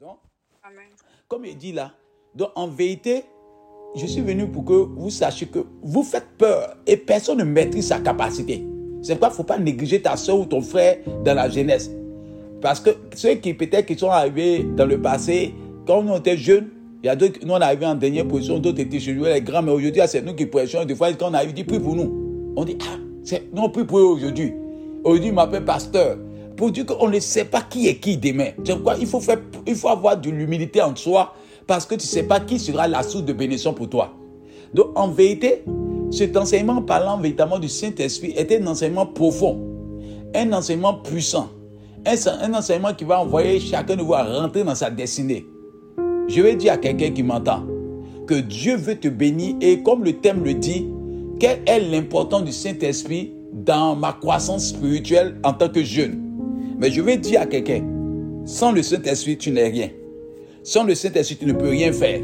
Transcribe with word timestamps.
Donc, 0.00 0.18
comme 1.28 1.44
il 1.44 1.56
dit 1.56 1.72
là, 1.72 1.92
donc 2.34 2.50
en 2.56 2.66
vérité, 2.66 3.24
je 3.94 4.06
suis 4.06 4.22
venu 4.22 4.48
pour 4.48 4.64
que 4.64 4.72
vous 4.72 5.10
sachiez 5.10 5.46
que 5.46 5.60
vous 5.82 6.02
faites 6.02 6.26
peur 6.36 6.76
et 6.86 6.96
personne 6.96 7.38
ne 7.38 7.44
maîtrise 7.44 7.88
sa 7.88 8.00
capacité. 8.00 8.64
C'est 9.02 9.14
pourquoi 9.14 9.28
il 9.28 9.32
ne 9.32 9.36
faut 9.36 9.44
pas 9.44 9.58
négliger 9.58 10.02
ta 10.02 10.16
soeur 10.16 10.40
ou 10.40 10.46
ton 10.46 10.60
frère 10.62 10.98
dans 11.24 11.34
la 11.34 11.48
jeunesse. 11.48 11.90
Parce 12.60 12.80
que 12.80 12.90
ceux 13.14 13.34
qui 13.34 13.54
peut-être 13.54 13.86
qui 13.86 13.96
sont 13.96 14.10
arrivés 14.10 14.64
dans 14.64 14.86
le 14.86 15.00
passé, 15.00 15.54
quand 15.86 15.98
on 15.98 16.16
était 16.16 16.36
jeunes, 16.36 16.70
il 17.02 17.06
y 17.06 17.08
a 17.10 17.14
d'autres, 17.14 17.38
nous 17.44 17.52
on 17.52 17.60
arrivés 17.60 17.86
en 17.86 17.94
dernière 17.94 18.26
position, 18.26 18.58
d'autres 18.58 18.80
étaient 18.80 18.98
chez 18.98 19.12
nous, 19.12 19.24
les 19.24 19.42
grands, 19.42 19.62
mais 19.62 19.70
aujourd'hui 19.70 20.02
c'est 20.06 20.22
nous 20.22 20.34
qui 20.34 20.46
prêchons. 20.46 20.84
Des 20.86 20.94
fois, 20.96 21.12
quand 21.12 21.30
on 21.30 21.34
arrive, 21.34 21.52
dit 21.52 21.64
prie 21.64 21.78
pour 21.78 21.94
nous. 21.94 22.52
On 22.56 22.64
dit, 22.64 22.78
ah, 22.80 22.96
c'est, 23.22 23.52
non, 23.52 23.68
prie 23.68 23.84
pour 23.84 23.98
eux 23.98 24.04
aujourd'hui. 24.04 24.54
Aujourd'hui, 25.04 25.28
il 25.28 25.34
m'appelle 25.34 25.64
pasteur. 25.64 26.16
Pour 26.56 26.70
dire 26.70 26.86
qu'on 26.86 27.08
ne 27.08 27.18
sait 27.18 27.44
pas 27.44 27.62
qui 27.62 27.88
est 27.88 27.96
qui 27.96 28.16
demain. 28.16 28.50
C'est 28.64 28.74
pourquoi 28.74 28.96
il 28.96 29.06
faut, 29.06 29.20
faire, 29.20 29.40
il 29.66 29.74
faut 29.74 29.88
avoir 29.88 30.16
de 30.16 30.30
l'humilité 30.30 30.80
en 30.80 30.94
soi 30.94 31.34
parce 31.66 31.86
que 31.86 31.94
tu 31.94 32.06
ne 32.06 32.08
sais 32.08 32.22
pas 32.24 32.40
qui 32.40 32.58
sera 32.58 32.86
la 32.86 33.02
source 33.02 33.24
de 33.24 33.32
bénédiction 33.32 33.72
pour 33.72 33.88
toi. 33.88 34.12
Donc, 34.72 34.88
en 34.96 35.08
vérité, 35.08 35.64
cet 36.10 36.36
enseignement 36.36 36.82
parlant 36.82 37.18
véritablement 37.18 37.58
du 37.58 37.68
Saint-Esprit 37.68 38.34
était 38.36 38.60
un 38.60 38.66
enseignement 38.66 39.06
profond, 39.06 39.60
un 40.34 40.52
enseignement 40.52 40.94
puissant, 40.94 41.48
un, 42.06 42.14
un, 42.42 42.54
enseignement 42.54 42.92
qui 42.94 43.04
va 43.04 43.20
envoyer 43.20 43.58
chacun 43.60 43.96
de 43.96 44.02
vous 44.02 44.14
à 44.14 44.22
rentrer 44.22 44.62
dans 44.62 44.74
sa 44.74 44.90
destinée. 44.90 45.46
Je 46.28 46.40
vais 46.40 46.54
dire 46.54 46.74
à 46.74 46.76
quelqu'un 46.76 47.10
qui 47.10 47.22
m'entend 47.22 47.64
que 48.26 48.34
Dieu 48.34 48.76
veut 48.76 48.96
te 48.96 49.08
bénir 49.08 49.56
et 49.60 49.82
comme 49.82 50.04
le 50.04 50.14
thème 50.14 50.44
le 50.44 50.54
dit, 50.54 50.88
quelle 51.38 51.60
est 51.66 51.80
l'importance 51.80 52.44
du 52.44 52.52
Saint-Esprit 52.52 53.32
dans 53.52 53.96
ma 53.96 54.12
croissance 54.12 54.68
spirituelle 54.68 55.38
en 55.42 55.52
tant 55.52 55.68
que 55.68 55.82
jeune? 55.82 56.23
Mais 56.78 56.90
je 56.90 57.00
vais 57.00 57.16
dire 57.16 57.40
à 57.40 57.46
quelqu'un, 57.46 57.82
sans 58.44 58.72
le 58.72 58.82
Saint-Esprit, 58.82 59.38
tu 59.38 59.50
n'es 59.50 59.68
rien. 59.68 59.88
Sans 60.62 60.84
le 60.84 60.94
Saint-Esprit, 60.94 61.36
tu 61.36 61.46
ne 61.46 61.52
peux 61.52 61.68
rien 61.68 61.92
faire. 61.92 62.20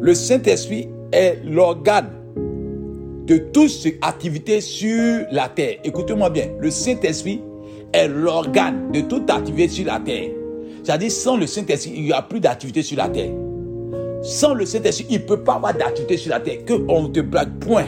Le 0.00 0.14
Saint-Esprit 0.14 0.88
est 1.12 1.38
l'organe 1.44 2.10
de 3.26 3.38
toute 3.38 3.86
activité 4.02 4.60
sur 4.60 5.24
la 5.30 5.48
terre. 5.48 5.76
Écoutez-moi 5.84 6.30
bien, 6.30 6.48
le 6.60 6.70
Saint-Esprit 6.70 7.40
est 7.92 8.08
l'organe 8.08 8.90
de 8.92 9.00
toute 9.02 9.30
activité 9.30 9.68
sur 9.68 9.86
la 9.86 10.00
terre. 10.00 10.30
C'est-à-dire, 10.82 11.10
sans 11.10 11.36
le 11.36 11.46
Saint-Esprit, 11.46 11.92
il 11.96 12.02
n'y 12.02 12.12
a 12.12 12.22
plus 12.22 12.40
d'activité 12.40 12.82
sur 12.82 12.98
la 12.98 13.08
terre. 13.08 13.30
Sans 14.22 14.54
le 14.54 14.66
Saint-Esprit, 14.66 15.06
il 15.08 15.20
ne 15.20 15.24
peut 15.24 15.42
pas 15.42 15.54
avoir 15.54 15.74
d'activité 15.74 16.16
sur 16.16 16.30
la 16.30 16.40
terre. 16.40 16.64
Que 16.66 16.74
on 16.88 17.08
te 17.08 17.20
blague, 17.20 17.58
point. 17.60 17.86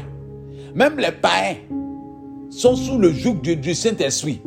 Même 0.75 0.99
les 0.99 1.13
païens 1.13 1.57
sont 2.51 2.77
sous 2.77 2.99
le 2.99 3.13
joug 3.13 3.41
du, 3.43 3.57
du 3.57 3.75
Saint-Esprit. 3.75 4.41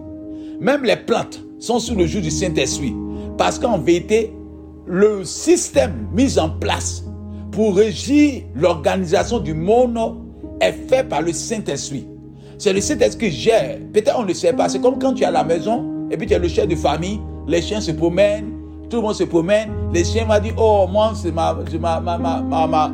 Même 0.59 0.84
les 0.84 0.95
plantes 0.95 1.44
sont 1.60 1.80
sous 1.80 1.96
le 1.96 2.06
joug 2.06 2.22
du 2.22 2.32
Saint-Esprit. 2.32 2.96
Parce 3.38 3.60
qu'en 3.60 3.78
vérité, 3.78 4.34
le 4.86 5.24
système 5.24 6.08
mis 6.14 6.40
en 6.40 6.50
place 6.50 7.04
pour 7.52 7.76
régir 7.76 8.44
l'organisation 8.56 9.40
du 9.40 9.54
monde 9.54 9.98
est 10.62 10.72
fait 10.72 11.08
par 11.08 11.22
le 11.22 11.34
Saint-Esprit. 11.34 12.08
C'est 12.58 12.74
le 12.74 12.82
Saint-Esprit 12.82 13.30
qui 13.30 13.36
gère. 13.36 13.80
Peut-être 13.94 14.18
on 14.20 14.26
ne 14.26 14.34
sait 14.34 14.54
pas. 14.54 14.68
C'est 14.68 14.82
comme 14.82 15.00
quand 15.00 15.14
tu 15.14 15.24
es 15.24 15.26
à 15.26 15.32
la 15.32 15.44
maison 15.44 16.08
et 16.12 16.18
puis 16.18 16.28
tu 16.28 16.34
es 16.34 16.40
le 16.40 16.48
chef 16.48 16.68
de 16.68 16.76
famille, 16.76 17.20
les 17.48 17.62
chiens 17.62 17.82
se 17.82 17.92
promènent, 17.92 18.52
tout 18.90 18.98
le 18.98 19.04
monde 19.04 19.16
se 19.16 19.24
promène. 19.24 19.70
Les 19.94 20.04
chiens 20.04 20.26
m'ont 20.26 20.40
dit, 20.40 20.52
oh, 20.58 20.86
moi, 20.92 21.14
c'est 21.16 21.32
ma, 21.32 21.54
ma, 21.80 22.00
ma, 22.00 22.94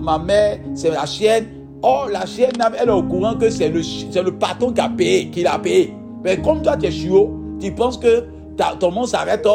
ma, 0.00 0.18
mère, 0.18 0.58
c'est 0.74 0.90
la 0.90 1.06
chienne. 1.06 1.46
Oh, 1.82 2.04
la 2.10 2.24
chienne, 2.26 2.52
elle 2.80 2.88
est 2.88 2.92
au 2.92 3.02
courant 3.02 3.34
que 3.34 3.50
c'est 3.50 3.68
le, 3.68 3.80
le 3.80 4.38
patron 4.38 4.72
qui 4.72 4.80
a 4.80 4.88
payé, 4.88 5.30
qui 5.30 5.42
l'a 5.42 5.58
payé. 5.58 5.94
Mais 6.22 6.40
comme 6.40 6.62
toi, 6.62 6.76
tu 6.76 6.86
es 6.86 6.90
chiot, 6.90 7.30
tu 7.64 7.72
penses 7.72 7.96
que 7.96 8.24
ton 8.78 8.90
monde 8.90 9.08
s'arrête 9.08 9.46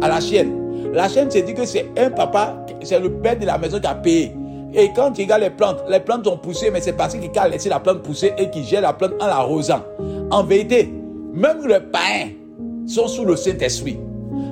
à 0.00 0.08
la 0.08 0.20
chienne. 0.20 0.52
La 0.92 1.08
chienne 1.08 1.30
se 1.30 1.38
dit 1.38 1.52
que 1.52 1.64
c'est 1.64 1.90
un 1.98 2.10
papa, 2.10 2.64
c'est 2.82 3.00
le 3.00 3.10
père 3.10 3.36
de 3.36 3.44
la 3.44 3.58
maison 3.58 3.80
qui 3.80 3.86
a 3.86 3.94
payé. 3.94 4.32
Et 4.72 4.90
quand 4.94 5.12
tu 5.12 5.22
regardes 5.22 5.42
les 5.42 5.50
plantes, 5.50 5.82
les 5.88 6.00
plantes 6.00 6.26
ont 6.26 6.36
poussé, 6.36 6.70
mais 6.70 6.80
c'est 6.80 6.92
parce 6.92 7.14
qu'il 7.14 7.30
a 7.36 7.48
laissé 7.48 7.68
la 7.68 7.80
plante 7.80 8.02
pousser 8.02 8.32
et 8.38 8.50
qu'il 8.50 8.64
gère 8.64 8.82
la 8.82 8.92
plante 8.92 9.12
en 9.20 9.26
l'arrosant. 9.26 9.82
En 10.30 10.44
vérité, 10.44 10.92
même 11.32 11.66
les 11.66 11.80
païens 11.80 12.30
sont 12.86 13.08
sous 13.08 13.24
le 13.24 13.34
Saint-Esprit. 13.34 13.98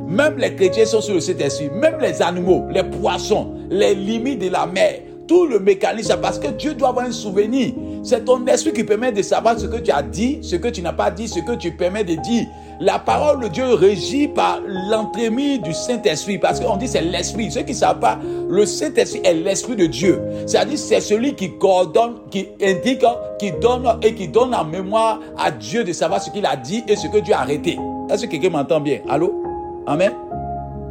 Même 0.08 0.36
les 0.38 0.54
chrétiens 0.54 0.84
sont 0.84 1.00
sous 1.00 1.14
le 1.14 1.20
Saint-Esprit. 1.20 1.70
Même 1.70 1.98
les 2.00 2.20
animaux, 2.20 2.64
les 2.70 2.82
poissons, 2.82 3.52
les 3.70 3.94
limites 3.94 4.40
de 4.40 4.48
la 4.48 4.66
mer, 4.66 5.00
tout 5.28 5.46
le 5.46 5.60
mécanisme, 5.60 6.16
parce 6.20 6.38
que 6.38 6.48
Dieu 6.48 6.74
doit 6.74 6.88
avoir 6.88 7.06
un 7.06 7.12
souvenir. 7.12 7.72
C'est 8.02 8.24
ton 8.24 8.44
esprit 8.46 8.72
qui 8.72 8.84
permet 8.84 9.12
de 9.12 9.22
savoir 9.22 9.58
ce 9.58 9.66
que 9.66 9.76
tu 9.76 9.90
as 9.92 10.02
dit, 10.02 10.40
ce 10.42 10.56
que 10.56 10.68
tu 10.68 10.82
n'as 10.82 10.92
pas 10.92 11.10
dit, 11.10 11.28
ce 11.28 11.40
que 11.40 11.54
tu 11.54 11.72
permets 11.72 12.04
de 12.04 12.16
dire. 12.16 12.46
La 12.80 12.98
parole 12.98 13.40
de 13.40 13.48
Dieu 13.48 13.74
régit 13.74 14.28
par 14.28 14.60
l'entremise 14.66 15.60
du 15.60 15.72
Saint-Esprit, 15.72 16.38
parce 16.38 16.60
qu'on 16.60 16.76
dit 16.76 16.88
c'est 16.88 17.02
l'Esprit. 17.02 17.50
Ceux 17.50 17.62
qui 17.62 17.72
ne 17.72 17.76
savent 17.76 18.00
pas, 18.00 18.18
le 18.48 18.66
Saint-Esprit 18.66 19.20
est 19.24 19.34
l'Esprit 19.34 19.76
de 19.76 19.86
Dieu. 19.86 20.20
C'est-à-dire 20.46 20.78
c'est 20.78 21.00
celui 21.00 21.34
qui 21.34 21.56
coordonne, 21.58 22.14
qui 22.30 22.48
indique, 22.62 23.04
qui 23.38 23.52
donne 23.52 23.86
et 24.02 24.14
qui 24.14 24.28
donne 24.28 24.54
en 24.54 24.64
mémoire 24.64 25.20
à 25.38 25.50
Dieu 25.50 25.84
de 25.84 25.92
savoir 25.92 26.22
ce 26.22 26.30
qu'il 26.30 26.46
a 26.46 26.56
dit 26.56 26.82
et 26.88 26.96
ce 26.96 27.06
que 27.08 27.18
Dieu 27.18 27.34
a 27.34 27.40
arrêté. 27.40 27.78
Est-ce 28.10 28.26
que 28.26 28.30
quelqu'un 28.30 28.50
m'entend 28.50 28.80
bien? 28.80 29.00
Allô? 29.08 29.42
Amen? 29.86 30.12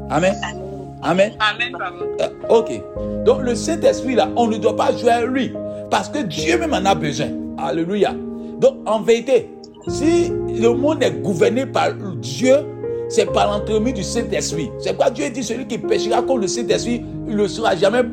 Amen? 0.09 0.35
Amen? 1.03 1.33
Amen, 1.39 1.75
euh, 2.21 2.27
ok. 2.49 2.81
Donc 3.25 3.41
le 3.41 3.55
Saint-Esprit 3.55 4.15
là, 4.15 4.29
on 4.35 4.47
ne 4.47 4.57
doit 4.57 4.75
pas 4.75 4.95
jouer 4.95 5.11
à 5.11 5.25
lui. 5.25 5.51
Parce 5.89 6.09
que 6.09 6.19
Dieu 6.19 6.57
même 6.57 6.73
en 6.73 6.85
a 6.85 6.95
besoin. 6.95 7.27
Alléluia. 7.57 8.13
Donc 8.59 8.75
en 8.85 9.01
vérité, 9.01 9.49
si 9.87 10.29
le 10.29 10.69
monde 10.69 11.03
est 11.03 11.21
gouverné 11.21 11.65
par 11.65 11.93
Dieu, 12.21 12.55
c'est 13.09 13.31
par 13.31 13.51
l'entremise 13.51 13.93
du 13.93 14.03
Saint-Esprit. 14.03 14.71
C'est 14.79 14.95
quoi 14.95 15.09
Dieu 15.09 15.29
dit 15.29 15.43
celui 15.43 15.67
qui 15.67 15.77
péchera 15.77 16.21
contre 16.21 16.41
le 16.41 16.47
Saint-Esprit, 16.47 17.03
il 17.27 17.35
ne 17.35 17.47
sera 17.47 17.75
jamais 17.75 18.03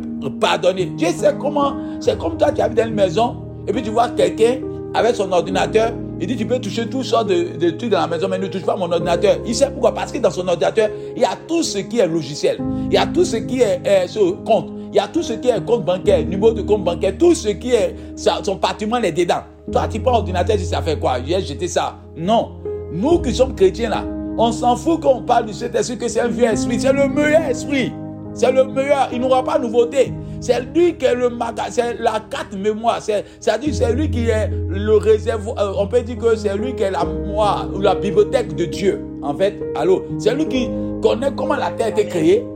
pardonné. 0.40 0.86
Dieu 0.96 1.08
sait 1.16 1.34
comment. 1.38 1.76
C'est 2.00 2.18
comme 2.18 2.36
toi, 2.36 2.50
tu 2.52 2.60
habites 2.60 2.78
dans 2.78 2.86
une 2.86 2.94
maison 2.94 3.36
et 3.66 3.72
puis 3.72 3.82
tu 3.82 3.90
vois 3.90 4.08
quelqu'un 4.08 4.58
avec 4.94 5.14
son 5.14 5.30
ordinateur. 5.30 5.92
Il 6.20 6.26
dit, 6.26 6.36
tu 6.36 6.46
peux 6.46 6.58
toucher 6.58 6.88
tout 6.88 7.04
sortes 7.04 7.28
de, 7.28 7.70
trucs 7.70 7.90
dans 7.90 8.00
la 8.00 8.08
maison, 8.08 8.26
mais 8.28 8.38
ne 8.38 8.48
touche 8.48 8.64
pas 8.64 8.74
mon 8.74 8.90
ordinateur. 8.90 9.36
Il 9.46 9.54
sait 9.54 9.70
pourquoi. 9.70 9.94
Parce 9.94 10.10
que 10.10 10.18
dans 10.18 10.32
son 10.32 10.48
ordinateur, 10.48 10.88
il 11.14 11.22
y 11.22 11.24
a 11.24 11.36
tout 11.46 11.62
ce 11.62 11.78
qui 11.78 12.00
est 12.00 12.08
logiciel. 12.08 12.58
Il 12.86 12.94
y 12.94 12.96
a 12.96 13.06
tout 13.06 13.24
ce 13.24 13.36
qui 13.36 13.60
est, 13.60 14.08
sur 14.08 14.42
compte. 14.42 14.70
Il 14.92 14.96
y 14.96 14.98
a 14.98 15.06
tout 15.06 15.22
ce 15.22 15.34
qui 15.34 15.48
est 15.48 15.64
compte 15.64 15.84
bancaire, 15.84 16.24
numéro 16.24 16.50
de 16.50 16.62
compte 16.62 16.82
bancaire, 16.82 17.12
tout 17.16 17.34
ce 17.34 17.50
qui 17.50 17.70
est, 17.70 17.94
son 18.16 18.56
patrimoine 18.56 19.04
est 19.04 19.12
dedans. 19.12 19.42
Toi, 19.72 19.88
tu 19.88 20.00
prends 20.00 20.12
l'ordinateur, 20.12 20.56
tu 20.56 20.64
ça 20.64 20.82
fait 20.82 20.98
quoi? 20.98 21.18
J'ai 21.24 21.40
jeté 21.40 21.68
ça. 21.68 21.98
Non. 22.16 22.52
Nous 22.92 23.20
qui 23.20 23.34
sommes 23.34 23.54
chrétiens 23.54 23.90
là, 23.90 24.04
on 24.38 24.50
s'en 24.50 24.76
fout 24.76 25.00
quand 25.02 25.16
on 25.16 25.22
parle 25.22 25.46
du 25.46 25.52
Saint-Esprit 25.52 25.98
que 25.98 26.08
c'est 26.08 26.20
un 26.20 26.28
vieux 26.28 26.46
esprit. 26.46 26.80
C'est 26.80 26.92
le 26.92 27.08
meilleur 27.08 27.42
esprit. 27.42 27.92
C'est 28.32 28.52
le 28.52 28.64
meilleur. 28.64 29.08
Il 29.12 29.20
n'aura 29.20 29.42
pas 29.44 29.58
nouveauté. 29.58 30.12
C'est 30.40 30.60
lui 30.74 30.96
qui 30.96 31.04
est 31.04 31.14
le 31.14 31.30
c'est 31.70 31.98
la 31.98 32.20
carte 32.30 32.54
mémoire. 32.54 33.00
C'est-à-dire, 33.02 33.74
c'est 33.74 33.92
lui 33.92 34.10
qui 34.10 34.28
est 34.28 34.48
le 34.68 34.96
réservoir. 34.96 35.74
on 35.76 35.86
peut 35.88 36.02
dire 36.02 36.16
que 36.18 36.36
c'est 36.36 36.56
lui 36.56 36.74
qui 36.74 36.84
est 36.84 36.92
la 36.92 37.04
mémoire 37.04 37.68
ou 37.74 37.80
la 37.80 37.94
bibliothèque 37.94 38.54
de 38.54 38.64
Dieu. 38.66 39.04
En 39.22 39.34
fait, 39.34 39.60
allô, 39.74 40.04
c'est 40.18 40.34
lui 40.34 40.46
qui 40.46 40.70
connaît 41.02 41.32
comment 41.36 41.56
la 41.56 41.72
terre 41.72 41.88
a 41.88 41.90
été 41.90 42.06
créée. 42.06 42.46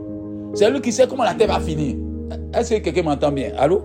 C'est 0.53 0.69
lui 0.71 0.79
qui 0.81 0.91
sait 0.93 1.07
comment 1.07 1.23
la 1.23 1.33
terre 1.33 1.49
va 1.49 1.59
finir. 1.59 1.97
Est-ce 2.53 2.75
que 2.75 2.79
quelqu'un 2.79 3.03
m'entend 3.03 3.31
bien? 3.31 3.51
Allô? 3.57 3.81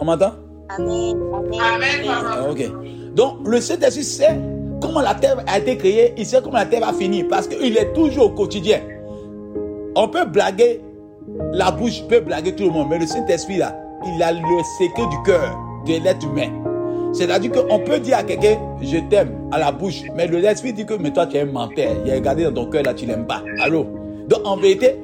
On 0.00 0.04
m'entend? 0.04 0.32
Amen. 0.68 1.16
Amen. 1.60 2.50
Ok. 2.50 3.14
Donc, 3.14 3.46
le 3.46 3.60
Saint-Esprit 3.60 4.04
sait 4.04 4.38
comment 4.80 5.00
la 5.00 5.14
terre 5.14 5.42
a 5.46 5.58
été 5.58 5.76
créée. 5.76 6.14
Il 6.16 6.26
sait 6.26 6.40
comment 6.42 6.58
la 6.58 6.66
terre 6.66 6.80
va 6.80 6.92
finir. 6.92 7.26
Parce 7.28 7.46
qu'il 7.46 7.76
est 7.76 7.92
toujours 7.92 8.26
au 8.26 8.30
quotidien. 8.30 8.80
On 9.94 10.08
peut 10.08 10.26
blaguer 10.26 10.80
la 11.52 11.70
bouche 11.70 12.02
peut 12.08 12.20
blaguer 12.20 12.54
tout 12.54 12.64
le 12.64 12.70
monde, 12.70 12.88
mais 12.90 12.98
le 12.98 13.06
Saint-Esprit, 13.06 13.58
là, 13.58 13.76
il 14.04 14.22
a 14.22 14.32
le 14.32 14.62
secret 14.78 15.06
du 15.10 15.22
cœur 15.24 15.56
de 15.86 16.02
l'être 16.02 16.24
humain. 16.24 16.50
C'est-à-dire 17.12 17.52
qu'on 17.52 17.78
peut 17.78 17.98
dire 17.98 18.18
à 18.18 18.22
quelqu'un, 18.22 18.58
je 18.82 18.98
t'aime, 19.08 19.30
à 19.50 19.58
la 19.58 19.72
bouche, 19.72 20.02
mais 20.14 20.26
l'esprit 20.26 20.72
dit 20.72 20.84
que, 20.84 20.94
mais 20.94 21.12
toi, 21.12 21.26
tu 21.26 21.36
es 21.36 21.40
un 21.40 21.46
menteur. 21.46 21.92
Il 22.04 22.12
a 22.12 22.14
regardé 22.16 22.44
dans 22.44 22.52
ton 22.52 22.66
cœur, 22.66 22.82
là, 22.82 22.94
tu 22.94 23.06
l'aimes 23.06 23.26
pas. 23.26 23.42
Allô? 23.60 23.86
Donc, 24.28 24.40
en 24.44 24.56
vérité, 24.56 24.96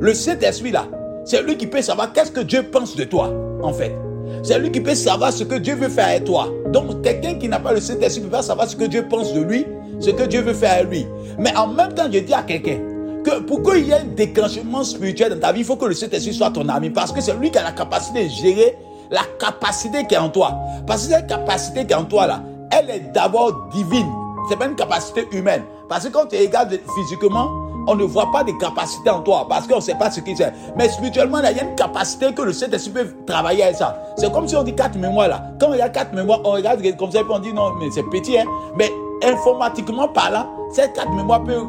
le 0.00 0.14
Saint-Esprit, 0.14 0.70
là, 0.70 0.86
c'est 1.24 1.42
lui 1.42 1.56
qui 1.56 1.66
peut 1.66 1.82
savoir 1.82 2.12
qu'est-ce 2.12 2.32
que 2.32 2.40
Dieu 2.40 2.62
pense 2.62 2.96
de 2.96 3.04
toi, 3.04 3.30
en 3.62 3.72
fait. 3.72 3.94
C'est 4.42 4.58
lui 4.58 4.70
qui 4.70 4.80
peut 4.80 4.94
savoir 4.94 5.32
ce 5.32 5.44
que 5.44 5.56
Dieu 5.56 5.74
veut 5.74 5.88
faire 5.88 6.08
avec 6.08 6.24
toi. 6.24 6.48
Donc, 6.72 7.02
quelqu'un 7.02 7.34
qui 7.34 7.48
n'a 7.48 7.60
pas 7.60 7.72
le 7.72 7.80
Saint-Esprit 7.80 8.22
ne 8.22 8.26
peut 8.26 8.36
pas 8.36 8.42
savoir 8.42 8.68
ce 8.68 8.76
que 8.76 8.84
Dieu 8.84 9.06
pense 9.08 9.32
de 9.32 9.40
lui, 9.40 9.66
ce 10.00 10.10
que 10.10 10.24
Dieu 10.24 10.40
veut 10.40 10.54
faire 10.54 10.72
avec 10.72 10.90
lui. 10.90 11.06
Mais 11.38 11.54
en 11.56 11.68
même 11.68 11.94
temps, 11.94 12.08
je 12.12 12.18
dis 12.18 12.34
à 12.34 12.42
quelqu'un, 12.42 12.78
que 13.24 13.40
pour 13.40 13.62
qu'il 13.62 13.86
y 13.86 13.90
ait 13.90 14.00
un 14.00 14.04
déclenchement 14.04 14.82
spirituel 14.82 15.34
dans 15.34 15.40
ta 15.40 15.52
vie, 15.52 15.60
il 15.60 15.64
faut 15.64 15.76
que 15.76 15.86
le 15.86 15.94
Saint-Esprit 15.94 16.34
soit 16.34 16.50
ton 16.50 16.68
ami. 16.68 16.90
Parce 16.90 17.12
que 17.12 17.20
c'est 17.20 17.34
lui 17.34 17.50
qui 17.50 17.58
a 17.58 17.62
la 17.62 17.72
capacité 17.72 18.24
de 18.24 18.30
gérer 18.30 18.76
la 19.10 19.22
capacité 19.38 20.06
qui 20.06 20.14
est 20.14 20.18
en 20.18 20.28
toi. 20.28 20.58
Parce 20.86 21.06
que 21.06 21.14
cette 21.14 21.28
capacité 21.28 21.86
qui 21.86 21.92
est 21.92 21.96
en 21.96 22.04
toi 22.04 22.26
là, 22.26 22.42
elle 22.70 22.90
est 22.90 23.12
d'abord 23.12 23.68
divine. 23.72 24.08
C'est 24.48 24.58
pas 24.58 24.66
une 24.66 24.74
capacité 24.74 25.26
humaine. 25.32 25.62
Parce 25.88 26.06
que 26.06 26.12
quand 26.12 26.26
tu 26.26 26.36
regardes 26.36 26.78
physiquement, 26.96 27.50
on 27.86 27.94
ne 27.94 28.04
voit 28.04 28.30
pas 28.30 28.44
de 28.44 28.52
capacité 28.52 29.10
en 29.10 29.20
toi 29.20 29.46
parce 29.48 29.66
qu'on 29.66 29.76
ne 29.76 29.80
sait 29.80 29.94
pas 29.94 30.10
ce 30.10 30.20
qu'il 30.20 30.36
c'est. 30.36 30.52
Mais 30.76 30.88
spirituellement, 30.88 31.38
il 31.38 31.56
y 31.56 31.60
a 31.60 31.64
une 31.64 31.74
capacité 31.74 32.32
que 32.32 32.42
le 32.42 32.52
Saint-Esprit 32.52 32.92
peut 32.92 33.14
travailler 33.26 33.64
avec 33.64 33.76
ça. 33.76 34.02
C'est 34.16 34.32
comme 34.32 34.46
si 34.48 34.56
on 34.56 34.62
dit 34.62 34.74
quatre 34.74 34.96
mémoires 34.98 35.28
là. 35.28 35.42
Quand 35.60 35.72
il 35.72 35.78
y 35.78 35.82
a 35.82 35.88
quatre 35.88 36.14
mémoires, 36.14 36.40
on 36.44 36.52
regarde 36.52 36.80
comme 36.96 37.10
ça 37.10 37.20
et 37.20 37.24
on 37.28 37.38
dit 37.38 37.52
non, 37.52 37.72
mais 37.80 37.90
c'est 37.90 38.02
petit, 38.04 38.38
hein. 38.38 38.44
Mais 38.76 38.90
informatiquement 39.22 40.08
parlant, 40.08 40.46
ces 40.72 40.90
quatre 40.92 41.12
mémoires 41.12 41.44
peuvent 41.44 41.66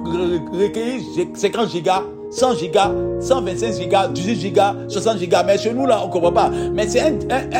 recueillir 0.53 1.01
50 1.35 1.69
gigas, 1.69 2.03
100 2.31 2.55
gigas, 2.55 2.91
125 3.19 3.73
gigas, 3.73 4.07
18 4.07 4.35
gigas, 4.35 4.75
60 4.87 5.19
gigas. 5.19 5.43
Mais 5.43 5.57
chez 5.57 5.73
nous, 5.73 5.85
là, 5.85 6.01
on 6.03 6.07
ne 6.07 6.11
comprend 6.11 6.31
pas. 6.31 6.49
Mais 6.49 6.87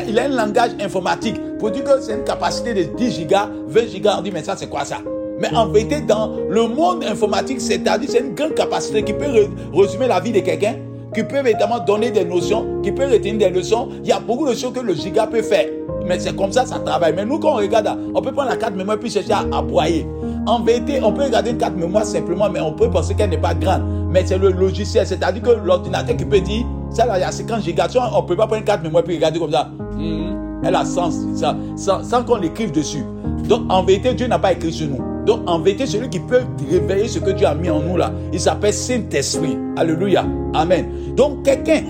il 0.08 0.20
a 0.20 0.24
un 0.24 0.28
langage 0.30 0.72
informatique 0.82 1.40
pour 1.60 1.70
dire 1.72 1.84
que 1.84 2.02
c'est 2.02 2.14
une 2.14 2.24
capacité 2.24 2.74
de 2.74 2.84
10 2.84 3.12
gigas, 3.12 3.50
20 3.68 3.88
gigas. 3.88 4.16
On 4.18 4.22
dit, 4.22 4.32
mais 4.32 4.44
ça, 4.44 4.56
c'est 4.58 4.70
quoi 4.70 4.84
ça? 4.84 4.98
Mais 5.44 5.54
en 5.58 5.66
vérité, 5.66 6.00
dans 6.00 6.32
le 6.50 6.70
monde 6.70 7.04
informatique, 7.04 7.60
c'est-à-dire, 7.60 8.10
c'est 8.10 8.22
une 8.22 8.34
grande 8.34 8.56
capacité 8.56 9.04
qui 9.04 9.12
peut 9.12 9.26
résumer 9.74 10.08
la 10.08 10.22
vie 10.22 10.32
de 10.32 10.40
quelqu'un, 10.40 10.76
qui 11.14 11.22
peut 11.22 11.46
évidemment 11.46 11.80
donner 11.80 12.12
des 12.12 12.24
notions, 12.24 12.82
qui 12.82 12.94
peut 12.94 13.04
retenir 13.04 13.38
des 13.38 13.50
leçons. 13.50 13.90
Il 14.04 14.08
y 14.08 14.14
a 14.14 14.22
beaucoup 14.22 14.48
de 14.48 14.56
choses 14.56 14.72
que 14.72 14.80
le 14.80 14.94
giga 14.94 15.28
peut 15.28 15.42
faire. 15.42 15.66
Mais 16.06 16.18
c'est 16.18 16.34
comme 16.34 16.54
ça, 16.54 16.66
ça 16.66 16.80
travaille. 16.80 17.14
Mais 17.14 17.26
nous, 17.26 17.40
quand 17.40 17.56
on 17.56 17.58
regarde, 17.58 17.90
on 18.16 18.22
peut 18.22 18.32
prendre 18.32 18.52
la 18.52 18.56
carte 18.56 18.76
mémoire 18.76 18.98
puis 18.98 19.10
chercher 19.10 19.34
à 19.34 19.62
broyer. 19.62 20.08
En 20.46 20.62
vérité, 20.62 21.02
on 21.04 21.12
peut 21.12 21.24
regarder 21.24 21.52
une 21.52 21.58
carte 21.58 21.76
mémoire 21.76 22.06
simplement, 22.06 22.50
mais 22.50 22.62
on 22.62 22.72
peut 22.72 22.90
penser 22.90 23.14
qu'elle 23.14 23.32
n'est 23.32 23.38
pas 23.38 23.54
grande. 23.54 23.82
Mais 24.12 24.24
c'est 24.26 24.38
le 24.38 24.50
logiciel, 24.50 25.06
c'est-à-dire 25.06 25.44
que 25.44 25.52
l'ordinateur 25.66 26.16
qui 26.16 26.24
peut 26.24 26.40
dire, 26.40 26.66
ça 26.90 27.06
là, 27.06 27.18
il 27.18 27.22
y 27.22 27.26
a 27.26 27.34
50 27.34 27.64
gigas. 27.64 27.90
On 27.98 28.22
ne 28.22 28.28
peut 28.28 28.38
pas 28.38 28.48
prendre 28.48 28.62
une 28.62 28.66
carte 28.66 28.82
mémoire 28.82 29.04
puis 29.04 29.16
regarder 29.16 29.40
comme 29.40 29.52
ça. 29.52 29.70
Hmm, 29.98 30.64
elle 30.64 30.76
a 30.76 30.86
sens, 30.86 31.18
ça, 31.36 31.54
sans, 31.76 32.02
sans 32.02 32.24
qu'on 32.24 32.38
l'écrive 32.38 32.72
dessus. 32.72 33.04
Donc 33.50 33.64
en 33.70 33.84
vérité, 33.84 34.14
Dieu 34.14 34.28
n'a 34.28 34.40
pas 34.40 34.54
écrit 34.54 34.72
sur 34.72 34.88
nous. 34.88 35.13
Donc 35.26 35.42
en 35.48 35.60
vérité, 35.60 35.86
celui 35.86 36.10
qui 36.10 36.20
peut 36.20 36.42
réveiller 36.70 37.08
ce 37.08 37.20
que 37.20 37.32
Dieu 37.32 37.48
a 37.48 37.56
mis 37.56 37.70
en 37.70 37.82
nous 37.82 37.98
là, 37.98 38.12
il 38.32 38.40
s'appelle 38.40 38.74
Saint-Esprit. 38.74 39.58
Alléluia. 39.78 40.26
Amen. 40.54 40.86
Donc 41.16 41.44
quelqu'un 41.44 41.82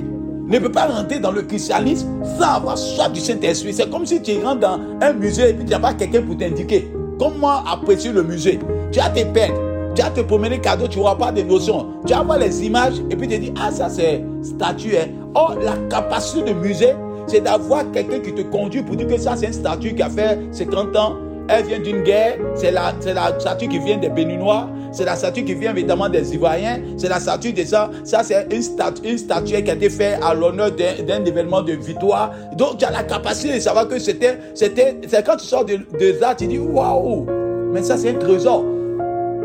ne 0.48 0.60
peut 0.60 0.72
pas 0.72 0.88
rentrer 0.88 1.20
dans 1.20 1.32
le 1.32 1.42
christianisme 1.42 2.08
sans 2.38 2.56
avoir 2.56 2.78
soif 2.78 3.12
du 3.12 3.20
Saint-Esprit. 3.20 3.74
C'est 3.74 3.90
comme 3.90 4.06
si 4.06 4.22
tu 4.22 4.44
rentres 4.44 4.60
dans 4.60 4.80
un 5.02 5.14
musée 5.14 5.50
et 5.50 5.54
puis 5.54 5.66
tu 5.66 5.72
n'as 5.72 5.80
pas 5.80 5.94
quelqu'un 5.94 6.22
pour 6.22 6.38
t'indiquer 6.38 6.92
comment 7.18 7.64
apprécier 7.66 8.12
le 8.12 8.24
musée. 8.24 8.60
Tu 8.92 9.00
as 9.00 9.10
tes 9.10 9.26
peines, 9.26 9.54
tu 9.96 10.02
as 10.02 10.10
te 10.10 10.22
promener 10.22 10.60
cadeau, 10.60 10.88
tu 10.88 11.00
vois 11.00 11.18
pas 11.18 11.32
des 11.32 11.44
notions. 11.44 11.88
Tu 12.06 12.14
vas 12.14 12.24
voir 12.24 12.38
les 12.38 12.66
images 12.66 12.96
et 13.10 13.16
puis 13.16 13.28
tu 13.28 13.36
te 13.36 13.42
dis, 13.42 13.54
ah 13.60 13.72
ça 13.72 13.90
c'est 13.90 14.24
statue. 14.42 14.98
Hein. 14.98 15.08
Or, 15.34 15.56
la 15.62 15.78
capacité 15.90 16.54
de 16.54 16.60
musée, 16.60 16.94
c'est 17.28 17.42
d'avoir 17.42 17.90
quelqu'un 17.92 18.20
qui 18.20 18.34
te 18.34 18.42
conduit 18.42 18.84
pour 18.84 18.96
dire 18.96 19.08
que 19.08 19.18
ça 19.18 19.36
c'est 19.36 19.48
une 19.48 19.54
statue 19.54 19.96
qui 19.96 20.02
a 20.02 20.10
fait 20.10 20.40
50 20.52 20.96
ans. 20.98 21.16
Elle 21.50 21.66
vient 21.66 21.80
d'une 21.80 22.04
guerre, 22.04 22.38
c'est 22.56 22.72
la, 22.72 22.94
statue 23.38 23.68
qui 23.68 23.80
vient 23.80 23.98
des 23.98 24.10
Béninois, 24.10 24.70
c'est 24.94 25.06
la 25.06 25.16
statue 25.16 25.44
qui 25.44 25.54
vient 25.56 25.72
évidemment 25.72 26.08
des 26.08 26.34
Ivoiriens. 26.34 26.80
C'est 26.98 27.10
la 27.10 27.20
statue 27.20 27.52
des 27.52 27.66
ça. 27.66 27.90
Ça, 28.04 28.24
c'est 28.24 28.48
une 28.54 28.62
statue, 28.62 29.18
qui 29.64 29.70
a 29.70 29.74
été 29.74 29.90
faite 29.90 30.20
à 30.24 30.34
l'honneur 30.34 30.72
d'un 30.72 31.26
événement 31.26 31.62
de 31.62 31.74
victoire. 31.74 32.32
Donc, 32.56 32.78
tu 32.78 32.86
as 32.86 32.92
la 32.92 33.04
capacité 33.04 33.56
de 33.56 33.60
savoir 33.60 33.88
que 33.88 34.00
c'était, 34.00 34.38
c'était, 34.54 34.98
c'est 35.08 35.26
quand 35.26 35.36
tu 35.38 35.46
sors 35.46 35.66
de, 35.66 35.80
de 36.00 36.14
ça, 36.20 36.36
tu 36.36 36.48
dis, 36.48 36.60
waouh! 36.60 37.26
Mais 37.72 37.82
ça, 37.82 37.98
c'est 37.98 38.12
un 38.12 38.20
trésor. 38.20 38.64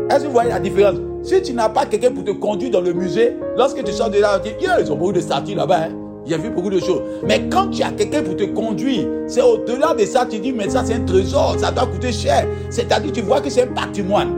Est-ce 0.09 0.19
que 0.19 0.27
vous 0.27 0.33
voyez 0.33 0.49
la 0.49 0.59
différence? 0.59 0.97
Si 1.23 1.41
tu 1.41 1.53
n'as 1.53 1.69
pas 1.69 1.85
quelqu'un 1.85 2.11
pour 2.11 2.23
te 2.23 2.31
conduire 2.31 2.71
dans 2.71 2.81
le 2.81 2.93
musée, 2.93 3.35
lorsque 3.57 3.83
tu 3.83 3.91
sors 3.91 4.09
de 4.09 4.19
là, 4.19 4.39
tu 4.39 4.51
dis, 4.51 4.65
ils 4.79 4.91
ont 4.91 4.95
beaucoup 4.95 5.13
de 5.13 5.21
statues 5.21 5.55
là-bas. 5.55 5.81
Hein. 5.89 5.98
Il 6.29 6.33
y 6.33 6.35
a 6.35 6.37
vu 6.37 6.51
beaucoup 6.51 6.69
de 6.69 6.79
choses. 6.79 7.01
Mais 7.27 7.49
quand 7.49 7.69
tu 7.69 7.81
as 7.81 7.89
quelqu'un 7.89 8.21
pour 8.21 8.35
te 8.35 8.43
conduire, 8.43 9.07
c'est 9.25 9.41
au-delà 9.41 9.95
de 9.95 10.05
ça, 10.05 10.27
tu 10.29 10.37
dis, 10.37 10.53
mais 10.53 10.69
ça 10.69 10.83
c'est 10.85 10.93
un 10.93 10.99
trésor, 10.99 11.55
ça 11.57 11.71
doit 11.71 11.87
coûter 11.87 12.11
cher. 12.11 12.45
C'est-à-dire, 12.69 13.11
tu 13.11 13.21
vois 13.21 13.41
que 13.41 13.49
c'est 13.49 13.63
un 13.63 13.73
patrimoine. 13.73 14.29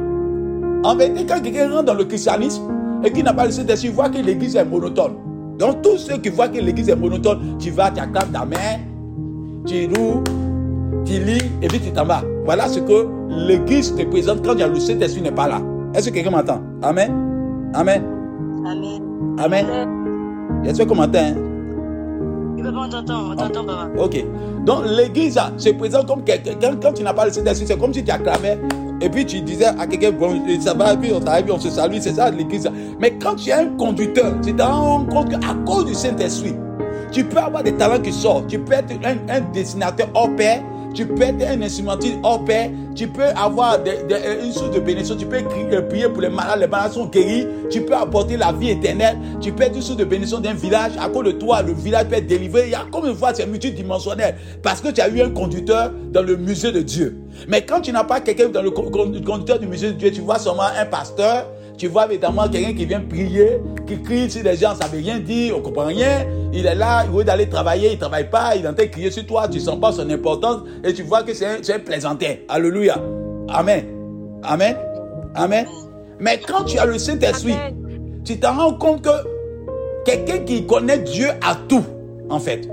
En 0.85 0.95
vérité, 0.95 1.25
quand 1.27 1.41
quelqu'un 1.41 1.69
rentre 1.69 1.83
dans 1.83 1.93
le 1.93 2.05
christianisme 2.05 2.63
et 3.03 3.11
qui 3.11 3.21
n'a 3.21 3.33
pas 3.33 3.45
le 3.45 3.51
Saint-Esprit, 3.51 3.89
voit 3.89 4.07
que 4.07 4.19
l'église 4.19 4.55
est 4.55 4.63
monotone. 4.63 5.15
Donc, 5.59 5.81
tous 5.81 5.97
ceux 5.97 6.15
qui 6.15 6.29
voient 6.29 6.47
que 6.47 6.59
l'église 6.59 6.87
est 6.87 6.95
monotone, 6.95 7.57
tu 7.59 7.71
vas, 7.71 7.91
tu 7.91 7.99
acclames 7.99 8.31
ta 8.31 8.45
main, 8.45 8.79
tu 9.65 9.87
loues, 9.87 10.23
tu 11.03 11.19
lis 11.19 11.43
et 11.61 11.67
puis 11.67 11.81
tu 11.81 11.91
t'en 11.91 12.05
vas. 12.05 12.23
Voilà 12.45 12.69
ce 12.69 12.79
que 12.79 13.05
l'église 13.27 13.93
te 13.93 14.03
présente 14.03 14.45
quand 14.45 14.53
le 14.53 14.79
Saint-Esprit 14.79 15.23
n'est 15.23 15.31
pas 15.31 15.49
là. 15.49 15.61
Est-ce 15.93 16.09
que 16.09 16.13
quelqu'un 16.13 16.31
m'entend? 16.31 16.61
Amen. 16.81 17.11
Amen. 17.73 18.01
Amen. 18.65 19.01
Amen. 19.37 19.65
Est-ce 20.63 20.83
que 20.83 20.93
m'entend 20.93 21.19
hein? 21.19 21.50
Papa. 22.61 23.89
Ok. 23.97 24.25
Donc 24.65 24.83
l'église 24.85 25.39
se 25.57 25.69
présente 25.69 26.07
comme 26.07 26.23
quelqu'un. 26.23 26.53
Quand, 26.81 26.93
tu 26.93 27.03
n'as 27.03 27.13
pas 27.13 27.25
le 27.25 27.31
Saint-Esprit, 27.31 27.67
c'est 27.67 27.79
comme 27.79 27.93
si 27.93 28.03
tu 28.03 28.11
acclamais 28.11 28.59
et 29.01 29.09
puis 29.09 29.25
tu 29.25 29.41
disais 29.41 29.65
à 29.65 29.87
quelqu'un, 29.87 30.11
bon, 30.11 30.39
ça 30.59 30.75
va, 30.75 30.93
et 30.93 30.97
puis 30.97 31.11
on 31.11 31.19
t'arrive, 31.19 31.51
on 31.51 31.59
se 31.59 31.69
salue, 31.69 31.97
c'est 31.99 32.13
ça 32.13 32.29
l'église. 32.29 32.69
Mais 32.99 33.17
quand 33.17 33.35
tu 33.35 33.49
es 33.49 33.53
un 33.53 33.69
conducteur, 33.69 34.33
tu 34.43 34.55
te 34.55 34.61
rends 34.61 35.05
compte 35.05 35.29
qu'à 35.29 35.39
cause 35.65 35.85
du 35.85 35.95
Saint-Esprit, 35.95 36.55
tu 37.11 37.23
peux 37.23 37.39
avoir 37.39 37.63
des 37.63 37.73
talents 37.73 37.99
qui 37.99 38.13
sortent. 38.13 38.47
Tu 38.47 38.59
peux 38.59 38.73
être 38.73 38.93
un, 39.03 39.17
un 39.33 39.41
dessinateur 39.53 40.07
hors 40.13 40.33
pair 40.35 40.61
tu 40.93 41.05
peux 41.05 41.21
être 41.21 41.41
un 41.47 41.61
instrumentiste 41.61 42.17
hors 42.23 42.43
pair, 42.43 42.69
tu 42.95 43.07
peux 43.07 43.27
avoir 43.35 43.79
une 43.85 44.51
source 44.51 44.71
de 44.71 44.79
bénédiction, 44.79 45.15
tu 45.15 45.25
peux 45.25 45.37
euh, 45.37 45.81
prier 45.83 46.09
pour 46.09 46.21
les 46.21 46.29
malades, 46.29 46.59
les 46.59 46.67
malades 46.67 46.91
sont 46.91 47.05
guéris, 47.05 47.47
tu 47.69 47.81
peux 47.81 47.95
apporter 47.95 48.37
la 48.37 48.51
vie 48.51 48.71
éternelle, 48.71 49.17
tu 49.39 49.51
peux 49.51 49.63
être 49.63 49.75
une 49.75 49.81
source 49.81 49.97
de 49.97 50.05
bénédiction 50.05 50.39
d'un 50.39 50.53
village, 50.53 50.91
à 50.99 51.09
cause 51.09 51.25
de 51.25 51.31
toi, 51.31 51.61
le 51.61 51.73
village 51.73 52.07
peut 52.07 52.15
être 52.15 52.27
délivré. 52.27 52.63
Il 52.65 52.71
y 52.71 52.75
a 52.75 52.85
comme 52.91 53.05
une 53.05 53.15
fois, 53.15 53.33
c'est 53.33 53.47
multidimensionnel, 53.47 54.35
parce 54.61 54.81
que 54.81 54.89
tu 54.89 55.01
as 55.01 55.09
eu 55.09 55.21
un 55.21 55.29
conducteur 55.29 55.91
dans 56.11 56.23
le 56.23 56.35
musée 56.35 56.71
de 56.71 56.81
Dieu. 56.81 57.17
Mais 57.47 57.65
quand 57.65 57.81
tu 57.81 57.91
n'as 57.91 58.03
pas 58.03 58.19
quelqu'un 58.19 58.49
dans 58.49 58.61
le 58.61 58.71
conducteur 58.71 59.59
du 59.59 59.67
musée 59.67 59.87
de 59.87 59.97
Dieu, 59.97 60.11
tu 60.11 60.21
vois 60.21 60.39
seulement 60.39 60.63
un 60.63 60.85
pasteur, 60.85 61.47
tu 61.81 61.87
vois 61.87 62.05
évidemment 62.05 62.47
quelqu'un 62.47 62.75
qui 62.75 62.85
vient 62.85 62.99
prier, 62.99 63.59
qui 63.87 63.99
crie 64.03 64.29
sur 64.29 64.43
les 64.43 64.55
gens, 64.55 64.75
ça 64.75 64.87
ne 64.87 64.91
veut 64.91 64.99
rien 64.99 65.17
dire, 65.17 65.55
on 65.55 65.61
ne 65.61 65.63
comprend 65.63 65.85
rien. 65.85 66.27
Il 66.53 66.67
est 66.67 66.75
là, 66.75 67.03
il 67.05 67.11
veut 67.11 67.23
d'aller 67.23 67.49
travailler, 67.49 67.87
il 67.87 67.95
ne 67.95 67.99
travaille 67.99 68.29
pas, 68.29 68.55
il 68.55 68.65
est 68.65 68.67
en 68.67 68.73
train 68.75 68.85
de 68.85 68.91
crier 68.91 69.09
sur 69.09 69.25
toi, 69.25 69.47
tu 69.47 69.57
ne 69.57 69.63
sens 69.63 69.79
pas 69.79 69.91
son 69.91 70.07
importance 70.11 70.61
et 70.83 70.93
tu 70.93 71.01
vois 71.01 71.23
que 71.23 71.33
c'est 71.33 71.47
un, 71.47 71.75
un 71.75 71.79
plaisantin. 71.79 72.35
Alléluia. 72.47 73.01
Amen. 73.49 73.83
Amen. 74.43 74.75
Amen. 75.33 75.65
Mais 76.19 76.39
quand 76.47 76.65
tu 76.65 76.77
as 76.77 76.85
le 76.85 76.99
Saint-Esprit, 76.99 77.55
tu 78.23 78.39
te 78.39 78.45
rends 78.45 78.75
compte 78.75 79.01
que 79.01 80.05
quelqu'un 80.05 80.37
qui 80.37 80.67
connaît 80.67 80.99
Dieu 80.99 81.29
a 81.43 81.55
tout, 81.67 81.83
en 82.29 82.39
fait. 82.39 82.69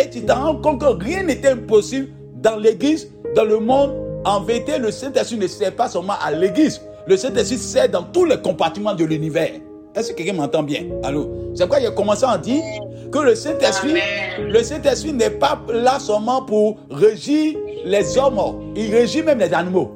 Et 0.00 0.08
tu 0.08 0.24
te 0.24 0.30
rends 0.30 0.54
compte 0.54 0.82
que 0.82 1.04
rien 1.04 1.24
n'était 1.24 1.48
impossible 1.48 2.10
dans 2.36 2.54
l'église, 2.54 3.08
dans 3.34 3.44
le 3.44 3.58
monde. 3.58 3.92
En 4.24 4.40
vérité, 4.40 4.78
le 4.78 4.92
Saint-Esprit 4.92 5.36
ne 5.36 5.48
sert 5.48 5.74
pas 5.74 5.88
seulement 5.88 6.14
à 6.24 6.30
l'église, 6.30 6.80
le 7.06 7.16
Saint-Esprit 7.16 7.58
sert 7.58 7.88
dans 7.88 8.02
tous 8.02 8.24
les 8.24 8.40
compartiments 8.40 8.94
de 8.94 9.04
l'univers. 9.04 9.50
Est-ce 9.94 10.12
que 10.12 10.16
quelqu'un 10.16 10.34
m'entend 10.34 10.62
bien? 10.62 10.84
Allô? 11.02 11.30
C'est 11.54 11.64
pourquoi 11.64 11.80
il 11.80 11.86
a 11.86 11.90
commencé 11.90 12.24
à 12.28 12.36
dire 12.36 12.62
que 13.10 13.18
le 13.18 13.34
Saint-Esprit, 13.34 13.94
le 14.40 14.62
Saint-Esprit 14.62 15.12
n'est 15.12 15.30
pas 15.30 15.58
là 15.72 15.98
seulement 15.98 16.42
pour 16.42 16.76
régir 16.90 17.56
les 17.84 18.18
hommes, 18.18 18.72
il 18.74 18.92
régit 18.92 19.22
même 19.22 19.38
les 19.38 19.54
animaux. 19.54 19.92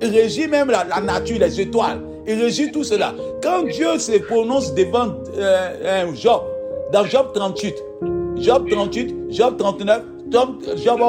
Il 0.00 0.08
régit 0.08 0.48
même 0.48 0.70
la, 0.70 1.00
nature, 1.00 1.38
les 1.38 1.60
étoiles. 1.60 2.00
Il 2.26 2.40
régit 2.40 2.70
tout 2.70 2.84
cela. 2.84 3.12
Quand 3.42 3.64
Dieu 3.64 3.98
se 3.98 4.12
prononce 4.18 4.72
devant 4.74 5.12
euh, 5.36 6.06
Job, 6.14 6.42
dans 6.92 7.04
Job 7.04 7.26
38, 7.34 7.74
Job 8.36 8.68
38, 8.70 9.14
Job 9.30 9.56
39, 9.58 10.02
Job 10.30 11.00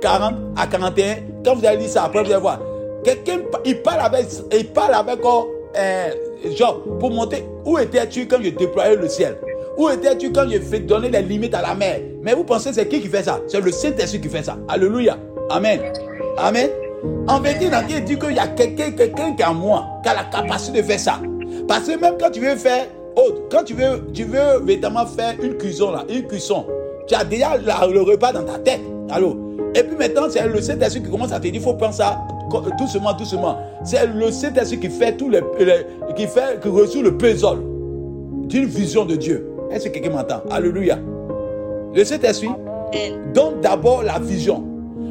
40 0.00 0.34
à 0.56 0.66
41, 0.66 1.16
quand 1.44 1.54
vous 1.54 1.64
allez 1.66 1.78
lire 1.78 1.88
ça, 1.88 2.04
après 2.04 2.24
vous 2.24 2.30
allez 2.32 2.40
voir. 2.40 2.58
Quelqu'un, 3.04 3.40
il 3.64 3.82
parle 3.82 4.00
avec, 4.00 4.26
il 4.52 4.68
parle 4.68 4.94
avec 4.94 5.18
oh, 5.24 5.50
euh, 5.76 6.10
Job 6.56 6.98
pour 7.00 7.10
montrer 7.10 7.44
où 7.64 7.78
étais-tu 7.78 8.26
quand 8.26 8.38
je 8.42 8.50
déployais 8.50 8.96
le 8.96 9.08
ciel? 9.08 9.36
Où 9.76 9.88
étais-tu 9.88 10.32
quand 10.32 10.46
je 10.48 10.78
donner 10.78 11.08
les 11.08 11.22
limites 11.22 11.54
à 11.54 11.62
la 11.62 11.74
mer? 11.74 12.00
Mais 12.22 12.34
vous 12.34 12.44
pensez 12.44 12.72
c'est 12.72 12.86
qui 12.86 13.00
qui 13.00 13.08
fait 13.08 13.24
ça? 13.24 13.40
C'est 13.48 13.60
le 13.60 13.72
Saint-Esprit 13.72 14.20
qui 14.20 14.28
fait 14.28 14.42
ça. 14.42 14.56
Alléluia. 14.68 15.18
Amen. 15.50 15.80
Amen. 16.38 16.70
En 17.26 17.40
vérité, 17.40 17.68
il 17.90 18.04
dit 18.04 18.18
qu'il 18.18 18.34
y 18.34 18.38
a 18.38 18.46
quelqu'un 18.48 18.92
quelqu'un 18.92 19.34
qui 19.34 19.42
a 19.42 19.52
moi, 19.52 19.86
qui 20.02 20.08
a 20.08 20.14
la 20.14 20.24
capacité 20.24 20.82
de 20.82 20.86
faire 20.86 21.00
ça. 21.00 21.20
Parce 21.66 21.88
que 21.88 21.98
même 21.98 22.14
quand 22.20 22.30
tu 22.30 22.40
veux 22.40 22.56
faire 22.56 22.86
autre, 23.16 23.42
quand 23.50 23.64
tu 23.64 23.74
veux, 23.74 24.04
tu 24.14 24.24
veux 24.24 24.62
évidemment 24.62 25.06
faire 25.06 25.34
une 25.42 25.56
cuisson 25.56 25.90
là, 25.90 26.04
une 26.08 26.26
cuisson, 26.26 26.66
tu 27.08 27.14
as 27.14 27.24
déjà 27.24 27.56
le 27.56 28.00
repas 28.02 28.32
dans 28.32 28.44
ta 28.44 28.58
tête. 28.58 28.80
Allô? 29.10 29.51
Et 29.74 29.82
puis 29.82 29.96
maintenant, 29.96 30.22
c'est 30.28 30.46
le 30.46 30.60
Saint-Esprit 30.60 31.02
qui 31.02 31.10
commence 31.10 31.32
à 31.32 31.38
te 31.38 31.42
dire, 31.44 31.52
il 31.54 31.60
faut 31.60 31.74
prendre 31.74 31.94
ça 31.94 32.20
doucement, 32.78 33.14
doucement. 33.14 33.58
C'est 33.84 34.06
le 34.06 34.30
Saint-Esprit 34.30 34.80
qui 34.80 34.88
fait 34.90 35.16
tout 35.16 35.30
les, 35.30 35.40
qui 36.14 36.26
fait, 36.26 36.60
qui 36.60 36.68
reçoit 36.68 37.02
le 37.02 37.16
puzzle 37.16 37.58
d'une 38.48 38.66
vision 38.66 39.04
de 39.04 39.16
Dieu. 39.16 39.48
Est-ce 39.70 39.88
que 39.88 39.94
quelqu'un 39.94 40.10
m'entend? 40.10 40.42
Alléluia. 40.50 40.98
Le 41.94 42.04
Saint-Esprit 42.04 42.50
donne 43.34 43.60
d'abord 43.62 44.02
la 44.02 44.18
vision. 44.18 44.62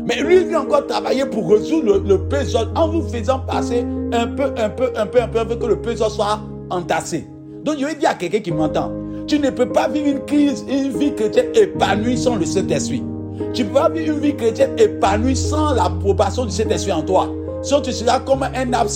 Mais 0.08 0.22
lui, 0.22 0.42
il 0.42 0.48
vient 0.48 0.62
encore 0.62 0.86
travailler 0.88 1.26
pour 1.26 1.52
résoudre 1.52 2.00
le, 2.00 2.10
le 2.10 2.28
puzzle 2.28 2.70
en 2.76 2.90
vous 2.90 3.02
faisant 3.08 3.40
passer 3.40 3.86
un 4.14 4.28
peu, 4.28 4.54
un 4.58 4.70
peu, 4.70 4.92
un 4.96 5.06
peu, 5.06 5.22
un 5.22 5.28
peu, 5.28 5.40
un 5.40 5.46
peu, 5.46 5.56
que 5.56 5.66
le 5.66 5.82
puzzle 5.82 6.10
soit 6.10 6.40
entassé. 6.70 7.28
Donc, 7.64 7.78
je 7.80 7.86
vais 7.86 7.96
dire 7.96 8.10
à 8.10 8.14
quelqu'un 8.16 8.40
qui 8.40 8.52
m'entend, 8.52 8.92
tu 9.28 9.40
ne 9.40 9.50
peux 9.50 9.70
pas 9.70 9.88
vivre 9.88 10.08
une 10.08 10.26
crise, 10.26 10.66
une 10.68 10.92
vie 10.98 11.14
chrétienne 11.14 11.48
épanouie 11.54 12.18
sans 12.18 12.36
le 12.36 12.46
Saint-Esprit. 12.46 13.04
Tu 13.54 13.66
peux 13.66 13.74
pas 13.74 13.90
vivre 13.90 14.16
une 14.16 14.22
vie 14.22 14.36
chrétienne 14.36 14.72
épanouie 14.78 15.36
sans 15.36 15.74
l'approbation 15.74 16.46
du 16.46 16.52
Saint-Esprit 16.52 16.94
en 16.94 17.02
toi. 17.02 17.30
Sinon, 17.62 17.82
tu 17.82 17.92
seras 17.92 18.20
comme 18.20 18.44
un 18.44 18.74
arbre 18.74 18.90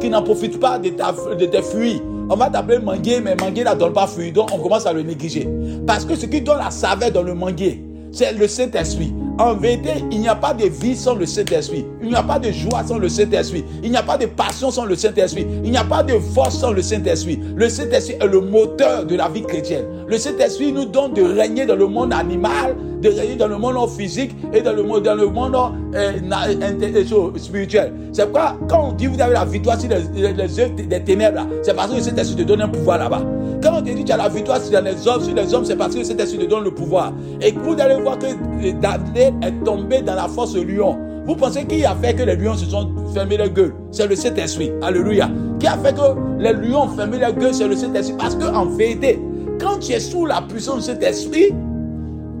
qui 0.00 0.10
n'en 0.10 0.22
profite 0.22 0.60
pas 0.60 0.78
de, 0.78 0.90
tes 0.90 1.62
fruits. 1.62 2.02
On 2.28 2.36
va 2.36 2.50
t'appeler 2.50 2.78
manguier, 2.78 3.20
mais 3.20 3.36
manguier 3.36 3.64
ne 3.64 3.74
donne 3.74 3.92
pas 3.92 4.06
fruit. 4.06 4.32
Donc, 4.32 4.50
on 4.52 4.58
commence 4.58 4.86
à 4.86 4.92
le 4.92 5.02
négliger. 5.02 5.48
Parce 5.86 6.04
que 6.04 6.14
ce 6.14 6.26
qui 6.26 6.40
donne 6.40 6.58
la 6.58 6.70
saveur 6.70 7.10
dans 7.10 7.22
le 7.22 7.34
manguier, 7.34 7.82
c'est 8.12 8.32
le 8.32 8.48
Saint-Esprit. 8.48 9.12
en 9.38 9.54
vérité, 9.54 9.90
il 10.10 10.20
n'y 10.20 10.28
a 10.28 10.34
pas 10.34 10.54
de 10.54 10.64
vie 10.64 10.96
sans 10.96 11.14
le 11.14 11.26
Saint-Esprit. 11.26 11.84
Il 12.02 12.08
n'y 12.08 12.14
a 12.14 12.22
pas 12.22 12.38
de 12.38 12.50
joie 12.50 12.82
sans 12.86 12.98
le 12.98 13.08
Saint-Esprit. 13.08 13.64
Il 13.82 13.90
n'y 13.90 13.96
a 13.96 14.02
pas 14.02 14.16
de 14.16 14.24
passion 14.26 14.70
sans 14.70 14.86
le 14.86 14.96
Saint-Esprit. 14.96 15.46
Il 15.64 15.70
n'y 15.70 15.76
a 15.76 15.84
pas 15.84 16.02
de 16.02 16.18
force 16.18 16.58
sans 16.58 16.72
le 16.72 16.80
Saint-Esprit. 16.80 17.38
Le 17.54 17.68
Saint-Esprit 17.68 18.16
est 18.20 18.26
le 18.26 18.40
moteur 18.40 19.04
de 19.04 19.16
la 19.16 19.28
vie 19.28 19.42
chrétienne. 19.42 19.84
Le 20.06 20.16
Saint-Esprit 20.16 20.72
nous 20.72 20.86
donne 20.86 21.12
de 21.12 21.22
régner 21.22 21.66
dans 21.66 21.76
le 21.76 21.86
monde 21.86 22.12
animal, 22.14 22.74
de 23.00 23.08
régner 23.08 23.36
dans 23.36 23.48
le 23.48 23.58
monde 23.58 23.88
physique 23.90 24.34
et 24.52 24.62
dans 24.62 24.72
le 24.72 24.82
monde, 24.82 25.02
dans 25.02 25.14
le 25.14 25.26
monde 25.26 25.56
euh, 25.94 26.12
euh, 26.22 27.38
spirituel. 27.38 27.92
C'est 28.12 28.24
pourquoi, 28.24 28.56
quand 28.68 28.90
on 28.90 28.92
dit 28.92 29.06
vous 29.06 29.20
avez 29.20 29.34
la 29.34 29.44
victoire 29.44 29.78
sur 29.80 29.90
les, 29.90 30.32
les, 30.32 30.32
les 30.32 30.86
des 30.86 31.04
ténèbres, 31.04 31.46
c'est 31.62 31.74
parce 31.74 31.90
que 31.90 31.96
le 31.96 32.02
Saint-Esprit 32.02 32.36
te 32.36 32.42
donne 32.42 32.62
un 32.62 32.68
pouvoir 32.68 32.98
là-bas. 32.98 33.22
Quand 33.62 33.78
on 33.78 33.82
te 33.82 33.90
dit 33.90 34.04
tu 34.04 34.12
as 34.12 34.16
la 34.16 34.28
victoire 34.28 34.60
sur 34.60 34.80
les 34.80 35.08
hommes, 35.08 35.22
sur 35.22 35.34
les 35.34 35.54
hommes, 35.54 35.64
c'est 35.64 35.76
parce 35.76 35.94
que 35.94 35.98
le 35.98 36.04
Saint-Esprit 36.04 36.38
te 36.38 36.44
donne 36.46 36.64
le 36.64 36.70
pouvoir. 36.72 37.12
Et 37.40 37.52
vous 37.52 37.76
allez 37.78 38.00
voir 38.00 38.18
que 38.18 38.26
euh, 38.26 38.72
Daniel 38.80 39.34
est 39.42 39.64
tombé 39.64 40.02
dans 40.02 40.14
la 40.14 40.28
force 40.28 40.56
lion. 40.56 40.98
Vous 41.26 41.34
pensez 41.34 41.64
qui 41.64 41.84
a 41.84 41.94
fait 41.96 42.14
que 42.14 42.22
les 42.22 42.36
lions 42.36 42.54
se 42.54 42.66
sont 42.66 42.88
fermés 43.12 43.36
la 43.36 43.48
gueule 43.48 43.74
C'est 43.90 44.06
le 44.06 44.14
Saint-Esprit. 44.14 44.70
Alléluia. 44.80 45.28
Qui 45.58 45.66
a 45.66 45.76
fait 45.78 45.92
que 45.92 46.40
les 46.40 46.52
lions 46.52 46.82
ont 46.82 46.88
fermé 46.88 47.18
la 47.18 47.32
gueule 47.32 47.52
C'est 47.52 47.66
le 47.66 47.74
Saint-Esprit. 47.74 48.16
Parce 48.16 48.36
qu'en 48.36 48.66
vérité, 48.66 49.20
quand 49.60 49.78
tu 49.80 49.92
es 49.92 50.00
sous 50.00 50.24
la 50.24 50.42
puissance 50.42 50.76
de 50.76 50.82
cet 50.82 51.02
esprit, 51.02 51.52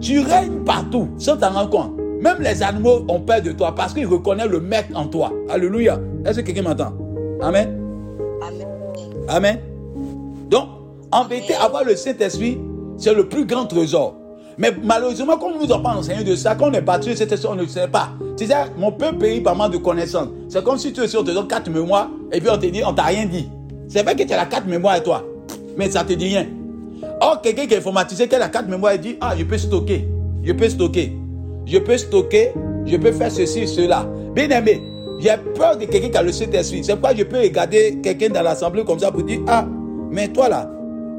tu 0.00 0.20
règnes 0.20 0.64
partout 0.64 1.08
sans 1.18 1.36
t'en 1.36 1.50
rendre 1.50 1.70
compte. 1.70 1.92
Même 2.20 2.38
les 2.40 2.62
animaux 2.62 3.04
ont 3.08 3.20
peur 3.20 3.42
de 3.42 3.52
toi 3.52 3.74
parce 3.74 3.92
qu'ils 3.92 4.06
reconnaissent 4.06 4.48
le 4.48 4.60
maître 4.60 4.88
en 4.94 5.06
toi. 5.06 5.32
Alléluia. 5.48 5.98
Est-ce 6.24 6.40
que 6.40 6.46
quelqu'un 6.46 6.62
m'entend? 6.62 6.92
Amen. 7.40 7.78
Amen. 8.42 8.66
Amen. 9.28 9.58
Donc, 10.50 10.68
en 11.12 11.24
vérité, 11.24 11.54
avoir 11.54 11.84
le 11.84 11.94
Saint-Esprit, 11.94 12.58
c'est 12.96 13.14
le 13.14 13.28
plus 13.28 13.44
grand 13.44 13.66
trésor. 13.66 14.14
Mais 14.58 14.72
malheureusement, 14.82 15.36
comme 15.36 15.52
nous 15.60 15.66
n'avons 15.66 15.82
pas 15.82 15.94
enseigné 15.94 16.24
de 16.24 16.34
ça, 16.34 16.54
quand 16.54 16.70
on 16.70 16.72
est 16.72 16.80
battu 16.80 17.10
le 17.10 17.16
Saint-Esprit, 17.16 17.48
on 17.52 17.56
ne 17.56 17.66
sait 17.66 17.88
pas. 17.88 18.10
Tu 18.36 18.46
sais, 18.46 18.54
mon 18.78 18.92
peuple 18.92 19.18
périt 19.18 19.40
par 19.40 19.54
manque 19.54 19.72
de 19.72 19.78
connaissances. 19.78 20.28
C'est 20.48 20.64
comme 20.64 20.78
si 20.78 20.92
tu 20.92 21.02
es 21.02 21.16
on 21.16 21.22
te 21.22 21.30
donne 21.30 21.46
quatre 21.46 21.70
mémoires 21.70 22.08
et 22.32 22.40
puis 22.40 22.48
on 22.50 22.56
te 22.56 22.66
dit, 22.66 22.82
on 22.84 22.94
t'a 22.94 23.04
rien 23.04 23.26
dit. 23.26 23.48
C'est 23.88 24.02
vrai 24.02 24.16
que 24.16 24.22
tu 24.22 24.32
as 24.32 24.36
la 24.36 24.46
carte 24.46 24.66
mémoire 24.66 24.94
à 24.94 25.00
toi, 25.00 25.22
mais 25.76 25.90
ça 25.90 26.04
te 26.04 26.14
dit 26.14 26.26
rien. 26.26 26.46
Or, 27.20 27.40
quelqu'un 27.40 27.66
qui 27.66 27.74
est 27.74 27.78
informatisé, 27.78 28.28
qui 28.28 28.34
a 28.34 28.38
la 28.38 28.48
carte 28.48 28.68
mémoire, 28.68 28.94
il 28.94 29.00
dit, 29.00 29.16
ah, 29.20 29.34
je 29.36 29.44
peux 29.44 29.56
stocker, 29.56 30.06
je 30.42 30.52
peux 30.52 30.68
stocker, 30.68 31.12
je 31.64 31.78
peux 31.78 31.96
stocker, 31.96 32.52
je 32.84 32.96
peux 32.96 33.12
faire 33.12 33.30
ceci, 33.30 33.66
cela. 33.66 34.06
Bien 34.34 34.48
aimé, 34.50 34.82
j'ai 35.18 35.34
peur 35.54 35.76
de 35.76 35.86
quelqu'un 35.86 36.10
qui 36.10 36.16
a 36.16 36.22
le 36.22 36.32
Saint-Esprit. 36.32 36.84
C'est 36.84 36.92
pourquoi 36.92 37.14
je 37.14 37.24
peux 37.24 37.40
regarder 37.40 37.98
quelqu'un 38.02 38.28
dans 38.28 38.42
l'assemblée 38.42 38.84
comme 38.84 38.98
ça 38.98 39.10
pour 39.10 39.22
dire, 39.22 39.40
ah, 39.48 39.66
mais 40.10 40.28
toi 40.28 40.48
là, 40.48 40.70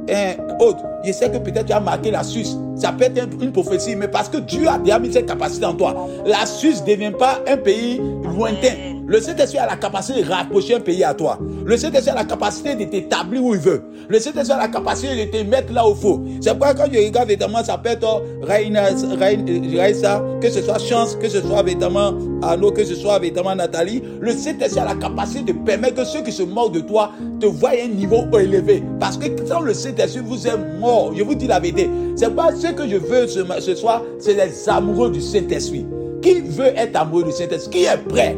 un 0.10 0.34
autre, 0.60 0.84
je 1.08 1.14
sais 1.14 1.32
que 1.32 1.38
peut-être 1.38 1.66
tu 1.66 1.74
as 1.74 1.80
marqué 1.80 2.12
la 2.12 2.24
Suisse. 2.24 2.56
Ça 2.76 2.92
peut 2.92 3.06
être 3.06 3.28
une 3.42 3.52
prophétie, 3.52 3.96
mais 3.96 4.08
parce 4.08 4.30
que 4.30 4.38
Dieu 4.38 4.68
a 4.68 4.78
déjà 4.78 5.00
mis 5.00 5.12
cette 5.12 5.26
capacité 5.26 5.66
en 5.66 5.74
toi. 5.74 6.08
La 6.26 6.46
Suisse 6.46 6.84
ne 6.86 6.94
devient 6.94 7.14
pas 7.18 7.40
un 7.48 7.58
pays 7.58 8.00
lointain. 8.24 8.74
Le 9.08 9.22
Saint-Esprit 9.22 9.58
a 9.58 9.66
la 9.66 9.78
capacité 9.78 10.22
de 10.22 10.30
rapprocher 10.30 10.76
un 10.76 10.80
pays 10.82 11.02
à 11.02 11.14
toi. 11.14 11.40
Le 11.66 11.78
Saint-Esprit 11.78 12.12
a 12.12 12.16
la 12.16 12.26
capacité 12.26 12.76
de 12.76 12.84
t'établir 12.84 13.42
où 13.42 13.56
il 13.56 13.62
veut. 13.62 13.82
Le 14.10 14.20
Saint-Esprit 14.20 14.52
a 14.52 14.58
la 14.58 14.68
capacité 14.68 15.26
de 15.26 15.32
te 15.32 15.44
mettre 15.44 15.72
là 15.72 15.88
où 15.88 15.92
il 15.92 15.96
faut. 15.96 16.22
C'est 16.42 16.50
pourquoi 16.52 16.74
quand 16.74 16.92
je 16.92 17.00
regarde 17.00 17.30
évidemment, 17.30 17.64
ça 17.64 17.78
peut 17.78 17.90
être 17.90 18.22
Raisa, 18.44 20.22
que 20.42 20.50
ce 20.50 20.62
soit 20.62 20.78
Chance, 20.78 21.16
que 21.16 21.30
ce 21.30 21.42
soit 21.42 21.62
évidemment 21.62 22.14
Arnaud, 22.42 22.72
que 22.72 22.84
ce 22.84 22.96
soit 22.96 23.16
évidemment 23.18 23.56
Nathalie. 23.56 24.04
Le 24.20 24.34
Saint-Esprit 24.34 24.82
a 24.82 24.86
la 24.86 24.96
capacité 24.96 25.54
de 25.54 25.58
permettre 25.58 25.96
que 25.96 26.06
ceux 26.06 26.22
qui 26.22 26.34
se 26.34 26.44
moquent 26.44 26.74
de 26.74 26.82
toi 26.82 27.12
te 27.40 27.46
voient 27.46 27.70
à 27.70 27.86
un 27.86 27.88
niveau 27.88 28.26
élevé. 28.38 28.84
Parce 29.00 29.18
que 29.18 29.28
sans 29.48 29.62
le 29.62 29.74
Saint-Esprit, 29.74 30.22
vous 30.26 30.46
êtes 30.48 30.80
mort. 30.82 30.97
Je 31.16 31.24
vous 31.24 31.36
dis 31.36 31.48
la 31.48 31.60
vérité. 31.60 31.90
C'est 32.16 32.36
pas 32.36 32.54
ce 32.56 32.68
que 32.68 32.88
je 32.88 32.98
veux 32.98 33.28
ce, 33.28 33.76
soir, 33.76 34.04
c'est 34.20 34.34
les 34.34 34.70
amoureux 34.70 35.12
du 35.12 35.22
Saint-Esprit. 35.22 35.86
Qui 36.22 36.42
veut 36.42 36.78
être 36.78 36.96
amoureux 36.96 37.24
du 37.24 37.32
Saint-Esprit? 37.32 37.70
Qui 37.70 37.84
est 37.86 37.98
prêt 38.10 38.38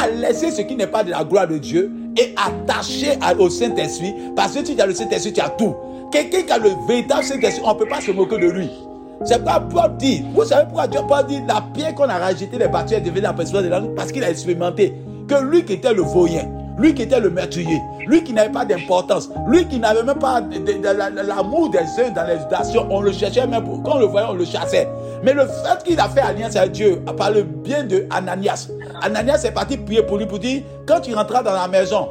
à 0.00 0.08
laisser 0.08 0.50
ce 0.50 0.62
qui 0.62 0.76
n'est 0.76 0.86
pas 0.86 1.04
de 1.04 1.10
la 1.10 1.24
gloire 1.24 1.48
de 1.48 1.58
Dieu 1.58 1.90
et 2.16 2.34
attaché 2.36 3.18
au 3.38 3.50
Saint-Esprit? 3.50 4.14
Parce 4.36 4.54
que 4.54 4.60
tu 4.60 4.80
as 4.80 4.86
le 4.86 4.94
Saint-Esprit, 4.94 5.32
tu 5.32 5.40
as 5.40 5.50
tout. 5.50 5.74
Quelqu'un 6.10 6.42
qui 6.42 6.52
a 6.52 6.58
le 6.58 6.70
véritable 6.88 7.24
Saint-Esprit, 7.24 7.62
on 7.64 7.74
ne 7.74 7.78
peut 7.78 7.88
pas 7.88 8.00
se 8.00 8.10
moquer 8.10 8.38
de 8.38 8.48
lui. 8.48 8.68
C'est 9.24 9.44
pas 9.44 9.60
Paul 9.60 9.96
dit. 9.98 10.22
Vous 10.34 10.44
savez 10.44 10.64
pourquoi 10.64 10.86
Dieu 10.86 11.00
Paul 11.06 11.26
dit 11.26 11.40
la 11.46 11.62
pierre 11.74 11.94
qu'on 11.94 12.08
a 12.08 12.18
rajoutée 12.18 12.58
les 12.58 12.68
bâtiments 12.68 13.00
est 13.00 13.02
devenue 13.02 13.20
la 13.20 13.32
principale 13.34 13.64
de 13.64 13.68
la 13.68 13.80
langue 13.80 13.94
parce 13.94 14.12
qu'il 14.12 14.24
a 14.24 14.30
expérimenté 14.30 14.94
que 15.28 15.34
lui 15.44 15.64
qui 15.64 15.74
était 15.74 15.92
le 15.92 16.02
vaurien, 16.02 16.48
lui 16.78 16.94
qui 16.94 17.02
était 17.02 17.20
le 17.20 17.28
meurtrier, 17.28 17.78
lui 18.10 18.24
qui 18.24 18.32
n'avait 18.32 18.50
pas 18.52 18.64
d'importance, 18.64 19.30
lui 19.46 19.66
qui 19.68 19.78
n'avait 19.78 20.02
même 20.02 20.18
pas 20.18 20.42
l'amour 21.26 21.70
des 21.70 21.78
uns 21.78 22.10
dans 22.14 22.26
les 22.26 22.36
nations, 22.50 22.86
on 22.90 23.00
le 23.00 23.12
cherchait 23.12 23.46
même 23.46 23.64
pour, 23.64 23.82
quand 23.82 23.96
on 23.96 24.00
le 24.00 24.06
voyait, 24.06 24.26
on 24.28 24.34
le 24.34 24.44
chassait. 24.44 24.88
Mais 25.22 25.32
le 25.32 25.42
fait 25.46 25.82
qu'il 25.84 25.98
a 26.00 26.08
fait 26.08 26.20
alliance 26.20 26.56
avec 26.56 26.72
Dieu, 26.72 27.00
par 27.16 27.30
le 27.30 27.42
bien 27.42 27.84
de 27.84 28.06
Ananias, 28.10 28.68
Ananias 29.02 29.42
est 29.44 29.52
parti 29.52 29.76
prier 29.76 30.02
pour 30.02 30.18
lui 30.18 30.26
pour 30.26 30.38
dire, 30.38 30.62
quand 30.86 31.00
tu 31.00 31.14
rentreras 31.14 31.42
dans 31.42 31.52
la 31.52 31.68
maison, 31.68 32.08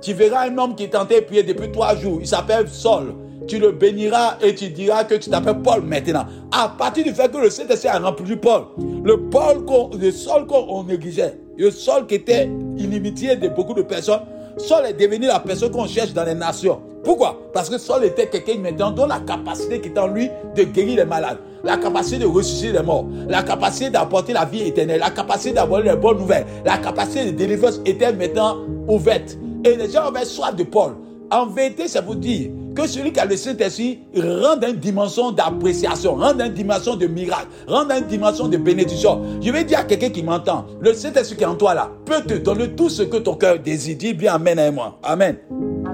tu 0.00 0.12
verras 0.14 0.48
un 0.48 0.56
homme 0.56 0.74
qui 0.74 0.88
tenté 0.88 1.20
de 1.20 1.26
prier 1.26 1.42
depuis 1.42 1.70
trois 1.72 1.94
jours. 1.96 2.18
Il 2.20 2.26
s'appelle 2.26 2.66
Saul. 2.68 3.14
Tu 3.48 3.58
le 3.58 3.72
béniras 3.72 4.36
et 4.42 4.54
tu 4.54 4.68
diras 4.68 5.02
que 5.04 5.14
tu 5.16 5.28
t'appelles 5.28 5.60
Paul 5.62 5.82
maintenant. 5.82 6.24
À 6.56 6.68
partir 6.68 7.04
du 7.04 7.12
fait 7.12 7.30
que 7.32 7.38
le 7.38 7.50
Saint-Esprit 7.50 7.88
a 7.88 7.98
rempli 7.98 8.36
Paul, 8.36 8.62
le 9.02 9.28
Paul, 9.28 9.64
qu'on- 9.64 9.90
le 9.98 10.10
Saul 10.12 10.46
qu'on 10.46 10.84
négligeait, 10.84 11.38
le 11.58 11.70
Saul 11.70 12.06
qui 12.06 12.14
était 12.16 12.44
inimitié 12.78 13.36
de 13.36 13.48
beaucoup 13.48 13.74
de 13.74 13.82
personnes, 13.82 14.20
Saul 14.56 14.86
est 14.86 14.92
devenu 14.92 15.26
la 15.26 15.40
personne 15.40 15.70
qu'on 15.70 15.86
cherche 15.86 16.12
dans 16.12 16.24
les 16.24 16.34
nations. 16.34 16.80
Pourquoi? 17.02 17.40
Parce 17.52 17.70
que 17.70 17.78
Saul 17.78 18.04
était 18.04 18.28
quelqu'un 18.28 18.58
maintenant 18.58 18.90
dont 18.90 19.06
la 19.06 19.20
capacité 19.20 19.80
qui 19.80 19.88
est 19.88 19.98
en 19.98 20.08
lui 20.08 20.28
de 20.54 20.64
guérir 20.64 20.96
les 20.96 21.04
malades, 21.04 21.38
la 21.64 21.76
capacité 21.78 22.18
de 22.18 22.26
ressusciter 22.26 22.72
les 22.72 22.82
morts, 22.82 23.06
la 23.28 23.42
capacité 23.42 23.90
d'apporter 23.90 24.32
la 24.34 24.44
vie 24.44 24.62
éternelle, 24.62 25.00
la 25.00 25.10
capacité 25.10 25.52
d'avoir 25.52 25.80
les 25.80 25.96
bonnes 25.96 26.18
nouvelles, 26.18 26.44
la 26.64 26.76
capacité 26.78 27.26
de 27.26 27.30
délivrance 27.30 27.80
était 27.86 28.12
maintenant 28.12 28.58
ouverte. 28.86 29.38
Et 29.64 29.76
les 29.76 29.90
gens 29.90 30.04
avaient 30.04 30.24
soif 30.24 30.54
de 30.54 30.64
Paul. 30.64 30.96
En 31.30 31.46
vérité, 31.46 31.88
c'est 31.88 32.04
vous 32.04 32.14
dire 32.14 32.50
que 32.80 32.88
celui 32.88 33.12
qui 33.12 33.20
a 33.20 33.24
le 33.24 33.36
Saint-Esprit 33.36 34.00
rend 34.16 34.56
dans 34.56 34.68
une 34.68 34.76
dimension 34.76 35.32
d'appréciation, 35.32 36.14
rend 36.14 36.34
dans 36.34 36.46
une 36.46 36.54
dimension 36.54 36.96
de 36.96 37.06
miracle, 37.06 37.48
rend 37.66 37.84
dans 37.84 37.98
une 37.98 38.06
dimension 38.06 38.48
de 38.48 38.56
bénédiction. 38.56 39.22
Je 39.40 39.50
vais 39.50 39.64
dire 39.64 39.80
à 39.80 39.84
quelqu'un 39.84 40.10
qui 40.10 40.22
m'entend, 40.22 40.66
le 40.80 40.94
Saint-Esprit 40.94 41.36
qui 41.36 41.42
est 41.42 41.46
en 41.46 41.56
toi 41.56 41.74
là 41.74 41.90
peut 42.06 42.22
te 42.22 42.34
donner 42.34 42.70
tout 42.70 42.88
ce 42.88 43.02
que 43.02 43.18
ton 43.18 43.34
cœur 43.34 43.58
désire. 43.58 43.96
Dis 43.96 44.14
bien 44.14 44.34
Amen 44.34 44.58
à 44.58 44.70
moi. 44.70 44.98
Amen. 45.02 45.36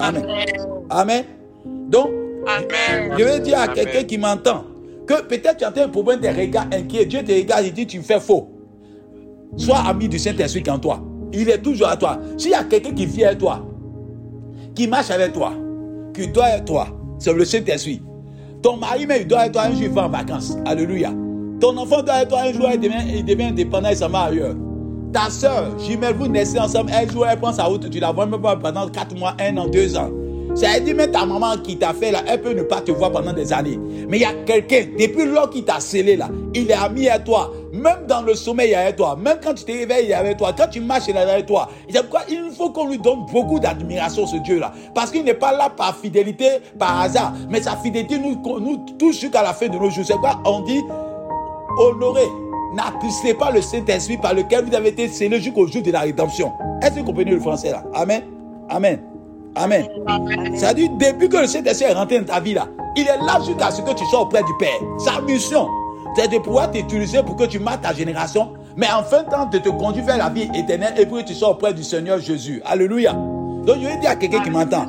Amen. 0.00 0.24
Amen. 0.90 1.24
Donc, 1.88 2.10
Amen. 2.46 3.14
je 3.18 3.24
vais 3.24 3.40
dire 3.40 3.58
à 3.58 3.68
quelqu'un 3.68 4.04
qui 4.04 4.18
m'entend 4.18 4.64
que 5.06 5.22
peut-être 5.22 5.56
tu 5.56 5.64
as 5.64 5.84
un 5.84 5.88
problème 5.88 6.20
des 6.20 6.30
regards 6.30 6.66
inquiets. 6.72 7.06
Dieu 7.06 7.24
te 7.24 7.32
regarde 7.32 7.64
et 7.64 7.70
dit 7.70 7.86
tu 7.86 8.00
fais 8.02 8.20
faux. 8.20 8.48
Sois 9.56 9.78
ami 9.78 10.08
du 10.08 10.18
Saint-Esprit 10.18 10.62
qui 10.62 10.70
est 10.70 10.72
en 10.72 10.78
toi. 10.78 11.02
Il 11.32 11.48
est 11.48 11.58
toujours 11.58 11.88
à 11.88 11.96
toi. 11.96 12.18
S'il 12.36 12.50
y 12.50 12.54
a 12.54 12.64
quelqu'un 12.64 12.92
qui 12.92 13.06
vit 13.06 13.24
avec 13.24 13.38
toi, 13.38 13.64
qui 14.74 14.86
marche 14.86 15.10
avec 15.10 15.32
toi, 15.32 15.52
qui 16.16 16.28
doit 16.28 16.44
avec 16.44 16.64
toi, 16.64 16.88
c'est 17.18 17.32
le 17.32 17.44
Saint-Esprit. 17.44 18.02
Ton 18.62 18.76
mari, 18.78 19.06
mais 19.06 19.20
il 19.20 19.28
doit 19.28 19.40
avec 19.40 19.52
toi 19.52 19.62
un 19.62 19.72
jour, 19.72 19.82
il 19.82 19.90
va 19.90 20.06
en 20.06 20.08
vacances. 20.08 20.56
Alléluia. 20.64 21.12
Ton 21.60 21.76
enfant 21.76 22.02
doit 22.02 22.14
avec 22.14 22.28
toi 22.28 22.40
un 22.40 22.52
jour, 22.52 22.68
il 22.72 22.80
devient, 22.80 23.04
il 23.08 23.24
devient 23.24 23.44
indépendant, 23.44 23.90
il 23.90 23.96
s'en 23.96 24.08
va 24.08 24.22
ailleurs. 24.24 24.54
Ta 25.12 25.30
soeur, 25.30 25.78
jumelle, 25.78 26.14
vous 26.14 26.26
naissez 26.26 26.58
ensemble, 26.58 26.90
un 26.92 27.10
jour, 27.10 27.26
elle 27.26 27.38
prend 27.38 27.52
sa 27.52 27.64
route, 27.64 27.88
tu 27.88 28.00
la 28.00 28.12
vois 28.12 28.26
même 28.26 28.40
pas 28.40 28.56
pendant 28.56 28.88
4 28.88 29.16
mois, 29.16 29.34
1 29.40 29.56
an, 29.56 29.68
2 29.68 29.96
ans. 29.96 30.10
Ça 30.54 30.68
veut 30.72 30.80
dire 30.80 30.96
même 30.96 31.10
ta 31.10 31.26
maman 31.26 31.58
qui 31.62 31.76
t'a 31.76 31.92
fait 31.92 32.10
là, 32.10 32.22
elle 32.26 32.40
peut 32.40 32.54
ne 32.54 32.62
pas 32.62 32.80
te 32.80 32.90
voir 32.90 33.12
pendant 33.12 33.34
des 33.34 33.52
années. 33.52 33.78
Mais 34.08 34.16
il 34.16 34.22
y 34.22 34.24
a 34.24 34.32
quelqu'un, 34.46 34.84
depuis 34.98 35.26
lors 35.26 35.50
qu'il 35.50 35.64
t'a 35.64 35.80
scellé 35.80 36.16
là, 36.16 36.30
il 36.54 36.70
est 36.70 36.74
ami 36.74 37.08
à 37.08 37.18
toi. 37.18 37.52
Même 37.76 38.06
dans 38.08 38.22
le 38.22 38.34
sommeil, 38.34 38.70
il 38.70 38.72
est 38.72 38.76
avec 38.76 38.96
toi. 38.96 39.16
Même 39.16 39.38
quand 39.42 39.54
tu 39.54 39.64
te 39.64 39.72
réveilles, 39.72 40.06
il 40.06 40.10
est 40.10 40.14
avec 40.14 40.38
toi. 40.38 40.52
Quand 40.56 40.68
tu 40.68 40.80
marches, 40.80 41.04
il 41.08 41.16
est 41.16 41.20
avec 41.20 41.46
toi. 41.46 41.68
C'est 41.88 42.00
pourquoi 42.00 42.22
il 42.28 42.50
faut 42.56 42.70
qu'on 42.70 42.88
lui 42.88 42.98
donne 42.98 43.26
beaucoup 43.32 43.58
d'admiration, 43.58 44.26
ce 44.26 44.36
Dieu-là. 44.36 44.72
Parce 44.94 45.10
qu'il 45.10 45.24
n'est 45.24 45.34
pas 45.34 45.52
là 45.52 45.68
par 45.68 45.96
fidélité, 45.96 46.48
par 46.78 47.00
hasard. 47.00 47.32
Mais 47.50 47.62
sa 47.62 47.76
fidélité 47.76 48.18
nous, 48.18 48.40
nous 48.60 48.76
touche 48.98 49.20
jusqu'à 49.20 49.42
la 49.42 49.52
fin 49.52 49.68
de 49.68 49.76
nos 49.76 49.90
jours. 49.90 50.04
C'est 50.06 50.14
pourquoi 50.14 50.40
on 50.44 50.60
dit 50.60 50.82
honorez, 51.78 52.28
n'attristez 52.74 53.34
pas 53.34 53.50
le 53.50 53.60
Saint-Esprit 53.60 54.16
par 54.16 54.34
lequel 54.34 54.64
vous 54.64 54.74
avez 54.74 54.88
été 54.88 55.08
scellés 55.08 55.40
jusqu'au 55.40 55.66
jour 55.66 55.82
de 55.82 55.90
la 55.90 56.00
rédemption. 56.00 56.52
Est-ce 56.82 56.92
que 56.92 56.98
vous 57.00 57.04
comprenez 57.04 57.32
le 57.32 57.40
français 57.40 57.70
là? 57.70 57.84
Amen. 57.94 58.22
Amen. 58.68 59.00
Amen. 59.54 59.86
Ça 60.54 60.74
dit, 60.74 60.88
depuis 60.90 61.28
que 61.28 61.38
le 61.38 61.46
Saint-Esprit 61.46 61.90
est 61.90 61.94
rentré 61.94 62.20
dans 62.20 62.32
ta 62.32 62.40
vie 62.40 62.54
là, 62.54 62.66
il 62.96 63.06
est 63.06 63.18
là 63.18 63.40
jusqu'à 63.44 63.70
ce 63.70 63.82
que 63.82 63.92
tu 63.92 64.04
sois 64.06 64.20
auprès 64.22 64.42
du 64.42 64.52
Père. 64.58 64.80
Sa 64.98 65.20
mission, 65.22 65.66
c'est 66.16 66.28
de 66.28 66.38
pouvoir 66.38 66.70
t'utiliser 66.70 67.22
pour 67.22 67.36
que 67.36 67.44
tu 67.44 67.58
marques 67.58 67.82
ta 67.82 67.92
génération, 67.92 68.54
mais 68.76 68.86
en 68.90 69.02
fin 69.02 69.22
de 69.22 69.28
temps, 69.30 69.46
de 69.46 69.58
te 69.58 69.68
conduire 69.68 70.04
vers 70.06 70.18
la 70.18 70.28
vie 70.30 70.48
éternelle 70.54 70.94
et 70.98 71.06
pour 71.06 71.18
que 71.18 71.24
tu 71.24 71.34
sois 71.34 71.50
auprès 71.50 71.74
du 71.74 71.84
Seigneur 71.84 72.18
Jésus. 72.18 72.62
Alléluia. 72.64 73.12
Donc, 73.12 73.76
je 73.80 73.86
vais 73.86 73.96
dire 73.98 74.10
à 74.10 74.16
quelqu'un 74.16 74.40
qui 74.40 74.50
m'entend 74.50 74.86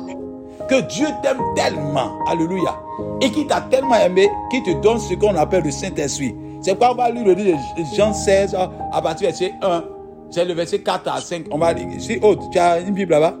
que 0.68 0.80
Dieu 0.82 1.06
t'aime 1.22 1.40
tellement, 1.56 2.18
alléluia, 2.26 2.78
et 3.20 3.30
qu'il 3.30 3.46
t'a 3.46 3.60
tellement 3.62 3.94
aimé 3.96 4.28
qu'il 4.50 4.62
te 4.62 4.70
donne 4.82 4.98
ce 4.98 5.14
qu'on 5.14 5.34
appelle 5.34 5.64
le 5.64 5.70
Saint-Esprit. 5.70 6.34
C'est 6.60 6.74
pourquoi 6.74 6.92
on 6.92 6.96
va 6.96 7.10
lire 7.10 7.24
le 7.24 7.32
livre 7.32 7.58
de 7.76 7.84
Jean 7.96 8.12
16 8.12 8.54
à 8.92 9.02
partir 9.02 9.30
du 9.30 9.36
verset 9.38 9.54
1. 9.62 9.84
C'est 10.30 10.44
le 10.44 10.52
verset 10.54 10.80
4 10.80 11.08
à 11.08 11.20
5. 11.20 11.46
On 11.50 11.58
va 11.58 11.72
lire. 11.72 11.88
Si, 11.98 12.18
Aude, 12.22 12.40
tu 12.50 12.58
as 12.58 12.80
une 12.80 12.92
Bible 12.92 13.12
là-bas? 13.12 13.34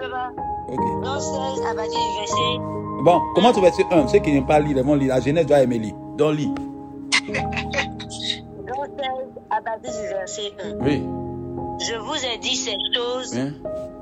Papa, 0.00 0.30
Ok. 0.68 1.04
Jean 1.04 1.20
16 1.20 1.30
à 1.70 1.74
partir 1.74 1.98
du 1.98 2.18
verset. 2.18 2.60
Bon, 3.04 3.20
comment 3.34 3.52
tu 3.52 3.60
verset 3.60 3.84
1 3.90 4.06
Ceux 4.08 4.18
qui 4.18 4.32
n'aiment 4.32 4.46
pas 4.46 4.60
lire, 4.60 4.76
ils 4.76 4.84
vont 4.84 4.94
lire. 4.94 5.08
La 5.14 5.20
jeunesse 5.20 5.46
doit 5.46 5.60
aimer 5.60 5.78
lire. 5.78 5.94
Donc, 6.16 6.36
lis. 6.36 6.52
Jean 7.34 8.84
16 8.84 9.08
à 9.50 9.60
partir 9.62 9.90
du 9.92 10.08
verset 10.08 10.52
1. 10.62 10.84
Oui. 10.84 11.02
Je 11.80 11.94
vous 11.96 12.24
ai 12.26 12.38
dit 12.38 12.56
ces 12.56 12.76
choses 12.94 13.36
Hein? 13.36 13.52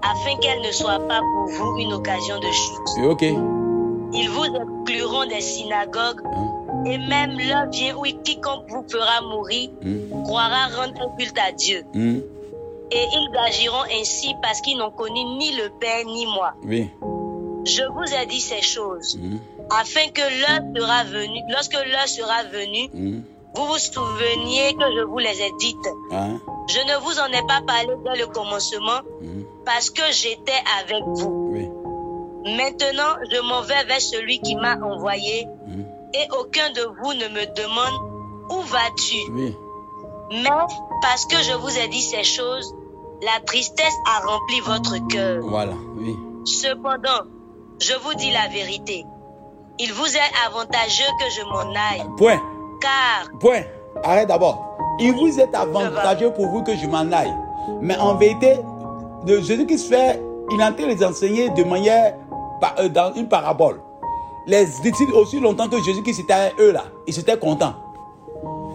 afin 0.03 0.37
qu'elles 0.41 0.63
ne 0.63 0.73
soient 0.73 1.01
pas 1.09 1.21
pour 1.21 1.47
vous 1.49 1.79
une 1.79 1.93
occasion 1.93 2.39
de 2.39 2.47
chute. 2.51 3.05
Ok. 3.05 3.23
Ils 3.23 4.29
vous 4.31 4.45
excluront 4.45 5.27
des 5.27 5.41
synagogues 5.41 6.21
Hein? 6.25 6.85
et 6.87 6.99
même 6.99 7.37
l'heure 7.39 7.69
vient 7.71 7.97
où 7.97 8.03
quiconque 8.25 8.65
vous 8.69 8.85
fera 8.89 9.21
mourir 9.23 9.71
Hum, 9.85 10.23
croira 10.25 10.67
rendre 10.77 11.01
un 11.03 11.17
culte 11.17 11.39
à 11.39 11.53
Dieu. 11.53 11.85
Et 11.95 13.05
ils 13.13 13.31
agiront 13.47 13.85
ainsi 14.01 14.35
parce 14.43 14.61
qu'ils 14.63 14.79
n'ont 14.79 14.91
connu 14.91 15.23
ni 15.39 15.53
le 15.53 15.69
Père 15.79 16.05
ni 16.07 16.25
moi. 16.27 16.55
Oui. 16.65 16.89
Je 17.67 17.83
vous 17.93 18.15
ai 18.15 18.25
dit 18.27 18.41
ces 18.41 18.63
choses 18.63 19.19
afin 19.71 20.09
que 20.09 20.21
l'heure 20.21 20.61
sera 20.77 21.05
venue, 21.05 21.41
lorsque 21.51 21.75
l'heure 21.75 22.09
sera 22.09 22.45
venue, 22.45 22.89
hum, 22.95 23.23
vous 23.55 23.67
vous 23.67 23.79
souveniez 23.79 24.75
que 24.75 24.85
je 24.97 25.03
vous 25.05 25.19
les 25.19 25.41
ai 25.43 25.51
dites. 25.59 25.89
hein, 26.13 26.39
Je 26.69 26.79
ne 26.81 26.97
vous 27.03 27.19
en 27.19 27.27
ai 27.27 27.43
pas 27.47 27.61
parlé 27.67 27.89
dès 28.05 28.19
le 28.21 28.27
commencement 28.27 29.01
hum, 29.21 29.45
parce 29.65 29.91
que 29.91 30.03
j'étais 30.13 30.61
avec 30.81 31.03
vous. 31.05 31.51
Oui. 31.53 31.69
Maintenant, 32.57 33.15
je 33.31 33.41
m'en 33.41 33.63
vais 33.63 33.85
vers 33.85 34.01
celui 34.01 34.41
qui 34.41 34.55
m'a 34.57 34.77
envoyé 34.77 35.47
hum, 35.67 35.85
et 36.15 36.27
aucun 36.41 36.71
de 36.71 36.83
vous 37.03 37.13
ne 37.15 37.29
me 37.29 37.45
demande 37.55 37.95
où 38.51 38.61
vas-tu. 38.63 39.17
Oui. 39.33 39.55
Mais 40.31 40.49
parce 41.03 41.25
que 41.27 41.37
je 41.43 41.53
vous 41.53 41.79
ai 41.79 41.89
dit 41.89 42.03
ces 42.03 42.23
choses, 42.25 42.75
la 43.23 43.41
tristesse 43.45 43.95
a 44.07 44.27
rempli 44.27 44.61
votre 44.61 45.07
cœur. 45.09 45.41
Voilà. 45.43 45.73
Oui. 45.97 46.15
Cependant, 46.45 47.25
je 47.81 47.95
vous 48.05 48.15
dis 48.15 48.31
la 48.31 48.47
vérité. 48.49 49.05
Il 49.81 49.93
vous 49.93 50.07
est 50.07 50.47
avantageux 50.47 51.05
que 51.21 51.31
je 51.31 51.45
m'en 51.45 51.71
aille, 51.71 52.03
Point. 52.17 52.41
car 52.81 53.39
Point. 53.39 53.63
Arrête 54.03 54.27
d'abord. 54.27 54.77
Il 54.99 55.13
vous 55.13 55.39
est 55.39 55.55
avantageux 55.55 56.33
pour 56.33 56.49
vous 56.49 56.65
que 56.65 56.77
je 56.77 56.87
m'en 56.87 57.13
aille. 57.13 57.33
Mais 57.81 57.97
en 57.99 58.17
vérité, 58.17 58.57
de 59.25 59.41
Jésus-Christ 59.41 59.89
fait, 59.89 60.21
il 60.51 60.61
est 60.61 60.65
en 60.65 60.73
train 60.73 60.85
de 60.87 60.95
les 60.95 61.05
enseigner 61.05 61.51
de 61.51 61.63
manière, 61.63 62.15
euh, 62.81 62.89
dans 62.89 63.13
une 63.15 63.29
parabole. 63.29 63.81
Les 64.49 64.65
disciples, 64.83 65.13
aussi 65.15 65.39
longtemps 65.39 65.69
que 65.69 65.81
Jésus-Christ 65.81 66.21
était 66.21 66.33
avec 66.33 66.55
eux 66.59 66.73
là, 66.73 66.85
ils 67.07 67.17
étaient 67.17 67.39
contents. 67.39 67.75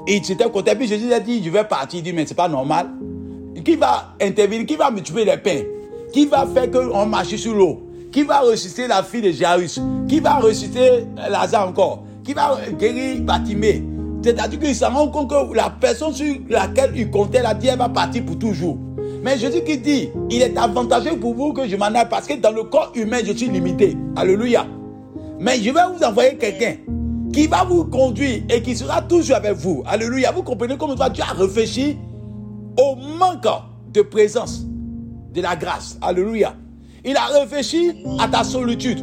Ils 0.07 0.31
étaient 0.31 0.49
contents. 0.49 0.75
Puis 0.75 0.87
Jésus 0.87 1.11
a 1.11 1.19
dit, 1.19 1.43
je 1.43 1.49
vais 1.49 1.65
partir. 1.65 1.99
Il 1.99 2.03
dit, 2.03 2.13
mais 2.13 2.25
c'est 2.25 2.33
pas 2.35 2.47
normal. 2.47 2.89
Qui 3.65 3.75
va 3.75 4.13
intervenir? 4.21 4.65
Qui 4.65 4.75
va 4.75 4.89
multiplier 4.89 5.25
les 5.25 5.37
pains? 5.37 5.63
Qui 6.13 6.25
va 6.25 6.45
faire 6.45 6.69
qu'on 6.71 7.05
marche 7.05 7.35
sur 7.35 7.53
l'eau? 7.53 7.82
Qui 8.13 8.21
va 8.21 8.41
ressusciter 8.41 8.85
la 8.87 9.01
fille 9.01 9.23
de 9.23 9.31
Jairus? 9.31 9.81
Qui 10.07 10.19
va 10.19 10.35
ressusciter 10.35 11.07
Lazare 11.31 11.67
encore? 11.67 12.03
Qui 12.23 12.33
va 12.33 12.59
guérir 12.79 13.19
Batimée 13.21 13.83
C'est-à-dire 14.23 14.59
qu'il 14.59 14.75
s'en 14.75 14.91
rend 14.91 15.07
compte 15.07 15.31
que 15.31 15.55
la 15.55 15.71
personne 15.71 16.13
sur 16.13 16.35
laquelle 16.47 16.91
il 16.95 17.09
comptait, 17.09 17.41
la 17.41 17.55
dit, 17.55 17.69
elle 17.69 17.79
va 17.79 17.89
partir 17.89 18.23
pour 18.23 18.37
toujours. 18.37 18.77
Mais 19.23 19.39
Jésus 19.39 19.63
qui 19.63 19.79
dit, 19.79 20.09
il 20.29 20.43
est 20.43 20.55
avantageux 20.55 21.17
pour 21.17 21.33
vous 21.33 21.53
que 21.53 21.67
je 21.67 21.75
m'en 21.75 21.85
aille 21.85 22.07
parce 22.07 22.27
que 22.27 22.35
dans 22.35 22.51
le 22.51 22.65
corps 22.65 22.91
humain, 22.93 23.17
je 23.25 23.33
suis 23.33 23.49
limité. 23.49 23.97
Alléluia. 24.15 24.67
Mais 25.39 25.57
je 25.57 25.71
vais 25.71 25.81
vous 25.91 26.03
envoyer 26.03 26.37
quelqu'un 26.37 26.75
qui 27.33 27.47
va 27.47 27.63
vous 27.63 27.85
conduire 27.85 28.43
et 28.47 28.61
qui 28.61 28.75
sera 28.75 29.01
toujours 29.01 29.37
avec 29.37 29.53
vous. 29.53 29.81
Alléluia. 29.87 30.31
Vous 30.31 30.43
comprenez 30.43 30.77
comment 30.77 30.93
Dieu 30.93 31.23
a 31.27 31.33
réfléchi 31.33 31.97
au 32.77 32.95
manque 32.95 33.47
de 33.91 34.03
présence 34.03 34.65
de 35.33 35.41
la 35.41 35.55
grâce. 35.55 35.97
Alléluia. 35.99 36.53
Il 37.05 37.15
a 37.17 37.25
réfléchi 37.39 37.91
à 38.19 38.27
ta 38.27 38.43
solitude. 38.43 38.99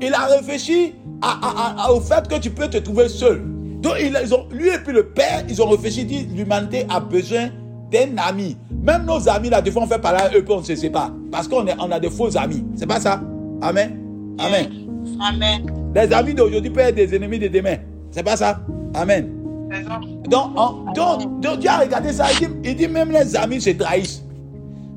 Il 0.00 0.12
a 0.14 0.26
réfléchi 0.26 0.94
à- 1.22 1.38
à- 1.42 1.84
à- 1.86 1.92
au 1.92 2.00
fait 2.00 2.26
que 2.28 2.38
tu 2.38 2.50
peux 2.50 2.68
te 2.68 2.76
trouver 2.78 3.08
seul. 3.08 3.42
Donc, 3.80 3.94
ils, 4.00 4.34
ont, 4.34 4.46
lui 4.50 4.68
et 4.68 4.78
puis 4.78 4.92
le 4.92 5.04
Père, 5.06 5.44
ils 5.48 5.60
ont 5.62 5.68
réfléchi, 5.68 6.04
dit 6.04 6.28
l'humanité 6.34 6.84
a 6.88 7.00
besoin 7.00 7.48
d'un 7.90 8.16
ami. 8.18 8.56
Même 8.82 9.04
nos 9.06 9.28
amis, 9.28 9.48
là, 9.50 9.60
des 9.62 9.70
fois, 9.70 9.82
on 9.82 9.86
fait 9.86 9.98
parler 10.00 10.18
à 10.20 10.36
eux, 10.36 10.42
puis 10.44 10.52
on 10.52 10.58
ne 10.60 10.64
se 10.64 10.74
sépare. 10.76 11.10
Parce 11.30 11.48
qu'on 11.48 11.64
on 11.78 11.90
a 11.90 11.98
des 12.00 12.10
faux 12.10 12.36
amis. 12.36 12.64
C'est 12.76 12.86
pas 12.86 13.00
ça? 13.00 13.20
Amen? 13.62 13.96
Amen. 14.38 14.68
Amen. 15.20 15.66
Les 15.94 16.12
amis 16.12 16.34
d'aujourd'hui 16.34 16.70
peuvent 16.70 16.88
être 16.88 16.94
des 16.96 17.14
ennemis 17.14 17.38
de 17.38 17.48
demain. 17.48 17.76
C'est 18.10 18.22
pas 18.22 18.36
ça? 18.36 18.60
Amen. 18.94 19.28
Donc, 20.28 20.50
on- 20.56 20.92
donc, 20.92 21.40
donc 21.40 21.58
Dieu 21.60 21.70
a 21.70 21.78
regardé 21.78 22.12
ça, 22.12 22.26
il 22.40 22.46
dit, 22.48 22.54
il 22.64 22.76
dit 22.76 22.88
même 22.88 23.10
les 23.10 23.34
amis 23.36 23.60
se 23.60 23.70
trahissent. 23.70 24.22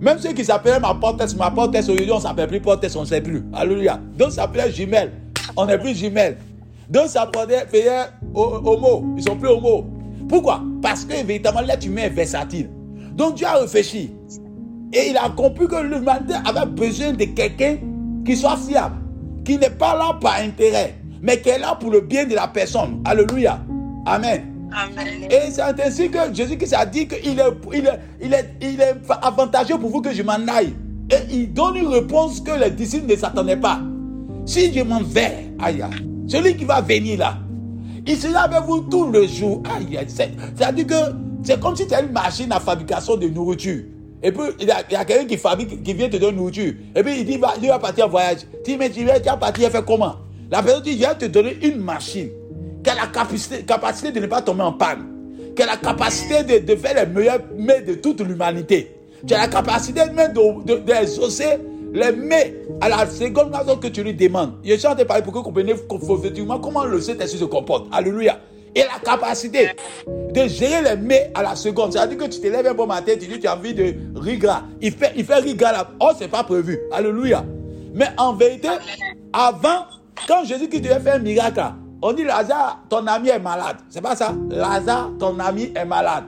Même 0.01 0.17
ceux 0.17 0.33
qui 0.33 0.43
s'appelaient 0.43 0.79
ma 0.79 0.95
porte 0.95 1.35
ma 1.37 1.51
porte 1.51 1.75
aujourd'hui, 1.75 2.11
on 2.11 2.15
ne 2.15 2.21
s'appelle 2.21 2.47
plus 2.47 2.59
porte 2.59 2.85
on 2.95 3.01
ne 3.01 3.05
sait 3.05 3.21
plus. 3.21 3.43
Alléluia. 3.53 3.99
Donc, 4.17 4.31
ça 4.31 4.41
s'appelait 4.41 4.71
jumelle. 4.71 5.11
On 5.55 5.67
n'est 5.67 5.77
plus 5.77 5.95
jumelle. 5.95 6.37
Donc, 6.89 7.03
ça 7.07 7.29
s'appelait 7.31 7.67
homo. 8.33 9.13
Ils 9.15 9.23
sont 9.23 9.35
plus 9.35 9.49
homo. 9.49 9.85
Pourquoi? 10.27 10.61
Parce 10.81 11.05
que 11.05 11.23
véritablement, 11.23 11.67
l'être 11.67 11.85
humain 11.85 12.03
est 12.03 12.09
versatile. 12.09 12.69
Donc, 13.13 13.35
Dieu 13.35 13.45
a 13.45 13.59
réfléchi. 13.59 14.11
Et 14.91 15.09
il 15.09 15.17
a 15.17 15.29
compris 15.29 15.67
que 15.67 15.75
l'humanité 15.75 16.33
avait 16.45 16.65
besoin 16.65 17.13
de 17.13 17.25
quelqu'un 17.25 17.77
qui 18.25 18.35
soit 18.35 18.57
fiable, 18.57 18.95
qui 19.45 19.57
n'est 19.57 19.69
pas 19.69 19.95
là 19.95 20.17
par 20.19 20.35
intérêt, 20.39 20.95
mais 21.21 21.39
qui 21.39 21.49
est 21.49 21.59
là 21.59 21.77
pour 21.79 21.91
le 21.91 22.01
bien 22.01 22.25
de 22.25 22.33
la 22.33 22.47
personne. 22.47 23.01
Alléluia. 23.05 23.59
Amen. 24.05 24.50
Et 25.29 25.51
c'est 25.51 25.61
ainsi 25.61 26.09
que 26.09 26.17
Jésus-Christ 26.33 26.73
a 26.73 26.85
dit 26.85 27.07
qu'il 27.07 27.39
est, 27.39 27.43
il 27.73 27.85
est, 27.85 27.99
il 28.21 28.33
est, 28.33 28.49
il 28.61 28.81
est 28.81 28.95
avantageux 29.21 29.77
pour 29.77 29.89
vous 29.89 30.01
que 30.01 30.13
je 30.13 30.23
m'en 30.23 30.33
aille. 30.47 30.73
Et 31.11 31.33
il 31.33 31.53
donne 31.53 31.75
une 31.75 31.87
réponse 31.87 32.39
que 32.41 32.51
les 32.51 32.71
disciples 32.71 33.11
ne 33.11 33.15
s'attendaient 33.17 33.57
pas. 33.57 33.79
Si 34.45 34.73
je 34.73 34.81
m'en 34.83 35.01
vais, 35.01 35.51
aïe, 35.59 35.83
celui 36.27 36.55
qui 36.55 36.65
va 36.65 36.81
venir 36.81 37.19
là, 37.19 37.37
il 38.07 38.17
sera 38.17 38.41
avec 38.41 38.61
vous 38.65 38.79
tout 38.81 39.07
le 39.11 39.27
jour. 39.27 39.61
Aïe, 39.77 39.97
aïe, 39.97 40.05
c'est- 40.07 40.31
C'est-à-dire 40.55 40.87
que 40.87 40.93
c'est 41.43 41.59
comme 41.59 41.75
si 41.75 41.85
tu 41.85 41.93
as 41.93 42.01
une 42.01 42.11
machine 42.11 42.51
à 42.51 42.59
fabrication 42.59 43.17
de 43.17 43.27
nourriture. 43.27 43.83
Et 44.23 44.31
puis, 44.31 44.43
il 44.59 44.67
y 44.67 44.71
a, 44.71 44.77
il 44.89 44.93
y 44.93 44.95
a 44.95 45.03
quelqu'un 45.03 45.25
qui 45.27 45.37
fabrique, 45.37 45.83
qui 45.83 45.93
vient 45.93 46.07
te 46.09 46.17
donner 46.17 46.37
nourriture. 46.37 46.73
Et 46.95 47.03
puis, 47.03 47.19
il 47.19 47.25
dit, 47.25 47.37
va, 47.37 47.53
il 47.61 47.67
va 47.67 47.79
partir 47.79 48.05
en 48.05 48.09
voyage. 48.09 48.39
Tu 48.63 48.71
dis, 48.71 48.77
mais 48.77 48.89
tu 48.89 49.03
vas, 49.03 49.19
tu 49.19 49.25
vas 49.29 49.37
partir 49.37 49.69
faire 49.69 49.83
comment? 49.83 50.15
La 50.49 50.61
personne 50.63 50.83
dit, 50.83 50.93
je 50.93 50.99
vais 51.07 51.15
te 51.15 51.25
donner 51.25 51.57
une 51.63 51.77
machine 51.77 52.29
qui 52.83 52.89
a 52.89 52.95
la 52.95 53.07
capacité, 53.07 53.63
capacité 53.63 54.11
de 54.11 54.19
ne 54.19 54.27
pas 54.27 54.41
tomber 54.41 54.63
en 54.63 54.73
panne. 54.73 55.07
Qui 55.55 55.63
a 55.63 55.65
la 55.65 55.77
capacité 55.77 56.43
de, 56.43 56.65
de 56.65 56.75
faire 56.75 56.95
les 56.95 57.11
meilleurs 57.11 57.41
mets 57.57 57.81
de 57.81 57.95
toute 57.95 58.21
l'humanité. 58.21 58.95
Tu 59.27 59.33
as 59.33 59.39
la 59.39 59.47
capacité 59.47 60.01
même 60.05 60.33
de, 60.33 60.63
de, 60.65 60.79
d'exaucer 60.79 61.57
les 61.93 62.11
mets 62.11 62.55
à 62.79 62.89
la 62.89 63.05
seconde 63.05 63.53
raison 63.53 63.75
que 63.77 63.87
tu 63.87 64.03
lui 64.03 64.13
demandes. 64.13 64.53
Je 64.63 64.75
suis 64.75 64.87
en 64.87 64.91
train 64.91 64.99
de 64.99 65.03
parler 65.03 65.23
pour 65.23 65.33
que 65.33 65.37
vous 65.39 65.43
compreniez 65.43 65.73
effectivement 65.73 66.59
comment 66.59 66.85
le 66.85 67.01
Saint-Esprit 67.01 67.39
se 67.39 67.45
comporte. 67.45 67.87
Alléluia. 67.91 68.39
Et 68.73 68.79
la 68.79 68.99
capacité 69.03 69.71
de 70.07 70.47
gérer 70.47 70.81
les 70.81 70.95
mets 70.95 71.29
à 71.35 71.43
la 71.43 71.55
seconde. 71.57 71.91
C'est-à-dire 71.91 72.17
que 72.17 72.23
tu 72.23 72.39
te 72.39 72.47
lèves 72.47 72.65
un 72.65 72.73
bon 72.73 72.87
matin, 72.87 73.11
tu 73.19 73.27
dis 73.27 73.39
tu 73.39 73.47
as 73.47 73.57
envie 73.57 73.73
de 73.73 73.93
riz 74.15 74.37
gras. 74.37 74.63
Il 74.79 74.93
fait, 74.93 75.11
il 75.17 75.25
fait 75.25 75.35
riz 75.35 75.55
gras 75.55 75.73
là. 75.73 75.89
Oh, 75.99 76.11
c'est 76.17 76.29
pas 76.29 76.43
prévu. 76.45 76.79
Alléluia. 76.93 77.43
Mais 77.93 78.07
en 78.17 78.33
vérité, 78.33 78.69
avant, 79.33 79.85
quand 80.25 80.45
Jésus 80.45 80.69
qui 80.69 80.79
devait 80.79 81.01
faire 81.01 81.15
un 81.15 81.19
miracle, 81.19 81.61
on 82.01 82.13
dit 82.13 82.23
Lazare, 82.23 82.81
ton 82.89 83.05
ami 83.07 83.29
est 83.29 83.39
malade. 83.39 83.77
C'est 83.89 84.01
pas 84.01 84.15
ça? 84.15 84.33
Lazare, 84.49 85.11
ton 85.19 85.37
ami 85.39 85.71
est 85.75 85.85
malade. 85.85 86.23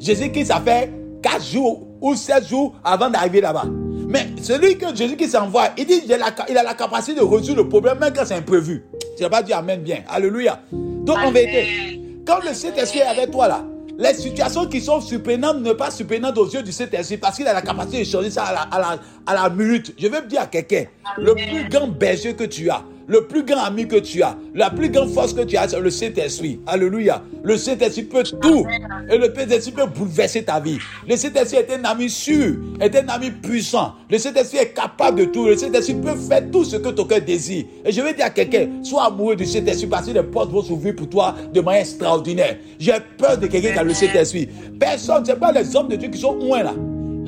Jésus 0.00 0.30
qui 0.30 0.46
ça 0.46 0.60
fait 0.60 0.92
4 1.22 1.44
jours 1.44 1.86
ou 2.00 2.14
7 2.14 2.46
jours 2.48 2.74
avant 2.84 3.10
d'arriver 3.10 3.40
là-bas. 3.40 3.64
Mais 4.08 4.26
celui 4.40 4.78
que 4.78 4.94
Jésus 4.94 5.16
qui 5.16 5.28
s'envoie, 5.28 5.68
il 5.76 5.86
dit 5.86 6.00
il 6.04 6.12
a, 6.12 6.18
la, 6.18 6.30
il 6.48 6.56
a 6.56 6.62
la 6.62 6.74
capacité 6.74 7.18
de 7.18 7.24
résoudre 7.24 7.62
le 7.62 7.68
problème 7.68 7.98
même 7.98 8.12
quand 8.14 8.24
c'est 8.24 8.36
imprévu. 8.36 8.84
Tu 9.16 9.22
n'as 9.22 9.28
pas 9.28 9.42
dit 9.42 9.52
Amen 9.52 9.82
bien. 9.82 9.98
Alléluia. 10.08 10.60
Donc 10.72 11.18
en 11.18 11.30
vérité, 11.30 12.00
quand 12.26 12.38
le 12.46 12.54
Saint-Esprit 12.54 13.00
est 13.00 13.02
avec 13.02 13.30
toi 13.30 13.48
là, 13.48 13.64
les 13.98 14.14
situations 14.14 14.66
qui 14.66 14.80
sont 14.80 15.00
surprenantes 15.00 15.58
ne 15.60 15.72
pas 15.72 15.90
surprenantes 15.90 16.38
aux 16.38 16.48
yeux 16.48 16.62
du 16.62 16.70
Saint-Esprit 16.70 17.16
parce 17.16 17.36
qu'il 17.36 17.48
a 17.48 17.52
la 17.52 17.62
capacité 17.62 17.98
de 17.98 18.04
changer 18.04 18.30
ça 18.30 18.44
à 18.44 18.52
la, 18.52 18.60
à 18.60 18.78
la, 18.78 18.98
à 19.26 19.34
la 19.34 19.50
minute. 19.50 19.92
Je 19.98 20.06
vais 20.06 20.22
dire 20.22 20.42
à 20.42 20.46
quelqu'un, 20.46 20.84
le 21.18 21.34
plus 21.34 21.68
grand 21.68 21.88
berger 21.88 22.34
que 22.34 22.44
tu 22.44 22.70
as, 22.70 22.82
le 23.08 23.26
plus 23.26 23.42
grand 23.42 23.64
ami 23.64 23.88
que 23.88 23.96
tu 23.96 24.22
as, 24.22 24.36
la 24.54 24.70
plus 24.70 24.90
grande 24.90 25.10
force 25.10 25.32
que 25.32 25.40
tu 25.40 25.56
as, 25.56 25.68
c'est 25.68 25.80
le 25.80 25.90
Saint-Esprit. 25.90 26.60
Alléluia. 26.66 27.22
Le 27.42 27.56
Saint-Esprit 27.56 28.02
peut 28.02 28.22
tout. 28.22 28.66
Et 29.10 29.16
le 29.16 29.32
Saint-Esprit 29.34 29.72
peut 29.72 29.86
bouleverser 29.86 30.44
ta 30.44 30.60
vie. 30.60 30.78
Le 31.08 31.16
Saint-Esprit 31.16 31.58
est 31.58 31.72
un 31.72 31.84
ami 31.84 32.10
sûr, 32.10 32.56
est 32.80 32.94
un 32.94 33.08
ami 33.08 33.30
puissant. 33.30 33.94
Le 34.10 34.18
Saint-Esprit 34.18 34.58
est 34.58 34.74
capable 34.74 35.20
de 35.20 35.24
tout. 35.24 35.46
Le 35.46 35.56
Saint-Esprit 35.56 35.94
peut 35.94 36.16
faire 36.16 36.42
tout 36.50 36.64
ce 36.64 36.76
que 36.76 36.90
ton 36.90 37.04
cœur 37.04 37.22
désire. 37.22 37.64
Et 37.84 37.90
je 37.90 38.00
vais 38.02 38.12
dire 38.12 38.26
à 38.26 38.30
quelqu'un, 38.30 38.68
sois 38.82 39.06
amoureux 39.06 39.36
du 39.36 39.46
Saint-Esprit 39.46 39.86
parce 39.86 40.06
que 40.06 40.12
les 40.12 40.22
portes 40.22 40.50
vont 40.50 40.62
s'ouvrir 40.62 40.94
pour 40.94 41.08
toi 41.08 41.34
de 41.52 41.60
manière 41.62 41.80
extraordinaire. 41.80 42.58
J'ai 42.78 42.92
peur 43.16 43.38
de 43.38 43.46
quelqu'un 43.46 43.72
qui 43.72 43.78
a 43.78 43.84
le 43.84 43.94
Saint-Esprit. 43.94 44.48
Personne, 44.78 45.24
ce 45.24 45.32
n'est 45.32 45.38
pas 45.38 45.52
les 45.52 45.74
hommes 45.74 45.88
de 45.88 45.96
Dieu 45.96 46.10
qui 46.10 46.18
sont 46.18 46.34
loin 46.34 46.62
là. 46.62 46.74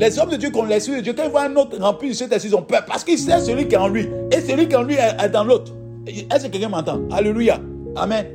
Les 0.00 0.18
hommes 0.18 0.30
de 0.30 0.36
Dieu 0.36 0.50
ont 0.54 0.64
l'esprit 0.64 0.96
de 0.96 1.00
Dieu, 1.02 1.12
quand 1.12 1.24
ils 1.24 1.30
voient 1.30 1.42
un 1.42 1.54
autre 1.56 1.76
rempli 1.78 2.08
du 2.08 2.14
Saint-Esprit, 2.14 2.48
ils 2.48 2.56
ont 2.56 2.62
peur 2.62 2.84
parce 2.86 3.04
qu'ils 3.04 3.18
savent 3.18 3.42
celui 3.44 3.68
qui 3.68 3.74
est 3.74 3.78
en 3.78 3.88
lui. 3.88 4.08
Et 4.32 4.40
celui 4.40 4.66
qui 4.66 4.72
est 4.72 4.78
en 4.78 4.82
lui 4.82 4.94
est 4.96 5.28
dans 5.28 5.44
l'autre. 5.44 5.72
Est-ce 6.06 6.46
que 6.46 6.52
quelqu'un 6.52 6.70
m'entend? 6.70 7.00
Alléluia. 7.12 7.58
Amen. 7.96 8.26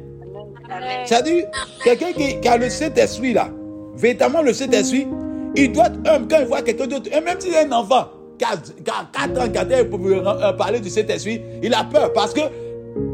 C'est-à-dire, 1.06 1.45
quelqu'un 1.84 2.12
qui, 2.15 2.39
qui 2.39 2.47
a 2.47 2.58
le 2.58 2.69
Saint-Esprit 2.69 3.34
là, 3.34 3.49
véritablement 3.95 4.43
le 4.43 4.54
Saint-Esprit, 4.54 5.08
il 5.56 5.71
doit 5.71 5.88
être 5.88 5.99
humble 6.08 6.28
quand 6.30 6.38
il 6.41 6.45
voit 6.45 6.62
quelqu'un 6.62 6.86
d'autre. 6.88 7.10
Et 7.12 7.19
même 7.21 7.39
s'il 7.39 7.54
est 7.54 7.65
un 7.65 7.71
enfant 7.71 8.10
qui 8.38 8.45
a, 8.45 8.58
qui 8.58 8.91
a 8.91 9.28
4 9.28 9.41
ans, 9.41 9.49
qui 9.49 9.58
a 9.73 9.86
pour 9.86 9.99
euh, 10.06 10.54
parler 10.54 10.80
du 10.80 10.89
Saint-Esprit, 10.89 11.41
il 11.63 11.73
a 11.73 11.84
peur 11.84 12.13
parce 12.13 12.34
que 12.34 12.41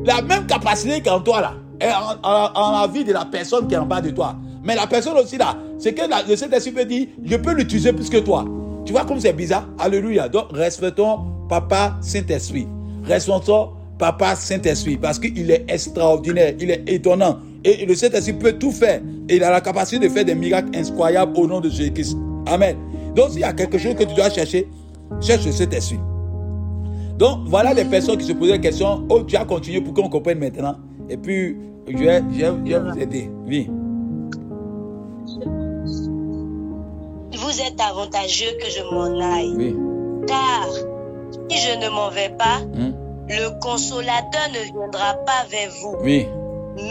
la 0.06 0.22
même 0.22 0.46
capacité 0.46 1.02
qu'en 1.02 1.22
toi 1.22 1.40
là, 1.42 1.54
est 1.80 1.92
en, 1.92 2.30
en- 2.30 2.52
en 2.54 2.82
la 2.82 2.88
vie 2.88 3.04
de 3.06 3.14
la 3.14 3.24
personne 3.26 3.68
qui 3.68 3.76
est 3.76 3.78
en 3.78 3.86
bas 3.86 4.02
de 4.02 4.10
toi. 4.10 4.36
Mais 4.64 4.76
la 4.76 4.88
personne 4.88 5.18
aussi 5.18 5.38
là, 5.38 5.58
c'est 5.80 5.94
que 5.94 6.02
le 6.30 6.36
Saint-Esprit 6.36 6.72
peut 6.72 6.86
dire, 6.86 7.08
je 7.24 7.36
peux 7.36 7.54
l'utiliser 7.54 7.94
plus 7.94 8.10
que 8.10 8.18
toi. 8.18 8.46
Tu 8.86 8.94
vois 8.94 9.06
comme 9.06 9.20
c'est 9.20 9.34
bizarre? 9.34 9.68
Alléluia. 9.80 10.28
Donc, 10.30 10.46
respectons 10.52 11.20
Papa 11.50 11.98
Saint-Esprit. 12.02 12.68
Respectons 13.04 13.70
Papa 13.98 14.36
Saint-Esprit 14.36 14.98
parce 14.98 15.20
qu'il 15.20 15.50
est 15.52 15.66
extraordinaire, 15.68 16.54
il 16.60 16.72
est 16.72 16.84
étonnant. 16.88 17.38
Et 17.64 17.86
le 17.86 17.94
Saint-Esprit 17.96 18.34
peut 18.34 18.54
tout 18.54 18.72
faire. 18.72 19.02
Et 19.30 19.36
il 19.36 19.44
a 19.44 19.52
la 19.52 19.62
capacité 19.62 20.08
de 20.08 20.12
faire 20.12 20.26
des 20.26 20.34
miracles 20.36 20.76
incroyables 20.78 21.38
au 21.38 21.46
nom 21.48 21.60
de 21.60 21.70
Jésus-Christ. 21.70 22.18
Amen. 22.48 22.76
Donc, 23.16 23.30
s'il 23.32 23.42
y 23.42 23.44
a 23.44 23.54
quelque 23.54 23.78
chose 23.78 23.94
que 23.96 24.04
tu 24.04 24.16
dois 24.16 24.30
chercher, 24.30 24.68
cherche 25.22 25.46
le 25.46 25.52
Saint-Esprit. 25.52 26.00
Donc, 27.18 27.42
voilà 27.48 27.74
des 27.76 27.86
personnes 27.86 28.18
qui 28.18 28.26
se 28.26 28.34
posaient 28.34 28.54
la 28.54 28.58
question. 28.58 29.06
Oh, 29.10 29.22
tu 29.24 29.36
as 29.36 29.46
continué 29.46 29.82
pour 29.82 29.94
qu'on 29.94 30.10
comprenne 30.10 30.40
maintenant. 30.40 30.76
Et 31.10 31.18
puis, 31.18 31.56
je 31.88 31.98
vais, 31.98 32.24
je 32.34 32.40
vais- 32.40 32.52
je 32.66 32.74
vais 32.74 32.80
vous 32.80 33.00
aider. 33.00 33.30
Oui. 33.48 33.70
Vous 37.42 37.62
êtes 37.62 37.80
avantageux 37.82 38.52
que 38.62 38.70
je 38.70 38.84
m'en 38.94 39.20
aille. 39.36 39.54
Oui. 39.58 39.76
Car 40.28 40.68
si 41.50 41.58
je 41.58 41.78
ne 41.86 41.90
m'en 41.90 42.10
vais 42.10 42.30
pas, 42.38 42.60
Hein? 42.78 42.92
le 43.30 43.60
consolateur 43.60 44.48
ne 44.54 44.72
viendra 44.74 45.14
pas 45.26 45.46
vers 45.50 45.70
vous. 45.82 45.96
Oui. 46.04 46.28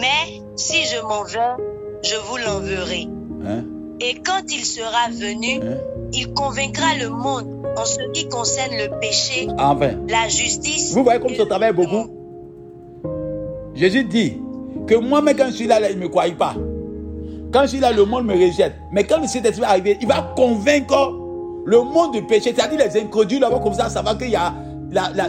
Mais 0.01 0.41
si 0.57 0.85
je 0.85 1.01
m'en 1.03 1.25
vais, 1.25 1.63
je 2.03 2.17
vous 2.27 2.37
l'enverrai. 2.37 3.07
Hein? 3.47 3.65
Et 4.01 4.15
quand 4.25 4.43
il 4.51 4.65
sera 4.65 5.09
venu, 5.11 5.61
Hein? 5.63 5.79
il 6.13 6.33
convaincra 6.35 6.97
le 7.01 7.09
monde 7.11 7.47
en 7.77 7.85
ce 7.85 8.01
qui 8.13 8.29
concerne 8.29 8.73
le 8.73 8.99
péché, 9.01 9.47
Enfin. 9.59 9.93
la 10.09 10.29
justice. 10.29 10.93
Vous 10.95 11.05
voyez 11.05 11.21
comme 11.21 11.35
ça 11.35 11.47
travaille 11.47 11.71
le 11.71 11.77
beaucoup? 11.77 12.11
Jésus 13.75 14.05
dit 14.05 14.39
que 14.87 14.95
moi-même, 14.97 15.37
quand 15.37 15.47
je 15.47 15.53
suis 15.57 15.67
là, 15.67 15.79
là, 15.81 15.91
il 15.91 15.97
ne 15.99 16.03
me 16.03 16.09
croit 16.09 16.25
pas. 16.39 16.55
Quand 17.53 17.63
je 17.63 17.67
suis 17.69 17.81
là, 17.81 17.93
le 17.93 18.05
monde 18.05 18.27
me 18.27 18.35
rejette. 18.35 18.75
Mais 18.93 19.05
quand 19.05 19.21
le 19.21 19.27
Saint-Esprit 19.27 19.61
va 19.61 19.71
arriver, 19.71 19.99
il 20.01 20.07
va 20.07 20.33
convaincre 20.37 21.17
le 21.65 21.83
monde 21.83 22.13
du 22.13 22.23
péché. 22.23 22.55
C'est-à-dire 22.55 22.79
les 22.79 23.01
incrédules 23.01 23.41
là-bas 23.41 23.61
comme 23.63 23.75
ça, 23.75 23.89
ça 23.89 24.03
va 24.03 24.15
qu'il 24.15 24.31
y 24.31 24.37
a 24.37 24.55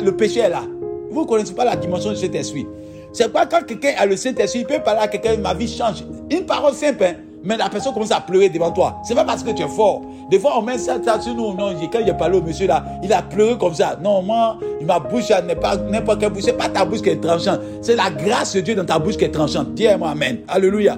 le 0.01 0.11
péché 0.11 0.39
est 0.39 0.49
là. 0.49 0.63
Vous 1.11 1.21
ne 1.21 1.25
connaissez 1.25 1.53
pas 1.53 1.65
la 1.65 1.75
dimension 1.75 2.11
du 2.11 2.15
Saint-Esprit. 2.17 2.67
C'est 3.13 3.31
pas 3.31 3.45
quand 3.45 3.63
quelqu'un 3.65 3.93
a 3.97 4.05
le 4.05 4.15
Saint-Esprit, 4.15 4.61
il 4.61 4.65
peut 4.65 4.81
parler 4.83 5.01
à 5.01 5.07
quelqu'un, 5.07 5.35
ma 5.37 5.53
vie 5.53 5.67
change. 5.67 6.03
Une 6.29 6.45
parole 6.45 6.73
simple, 6.73 7.03
hein, 7.03 7.13
mais 7.43 7.57
la 7.57 7.69
personne 7.69 7.93
commence 7.93 8.11
à 8.11 8.21
pleurer 8.21 8.49
devant 8.49 8.71
toi. 8.71 9.01
C'est 9.03 9.15
pas 9.15 9.25
parce 9.25 9.43
que 9.43 9.51
tu 9.51 9.63
es 9.63 9.67
fort. 9.67 10.01
Des 10.29 10.39
fois, 10.39 10.57
on 10.57 10.61
met 10.61 10.77
ça, 10.77 10.97
ça 11.03 11.19
sur 11.19 11.35
nous. 11.35 11.53
Non, 11.55 11.73
quand 11.91 11.99
j'ai 12.05 12.13
parlé 12.13 12.37
au 12.37 12.41
monsieur 12.41 12.67
là, 12.67 12.85
il 13.03 13.11
a 13.11 13.21
pleuré 13.21 13.57
comme 13.57 13.73
ça. 13.73 13.97
Non, 14.01 14.21
moi, 14.21 14.57
ma 14.85 14.99
bouche 14.99 15.29
n'est 15.45 15.55
pas 15.55 15.75
n'importe 15.75 16.21
quelle. 16.21 16.31
C'est 16.39 16.57
pas 16.57 16.69
ta 16.69 16.85
bouche 16.85 17.01
qui 17.01 17.09
est 17.09 17.21
tranchante. 17.21 17.59
C'est 17.81 17.95
la 17.95 18.09
grâce 18.09 18.53
de 18.53 18.61
Dieu 18.61 18.75
dans 18.75 18.85
ta 18.85 18.97
bouche 18.97 19.17
qui 19.17 19.25
est 19.25 19.31
tranchante. 19.31 19.73
Dis-moi 19.73 20.09
Amen. 20.09 20.39
Alléluia. 20.47 20.97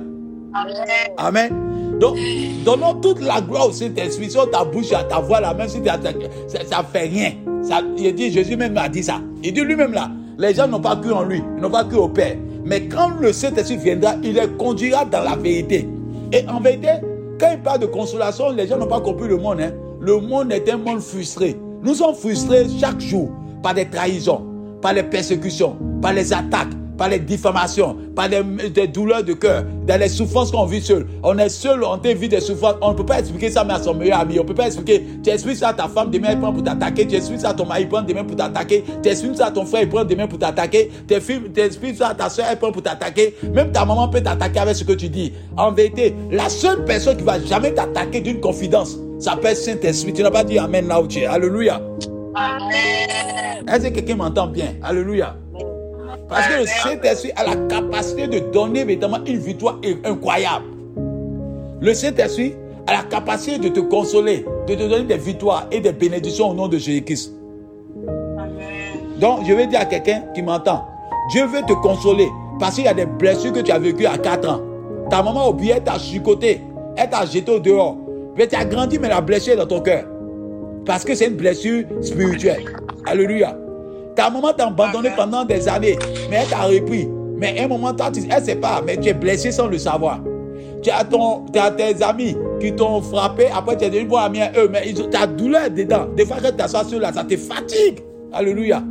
Amen. 1.18 1.98
Donc, 2.00 2.18
donnons 2.66 2.96
toute 2.96 3.22
la 3.22 3.42
gloire 3.42 3.70
au 3.70 3.72
Saint-Esprit 3.72 4.30
sur 4.32 4.50
ta 4.50 4.64
bouche, 4.64 4.92
à 4.94 5.04
ta 5.04 5.20
voix 5.20 5.40
là, 5.40 5.54
même 5.54 5.68
si 5.70 5.82
t'as- 5.82 6.00
ça, 6.48 6.60
ça 6.66 6.84
fait 6.92 7.08
rien. 7.08 7.32
Il 7.98 8.14
dit, 8.16 8.32
Jésus 8.32 8.58
même 8.58 8.78
a 8.78 8.90
dit 8.90 9.04
ça. 9.04 9.20
Il 9.44 9.54
dit 9.54 9.62
lui-même 9.62 9.94
là, 9.94 10.10
les 10.38 10.54
gens 10.54 10.68
n'ont 10.68 10.80
pas 10.82 10.96
cru 10.96 11.12
en 11.14 11.24
lui, 11.24 11.42
ils 11.58 11.62
n'ont 11.62 11.70
pas 11.70 11.84
cru 11.86 11.98
au 11.98 12.10
Père. 12.10 12.36
Mais 12.66 12.88
quand 12.88 13.10
le 13.20 13.32
Saint-Esprit 13.32 13.78
viendra, 13.78 14.16
il 14.24 14.34
les 14.34 14.48
conduira 14.58 15.06
dans 15.06 15.24
la 15.24 15.36
vérité. 15.36 15.88
Et 16.32 16.46
en 16.50 16.60
vérité, 16.60 16.90
quand 17.40 17.50
il 17.54 17.60
parle 17.62 17.80
de 17.80 17.86
consolation, 17.86 18.50
les 18.52 18.68
gens 18.68 18.78
n'ont 18.78 18.88
pas 18.88 19.02
compris 19.02 19.28
le 19.28 19.38
monde. 19.38 19.62
hein. 19.62 19.72
Le 20.02 20.18
monde 20.20 20.52
est 20.52 20.70
un 20.72 20.78
monde 20.78 21.00
frustré. 21.02 21.56
Nous 21.82 21.94
sommes 21.96 22.16
frustrés 22.16 22.66
chaque 22.80 23.00
jour 23.00 23.30
par 23.62 23.74
des 23.74 23.86
trahisons, 23.90 24.42
par 24.82 24.94
les 24.94 25.04
persécutions, 25.04 25.78
par 26.02 26.14
les 26.14 26.34
attaques, 26.34 26.72
par 26.98 27.10
les 27.10 27.20
diffamations, 27.20 27.96
par 28.16 28.30
des, 28.30 28.44
des 28.70 28.88
douleurs 28.88 29.24
de 29.24 29.34
cœur, 29.34 29.64
dans 29.88 30.00
les 30.00 30.10
souffrances 30.10 30.52
qu'on 30.52 30.66
vit 30.66 30.82
seul. 30.82 31.08
On 31.24 31.38
est 31.38 31.50
seul, 31.50 31.84
on 31.84 31.98
vit 31.98 32.30
des 32.30 32.40
souffrances. 32.40 32.76
On 32.82 32.92
ne 32.92 32.98
peut 32.98 33.06
pas 33.06 33.20
expliquer 33.20 33.50
ça 33.50 33.64
mais 33.64 33.74
à 33.74 33.82
son 33.82 33.94
meilleur 33.94 34.20
ami. 34.20 34.40
On 34.40 34.44
ne 34.44 34.48
peut 34.48 34.54
pas 34.54 34.68
expliquer. 34.68 35.04
Tu 35.24 35.30
expliques 35.30 35.58
ça 35.58 35.70
à 35.70 35.74
ta 35.74 35.88
femme, 35.88 36.12
demain 36.12 36.30
elle 36.32 36.40
prend 36.40 36.54
pour 36.54 36.64
t'attaquer. 36.64 37.08
Tu 37.08 37.16
expliques 37.16 37.42
ça 37.42 37.50
à 37.50 37.54
ton 37.54 37.66
mari, 37.66 37.84
il 37.84 37.90
prend 37.90 38.02
demain 38.02 38.24
pour 38.24 38.36
t'attaquer. 38.36 38.84
Tu 39.02 39.10
expliques 39.10 39.38
ça 39.38 39.48
à 39.48 39.52
ton 39.52 39.66
frère, 39.66 39.82
il 39.84 39.90
prend 39.90 40.04
demain 40.04 40.28
pour 40.28 40.40
t'attaquer. 40.40 40.92
Tu 41.08 41.14
expliques 41.62 41.98
ça 41.98 42.10
à 42.10 42.14
ta 42.14 42.30
soeur, 42.30 42.46
elle 42.50 42.58
prend 42.60 42.72
pour 42.72 42.84
t'attaquer. 42.84 43.36
Même 43.54 43.72
ta 43.72 43.86
maman 43.86 44.08
peut 44.10 44.22
t'attaquer 44.22 44.60
avec 44.60 44.76
ce 44.76 44.84
que 44.84 44.94
tu 44.94 45.10
dis. 45.10 45.34
En 45.58 45.72
vérité, 45.72 46.16
la 46.32 46.50
seule 46.50 46.86
personne 46.86 47.18
qui 47.18 47.24
va 47.24 47.40
jamais 47.44 47.74
t'attaquer 47.74 48.22
d'une 48.22 48.40
confidence 48.40 48.98
s'appelle 49.20 49.56
Saint-Esprit. 49.56 50.14
Tu 50.14 50.24
n'as 50.24 50.32
pas 50.32 50.44
dit 50.44 50.58
Amen 50.58 50.88
là 50.88 51.02
où 51.02 51.08
tu 51.08 51.20
es. 51.20 51.26
Alléluia. 51.26 51.82
Est-ce 53.72 53.88
que 53.88 53.94
quelqu'un 53.94 54.16
m'entend 54.16 54.48
bien? 54.48 54.74
Alléluia. 54.82 55.36
Parce 56.30 56.48
que 56.48 56.60
le 56.62 56.66
Saint-Esprit 56.66 57.32
a 57.36 57.44
la 57.44 57.56
capacité 57.68 58.28
de 58.28 58.40
donner 58.52 58.82
évidemment 58.82 59.20
une 59.26 59.38
victoire 59.38 59.80
incroyable. 60.04 60.66
Le 61.82 61.94
Saint-Esprit 61.94 62.56
a 62.88 62.94
la 62.94 63.04
capacité 63.04 63.58
de 63.60 63.70
te 63.70 63.80
consoler, 63.80 64.46
de 64.68 64.76
te 64.76 64.88
donner 64.88 65.04
des 65.04 65.18
victoires 65.18 65.68
et 65.72 65.80
des 65.80 65.92
bénédictions 65.92 66.50
au 66.52 66.54
nom 66.54 66.68
de 66.68 66.78
Jésus-Christ. 66.78 67.34
Donc, 69.20 69.46
je 69.48 69.54
vais 69.54 69.68
dire 69.68 69.80
à 69.80 69.86
quelqu'un 69.86 70.24
qui 70.34 70.42
m'entend, 70.42 70.86
Dieu 71.32 71.46
veut 71.46 71.62
te 71.62 71.74
consoler 71.74 72.30
parce 72.60 72.76
qu'il 72.76 72.86
y 72.86 72.88
a 72.88 72.94
des 72.94 73.06
blessures 73.06 73.54
que 73.54 73.60
tu 73.60 73.72
as 73.72 73.80
vécues 73.80 74.06
à 74.06 74.18
4 74.18 74.50
ans. 74.50 74.62
Ta 75.10 75.22
maman 75.22 75.46
a 75.46 75.50
oublié, 75.50 75.74
elle 75.78 75.84
t'a 75.84 75.98
chicoté, 75.98 76.62
elle 76.98 77.10
t'a 77.10 77.26
jeté 77.26 77.52
au 77.52 77.60
dehors. 77.60 77.98
Mais 78.38 78.48
tu 78.48 78.56
as 78.56 78.66
grandi, 78.66 78.98
mais 78.98 79.10
la 79.10 79.22
blessure 79.22 79.54
est 79.54 79.58
dans 79.58 79.68
ton 79.68 79.82
cœur. 79.82 80.06
Parce 80.86 81.04
que 81.04 81.16
c'est 81.16 81.28
une 81.28 81.36
blessure 81.36 81.86
spirituelle. 82.02 82.64
Alléluia. 83.06 83.56
Ta 84.16 84.30
maman 84.30 84.54
t'a 84.54 84.68
abandonné 84.68 85.10
pendant 85.16 85.44
des 85.46 85.68
années, 85.68 85.98
mais 86.30 86.38
elle 86.42 86.48
t'a 86.48 86.64
repris. 86.64 87.08
Mais 87.38 87.60
à 87.60 87.64
un 87.64 87.68
moment, 87.68 87.94
toi, 87.94 88.10
tu- 88.12 88.22
elle 88.30 88.40
ne 88.42 88.46
sait 88.46 88.56
pas, 88.56 88.82
mais 88.86 88.98
tu 88.98 89.10
es 89.10 89.14
blessé 89.14 89.52
sans 89.52 89.68
le 89.68 89.78
savoir. 89.78 90.20
Tu 90.82 90.90
as, 90.90 91.04
ton, 91.04 91.46
tu 91.52 91.58
as 91.60 91.72
tes 91.72 92.02
amis 92.04 92.36
qui 92.60 92.74
t'ont 92.76 93.02
frappé, 93.02 93.48
après 93.56 93.78
tu 93.78 93.86
es 93.86 93.90
devenu 93.90 94.06
bon 94.10 94.18
ami 94.18 94.42
à 94.42 94.52
eux, 94.58 94.70
mais 94.72 94.84
ils 94.86 95.02
ont 95.02 95.10
ta 95.10 95.26
douleur 95.26 95.70
dedans. 95.70 96.06
Des 96.16 96.26
fois, 96.26 96.38
quand 96.42 96.50
tu 96.50 96.56
t'assois 96.58 96.84
sur 96.84 97.00
là, 97.00 97.12
ça 97.14 97.24
te 97.24 97.36
fatigue. 97.38 98.00
Alléluia. 98.32 98.84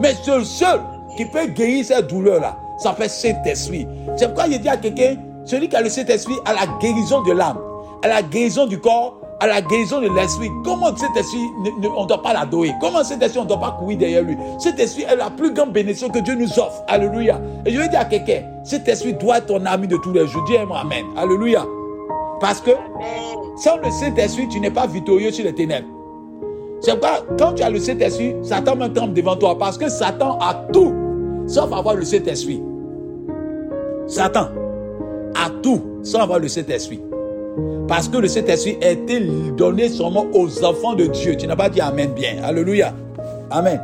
Mais 0.00 0.14
seul, 0.24 0.44
seul 0.44 0.80
qui 1.16 1.24
peut 1.26 1.46
guérir 1.46 1.84
cette 1.84 2.08
douleur-là, 2.08 2.56
ça 2.78 2.92
fait 2.94 3.08
Saint-Esprit. 3.08 3.86
C'est 4.16 4.26
pourquoi 4.26 4.46
il 4.46 4.58
dit 4.60 4.68
à 4.68 4.76
quelqu'un, 4.76 5.16
celui 5.44 5.68
qui 5.68 5.76
a 5.76 5.82
le 5.82 5.88
Saint-Esprit 5.88 6.34
a 6.44 6.52
la 6.54 6.66
guérison 6.80 7.22
de 7.22 7.32
l'âme, 7.32 7.58
a 8.02 8.08
la 8.08 8.22
guérison 8.22 8.66
du 8.66 8.78
corps, 8.80 9.17
à 9.40 9.46
la 9.46 9.60
guérison 9.60 10.00
de 10.00 10.08
l'esprit. 10.08 10.50
Comment 10.64 10.94
cet 10.96 11.16
esprit, 11.16 11.46
on 11.96 12.02
ne 12.02 12.08
doit 12.08 12.22
pas 12.22 12.32
l'adorer? 12.32 12.72
Comment 12.80 13.04
cet 13.04 13.22
esprit, 13.22 13.40
on 13.40 13.44
ne 13.44 13.48
doit 13.48 13.60
pas 13.60 13.76
courir 13.78 13.98
derrière 13.98 14.22
lui? 14.22 14.36
Cet 14.58 14.80
esprit 14.80 15.04
est 15.04 15.16
la 15.16 15.30
plus 15.30 15.52
grande 15.52 15.72
bénédiction 15.72 16.08
que 16.08 16.18
Dieu 16.18 16.34
nous 16.34 16.58
offre. 16.58 16.82
Alléluia. 16.88 17.40
Et 17.64 17.72
je 17.72 17.78
vais 17.78 17.88
dire 17.88 18.00
à 18.00 18.04
quelqu'un, 18.04 18.42
cet 18.64 18.88
esprit 18.88 19.14
doit 19.14 19.38
être 19.38 19.46
ton 19.46 19.64
ami 19.64 19.86
de 19.86 19.96
tous 19.96 20.12
les 20.12 20.26
jours. 20.26 20.44
Dis-moi 20.44 20.80
Amen. 20.80 21.04
Alléluia. 21.16 21.64
Parce 22.40 22.60
que 22.60 22.70
sans 23.56 23.76
le 23.76 23.90
Saint-Esprit, 23.90 24.48
tu 24.48 24.60
n'es 24.60 24.70
pas 24.70 24.86
victorieux 24.86 25.30
sur 25.30 25.44
les 25.44 25.54
ténèbres. 25.54 25.88
C'est 26.80 26.92
pourquoi, 26.92 27.24
quand 27.38 27.54
tu 27.54 27.62
as 27.62 27.70
le 27.70 27.80
Saint-Esprit, 27.80 28.34
Satan 28.42 28.76
me 28.76 28.86
tremble 28.88 29.14
devant 29.14 29.36
toi. 29.36 29.58
Parce 29.58 29.76
que 29.76 29.88
Satan 29.88 30.38
a 30.40 30.54
tout, 30.72 30.94
sauf 31.46 31.72
avoir 31.72 31.94
le 31.94 32.04
Saint-Esprit. 32.04 32.62
Satan 34.06 34.48
a 35.34 35.50
tout, 35.62 35.82
sans 36.02 36.20
avoir 36.20 36.38
le 36.38 36.48
Saint-Esprit. 36.48 37.00
Parce 37.86 38.08
que 38.08 38.18
le 38.18 38.28
Saint-Esprit 38.28 38.76
a 38.82 38.90
été 38.90 39.20
donné 39.56 39.88
seulement 39.88 40.26
aux 40.32 40.64
enfants 40.64 40.94
de 40.94 41.06
Dieu. 41.06 41.36
Tu 41.36 41.46
n'as 41.46 41.56
pas 41.56 41.68
dit 41.68 41.80
Amen 41.80 42.10
bien. 42.14 42.42
Alléluia. 42.42 42.92
Amen. 43.50 43.80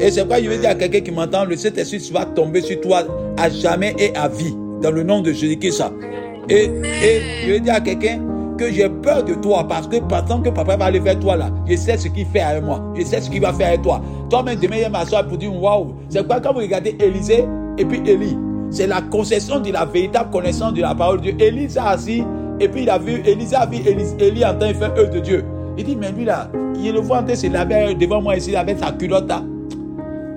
Et 0.00 0.10
c'est 0.10 0.20
pourquoi 0.20 0.42
je 0.42 0.48
veux 0.48 0.58
dire 0.58 0.70
à 0.70 0.74
quelqu'un 0.74 1.00
qui 1.00 1.10
m'entend, 1.10 1.44
le 1.44 1.56
Saint-Esprit 1.56 2.10
va 2.12 2.24
tomber 2.24 2.60
sur 2.60 2.80
toi 2.80 3.02
à 3.36 3.50
jamais 3.50 3.94
et 3.98 4.14
à 4.16 4.28
vie. 4.28 4.54
Dans 4.82 4.90
le 4.90 5.02
nom 5.02 5.20
de 5.20 5.32
Jésus-Christ. 5.32 5.84
Et, 6.48 6.64
et 6.64 7.20
je 7.46 7.52
veux 7.52 7.60
dire 7.60 7.74
à 7.74 7.80
quelqu'un 7.80 8.20
que 8.58 8.70
j'ai 8.72 8.88
peur 8.88 9.24
de 9.24 9.34
toi 9.34 9.66
parce 9.68 9.86
que 9.86 9.96
pendant 9.96 10.40
que 10.40 10.50
papa 10.50 10.76
va 10.76 10.86
aller 10.86 10.98
vers 10.98 11.18
toi 11.18 11.36
là, 11.36 11.50
je 11.68 11.76
sais 11.76 11.96
ce 11.96 12.08
qu'il 12.08 12.26
fait 12.26 12.40
avec 12.40 12.64
moi. 12.64 12.80
Je 12.96 13.04
sais 13.04 13.20
ce 13.20 13.30
qu'il 13.30 13.40
va 13.40 13.52
faire 13.52 13.68
avec 13.68 13.82
toi. 13.82 14.00
Toi-même, 14.30 14.58
demain, 14.58 14.76
il 14.84 14.90
m'asseoir 14.90 15.26
pour 15.26 15.38
dire 15.38 15.54
waouh. 15.54 15.94
C'est 16.08 16.18
pourquoi 16.20 16.40
quand 16.40 16.52
vous 16.52 16.60
regardez 16.60 16.96
Élisée 17.00 17.44
et 17.78 17.84
puis 17.84 18.00
Élie, 18.04 18.36
c'est 18.70 18.86
la 18.86 19.00
concession 19.02 19.60
de 19.60 19.70
la 19.70 19.84
véritable 19.84 20.30
connaissance 20.30 20.74
de 20.74 20.80
la 20.80 20.94
parole 20.94 21.20
de 21.20 21.30
Dieu. 21.30 21.46
Élie 21.46 21.70
s'est 21.70 21.78
assis 21.78 22.24
et 22.62 22.68
puis 22.68 22.82
il 22.82 22.90
a 22.90 22.98
vu, 22.98 23.20
Élisée 23.26 23.56
a 23.56 23.66
vu 23.66 23.78
Élie, 24.18 24.44
en 24.44 24.56
train 24.56 24.68
de 24.68 24.74
faire 24.74 24.94
œuvre 24.96 25.10
de 25.10 25.18
Dieu. 25.18 25.44
Il 25.76 25.84
dit, 25.84 25.96
mais 25.96 26.12
lui 26.12 26.24
là, 26.24 26.48
il 26.76 26.92
le 26.92 27.00
voit 27.00 27.18
en 27.18 27.22
train 27.24 27.32
de 27.32 27.38
se 27.38 27.46
laver 27.48 27.94
devant 27.94 28.22
moi 28.22 28.36
ici 28.36 28.54
avec 28.54 28.78
sa 28.78 28.92
culotte 28.92 29.28
là. 29.28 29.42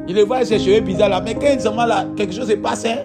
Il 0.08 0.16
le 0.16 0.24
voit 0.24 0.38
avec 0.38 0.48
ses 0.48 0.60
cheveux 0.60 0.80
bizarres 0.82 1.10
là. 1.10 1.22
Mais 1.22 1.36
quand 1.36 1.48
il 1.54 1.60
se 1.60 1.68
met 1.68 1.88
là, 1.88 2.06
quelque 2.16 2.34
chose 2.34 2.50
se 2.50 2.56
passe. 2.56 2.86
Hein? 2.86 2.98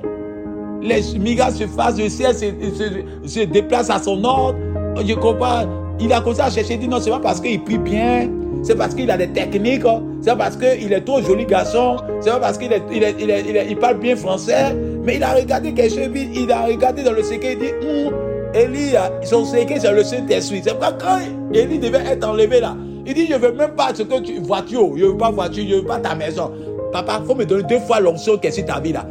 Les 0.83 1.03
miracles 1.19 1.57
se 1.57 1.67
fassent, 1.67 1.99
le 1.99 2.09
ciel 2.09 2.35
se, 2.35 2.47
se, 2.47 3.29
se 3.29 3.41
déplace 3.45 3.91
à 3.91 3.99
son 3.99 4.23
ordre. 4.25 4.59
Je 5.07 5.15
comprends. 5.15 5.65
Il 5.99 6.13
a 6.13 6.21
commencé 6.21 6.41
à 6.41 6.51
chercher. 6.51 6.75
Il 6.75 6.81
dit 6.81 6.89
non, 6.89 6.99
c'est 7.01 7.11
pas 7.11 7.21
parce 7.21 7.41
qu'il 7.41 7.63
prie 7.63 7.79
bien. 7.79 8.29
C'est 8.63 8.75
parce 8.77 8.95
qu'il 8.95 9.11
a 9.11 9.17
des 9.17 9.29
techniques. 9.29 9.85
C'est 10.23 10.37
parce 10.37 10.57
qu'il 10.57 10.93
est 10.93 11.01
trop 11.01 11.23
joli 11.23 11.47
garçon. 11.47 11.97
C'est 12.21 12.31
pas 12.31 12.41
parce 12.41 12.59
qu'il 12.59 12.73
est, 12.73 12.83
il 12.93 13.03
est, 13.03 13.17
il 13.19 13.31
est, 13.31 13.41
il 13.49 13.71
il 13.71 13.77
parle 13.77 13.99
bien 13.99 14.17
français. 14.17 14.75
Mais 15.05 15.17
il 15.17 15.23
a 15.23 15.35
regardé 15.35 15.73
quelque 15.73 15.95
chose. 15.95 16.09
Il 16.15 16.51
a 16.53 16.67
regardé 16.67 17.03
dans 17.03 17.13
le 17.13 17.23
secret. 17.23 17.55
Il 17.55 17.59
dit 17.59 17.87
Hum, 17.87 18.13
Élie, 18.55 18.93
son 19.23 19.45
secret, 19.45 19.79
c'est 19.81 19.93
le 19.93 20.03
Saint-Esprit. 20.03 20.63
C'est 20.65 20.79
pas 20.79 20.93
quand 20.93 21.19
Élie 21.53 21.79
devait 21.79 22.05
être 22.07 22.29
enlevé 22.29 22.61
là. 22.61 22.77
Il 23.07 23.15
dit 23.15 23.27
Je 23.27 23.35
veux 23.35 23.53
même 23.53 23.73
pas 23.73 23.93
ce 23.95 24.03
que 24.03 24.21
tu. 24.21 24.39
Voiture. 24.41 24.93
Je 24.97 25.05
veux 25.07 25.17
pas 25.17 25.31
voiture. 25.31 25.65
Je 25.69 25.77
veux 25.77 25.85
pas 25.85 25.99
ta 25.99 26.15
maison. 26.15 26.51
Papa, 26.93 27.23
faut 27.27 27.35
me 27.35 27.45
donner 27.45 27.63
deux 27.65 27.79
fois 27.81 28.01
l'onction 28.01 28.37
qui 28.39 28.49
est 28.49 28.51
sur 28.51 28.65
ta 28.65 28.81
vie 28.81 28.93
là. 28.93 29.07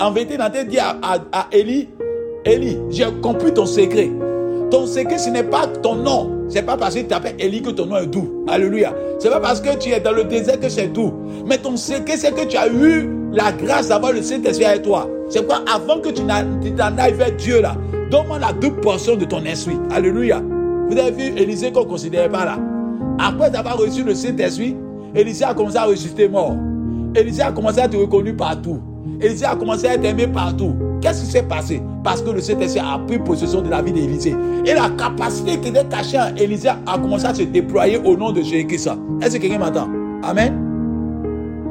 En 0.00 0.10
vérité, 0.10 0.34
il 0.34 0.40
a 0.40 0.48
dit 0.48 0.78
à, 0.78 0.96
à, 1.02 1.18
à 1.32 1.46
Élie, 1.52 1.88
Élie, 2.44 2.78
j'ai 2.90 3.06
compris 3.22 3.52
ton 3.52 3.66
secret. 3.66 4.10
Ton 4.70 4.86
secret, 4.86 5.18
ce 5.18 5.30
n'est 5.30 5.44
pas 5.44 5.66
ton 5.66 5.94
nom. 5.94 6.30
C'est 6.48 6.62
pas 6.62 6.76
parce 6.76 6.94
que 6.94 7.00
tu 7.00 7.06
t'appelles 7.06 7.36
Élie 7.38 7.62
que 7.62 7.70
ton 7.70 7.86
nom 7.86 7.96
est 7.96 8.06
doux. 8.06 8.44
Alléluia. 8.48 8.94
C'est 9.18 9.30
pas 9.30 9.40
parce 9.40 9.60
que 9.60 9.76
tu 9.76 9.90
es 9.90 10.00
dans 10.00 10.12
le 10.12 10.24
désert 10.24 10.60
que 10.60 10.68
c'est 10.68 10.88
doux. 10.88 11.12
Mais 11.46 11.58
ton 11.58 11.76
secret, 11.76 12.16
c'est 12.16 12.34
que 12.34 12.46
tu 12.46 12.56
as 12.56 12.68
eu 12.68 13.08
la 13.32 13.52
grâce 13.52 13.88
d'avoir 13.88 14.12
le 14.12 14.22
Saint-Esprit 14.22 14.64
avec 14.64 14.82
toi. 14.82 15.08
C'est 15.28 15.46
quoi 15.46 15.62
avant 15.72 16.00
que 16.00 16.08
tu 16.08 16.22
n'en 16.22 16.98
ailles 16.98 17.12
vers 17.12 17.32
Dieu 17.32 17.60
là, 17.60 17.76
donne-moi 18.10 18.38
la 18.38 18.52
double 18.52 18.80
portion 18.80 19.16
de 19.16 19.24
ton 19.24 19.44
esprit. 19.44 19.76
Alléluia. 19.90 20.42
Vous 20.88 20.96
avez 20.98 21.10
vu 21.10 21.38
Élisée 21.38 21.70
qu'on 21.72 21.84
ne 21.84 21.88
considérait 21.88 22.30
pas 22.30 22.44
là. 22.44 22.58
Après 23.18 23.54
avoir 23.54 23.76
reçu 23.78 24.02
le 24.02 24.14
Saint-Esprit, 24.14 24.76
Élisée 25.14 25.44
a 25.44 25.54
commencé 25.54 25.76
à 25.76 25.84
ressusciter 25.84 26.28
mort. 26.28 26.56
Élisée 27.14 27.42
a 27.42 27.52
commencé 27.52 27.80
à 27.80 27.84
être 27.84 27.98
reconnu 27.98 28.34
partout. 28.34 28.78
Élisée 29.20 29.46
a 29.46 29.56
commencé 29.56 29.86
à 29.86 29.94
être 29.94 30.04
aimé 30.04 30.26
partout. 30.26 30.74
Qu'est-ce 31.00 31.24
qui 31.24 31.30
s'est 31.30 31.42
passé? 31.42 31.82
Parce 32.02 32.22
que 32.22 32.30
le 32.30 32.40
Saint-Esprit 32.40 32.80
a 32.80 32.98
pris 33.06 33.18
possession 33.18 33.60
de 33.60 33.68
la 33.68 33.82
vie 33.82 33.92
d'Élisée. 33.92 34.34
Et 34.64 34.74
la 34.74 34.90
capacité 34.90 35.58
qui 35.58 35.68
était 35.68 35.84
cachée 35.84 36.16
à 36.16 36.30
Élisée 36.36 36.68
a 36.68 36.98
commencé 36.98 37.26
à 37.26 37.34
se 37.34 37.42
déployer 37.42 37.98
au 37.98 38.16
nom 38.16 38.32
de 38.32 38.40
Jésus-Christ. 38.42 38.90
Est-ce 39.20 39.36
que 39.36 39.42
quelqu'un 39.42 39.58
m'entend? 39.58 39.88
Amen? 40.22 40.54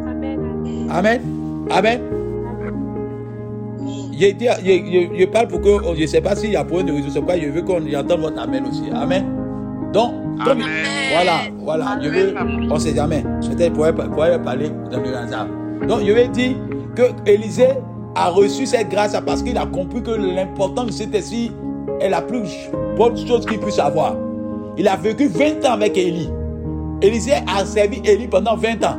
Amen. 0.07 0.87
Amen? 0.89 1.21
Amen? 1.69 2.01
Je, 4.19 5.19
je, 5.19 5.25
parle 5.25 5.47
pour 5.47 5.61
que, 5.61 5.69
je 5.95 6.01
ne 6.01 6.07
sais 6.07 6.21
pas 6.21 6.35
s'il 6.35 6.51
y 6.51 6.55
a 6.55 6.63
point 6.63 6.83
de 6.83 6.91
réseau, 6.91 7.09
c'est 7.09 7.19
pourquoi 7.19 7.37
je 7.37 7.47
veux 7.47 7.61
qu'on 7.61 7.81
entende 7.93 8.19
votre 8.19 8.39
Amen 8.39 8.65
aussi. 8.67 8.83
Amen. 8.93 9.25
Donc, 9.93 10.11
voilà, 10.43 11.39
voilà, 11.59 11.99
je 12.01 12.09
veux, 12.09 12.33
on 12.69 12.79
sait 12.79 12.95
jamais. 12.95 13.23
Peut-être 13.41 13.73
parler 14.43 14.69
dans 14.91 15.01
le 15.01 15.15
hasard. 15.15 15.47
Donc, 15.87 16.01
je 16.05 16.11
vais 16.11 16.27
dire 16.29 16.55
que 16.95 17.03
Élisée 17.29 17.69
a 18.15 18.29
reçu 18.29 18.65
cette 18.65 18.89
grâce 18.89 19.15
parce 19.25 19.43
qu'il 19.43 19.57
a 19.57 19.65
compris 19.65 20.01
que 20.01 20.11
l'important 20.11 20.85
de 20.85 20.91
cet 20.91 21.13
esprit 21.13 21.51
est 21.99 22.09
la 22.09 22.21
plus 22.21 22.69
bonne 22.97 23.15
chose 23.17 23.45
qu'il 23.45 23.59
puisse 23.59 23.79
avoir. 23.79 24.15
Il 24.77 24.87
a 24.87 24.95
vécu 24.95 25.27
20 25.27 25.65
ans 25.65 25.73
avec 25.73 25.97
Élie. 25.97 26.29
Élisée 27.01 27.33
a 27.47 27.65
servi 27.65 28.01
Élie 28.03 28.27
pendant 28.27 28.55
20 28.55 28.83
ans. 28.83 28.97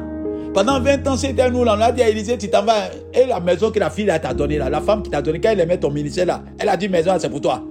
Pendant 0.59 0.81
20 0.81 1.07
ans, 1.07 1.17
c'était 1.17 1.49
nous, 1.53 1.63
là, 1.63 1.77
on 1.79 1.81
a 1.81 1.93
dit 1.93 2.03
à 2.03 2.09
Élisée, 2.09 2.37
tu 2.37 2.51
t'en 2.51 2.65
vas. 2.65 2.91
Et 3.15 3.27
la 3.27 3.39
maison 3.39 3.71
que 3.71 3.79
la 3.79 3.91
fille 3.91 4.07
t'a 4.07 4.35
donnée, 4.35 4.59
là, 4.59 4.69
la 4.69 4.81
femme 4.81 5.05
qui 5.05 5.11
t'a 5.11 5.23
donné, 5.23 5.41
quand 5.41 5.51
elle 5.51 5.61
aimait 5.61 5.79
ton 5.79 5.89
ministère, 5.89 6.27
là, 6.27 6.43
elle 6.59 6.69
a 6.69 6.77
dit, 6.77 6.89
maison, 6.89 7.13
c'est 7.17 7.31
pour 7.31 7.41
toi. 7.41 7.63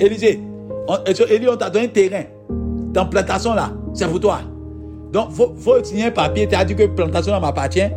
Élisée, 0.00 0.40
on, 0.88 0.96
Élie, 1.30 1.48
on 1.48 1.56
t'a 1.56 1.70
donné 1.70 1.86
terrain. 1.86 2.24
Dans 2.92 3.06
plantation, 3.06 3.54
là, 3.54 3.70
c'est 3.94 4.08
pour 4.08 4.18
toi. 4.18 4.40
Donc, 5.12 5.30
faut, 5.30 5.54
faut 5.56 5.84
signer 5.84 6.06
un 6.06 6.10
papier, 6.10 6.48
tu 6.48 6.56
as 6.56 6.64
dit 6.64 6.74
que 6.74 6.84
plantation, 6.86 7.30
là, 7.30 7.38
m'appartient 7.38 7.92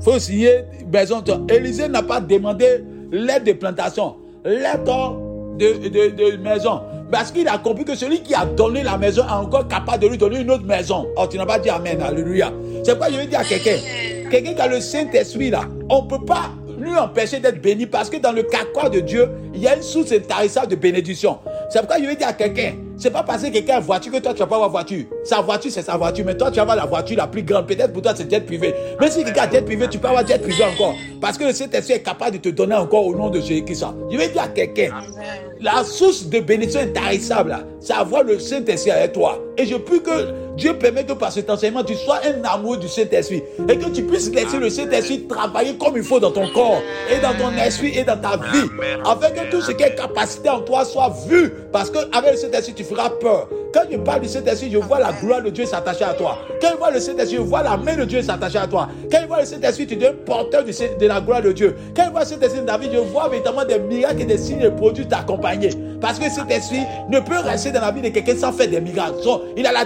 faut 0.00 0.16
signer 0.20 0.64
maison. 0.92 1.24
Élisée 1.48 1.88
n'a 1.88 2.04
pas 2.04 2.20
demandé 2.20 2.84
l'aide 3.10 3.42
de 3.42 3.52
plantation, 3.52 4.14
l'aide 4.44 4.84
de, 4.84 5.88
de, 5.88 6.10
de, 6.14 6.36
maison. 6.36 6.82
Parce 7.10 7.32
qu'il 7.32 7.48
a 7.48 7.58
compris 7.58 7.84
que 7.84 7.94
celui 7.94 8.22
qui 8.22 8.34
a 8.34 8.44
donné 8.44 8.82
la 8.82 8.98
maison 8.98 9.22
est 9.26 9.30
encore 9.30 9.66
capable 9.66 10.02
de 10.02 10.08
lui 10.08 10.18
donner 10.18 10.40
une 10.40 10.50
autre 10.50 10.64
maison. 10.64 11.06
Oh, 11.16 11.26
tu 11.26 11.38
n'as 11.38 11.46
pas 11.46 11.58
dit 11.58 11.70
Amen. 11.70 12.00
Alléluia. 12.02 12.52
C'est 12.84 12.98
quoi 12.98 13.10
je 13.10 13.16
veux 13.16 13.26
dire 13.26 13.40
à 13.40 13.44
quelqu'un. 13.44 13.76
Quelqu'un 14.30 14.54
qui 14.54 14.60
a 14.60 14.66
le 14.66 14.80
Saint-Esprit 14.80 15.50
là, 15.50 15.62
on 15.88 16.02
ne 16.02 16.08
peut 16.08 16.24
pas 16.24 16.50
lui 16.78 16.94
empêcher 16.96 17.40
d'être 17.40 17.60
béni 17.60 17.86
parce 17.86 18.10
que 18.10 18.18
dans 18.18 18.32
le 18.32 18.42
carquois 18.42 18.88
de 18.90 19.00
Dieu, 19.00 19.28
il 19.54 19.60
y 19.60 19.68
a 19.68 19.76
une 19.76 19.82
source 19.82 20.12
intarissable 20.12 20.68
de 20.68 20.76
bénédiction. 20.76 21.38
C'est 21.70 21.80
pourquoi 21.80 21.98
je 21.98 22.06
veux 22.06 22.14
dire 22.14 22.28
à 22.28 22.32
quelqu'un, 22.34 22.74
c'est 22.98 23.10
pas 23.10 23.22
parce 23.22 23.44
que 23.44 23.48
quelqu'un 23.48 23.74
a 23.74 23.78
une 23.78 23.84
voiture 23.84 24.12
que 24.12 24.18
toi 24.18 24.34
tu 24.34 24.40
vas 24.40 24.46
pas 24.46 24.56
avoir 24.56 24.70
voiture. 24.70 25.04
Sa 25.24 25.40
voiture 25.40 25.70
c'est 25.70 25.82
sa 25.82 25.96
voiture, 25.96 26.24
mais 26.26 26.36
toi 26.36 26.50
tu 26.50 26.56
vas 26.56 26.62
avoir 26.62 26.76
la 26.76 26.84
voiture 26.84 27.16
la 27.16 27.28
plus 27.28 27.42
grande. 27.42 27.66
Peut-être 27.66 27.92
pour 27.92 28.02
toi 28.02 28.12
c'est 28.14 28.28
jet 28.28 28.40
privé. 28.40 28.74
Mais 29.00 29.10
si 29.10 29.22
quelqu'un 29.24 29.42
a 29.42 29.50
jet 29.50 29.62
privé, 29.62 29.86
tu 29.88 29.98
peux 29.98 30.08
avoir 30.08 30.26
jet 30.26 30.38
privé 30.38 30.64
encore. 30.64 30.94
Parce 31.20 31.38
que 31.38 31.44
le 31.44 31.52
Saint-Esprit 31.52 31.94
est 31.94 32.02
capable 32.02 32.32
de 32.32 32.38
te 32.38 32.48
donner 32.48 32.74
encore 32.74 33.06
au 33.06 33.14
nom 33.14 33.30
de 33.30 33.40
Jésus-Christ. 33.40 33.84
Je 34.10 34.16
veux 34.16 34.26
dire 34.26 34.42
à 34.42 34.48
quelqu'un, 34.48 34.90
la 35.60 35.84
source 35.84 36.26
de 36.26 36.40
bénédiction 36.40 36.80
intarissable, 36.80 37.56
c'est 37.80 37.94
avoir 37.94 38.24
le 38.24 38.38
Saint-Esprit 38.38 38.90
avec 38.90 39.12
toi. 39.12 39.38
Et 39.56 39.64
je 39.64 39.76
prie 39.76 40.02
que 40.02 40.47
Dieu 40.58 40.74
permet 40.76 41.04
que 41.04 41.12
par 41.12 41.30
cet 41.30 41.48
enseignement, 41.48 41.84
tu 41.84 41.94
sois 41.94 42.18
un 42.24 42.44
amour 42.44 42.76
du 42.78 42.88
Saint-Esprit. 42.88 43.42
Et 43.68 43.78
que 43.78 43.88
tu 43.90 44.02
puisses 44.02 44.30
laisser 44.32 44.58
le 44.58 44.68
Saint-Esprit 44.68 45.26
travailler 45.28 45.76
comme 45.78 45.96
il 45.96 46.02
faut 46.02 46.18
dans 46.18 46.32
ton 46.32 46.48
corps, 46.48 46.82
et 47.10 47.20
dans 47.20 47.32
ton 47.34 47.56
esprit, 47.56 47.96
et 47.96 48.02
dans 48.02 48.18
ta 48.18 48.36
vie. 48.36 48.68
Afin 49.04 49.30
que 49.30 49.50
tout 49.50 49.60
ce 49.60 49.70
qui 49.70 49.84
est 49.84 49.94
capacité 49.94 50.50
en 50.50 50.60
toi 50.60 50.84
soit 50.84 51.14
vu. 51.28 51.52
Parce 51.72 51.90
qu'avec 51.90 52.32
le 52.32 52.36
Saint-Esprit, 52.36 52.74
tu 52.74 52.84
feras 52.84 53.08
peur. 53.10 53.48
Quand 53.72 53.82
je 53.90 53.98
parle 53.98 54.22
du 54.22 54.28
Saint-Esprit, 54.28 54.70
je 54.72 54.78
vois 54.78 54.98
la 54.98 55.12
gloire 55.12 55.42
de 55.42 55.50
Dieu 55.50 55.64
s'attacher 55.64 56.04
à 56.04 56.14
toi. 56.14 56.38
Quand 56.60 56.70
je 56.72 56.76
vois 56.76 56.90
le 56.90 56.98
Saint-Esprit, 56.98 57.36
je 57.36 57.42
vois 57.42 57.62
la 57.62 57.76
main 57.76 57.96
de 57.96 58.04
Dieu 58.04 58.20
s'attacher 58.22 58.58
à 58.58 58.66
toi. 58.66 58.88
Quand 59.12 59.18
je 59.22 59.26
vois 59.26 59.40
le 59.40 59.46
Saint-Esprit, 59.46 59.86
tu 59.86 59.94
es 59.94 60.12
porteur 60.12 60.64
de 60.64 61.06
la 61.06 61.20
gloire 61.20 61.42
de 61.42 61.52
Dieu. 61.52 61.76
Quand 61.94 62.04
je 62.06 62.10
vois 62.10 62.20
le 62.20 62.26
Saint-Esprit 62.26 62.62
David, 62.66 62.90
je 62.92 62.98
vois 62.98 63.28
véritablement 63.28 63.64
des 63.64 63.78
miracles 63.78 64.22
et 64.22 64.24
des 64.24 64.38
signes 64.38 64.62
et 64.62 64.70
produits 64.70 65.06
t'accompagner. 65.06 65.70
Parce 66.00 66.18
que 66.18 66.30
cet 66.30 66.50
esprit 66.50 66.82
ne 67.10 67.18
peut 67.20 67.38
rester 67.38 67.72
dans 67.72 67.80
la 67.80 67.90
vie 67.90 68.00
de 68.00 68.08
quelqu'un 68.08 68.36
sans 68.36 68.52
faire 68.52 68.68
des 68.68 68.80
miracles. 68.80 69.16
Il 69.56 69.66
a 69.66 69.72
la 69.72 69.84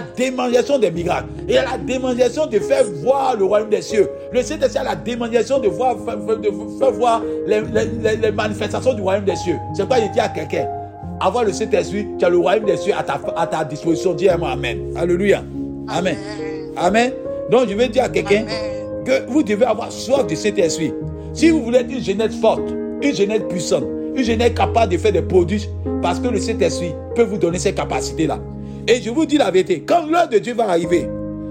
des 0.79 0.91
miracles. 0.91 1.27
Il 1.47 1.57
a 1.57 1.63
la 1.63 1.77
démangeation 1.77 2.47
de 2.47 2.59
faire 2.59 2.83
voir 3.03 3.35
le 3.37 3.45
royaume 3.45 3.69
des 3.69 3.81
cieux. 3.81 4.09
Le 4.31 4.41
Saint-Esprit 4.41 4.79
a 4.79 4.83
la 4.83 4.95
démangeation 4.95 5.59
de, 5.59 5.67
voir, 5.67 5.95
de 5.95 6.79
faire 6.79 6.91
voir 6.91 7.21
les, 7.47 7.61
les 8.15 8.31
manifestations 8.31 8.93
du 8.93 9.01
royaume 9.01 9.25
des 9.25 9.35
cieux. 9.35 9.57
C'est 9.75 9.87
quoi 9.87 9.99
il 9.99 10.11
dit 10.11 10.19
à 10.19 10.29
quelqu'un 10.29 10.67
avoir 11.19 11.45
le 11.45 11.53
Saint-Esprit, 11.53 12.07
tu 12.19 12.25
as 12.25 12.29
le 12.29 12.37
royaume 12.37 12.65
des 12.65 12.77
cieux 12.77 12.93
à 12.97 13.03
ta, 13.03 13.19
à 13.35 13.47
ta 13.47 13.63
disposition. 13.63 14.13
Dis-moi 14.13 14.49
Amen. 14.49 14.91
Alléluia. 14.95 15.43
Amen. 15.87 16.17
Amen. 16.75 17.13
Donc 17.49 17.69
je 17.69 17.75
vais 17.75 17.87
dire 17.87 18.03
à 18.03 18.09
quelqu'un 18.09 18.45
que 19.05 19.25
vous 19.29 19.43
devez 19.43 19.65
avoir 19.65 19.91
soif 19.91 20.25
du 20.27 20.35
Saint-Esprit. 20.35 20.93
Si 21.33 21.49
vous 21.49 21.63
voulez 21.63 21.79
être 21.79 21.91
une 21.91 22.03
jeunesse 22.03 22.35
forte, 22.39 22.61
une 23.01 23.15
jeunesse 23.15 23.41
puissante, 23.49 23.83
une 24.15 24.23
jeunesse 24.23 24.53
capable 24.55 24.91
de 24.91 24.97
faire 24.97 25.11
des 25.11 25.21
produits, 25.21 25.67
parce 26.01 26.19
que 26.19 26.27
le 26.27 26.39
Saint-Esprit 26.39 26.93
peut 27.15 27.23
vous 27.23 27.37
donner 27.37 27.57
ces 27.59 27.73
capacités-là. 27.73 28.39
Et 28.87 29.01
je 29.01 29.09
vous 29.09 29.25
dis 29.25 29.37
la 29.37 29.49
vérité, 29.49 29.83
quand 29.87 30.05
l'heure 30.05 30.27
de 30.27 30.37
Dieu 30.39 30.53
va 30.53 30.69
arriver, 30.69 31.09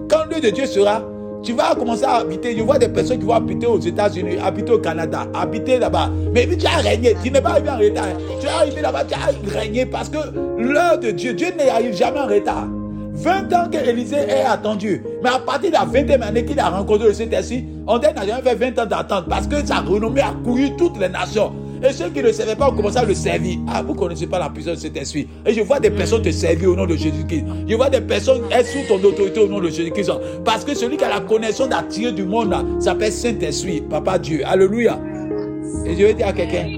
quand 0.08 0.24
l'heure 0.30 0.40
de 0.40 0.50
Dieu 0.50 0.66
sera, 0.66 1.02
tu 1.42 1.54
vas 1.54 1.74
commencer 1.74 2.04
à 2.04 2.16
habiter. 2.16 2.56
Je 2.56 2.62
vois 2.62 2.78
des 2.78 2.88
personnes 2.88 3.18
qui 3.18 3.24
vont 3.24 3.34
habiter 3.34 3.66
aux 3.66 3.80
États-Unis, 3.80 4.36
habiter 4.42 4.72
au 4.72 4.78
Canada, 4.78 5.26
habiter 5.34 5.78
là-bas. 5.78 6.10
Mais 6.32 6.46
tu 6.46 6.66
as 6.66 6.76
régné. 6.76 7.16
Tu 7.22 7.30
n'es 7.30 7.40
pas 7.40 7.50
arrivé 7.50 7.70
en 7.70 7.78
retard. 7.78 8.06
Tu 8.38 8.46
es 8.46 8.50
arrivé 8.50 8.80
là-bas, 8.82 9.04
tu 9.04 9.14
as 9.14 9.58
régné 9.58 9.86
parce 9.86 10.08
que 10.08 10.18
l'heure 10.58 10.98
de 10.98 11.10
Dieu, 11.10 11.32
Dieu 11.32 11.48
n'arrive 11.56 11.96
jamais 11.96 12.20
en 12.20 12.26
retard. 12.26 12.68
20 13.14 13.52
ans 13.52 13.68
qu'Élisée 13.70 14.16
est 14.16 14.44
attendu. 14.44 15.02
Mais 15.22 15.30
à 15.30 15.38
partir 15.38 15.70
de 15.70 15.74
la 15.74 15.84
20e 15.84 16.22
année 16.22 16.44
qu'il 16.44 16.60
a 16.60 16.68
rencontré 16.68 17.08
le 17.08 17.14
Saint-Esprit, 17.14 17.64
on 17.86 17.98
n'a 17.98 18.14
jamais 18.26 18.42
fait 18.42 18.54
20 18.54 18.78
ans 18.78 18.86
d'attente 18.86 19.24
parce 19.28 19.46
que 19.46 19.64
sa 19.64 19.80
renommée 19.80 20.20
a 20.22 20.34
couru 20.44 20.76
toutes 20.76 20.98
les 20.98 21.08
nations. 21.08 21.52
Et 21.84 21.92
ceux 21.92 22.10
qui 22.10 22.22
ne 22.22 22.30
savaient 22.30 22.54
pas 22.54 22.70
ont 22.70 22.76
commencé 22.76 22.96
à 22.96 23.04
le 23.04 23.14
servir. 23.14 23.58
Ah, 23.66 23.82
vous 23.82 23.94
ne 23.94 23.98
connaissez 23.98 24.26
pas 24.26 24.38
la 24.38 24.48
puissance 24.48 24.76
de 24.76 24.80
cet 24.80 24.96
esprit. 24.96 25.26
Et 25.44 25.52
je 25.52 25.62
vois 25.62 25.80
des 25.80 25.90
personnes 25.90 26.22
te 26.22 26.30
servir 26.30 26.70
au 26.70 26.76
nom 26.76 26.86
de 26.86 26.94
Jésus-Christ. 26.94 27.44
Je 27.66 27.74
vois 27.74 27.90
des 27.90 28.00
personnes 28.00 28.42
être 28.50 28.66
sous 28.66 28.86
ton 28.86 29.02
autorité 29.02 29.40
au 29.40 29.48
nom 29.48 29.60
de 29.60 29.68
Jésus-Christ. 29.68 30.12
Parce 30.44 30.64
que 30.64 30.74
celui 30.74 30.96
qui 30.96 31.04
a 31.04 31.08
la 31.08 31.20
connaissance 31.20 31.68
d'attirer 31.68 32.12
du 32.12 32.24
monde, 32.24 32.54
s'appelle 32.78 33.12
Saint-Esprit, 33.12 33.80
Papa 33.80 34.18
Dieu. 34.18 34.42
Alléluia. 34.44 34.98
Et 35.84 35.96
je 35.96 36.06
vais 36.06 36.14
dire 36.14 36.28
à 36.28 36.32
quelqu'un 36.32 36.68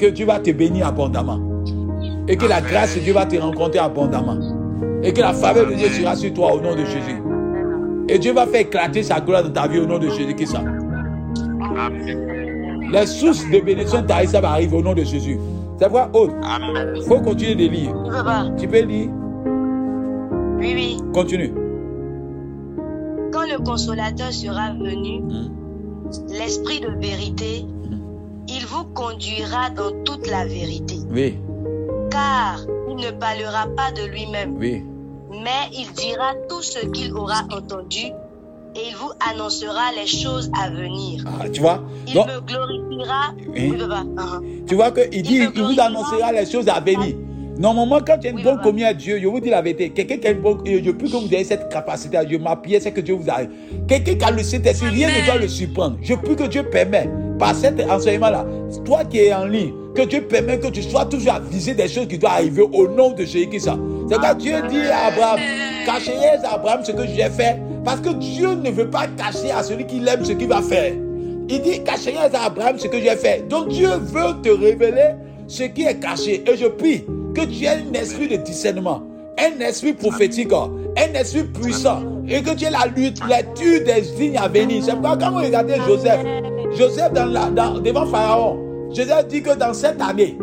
que, 0.00 0.06
Dieu 0.06 0.24
va 0.24 0.38
te 0.38 0.50
bénir 0.50 0.86
abondamment. 0.86 1.40
Et 2.26 2.36
que 2.36 2.46
la 2.46 2.62
grâce 2.62 2.94
de 2.94 3.00
Dieu 3.00 3.12
va 3.12 3.26
te 3.26 3.36
rencontrer 3.36 3.78
abondamment. 3.78 4.38
Et 5.02 5.12
que 5.12 5.20
la 5.20 5.34
faveur 5.34 5.68
de 5.68 5.74
Dieu 5.74 5.88
sera 5.88 6.16
sur 6.16 6.32
toi 6.32 6.54
au 6.54 6.60
nom 6.60 6.74
de 6.74 6.84
Jésus. 6.84 7.20
Et 8.08 8.18
Dieu 8.18 8.32
va 8.32 8.46
faire 8.46 8.62
éclater 8.62 9.02
sa 9.02 9.20
gloire 9.20 9.42
dans 9.42 9.50
ta 9.50 9.68
vie 9.68 9.80
au 9.80 9.86
nom 9.86 9.98
de 9.98 10.08
Jésus-Christ. 10.08 10.56
Amen. 11.76 12.43
Les 12.94 13.06
sources 13.06 13.44
de 13.50 13.58
bénédiction 13.58 14.06
ça 14.28 14.40
va 14.40 14.50
arriver 14.50 14.76
au 14.76 14.82
nom 14.82 14.94
de 14.94 15.02
Jésus. 15.02 15.36
C'est 15.80 15.90
quoi 15.90 16.08
autre 16.12 16.34
Il 16.94 17.02
faut 17.02 17.20
continuer 17.20 17.56
de 17.56 17.66
lire. 17.66 17.92
Tu 18.56 18.68
peux 18.68 18.82
lire 18.82 19.10
Oui, 20.58 20.72
oui. 20.74 20.96
Continue. 21.12 21.52
Quand 23.32 23.46
le 23.50 23.58
consolateur 23.64 24.32
sera 24.32 24.70
venu, 24.74 25.22
hmm. 25.22 25.50
l'esprit 26.28 26.78
de 26.78 26.90
vérité, 27.00 27.64
hmm. 27.64 27.98
il 28.46 28.64
vous 28.66 28.84
conduira 28.94 29.70
dans 29.70 29.90
toute 30.04 30.30
la 30.30 30.46
vérité. 30.46 30.94
Oui. 31.10 31.40
Car 32.12 32.60
il 32.88 32.94
ne 32.94 33.10
parlera 33.10 33.66
pas 33.76 33.90
de 33.90 34.06
lui-même. 34.06 34.56
Oui. 34.56 34.84
Mais 35.32 35.68
il 35.72 35.92
dira 35.94 36.34
tout 36.48 36.62
ce 36.62 36.86
qu'il 36.86 37.12
aura 37.14 37.42
entendu 37.50 38.12
et 38.76 38.88
il 38.88 38.96
vous 38.96 39.12
annoncera 39.30 39.92
les 39.96 40.06
choses 40.06 40.50
à 40.60 40.68
venir. 40.70 41.24
Ah, 41.26 41.48
tu 41.48 41.60
vois? 41.60 41.82
Il 42.06 42.14
me 42.14 42.40
glorifiera. 42.40 43.34
Uh-huh. 43.54 44.66
Tu 44.66 44.74
vois 44.74 44.90
qu'il 44.90 45.22
dit, 45.22 45.36
il, 45.36 45.62
vous 45.62 45.80
annoncera 45.80 46.32
les 46.32 46.46
choses 46.46 46.68
à 46.68 46.80
venir. 46.80 47.14
Normalement, 47.56 48.00
quand 48.04 48.18
tu 48.18 48.26
as 48.26 48.30
une 48.30 48.42
bonne 48.42 48.60
communion 48.60 48.88
à 48.88 48.94
Dieu, 48.94 49.20
je 49.22 49.28
vous 49.28 49.38
dis 49.38 49.48
la 49.48 49.62
vérité, 49.62 49.90
quelqu'un 49.90 50.16
qui 50.16 50.26
a 50.26 50.30
une 50.32 50.40
bonne 50.40 50.58
je 50.66 50.90
plus 50.90 51.10
que 51.10 51.16
vous 51.16 51.32
ayez 51.32 51.44
cette 51.44 51.68
capacité 51.68 52.16
à 52.16 52.24
Dieu, 52.24 52.38
ma 52.38 52.56
prière, 52.56 52.80
c'est 52.82 52.90
que 52.90 53.00
Dieu 53.00 53.14
vous 53.14 53.30
arrive. 53.30 53.50
Quelqu'un 53.86 54.14
qui 54.14 54.24
a 54.24 54.30
le 54.32 54.42
Saint-Esprit, 54.42 54.88
rien 54.88 55.08
ne 55.08 55.24
doit 55.24 55.38
le 55.38 55.46
surprendre. 55.46 55.96
Je 56.02 56.14
prie 56.14 56.34
que 56.34 56.48
Dieu 56.48 56.64
permet, 56.64 57.08
par 57.38 57.54
cet 57.54 57.80
enseignement-là, 57.80 58.44
toi 58.84 59.04
qui 59.04 59.18
es 59.18 59.32
en 59.32 59.44
ligne, 59.44 59.72
que 59.94 60.02
Dieu 60.02 60.22
permet 60.22 60.58
que 60.58 60.66
tu 60.66 60.82
sois 60.82 61.04
toujours 61.04 61.34
à 61.34 61.40
viser 61.40 61.74
des 61.74 61.86
choses 61.86 62.08
qui 62.08 62.18
doivent 62.18 62.32
arriver 62.32 62.62
au 62.62 62.88
nom 62.88 63.12
de 63.12 63.24
Jésus-Christ. 63.24 63.70
C'est 64.08 64.18
quand 64.18 64.34
Dieu 64.34 64.54
dit 64.68 64.82
à 64.88 65.06
Abraham, 65.06 65.38
cachez 65.86 66.12
à 66.42 66.54
Abraham 66.54 66.84
ce 66.84 66.90
que 66.90 67.06
j'ai 67.06 67.30
fait, 67.30 67.60
parce 67.84 68.00
que 68.00 68.10
Dieu 68.10 68.54
ne 68.54 68.70
veut 68.70 68.88
pas 68.88 69.06
cacher 69.06 69.50
à 69.50 69.62
celui 69.62 69.86
qui 69.86 69.98
aime 70.06 70.24
ce 70.24 70.32
qu'il 70.32 70.48
va 70.48 70.62
faire. 70.62 70.92
Il 71.48 71.60
dit, 71.60 71.82
caché 71.84 72.16
à 72.16 72.44
Abraham 72.44 72.78
ce 72.78 72.88
que 72.88 72.98
j'ai 72.98 73.14
fait. 73.16 73.46
Donc 73.48 73.68
Dieu 73.68 73.90
veut 73.90 74.40
te 74.42 74.48
révéler 74.48 75.14
ce 75.46 75.64
qui 75.64 75.82
est 75.82 76.00
caché. 76.00 76.42
Et 76.50 76.56
je 76.56 76.66
prie 76.66 77.04
que 77.34 77.42
tu 77.42 77.64
aies 77.64 77.82
un 77.90 77.92
esprit 77.92 78.28
de 78.28 78.36
discernement, 78.36 79.02
un 79.38 79.60
esprit 79.60 79.92
prophétique, 79.92 80.52
un 80.52 81.14
esprit 81.14 81.44
puissant. 81.44 82.00
Et 82.26 82.40
que 82.40 82.54
tu 82.54 82.64
aies 82.64 82.70
la 82.70 82.86
lutte, 82.86 83.20
lecture 83.28 83.84
des 83.84 84.00
lignes 84.18 84.38
à 84.38 84.48
venir. 84.48 84.82
C'est 84.82 84.92
pourquoi 84.92 85.18
quand 85.18 85.32
vous 85.32 85.44
regardez 85.44 85.74
Joseph, 85.86 86.20
Joseph 86.78 87.12
devant 87.12 88.06
Pharaon, 88.06 88.58
Joseph 88.94 89.28
dit 89.28 89.42
que 89.42 89.54
dans 89.54 89.74
cette 89.74 90.00
année, 90.00 90.38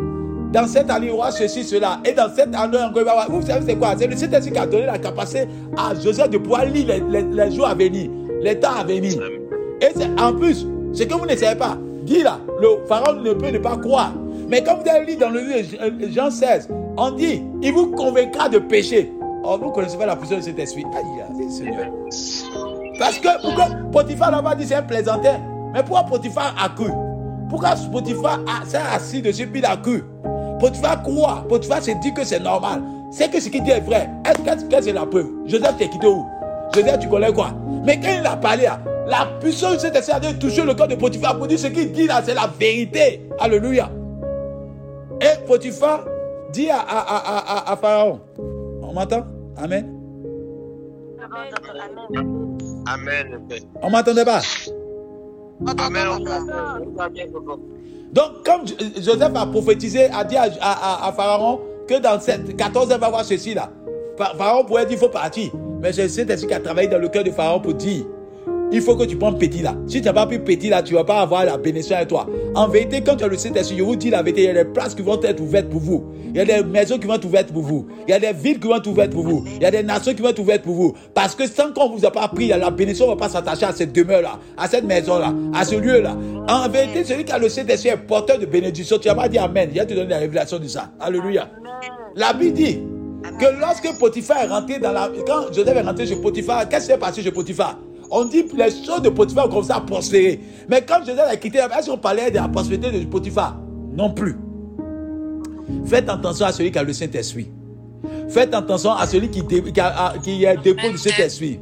dans 0.52 0.66
cette 0.66 0.90
année, 0.90 1.06
il 1.06 1.08
y 1.10 1.12
aura 1.12 1.30
ceci, 1.30 1.64
cela. 1.64 2.00
Et 2.04 2.12
dans 2.12 2.28
cette 2.34 2.54
année, 2.54 2.78
vous 3.28 3.42
savez 3.42 3.64
c'est 3.66 3.76
quoi? 3.76 3.94
C'est 3.98 4.06
le 4.06 4.16
Saint-Esprit 4.16 4.52
qui 4.52 4.58
a 4.58 4.66
donné 4.66 4.86
la 4.86 4.98
capacité 4.98 5.48
à 5.76 5.94
Joseph 5.94 6.30
de 6.30 6.38
pouvoir 6.38 6.66
lire 6.66 6.86
les, 7.08 7.50
jours 7.50 7.68
à 7.68 7.74
venir, 7.74 8.10
les 8.42 8.58
temps 8.60 8.76
à 8.78 8.84
venir. 8.84 9.14
Et 9.80 10.20
en 10.20 10.32
plus, 10.34 10.66
ce 10.92 11.04
que 11.04 11.14
vous 11.14 11.26
ne 11.26 11.34
savez 11.34 11.58
pas, 11.58 11.78
dit 12.02 12.22
là, 12.22 12.38
le 12.60 12.86
pharaon 12.86 13.20
ne 13.20 13.32
peut 13.32 13.50
ne 13.50 13.58
pas 13.58 13.76
croire. 13.78 14.12
Mais 14.48 14.62
comme 14.62 14.80
vous 14.80 14.90
avez 14.90 15.06
lu 15.06 15.16
dans 15.16 15.30
le 15.30 15.40
livre 15.40 15.88
de 15.88 16.08
Jean 16.12 16.30
16, 16.30 16.68
on 16.98 17.10
dit, 17.12 17.42
il 17.62 17.72
vous 17.72 17.90
convaincra 17.92 18.48
de 18.48 18.58
pécher. 18.58 19.10
Oh, 19.44 19.58
vous 19.60 19.70
connaissez 19.70 19.96
pas 19.96 20.06
la 20.06 20.16
puissance 20.16 20.38
de 20.38 20.42
cet 20.42 20.58
esprit. 20.58 20.84
Aïe, 20.94 21.50
Seigneur. 21.50 21.86
Parce 22.98 23.18
que 23.18 23.40
pourquoi 23.40 23.68
Potiphar 23.90 24.42
pas 24.42 24.54
dit 24.54 24.66
c'est 24.66 24.74
un 24.74 24.82
plaisantin 24.82 25.40
Mais 25.72 25.82
pourquoi 25.82 26.04
Potiphar 26.04 26.54
a 26.62 26.68
cru? 26.68 26.90
Pourquoi 27.48 27.70
Potiphar 27.90 28.40
s'est 28.66 28.76
assis 28.76 29.22
dessus 29.22 29.46
puis 29.46 29.60
il 29.60 29.66
a 29.66 29.76
cru? 29.76 30.04
Potiphar 30.62 31.02
croit. 31.02 31.44
Potiphar 31.48 31.82
se 31.82 31.90
dit 32.00 32.14
que 32.14 32.24
c'est 32.24 32.38
normal. 32.38 32.80
C'est 33.10 33.28
que 33.28 33.40
ce 33.40 33.48
qu'il 33.48 33.64
dit 33.64 33.72
est 33.72 33.80
vrai. 33.80 34.08
Est-ce 34.24 34.64
que 34.64 34.80
c'est 34.80 34.92
la 34.92 35.04
preuve? 35.04 35.26
Joseph 35.44 35.76
t'es 35.76 35.88
quitté 35.88 36.06
où? 36.06 36.24
Joseph, 36.72 37.00
tu 37.00 37.08
connais 37.08 37.32
quoi? 37.32 37.48
Mais 37.84 37.98
quand 37.98 38.16
il 38.20 38.24
a 38.24 38.36
parlé, 38.36 38.68
la 39.08 39.26
puissance 39.40 39.82
de 39.82 39.88
esprit 39.88 40.12
a 40.12 40.32
touché 40.34 40.62
le 40.62 40.74
corps 40.74 40.86
de 40.86 40.94
Potiphar 40.94 41.36
pour 41.36 41.48
dire 41.48 41.58
ce 41.58 41.66
qu'il 41.66 41.90
dit 41.90 42.06
là, 42.06 42.22
c'est 42.24 42.34
la 42.34 42.46
vérité. 42.46 43.28
Alléluia. 43.40 43.90
Et 45.20 45.44
Potiphar 45.48 46.04
dit 46.52 46.70
à, 46.70 46.78
à, 46.78 47.00
à, 47.00 47.72
à 47.72 47.76
Pharaon, 47.76 48.20
on 48.38 48.92
m'entend? 48.92 49.24
Amen. 49.56 49.92
Amen. 52.86 53.26
On 53.82 53.90
m'entendait 53.90 54.24
pas? 54.24 54.40
Amen. 55.78 56.06
Donc, 58.12 58.44
comme 58.44 58.62
Joseph 58.96 59.32
a 59.34 59.46
prophétisé, 59.46 60.10
a 60.10 60.24
dit 60.24 60.36
à, 60.36 61.12
Pharaon 61.16 61.60
que 61.88 61.98
dans 61.98 62.20
cette 62.20 62.56
14 62.56 62.88
il 62.90 62.98
va 62.98 63.08
voir 63.08 63.24
ceci 63.24 63.54
là. 63.54 63.70
Pharaon 64.16 64.64
pourrait 64.64 64.84
dire 64.86 64.98
il 64.98 65.00
faut 65.00 65.08
partir. 65.08 65.50
Mais 65.80 65.92
cet 65.92 66.30
esprit 66.30 66.48
qui 66.48 66.54
a 66.54 66.60
travaillé 66.60 66.88
dans 66.88 66.98
le 66.98 67.08
cœur 67.08 67.24
de 67.24 67.30
Pharaon 67.30 67.60
pour 67.60 67.74
dire 67.74 68.04
il 68.72 68.80
faut 68.80 68.96
que 68.96 69.04
tu 69.04 69.16
prennes 69.16 69.36
petit 69.36 69.62
là. 69.62 69.76
Si 69.86 70.00
tu 70.00 70.06
n'as 70.06 70.12
pas 70.12 70.26
pris 70.26 70.38
petit 70.38 70.68
là, 70.68 70.82
tu 70.82 70.94
ne 70.94 70.98
vas 70.98 71.04
pas 71.04 71.20
avoir 71.20 71.44
la 71.44 71.58
bénédiction 71.58 71.96
avec 71.96 72.08
toi. 72.08 72.26
En 72.54 72.68
vérité, 72.68 73.02
quand 73.02 73.16
tu 73.16 73.24
as 73.24 73.28
le 73.28 73.36
Saint-Esprit, 73.36 73.76
je 73.78 73.82
vous 73.82 73.96
dis 73.96 74.10
la 74.10 74.22
vérité, 74.22 74.42
il 74.42 74.46
y 74.46 74.48
a 74.48 74.64
des 74.64 74.70
places 74.70 74.94
qui 74.94 75.02
vont 75.02 75.20
être 75.22 75.40
ouvertes 75.40 75.68
pour 75.68 75.80
vous. 75.80 76.04
Il 76.34 76.38
y 76.38 76.40
a 76.40 76.44
des 76.44 76.62
maisons 76.64 76.98
qui 76.98 77.06
vont 77.06 77.14
être 77.14 77.26
ouvertes 77.26 77.52
pour 77.52 77.62
vous. 77.62 77.86
Il 78.08 78.10
y 78.10 78.14
a 78.14 78.18
des 78.18 78.32
villes 78.32 78.58
qui 78.58 78.66
vont 78.66 78.76
être 78.76 78.86
ouvertes 78.86 79.12
pour 79.12 79.24
vous. 79.24 79.44
Il 79.56 79.62
y 79.62 79.66
a 79.66 79.70
des 79.70 79.82
nations 79.82 80.14
qui 80.14 80.22
vont 80.22 80.30
être 80.30 80.38
ouvertes 80.38 80.62
pour 80.62 80.74
vous. 80.74 80.94
Parce 81.14 81.34
que 81.34 81.46
sans 81.46 81.72
qu'on 81.72 81.90
vous 81.90 82.06
a 82.06 82.10
pas 82.10 82.26
pris, 82.28 82.48
la 82.48 82.70
bénédiction 82.70 83.06
ne 83.06 83.10
va 83.10 83.16
pas 83.16 83.28
s'attacher 83.28 83.66
à 83.66 83.72
cette 83.72 83.92
demeure-là, 83.92 84.38
à 84.56 84.66
cette 84.68 84.84
maison-là, 84.84 85.34
à 85.52 85.64
ce 85.64 85.74
lieu-là. 85.74 86.16
En 86.48 86.68
vérité, 86.68 87.04
celui 87.04 87.24
qui 87.24 87.32
a 87.32 87.38
le 87.38 87.50
Saint-Esprit 87.50 87.90
est 87.90 87.96
porteur 87.98 88.38
de 88.38 88.46
bénédiction. 88.46 88.98
Tu 88.98 89.08
n'as 89.08 89.14
pas 89.14 89.28
dit 89.28 89.38
Amen. 89.38 89.70
Il 89.74 89.80
a 89.80 89.84
te 89.84 89.92
donné 89.92 90.08
la 90.08 90.18
révélation 90.18 90.58
de 90.58 90.66
ça. 90.66 90.90
Alléluia. 90.98 91.50
La 92.16 92.32
Bible 92.32 92.54
dit 92.54 92.78
que 93.38 93.60
lorsque 93.60 93.98
Potiphar 93.98 94.44
est 94.44 94.46
rentré 94.46 94.78
dans 94.78 94.92
la... 94.92 95.10
Quand 95.26 95.52
Joseph 95.52 95.76
est 95.76 95.82
rentré 95.82 96.06
chez 96.06 96.16
Potiphar, 96.16 96.68
qu'est-ce 96.68 96.86
qui 96.86 96.92
s'est 96.92 96.98
passé 96.98 97.22
chez 97.22 97.30
Potiphar? 97.30 97.78
On 98.12 98.26
dit 98.26 98.44
les 98.54 98.70
choses 98.70 99.02
de 99.02 99.08
Potiphar 99.08 99.46
ont 99.46 99.48
commencé 99.48 99.72
à 99.72 99.80
prospérer. 99.80 100.38
Mais 100.68 100.82
quand 100.82 100.98
Joseph 101.00 101.26
a 101.28 101.36
quitté, 101.36 101.58
est-ce 101.58 101.90
qu'on 101.90 101.96
parlait 101.96 102.30
de 102.30 102.36
la 102.36 102.46
prospérité 102.46 102.92
de 102.92 103.04
Potiphar? 103.06 103.58
Non 103.96 104.12
plus. 104.12 104.36
Faites 105.86 106.08
attention 106.08 106.46
à 106.46 106.52
celui 106.52 106.70
qui 106.70 106.78
a 106.78 106.82
le 106.82 106.92
Saint-Esprit. 106.92 107.48
Faites 108.28 108.54
attention 108.54 108.92
à 108.92 109.06
celui 109.06 109.30
qui, 109.30 109.42
qui, 109.46 109.80
a, 109.80 110.14
qui 110.22 110.44
est 110.44 110.56
dépôt 110.62 110.90
du 110.90 110.98
Saint-Esprit. 110.98 111.58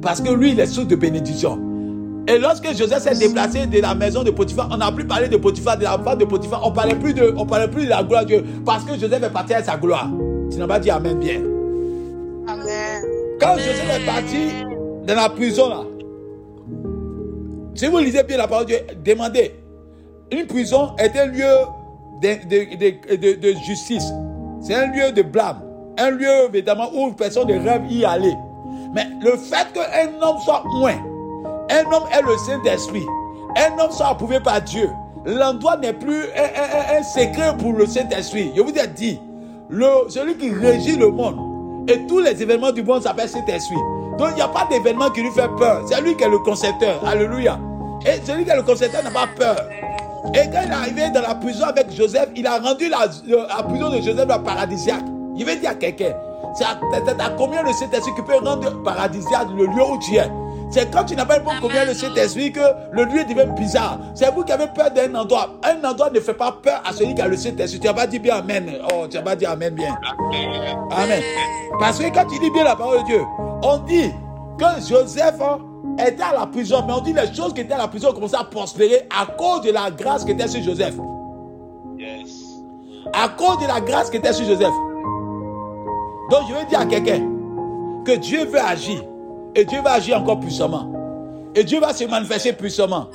Parce 0.00 0.20
que 0.20 0.30
lui, 0.30 0.52
il 0.52 0.60
est 0.60 0.66
source 0.66 0.86
de 0.86 0.94
bénédiction. 0.94 1.58
Et 2.28 2.38
lorsque 2.38 2.72
Joseph 2.76 3.02
s'est 3.02 3.26
déplacé 3.26 3.66
de 3.66 3.80
la 3.80 3.94
maison 3.96 4.22
de 4.22 4.30
Potiphar, 4.30 4.68
on 4.70 4.76
n'a 4.76 4.92
plus 4.92 5.06
parlé 5.06 5.26
de 5.26 5.36
Potiphar, 5.36 5.76
de 5.76 5.82
la 5.82 5.98
femme 5.98 6.18
de 6.18 6.24
Potiphar. 6.24 6.60
On 6.64 6.70
ne 6.70 6.74
parlait, 6.74 6.94
plus 6.94 7.14
de, 7.14 7.34
on 7.36 7.46
parlait 7.46 7.68
plus 7.68 7.84
de 7.84 7.90
la 7.90 8.04
gloire 8.04 8.22
de 8.22 8.28
Dieu. 8.28 8.44
Parce 8.64 8.84
que 8.84 8.92
Joseph 8.92 9.22
est 9.24 9.30
parti 9.30 9.54
à 9.54 9.64
sa 9.64 9.76
gloire. 9.76 10.08
Tu 10.52 10.58
n'as 10.58 10.68
pas 10.68 10.78
dit 10.78 10.90
Amen 10.90 11.18
bien. 11.18 11.40
Amen. 12.46 13.02
Quand 13.40 13.54
Joseph 13.56 14.00
est 14.00 14.06
parti 14.06 14.79
dans 15.10 15.22
la 15.22 15.28
prison 15.28 15.68
là. 15.68 15.82
Si 17.74 17.86
vous 17.86 17.98
lisez 17.98 18.22
bien 18.22 18.36
la 18.36 18.46
parole 18.46 18.66
de 18.66 18.74
Dieu, 18.74 18.86
demandez. 19.04 19.54
Une 20.30 20.46
prison 20.46 20.94
est 20.98 21.16
un 21.18 21.26
lieu 21.26 21.52
de, 22.22 23.34
de, 23.34 23.54
justice. 23.66 24.04
C'est 24.60 24.74
un 24.74 24.86
lieu 24.86 25.12
de 25.12 25.22
blâme. 25.22 25.62
Un 25.98 26.10
lieu, 26.10 26.46
évidemment, 26.48 26.88
où 26.94 27.12
personne 27.12 27.48
ne 27.48 27.58
rêve 27.58 27.90
y 27.90 28.04
aller. 28.04 28.34
Mais 28.94 29.06
le 29.24 29.36
fait 29.36 29.66
qu'un 29.72 30.10
homme 30.20 30.38
soit 30.44 30.62
moins, 30.78 30.96
un 31.70 31.92
homme 31.92 32.04
est 32.12 32.22
le 32.22 32.36
Saint-Esprit, 32.46 33.04
un 33.56 33.78
homme 33.78 33.90
soit 33.90 34.08
approuvé 34.08 34.40
par 34.40 34.60
Dieu, 34.62 34.88
l'endroit 35.24 35.76
n'est 35.76 35.92
plus 35.92 36.24
un, 36.36 37.02
secret 37.02 37.56
pour 37.58 37.72
le 37.72 37.86
Saint-Esprit. 37.86 38.50
Je 38.56 38.62
vous 38.62 38.70
ai 38.70 38.86
dit, 38.88 39.18
le, 39.68 39.86
celui 40.08 40.36
qui 40.36 40.52
régit 40.52 40.96
le 40.96 41.10
monde 41.10 41.88
et 41.88 42.06
tous 42.06 42.20
les 42.20 42.40
événements 42.42 42.72
du 42.72 42.82
monde 42.82 43.02
s'appelle 43.02 43.28
Saint-Esprit. 43.28 43.76
Donc 44.20 44.32
il 44.32 44.34
n'y 44.34 44.42
a 44.42 44.48
pas 44.48 44.66
d'événement 44.70 45.08
qui 45.08 45.22
lui 45.22 45.30
fait 45.30 45.48
peur. 45.56 45.82
C'est 45.86 45.98
lui 46.02 46.14
qui 46.14 46.24
est 46.24 46.28
le 46.28 46.38
concepteur. 46.40 47.00
Alléluia. 47.06 47.58
Et 48.04 48.20
celui 48.22 48.44
qui 48.44 48.50
est 48.50 48.56
le 48.56 48.62
concepteur 48.62 49.02
n'a 49.02 49.10
pas 49.10 49.26
peur. 49.34 49.56
Et 50.34 50.44
quand 50.52 50.60
il 50.62 50.70
est 50.70 50.74
arrivé 50.74 51.10
dans 51.10 51.22
la 51.22 51.34
prison 51.34 51.64
avec 51.64 51.90
Joseph, 51.90 52.28
il 52.36 52.46
a 52.46 52.58
rendu 52.58 52.90
la, 52.90 53.08
prison 53.62 53.88
de 53.88 53.96
Joseph 54.02 54.28
la 54.28 54.38
paradisiaque. 54.38 55.04
Il 55.36 55.46
veut 55.46 55.56
dire 55.56 55.70
à 55.70 55.74
quelqu'un, 55.74 56.12
c'est 56.54 56.64
à, 56.64 56.78
combien 57.38 57.64
de 57.64 57.72
cet 57.72 57.94
esprit 57.94 58.12
qui 58.14 58.20
peut 58.20 58.36
rendre 58.44 58.82
paradisiaque 58.82 59.48
le 59.56 59.64
lieu 59.64 59.82
où 59.90 59.98
tu 59.98 60.16
es? 60.16 60.30
C'est 60.70 60.88
quand 60.92 61.04
tu 61.04 61.16
n'as 61.16 61.26
pas 61.26 61.38
le 61.38 61.44
bon 61.44 61.50
combien 61.60 61.84
de 61.84 61.92
cet 61.92 62.16
esprit 62.16 62.52
que 62.52 62.60
le 62.92 63.04
lieu 63.04 63.24
devient 63.24 63.50
bizarre. 63.56 63.98
C'est 64.14 64.32
vous 64.32 64.44
qui 64.44 64.52
avez 64.52 64.68
peur 64.68 64.90
d'un 64.92 65.12
endroit. 65.16 65.50
Un 65.64 65.82
endroit 65.88 66.10
ne 66.10 66.20
fait 66.20 66.34
pas 66.34 66.52
peur 66.62 66.80
à 66.84 66.92
celui 66.92 67.14
qui 67.14 67.20
a 67.20 67.26
le 67.26 67.36
Saint-Esprit. 67.36 67.80
Tu 67.80 67.86
n'as 67.88 67.92
pas 67.92 68.06
dit 68.06 68.20
bien 68.20 68.36
Amen. 68.36 68.78
Oh, 68.92 69.06
tu 69.10 69.16
n'as 69.16 69.22
pas 69.22 69.34
dit 69.34 69.46
Amen 69.46 69.74
bien. 69.74 69.98
Amen. 70.92 71.22
Parce 71.80 71.98
que 71.98 72.04
quand 72.14 72.24
tu 72.26 72.38
dis 72.38 72.50
bien 72.50 72.62
la 72.62 72.76
parole 72.76 73.00
de 73.00 73.06
Dieu, 73.06 73.20
on 73.62 73.78
dit 73.78 74.10
que 74.58 74.88
Joseph 74.88 75.40
hein, 75.40 75.58
était 75.98 76.22
à 76.22 76.32
la 76.38 76.46
prison, 76.46 76.84
mais 76.86 76.92
on 76.92 77.00
dit 77.00 77.12
les 77.12 77.34
choses 77.34 77.52
qui 77.52 77.62
étaient 77.62 77.74
à 77.74 77.78
la 77.78 77.88
prison 77.88 78.12
commençaient 78.12 78.36
à 78.36 78.44
prospérer 78.44 79.08
à 79.10 79.26
cause 79.26 79.62
de 79.62 79.72
la 79.72 79.90
grâce 79.90 80.24
qui 80.24 80.30
était 80.30 80.46
sur 80.46 80.62
Joseph. 80.62 80.94
Yes. 81.98 82.44
À 83.12 83.28
cause 83.28 83.58
de 83.58 83.66
la 83.66 83.80
grâce 83.80 84.08
qui 84.08 84.18
était 84.18 84.32
sur 84.32 84.46
Joseph. 84.46 84.72
Donc 86.30 86.42
je 86.48 86.54
veux 86.54 86.64
dire 86.66 86.78
à 86.78 86.86
quelqu'un 86.86 87.26
que 88.04 88.12
Dieu 88.12 88.44
veut 88.44 88.60
agir. 88.60 89.02
Et 89.54 89.64
Dieu 89.64 89.80
va 89.82 89.92
agir 89.92 90.18
encore 90.18 90.40
puissamment. 90.40 90.92
Et 91.54 91.64
Dieu 91.64 91.80
va 91.80 91.92
se 91.92 92.04
manifester 92.04 92.52
puissamment. 92.52 93.08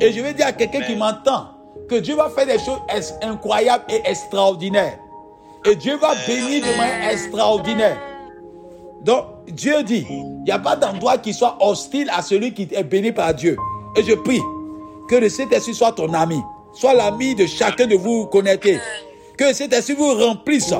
Et 0.00 0.12
je 0.12 0.20
veux 0.20 0.32
dire 0.32 0.46
à 0.46 0.52
quelqu'un 0.52 0.80
qui 0.80 0.96
m'entend 0.96 1.48
que 1.88 1.96
Dieu 1.96 2.14
va 2.14 2.30
faire 2.30 2.46
des 2.46 2.58
choses 2.58 2.78
incroyables 3.22 3.84
et 3.88 4.00
extraordinaires. 4.04 4.98
Et 5.64 5.74
Dieu 5.74 5.96
va 5.96 6.14
bénir 6.26 6.62
de 6.62 6.76
manière 6.76 7.10
extraordinaire. 7.10 7.98
Donc, 9.02 9.24
Dieu 9.48 9.82
dit, 9.82 10.06
il 10.08 10.42
n'y 10.44 10.50
a 10.50 10.58
pas 10.58 10.76
d'endroit 10.76 11.18
qui 11.18 11.32
soit 11.32 11.56
hostile 11.60 12.10
à 12.14 12.22
celui 12.22 12.52
qui 12.52 12.68
est 12.72 12.84
béni 12.84 13.12
par 13.12 13.34
Dieu. 13.34 13.56
Et 13.96 14.02
je 14.02 14.14
prie 14.14 14.40
que 15.08 15.16
le 15.16 15.28
Saint-Esprit 15.28 15.74
soit 15.74 15.92
ton 15.92 16.12
ami, 16.14 16.40
soit 16.72 16.94
l'ami 16.94 17.34
de 17.34 17.46
chacun 17.46 17.86
de 17.86 17.96
vous 17.96 18.26
connectés. 18.26 18.78
Que 19.36 19.44
le 19.44 19.52
Saint-Esprit 19.52 19.94
vous 19.94 20.14
remplisse, 20.14 20.72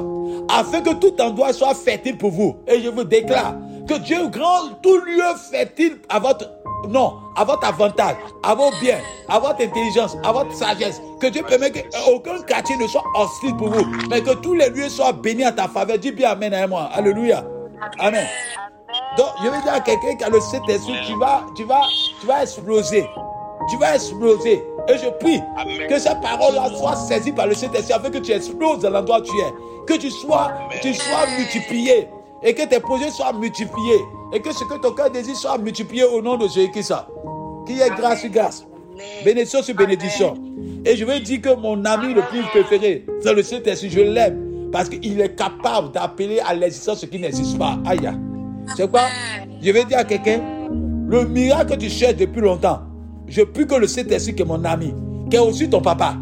afin 0.48 0.80
que 0.80 0.94
tout 0.94 1.20
endroit 1.20 1.52
soit 1.52 1.74
fertile 1.74 2.16
pour 2.16 2.30
vous. 2.30 2.56
Et 2.66 2.80
je 2.80 2.88
vous 2.88 3.04
déclare 3.04 3.54
que 3.88 3.94
Dieu 3.98 4.28
grand 4.28 4.68
tout 4.82 5.00
lieu 5.00 5.22
fertile 5.50 5.98
à 6.08 6.18
votre 6.18 6.48
non, 6.88 7.14
à 7.34 7.42
votre 7.42 7.66
avantage, 7.66 8.14
à 8.42 8.54
vos 8.54 8.70
biens, 8.80 9.00
à 9.28 9.40
votre 9.40 9.60
intelligence, 9.60 10.16
à 10.22 10.30
votre 10.30 10.54
sagesse. 10.54 11.00
Que 11.20 11.26
Dieu 11.26 11.42
permet 11.42 11.72
qu'aucun 11.72 12.40
quartier 12.42 12.76
ne 12.76 12.86
soit 12.86 13.02
hostile 13.16 13.56
pour 13.56 13.70
vous, 13.70 13.84
mais 14.08 14.22
que 14.22 14.34
tous 14.34 14.54
les 14.54 14.70
lieux 14.70 14.88
soient 14.88 15.12
bénis 15.12 15.44
à 15.44 15.52
ta 15.52 15.66
faveur. 15.66 15.98
Dis 15.98 16.12
bien 16.12 16.30
Amen 16.30 16.54
à 16.54 16.66
moi. 16.66 16.88
Alléluia. 16.94 17.44
Amen. 17.98 18.26
Donc, 19.16 19.26
je 19.42 19.48
vais 19.48 19.60
dire 19.62 19.72
à 19.72 19.80
quelqu'un 19.80 20.14
qui 20.14 20.24
a 20.24 20.28
le 20.28 20.40
Saint-Esprit, 20.40 20.94
tu 21.06 21.18
vas, 21.18 21.44
tu 21.56 21.64
vas, 21.64 21.82
tu 22.20 22.26
vas 22.26 22.42
exploser. 22.42 23.08
Tu 23.68 23.76
vas 23.76 23.96
exploser. 23.96 24.62
Et 24.88 24.98
je 24.98 25.10
prie 25.18 25.42
que 25.88 25.98
cette 25.98 26.20
parole-là 26.20 26.70
soit 26.78 26.94
saisie 26.96 27.32
par 27.32 27.48
le 27.48 27.54
Saint-Esprit 27.54 27.92
afin 27.92 28.10
que 28.10 28.18
tu 28.18 28.32
exploses 28.32 28.78
dans 28.78 28.90
l'endroit 28.90 29.18
où 29.18 29.22
tu 29.22 29.36
es. 29.36 29.52
Que 29.86 29.94
tu 29.94 30.10
sois, 30.10 30.52
tu 30.80 30.94
sois 30.94 31.26
multiplié. 31.36 32.08
Et 32.42 32.54
que 32.54 32.66
tes 32.66 32.80
projets 32.80 33.10
soient 33.10 33.32
multipliés. 33.32 34.00
Et 34.32 34.40
que 34.40 34.52
ce 34.52 34.64
que 34.64 34.80
ton 34.80 34.92
cœur 34.92 35.10
désire 35.10 35.36
soit 35.36 35.58
multiplié 35.58 36.04
au 36.04 36.22
nom 36.22 36.36
de 36.36 36.46
Jésus-Christ. 36.48 36.94
Qui 37.66 37.80
est 37.80 37.90
grâce 37.90 38.20
sur 38.20 38.30
grâce. 38.30 38.64
Bénédiction 39.24 39.62
sur 39.62 39.74
bénédiction. 39.74 40.34
Et 40.84 40.96
je 40.96 41.04
veux 41.04 41.20
dire 41.20 41.40
que 41.40 41.54
mon 41.54 41.84
ami 41.84 42.14
le 42.14 42.22
plus 42.22 42.42
préféré, 42.42 43.04
c'est 43.20 43.34
le 43.34 43.42
Saint-Esprit. 43.42 43.90
Je 43.90 44.00
l'aime. 44.00 44.70
Parce 44.70 44.88
qu'il 44.88 45.20
est 45.20 45.34
capable 45.34 45.92
d'appeler 45.92 46.40
à 46.40 46.54
l'existence 46.54 47.00
ce 47.00 47.06
qui 47.06 47.18
n'existe 47.18 47.58
pas. 47.58 47.78
Aïe. 47.86 48.10
C'est 48.76 48.90
quoi? 48.90 49.02
Je 49.62 49.70
vais 49.72 49.84
dire 49.84 49.98
à 49.98 50.04
quelqu'un, 50.04 50.40
le 51.08 51.24
miracle 51.24 51.74
que 51.74 51.80
tu 51.80 51.88
cherches 51.88 52.16
depuis 52.16 52.40
longtemps, 52.40 52.80
je 53.26 53.42
prie 53.42 53.66
que 53.66 53.74
le 53.74 53.86
Saint-Esprit, 53.86 54.34
qui 54.34 54.42
est 54.42 54.44
mon 54.44 54.62
ami, 54.64 54.94
qui 55.30 55.36
est 55.36 55.40
aussi 55.40 55.68
ton 55.68 55.80
papa, 55.80 56.16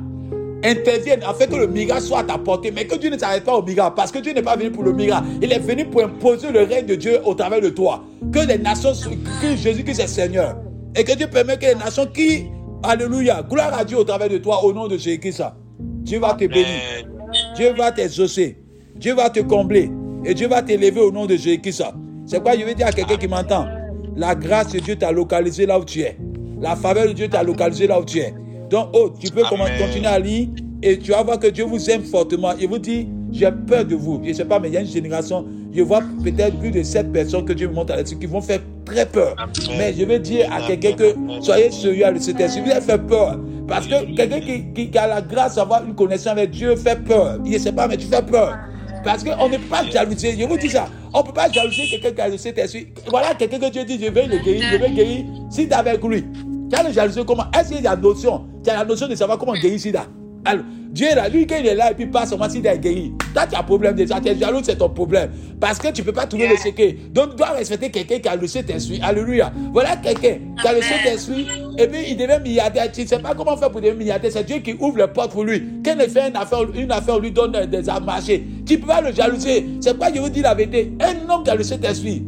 intervienne 0.65 1.21
afin 1.27 1.47
que 1.47 1.57
le 1.57 1.67
miracle 1.67 2.03
soit 2.03 2.21
à 2.21 2.25
ta 2.25 2.39
portée, 2.39 2.71
mais 2.71 2.87
que 2.87 2.97
Dieu 2.97 3.11
ne 3.11 3.19
s'arrête 3.19 3.45
pas 3.45 3.55
au 3.57 3.63
miracle, 3.63 3.95
parce 3.97 4.11
que 4.11 4.19
Dieu 4.19 4.33
n'est 4.33 4.43
pas 4.43 4.57
venu 4.57 4.71
pour 4.71 4.85
le 4.85 4.93
miracle. 4.93 5.27
Il 5.43 5.53
est 5.53 5.59
venu 5.59 5.85
pour 5.85 6.03
imposer 6.03 6.51
le 6.51 6.63
règne 6.63 6.87
de 6.87 6.95
Dieu 6.95 7.21
au 7.25 7.35
travers 7.35 7.61
de 7.61 7.69
toi. 7.69 8.05
Que 8.33 8.47
les 8.47 8.59
nations 8.59 8.93
crient 9.41 9.57
Jésus-Christ 9.57 10.01
est 10.01 10.07
Seigneur. 10.07 10.57
Et 10.95 11.05
que 11.05 11.13
Dieu 11.13 11.27
permet 11.27 11.57
que 11.57 11.67
les 11.67 11.75
nations 11.75 12.07
crient 12.07 12.47
Alléluia, 12.83 13.43
gloire 13.43 13.75
à 13.77 13.85
Dieu 13.85 13.99
au 13.99 14.05
travers 14.05 14.29
de 14.29 14.39
toi, 14.39 14.65
au 14.65 14.73
nom 14.73 14.87
de 14.87 14.97
Jésus-Christ. 14.97 15.43
Dieu 15.79 16.21
va 16.21 16.35
te 16.35 16.45
bénir. 16.45 17.09
Dieu 17.57 17.73
va 17.77 17.91
t'exaucer. 17.91 18.59
Dieu 18.95 19.15
va 19.15 19.31
te 19.31 19.41
combler. 19.41 19.91
Et 20.25 20.35
Dieu 20.35 20.49
va 20.49 20.63
t'élever 20.63 21.01
au 21.01 21.11
nom 21.11 21.27
de 21.27 21.37
Jésus-Christ. 21.37 21.83
C'est 22.27 22.43
quoi 22.43 22.57
je 22.57 22.65
veux 22.65 22.75
dire 22.75 22.87
à 22.87 22.93
quelqu'un 22.93 23.17
qui 23.17 23.29
m'entend? 23.29 23.67
La 24.15 24.35
grâce 24.35 24.73
de 24.73 24.79
Dieu 24.79 24.97
t'a 24.97 25.13
localisé 25.13 25.67
là 25.67 25.79
où 25.79 25.85
tu 25.85 26.01
es. 26.01 26.17
La 26.61 26.77
faveur 26.77 27.07
de 27.07 27.13
Dieu 27.13 27.29
t'a 27.29 27.43
localisé 27.43 27.87
là 27.87 28.01
où 28.01 28.05
tu 28.05 28.19
es. 28.19 28.33
Donc, 28.71 28.89
oh, 28.95 29.13
tu 29.19 29.31
peux 29.31 29.43
continuer 29.43 30.07
à 30.07 30.19
lire 30.19 30.49
et 30.83 30.99
tu 30.99 31.11
vas 31.11 31.23
voir 31.23 31.39
que 31.39 31.47
Dieu 31.49 31.65
vous 31.65 31.91
aime 31.91 32.03
fortement. 32.03 32.53
Il 32.59 32.69
vous 32.69 32.79
dit, 32.79 33.09
j'ai 33.33 33.51
peur 33.51 33.85
de 33.85 33.95
vous. 33.95 34.21
Je 34.25 34.31
ne 34.31 34.35
sais 34.35 34.45
pas, 34.45 34.59
mais 34.59 34.69
il 34.69 34.75
y 34.75 34.77
a 34.77 34.81
une 34.81 34.87
génération, 34.87 35.45
je 35.73 35.83
vois 35.83 36.03
peut-être 36.23 36.59
plus 36.59 36.71
de 36.71 36.83
sept 36.83 37.13
personnes 37.13 37.45
que 37.45 37.53
Dieu 37.53 37.69
me 37.69 37.75
montre 37.75 37.93
à 37.93 38.03
dessus 38.03 38.19
qui 38.19 38.27
vont 38.27 38.41
faire 38.41 38.61
très 38.85 39.07
peur. 39.07 39.37
Mais 39.77 39.95
je 39.95 40.05
veux 40.05 40.19
dire 40.19 40.53
à 40.53 40.61
quelqu'un 40.67 40.93
que 40.93 41.15
soyez 41.41 41.71
sérieux 41.71 42.07
à 42.07 42.19
cet 42.19 42.41
esprit. 42.41 42.63
Vous 42.63 42.71
avez 42.71 42.81
fait 42.81 42.99
peur. 42.99 43.39
Parce 43.69 43.87
que 43.87 44.15
quelqu'un 44.15 44.41
qui, 44.41 44.89
qui, 44.91 44.99
a 44.99 45.09
la 45.09 45.21
grâce 45.21 45.57
d'avoir 45.57 45.85
une 45.85 45.95
connaissance 45.95 46.29
avec 46.29 46.51
Dieu 46.51 46.77
fait 46.77 47.03
peur. 47.05 47.39
Il 47.45 47.53
ne 47.53 47.59
sait 47.59 47.73
pas, 47.73 47.89
mais 47.89 47.97
tu 47.97 48.07
fais 48.07 48.23
peur. 48.23 48.57
Parce 49.05 49.23
qu'on 49.23 49.49
ne 49.49 49.57
peut 49.57 49.63
pas 49.71 49.85
jalouser. 49.85 50.37
Je 50.39 50.47
vous 50.47 50.57
dis 50.57 50.71
ça. 50.71 50.89
On 51.13 51.21
ne 51.21 51.27
peut 51.27 51.33
pas 51.33 51.51
jalouser 51.51 51.87
quelqu'un 51.89 52.11
qui 52.11 52.21
a 52.21 52.29
le 52.29 52.37
Saint-Esprit. 52.37 52.89
Voilà 53.09 53.35
quelqu'un 53.35 53.59
que 53.59 53.71
Dieu 53.71 53.85
dit, 53.85 53.99
je 54.01 54.11
vais 54.11 54.27
le 54.27 54.39
guérir, 54.39 54.63
je 54.71 54.77
vais 54.77 54.89
le 54.89 54.95
guérir. 54.95 55.25
Si 55.51 55.67
tu 55.67 55.73
es 55.73 55.75
avec 55.75 56.03
lui, 56.03 56.25
tu 56.71 56.77
as 56.79 56.83
le 56.83 56.93
jalousie 56.93 57.25
comment? 57.27 57.45
Est-ce 57.59 57.69
qu'il 57.69 57.83
y 57.83 57.87
a 57.87 57.91
la 57.91 57.97
notion? 57.97 58.45
Tu 58.63 58.71
as 58.71 58.79
la 58.79 58.85
notion 58.85 59.09
de 59.09 59.15
savoir 59.15 59.39
comment 59.39 59.55
guérir 59.55 59.79
Sida? 59.79 60.07
Alors, 60.45 60.65
Dieu 60.91 61.09
est 61.09 61.15
là, 61.17 61.29
lui, 61.29 61.45
quand 61.45 61.57
il 61.59 61.67
est 61.67 61.75
là, 61.75 61.91
et 61.91 61.95
puis 61.95 62.07
passe 62.07 62.33
au 62.33 62.37
moins 62.37 62.49
s'il 62.49 62.65
est 62.65 62.79
guéri. 62.79 63.13
Toi, 63.35 63.47
tu 63.49 63.57
as 63.57 63.59
un 63.59 63.63
problème 63.65 63.97
déjà. 63.97 64.21
Tu 64.21 64.29
es 64.29 64.39
jaloux, 64.39 64.61
c'est 64.63 64.77
ton 64.77 64.89
problème. 64.89 65.31
Parce 65.61 65.79
que 65.79 65.89
tu 65.89 66.03
ne 66.03 66.07
peux 66.07 66.13
pas 66.13 66.27
trouver 66.27 66.47
le 66.47 66.57
secret. 66.57 66.97
Donc, 67.13 67.31
tu 67.31 67.37
dois 67.37 67.49
respecter 67.49 67.91
quelqu'un 67.91 68.21
qui 68.21 68.29
a 68.29 68.37
le 68.37 68.47
Saint-Esprit. 68.47 69.01
Alléluia. 69.03 69.53
Voilà 69.73 69.97
quelqu'un 69.97 70.39
qui 70.63 70.69
a 70.69 70.73
le 70.73 70.81
Saint-Esprit, 70.83 71.49
et 71.77 71.89
puis 71.89 71.99
il 72.11 72.17
devient 72.17 72.39
milliardaire. 72.43 72.91
Tu 72.93 73.03
ne 73.03 73.07
sais 73.07 73.19
pas 73.19 73.35
comment 73.35 73.57
faire 73.57 73.73
pour 73.73 73.81
devenir 73.81 73.99
milliardaire. 73.99 74.31
C'est 74.33 74.45
Dieu 74.45 74.59
qui 74.59 74.75
ouvre 74.75 74.99
les 74.99 75.09
portes 75.09 75.33
pour 75.33 75.43
lui. 75.43 75.63
Quand 75.85 75.97
il 76.01 76.09
fait 76.09 76.29
une 76.29 76.37
affaire, 76.37 76.61
une 76.75 76.93
affaire, 76.93 77.17
on 77.17 77.19
lui 77.19 77.33
donne 77.33 77.67
des 77.67 77.89
armes 77.89 78.05
marché. 78.05 78.47
Tu 78.65 78.75
ne 78.75 78.79
peux 78.79 78.87
pas 78.87 79.01
le 79.01 79.13
jalouser. 79.13 79.67
C'est 79.81 79.99
pas, 79.99 80.15
je 80.15 80.21
vous 80.21 80.31
dis 80.31 80.43
la 80.43 80.55
vérité. 80.55 80.93
Un 81.01 81.29
homme 81.29 81.43
qui 81.43 81.51
a 81.51 81.57
le 81.57 81.65
Saint-Esprit, 81.65 82.23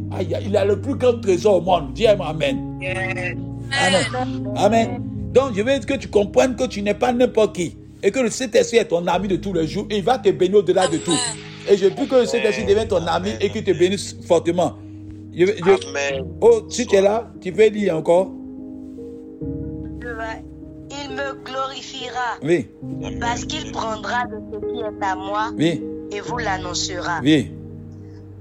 il 0.45 0.57
a 0.57 0.65
le 0.65 0.81
plus 0.81 0.95
grand 0.95 1.19
trésor 1.21 1.55
au 1.55 1.61
monde. 1.61 1.93
Dis 1.93 2.05
Amen. 2.05 3.48
Amen. 3.71 4.53
Amen. 4.55 5.01
Donc, 5.33 5.53
je 5.55 5.61
veux 5.61 5.79
que 5.79 5.93
tu 5.95 6.07
comprennes 6.07 6.55
que 6.55 6.65
tu 6.65 6.81
n'es 6.81 6.93
pas 6.93 7.13
n'importe 7.13 7.55
qui. 7.55 7.77
Et 8.01 8.11
que 8.11 8.19
le 8.19 8.29
Saint-Esprit 8.29 8.77
est 8.77 8.85
ton 8.85 9.05
ami 9.07 9.27
de 9.27 9.35
tous 9.35 9.53
les 9.53 9.67
jours. 9.67 9.85
Et 9.89 9.97
il 9.97 10.03
va 10.03 10.17
te 10.17 10.29
bénir 10.29 10.59
au-delà 10.59 10.87
de 10.87 10.97
tout. 10.97 11.17
Et 11.69 11.77
je 11.77 11.87
prie 11.87 12.07
que 12.07 12.15
le 12.15 12.25
Saint-Esprit 12.25 12.65
devienne 12.65 12.87
ton 12.87 13.05
ami 13.05 13.31
et 13.39 13.49
qu'il 13.49 13.63
te 13.63 13.71
bénisse 13.71 14.15
fortement. 14.25 14.75
Amen. 15.33 16.25
Oh, 16.41 16.61
si 16.69 16.87
tu 16.87 16.95
es 16.95 17.01
là, 17.01 17.31
tu 17.41 17.51
veux 17.51 17.67
lire 17.67 17.97
encore? 17.97 18.31
Il 20.91 21.11
me 21.11 21.33
glorifiera. 21.43 22.39
Oui. 22.41 22.67
Parce 23.19 23.45
qu'il 23.45 23.71
prendra 23.71 24.25
de 24.25 24.37
ce 24.51 24.57
qui 24.59 24.79
est 24.79 25.05
à 25.05 25.15
moi. 25.15 25.51
Oui. 25.57 25.83
Et 26.11 26.19
vous 26.21 26.37
l'annoncera. 26.37 27.19
Oui. 27.21 27.51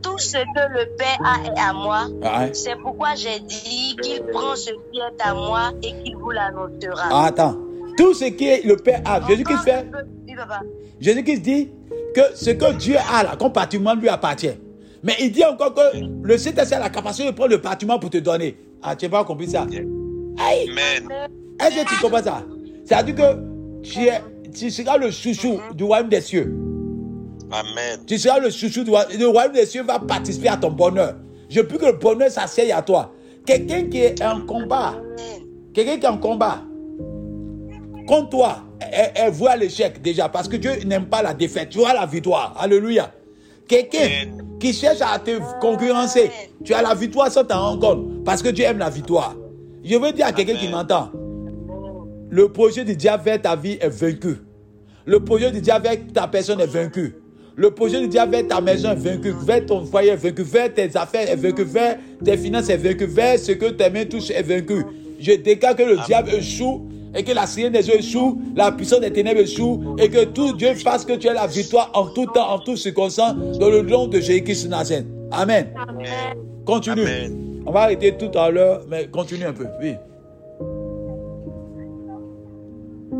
Tout 0.02 0.18
ce 0.18 0.36
que 0.38 0.78
le 0.78 0.96
Père 0.96 1.18
a 1.24 1.44
est 1.44 1.58
à 1.58 1.72
moi. 1.72 2.06
Ah, 2.22 2.46
C'est 2.52 2.76
pourquoi 2.82 3.14
j'ai 3.16 3.40
dit 3.40 3.96
qu'il 4.02 4.22
prend 4.32 4.54
ce 4.54 4.70
qui 4.70 4.98
est 4.98 5.22
à 5.24 5.34
moi 5.34 5.72
et 5.82 5.92
qu'il 6.02 6.16
vous 6.16 6.30
l'annoncera. 6.30 7.08
Ah, 7.10 7.26
attends. 7.26 7.56
Tout 7.96 8.14
ce 8.14 8.26
qui 8.26 8.62
le 8.62 8.76
Père 8.76 9.02
a. 9.04 9.20
Jésus-Christ 9.26 9.62
fait. 9.64 9.86
Jésus-Christ 11.00 11.40
dit 11.40 11.70
que 12.14 12.20
ce 12.34 12.50
que 12.50 12.72
Dieu 12.74 12.96
a 13.12 13.22
là, 13.22 13.36
comme 13.36 13.52
patrimoine 13.52 14.00
lui 14.00 14.08
appartient. 14.08 14.56
Mais 15.02 15.14
il 15.20 15.30
dit 15.32 15.44
encore 15.44 15.74
que 15.74 15.80
le 16.22 16.38
Saint-Esprit 16.38 16.76
a 16.76 16.80
la 16.80 16.90
capacité 16.90 17.26
de 17.30 17.34
prendre 17.34 17.50
le 17.50 17.60
patrimoine 17.60 18.00
pour 18.00 18.10
te 18.10 18.18
donner. 18.18 18.56
Ah, 18.82 18.94
tu 18.96 19.04
n'as 19.06 19.10
pas 19.10 19.24
compris 19.24 19.48
ça? 19.48 19.62
Amen. 19.62 21.08
Est-ce 21.60 21.82
que 21.82 21.88
tu 21.88 22.00
comprends 22.00 22.22
ça? 22.22 22.42
C'est-à-dire 22.84 23.14
que 23.14 23.82
tu, 23.82 24.00
es, 24.06 24.20
tu 24.56 24.70
seras 24.70 24.96
le 24.96 25.10
chouchou 25.10 25.60
du 25.74 25.84
royaume 25.84 26.08
des 26.08 26.20
cieux. 26.20 26.54
Amen. 27.50 28.00
Tu 28.06 28.18
seras 28.18 28.38
le 28.38 28.50
chouchou 28.50 28.84
du 28.84 28.90
royaume. 28.90 29.12
Le 29.18 29.26
royaume 29.26 29.52
des 29.52 29.66
cieux 29.66 29.82
va 29.82 29.98
participer 29.98 30.48
à 30.48 30.56
ton 30.56 30.70
bonheur. 30.70 31.16
Je 31.48 31.60
veux 31.60 31.78
que 31.78 31.86
le 31.86 31.92
bonheur 31.92 32.30
s'asseye 32.30 32.72
à 32.72 32.82
toi. 32.82 33.12
Quelqu'un 33.46 33.84
qui 33.84 33.98
est 33.98 34.22
en 34.22 34.42
combat, 34.42 34.96
quelqu'un 35.72 35.96
qui 35.96 36.04
est 36.04 36.08
en 36.08 36.18
combat, 36.18 36.62
contre 38.06 38.28
toi, 38.28 38.56
elle, 38.80 39.32
voit 39.32 39.56
l'échec 39.56 40.02
déjà 40.02 40.28
parce 40.28 40.48
que 40.48 40.56
Dieu 40.56 40.72
n'aime 40.84 41.06
pas 41.06 41.22
la 41.22 41.32
défaite. 41.32 41.70
Tu 41.70 41.78
vois 41.78 41.94
la 41.94 42.04
victoire. 42.04 42.54
Alléluia. 42.58 43.12
Quelqu'un 43.66 44.08
qui 44.60 44.72
cherche 44.72 45.00
à 45.00 45.18
te 45.18 45.38
concurrencer, 45.60 46.30
tu 46.64 46.74
as 46.74 46.82
la 46.82 46.94
victoire 46.94 47.30
sans 47.30 47.44
t'en 47.44 47.60
rendre 47.60 47.80
compte 47.80 48.24
parce 48.24 48.42
que 48.42 48.48
Dieu 48.48 48.64
aime 48.64 48.78
la 48.78 48.90
victoire. 48.90 49.34
Je 49.84 49.96
veux 49.96 50.12
dire 50.12 50.26
à 50.26 50.32
quelqu'un 50.32 50.54
qui 50.54 50.68
m'entend, 50.68 51.10
le 52.30 52.48
projet 52.52 52.84
du 52.84 52.94
diable 52.96 53.24
vers 53.24 53.40
ta 53.40 53.56
vie 53.56 53.78
est 53.80 53.88
vaincu. 53.88 54.38
Le 55.06 55.20
projet 55.20 55.50
du 55.50 55.60
diable 55.62 55.86
vers 55.86 55.96
ta 56.12 56.26
personne 56.26 56.60
est 56.60 56.66
vaincu. 56.66 57.14
Le 57.58 57.72
projet 57.72 58.00
du 58.00 58.06
diable 58.06 58.30
vers 58.30 58.46
ta 58.46 58.60
maison 58.60 58.92
est 58.92 58.94
vaincu, 58.94 59.34
vers 59.44 59.66
ton 59.66 59.84
foyer 59.84 60.10
est 60.10 60.16
vaincu, 60.16 60.44
vers 60.44 60.72
tes 60.72 60.96
affaires 60.96 61.28
est 61.28 61.34
vaincu, 61.34 61.64
vers 61.64 61.98
tes 62.24 62.36
finances 62.36 62.68
est 62.68 62.76
vaincu, 62.76 63.06
vers 63.06 63.36
ce 63.36 63.50
que 63.50 63.66
tes 63.70 63.90
mains 63.90 64.04
touchent 64.04 64.30
est 64.30 64.44
vaincu. 64.44 64.84
Je 65.18 65.32
déclare 65.32 65.74
que 65.74 65.82
le 65.82 65.96
diable 66.06 66.30
échoue 66.34 66.88
et 67.16 67.24
que 67.24 67.32
la 67.32 67.46
sirène 67.46 67.72
des 67.72 67.88
yeux 67.88 67.96
échoue, 67.96 68.40
la 68.54 68.70
puissance 68.70 69.00
des 69.00 69.12
ténèbres 69.12 69.40
échoue, 69.40 69.96
et 69.98 70.08
que 70.08 70.26
tout 70.26 70.52
Dieu 70.52 70.72
fasse 70.74 71.04
que 71.04 71.14
tu 71.14 71.26
aies 71.26 71.34
la 71.34 71.48
victoire 71.48 71.90
en 71.94 72.06
tout 72.06 72.26
temps, 72.26 72.48
en 72.48 72.60
tout 72.60 72.76
circonstance, 72.76 73.34
dans 73.58 73.70
le 73.70 73.82
nom 73.82 74.06
de 74.06 74.20
Jésus-Christ 74.20 74.68
Nazareth. 74.68 75.06
Amen. 75.32 75.66
Continue. 76.64 77.02
On 77.66 77.72
va 77.72 77.80
arrêter 77.80 78.16
tout 78.16 78.38
à 78.38 78.50
l'heure, 78.52 78.84
mais 78.88 79.08
continue 79.08 79.46
un 79.46 79.52
peu. 79.52 79.66
Oui. 79.82 79.94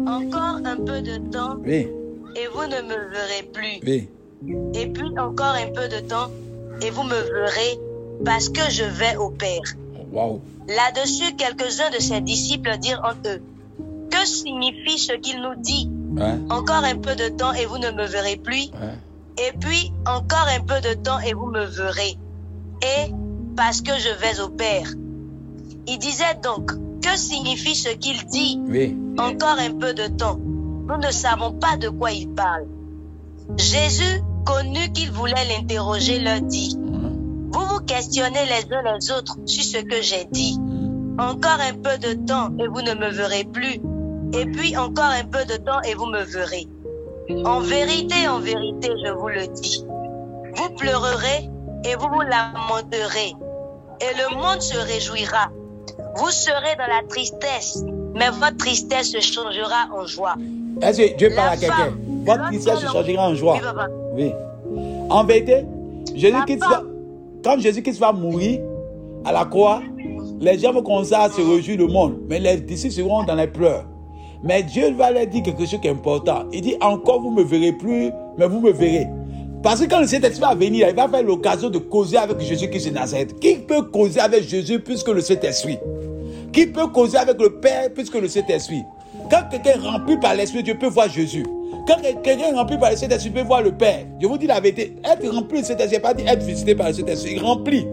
Encore 0.07 0.61
un 0.65 0.77
peu 0.77 1.03
de 1.03 1.29
temps. 1.33 1.57
Oui. 1.67 1.89
Et 2.37 2.47
vous 2.55 2.63
ne 2.63 2.83
me 2.83 3.11
verrez 3.11 3.43
plus. 3.53 3.81
Oui. 3.85 4.09
Et 4.75 4.87
puis 4.87 5.19
encore 5.19 5.55
un 5.55 5.71
peu 5.73 5.89
de 5.89 6.01
temps, 6.01 6.31
et 6.83 6.91
vous 6.91 7.03
me 7.03 7.15
verrez, 7.15 7.79
parce 8.25 8.49
que 8.49 8.71
je 8.71 8.85
vais 8.85 9.17
au 9.17 9.31
Père. 9.31 9.61
Wow. 10.13 10.41
Là-dessus, 10.69 11.35
quelques-uns 11.37 11.91
de 11.91 12.01
ses 12.01 12.21
disciples 12.21 12.77
dirent 12.79 13.03
entre 13.05 13.31
eux, 13.31 13.43
que 14.11 14.27
signifie 14.27 14.99
ce 14.99 15.13
qu'il 15.13 15.41
nous 15.41 15.55
dit? 15.57 15.91
Encore 16.51 16.85
un 16.85 16.97
peu 16.97 17.15
de 17.15 17.29
temps 17.29 17.53
et 17.53 17.67
vous 17.67 17.79
ne 17.79 17.91
me 17.91 18.07
verrez 18.07 18.37
plus. 18.37 18.71
Et 19.39 19.53
puis, 19.61 19.93
encore 20.07 20.49
un 20.49 20.61
peu 20.61 20.81
de 20.81 20.95
temps 20.95 21.21
et 21.21 21.33
vous 21.33 21.47
me 21.47 21.65
verrez. 21.65 22.17
Et 22.83 23.13
parce 23.57 23.83
que 23.83 23.93
je 23.93 24.09
vais 24.21 24.41
au 24.41 24.49
Père. 24.49 24.89
Il 25.87 25.99
disait 25.99 26.39
donc, 26.43 26.73
que 27.01 27.17
signifie 27.17 27.75
ce 27.75 27.91
qu'il 27.91 28.25
dit? 28.27 28.61
Encore 29.19 29.59
un 29.59 29.73
peu 29.73 29.95
de 29.95 30.07
temps. 30.07 30.39
Nous 30.39 30.97
ne 30.97 31.11
savons 31.11 31.53
pas 31.53 31.77
de 31.77 31.89
quoi 31.89 32.13
il 32.13 32.29
parle. 32.29 32.67
Jésus, 33.57 34.21
connu 34.45 34.93
qu'il 34.93 35.11
voulait 35.11 35.35
l'interroger, 35.49 36.21
leur 36.21 36.41
dit, 36.41 36.77
vous 37.51 37.65
vous 37.67 37.81
questionnez 37.81 38.45
les 38.47 38.75
uns 38.75 38.83
les 38.83 39.11
autres 39.11 39.37
sur 39.47 39.65
ce 39.65 39.79
que 39.79 40.03
j'ai 40.03 40.27
dit. 40.31 40.59
Encore 41.19 41.59
un 41.61 41.75
peu 41.75 41.99
de 41.99 42.15
temps 42.15 42.51
et 42.59 42.69
vous 42.69 42.83
ne 42.83 42.95
me 42.95 43.11
verrez 43.11 43.45
plus. 43.45 43.81
Et 44.33 44.47
puis 44.47 44.77
encore 44.77 45.05
un 45.05 45.25
peu 45.25 45.45
de 45.47 45.57
temps 45.57 45.81
et 45.83 45.95
vous 45.95 46.07
me 46.07 46.23
verrez. 46.23 46.69
En 47.45 47.61
vérité, 47.61 48.29
en 48.29 48.39
vérité, 48.39 48.91
je 49.05 49.13
vous 49.13 49.29
le 49.29 49.47
dis. 49.49 49.85
Vous 50.55 50.71
pleurerez 50.77 51.51
et 51.85 51.97
vous 51.97 52.09
vous 52.09 52.21
lamenterez. 52.21 53.35
Et 54.01 54.15
le 54.17 54.37
monde 54.37 54.61
se 54.61 54.79
réjouira. 54.79 55.51
Vous 56.17 56.31
serez 56.31 56.77
dans 56.77 56.87
la 56.87 57.03
tristesse, 57.09 57.83
mais 58.15 58.31
votre 58.31 58.57
tristesse 58.57 59.11
se 59.11 59.21
changera 59.21 59.89
en 59.93 60.07
joie. 60.07 60.37
Est-ce 60.83 60.99
que 60.99 61.17
Dieu 61.17 61.35
parle 61.35 61.51
à 61.51 61.57
quelqu'un? 61.57 61.97
Votre 62.29 62.45
tristesse 62.49 62.79
se 62.81 62.87
changera 62.87 63.29
en 63.29 63.35
joie. 63.35 63.59
Oui. 64.15 64.33
En 65.11 65.25
vérité, 65.25 65.65
Jésus-Christ 66.15 66.61
va, 66.61 66.83
quand 67.43 67.59
Jésus-Christ 67.59 67.99
va 67.99 68.13
mourir 68.13 68.61
à 69.25 69.33
la 69.33 69.45
croix, 69.45 69.81
les 70.41 70.59
gens 70.59 70.73
vont 70.73 70.83
commencer 70.83 71.15
à 71.15 71.29
se 71.31 71.41
réjouir 71.41 71.79
le 71.79 71.87
monde, 71.87 72.19
mais 72.29 72.39
les 72.39 72.59
disciples 72.59 72.95
seront 72.95 73.25
dans 73.25 73.35
les 73.35 73.47
pleurs. 73.47 73.87
Mais 74.43 74.63
Dieu 74.63 74.93
va 74.93 75.11
leur 75.11 75.27
dire 75.27 75.43
quelque 75.43 75.67
chose 75.67 75.81
qui 75.81 75.89
est 75.89 75.91
important. 75.91 76.45
Il 76.53 76.61
dit 76.61 76.77
encore 76.81 77.21
vous 77.21 77.31
me 77.31 77.43
verrez 77.43 77.73
plus, 77.73 78.11
mais 78.37 78.47
vous 78.47 78.61
me 78.61 78.71
verrez. 78.71 79.09
Parce 79.63 79.81
que 79.81 79.91
quand 79.91 80.01
le 80.01 80.07
Saint-Esprit 80.07 80.41
va 80.41 80.55
venir, 80.55 80.89
il 80.89 80.95
va 80.95 81.09
faire 81.09 81.23
l'occasion 81.23 81.69
de 81.71 81.79
causer 81.79 82.17
avec 82.17 82.39
Jésus 82.41 82.71
qui 82.71 82.79
est 82.79 82.91
Nazareth. 82.93 83.41
Qui 83.41 83.57
peut 83.57 83.83
causer 83.83 84.21
avec 84.21 84.45
Jésus 84.45 84.79
plus 84.79 85.03
que 85.03 85.11
le 85.11 85.21
Saint-Esprit? 85.21 85.79
Qui 86.53 86.67
peut 86.67 86.87
causer 86.87 87.17
avec 87.17 87.41
le 87.41 87.59
Père 87.59 87.93
plus 87.93 88.09
que 88.09 88.19
le 88.19 88.29
Saint-Esprit? 88.29 88.85
Quand 89.29 89.43
quelqu'un 89.51 89.71
est 89.71 89.89
rempli 89.89 90.17
par 90.19 90.35
l'Esprit, 90.37 90.63
Dieu 90.63 90.77
peut 90.79 90.87
voir 90.87 91.09
Jésus. 91.09 91.45
Quand 91.87 92.01
quelqu'un 92.01 92.39
est 92.39 92.53
rempli 92.55 92.79
par 92.79 92.91
le 92.91 92.97
Saint-Esprit, 92.97 93.31
peut 93.31 93.43
voir 93.43 93.63
le 93.63 93.73
Père. 93.73 94.07
Je 94.21 94.27
vous 94.27 94.39
dis 94.39 94.47
la 94.47 94.61
vérité. 94.61 94.95
Être 95.05 95.29
rempli 95.29 95.61
du 95.61 95.65
Saint-Esprit, 95.65 96.01
pas 96.01 96.15
dire 96.15 96.29
être 96.29 96.43
visité 96.43 96.75
par 96.75 96.89
le 96.89 96.93
Saint-Esprit. 96.93 97.39
Rempli. 97.39 97.87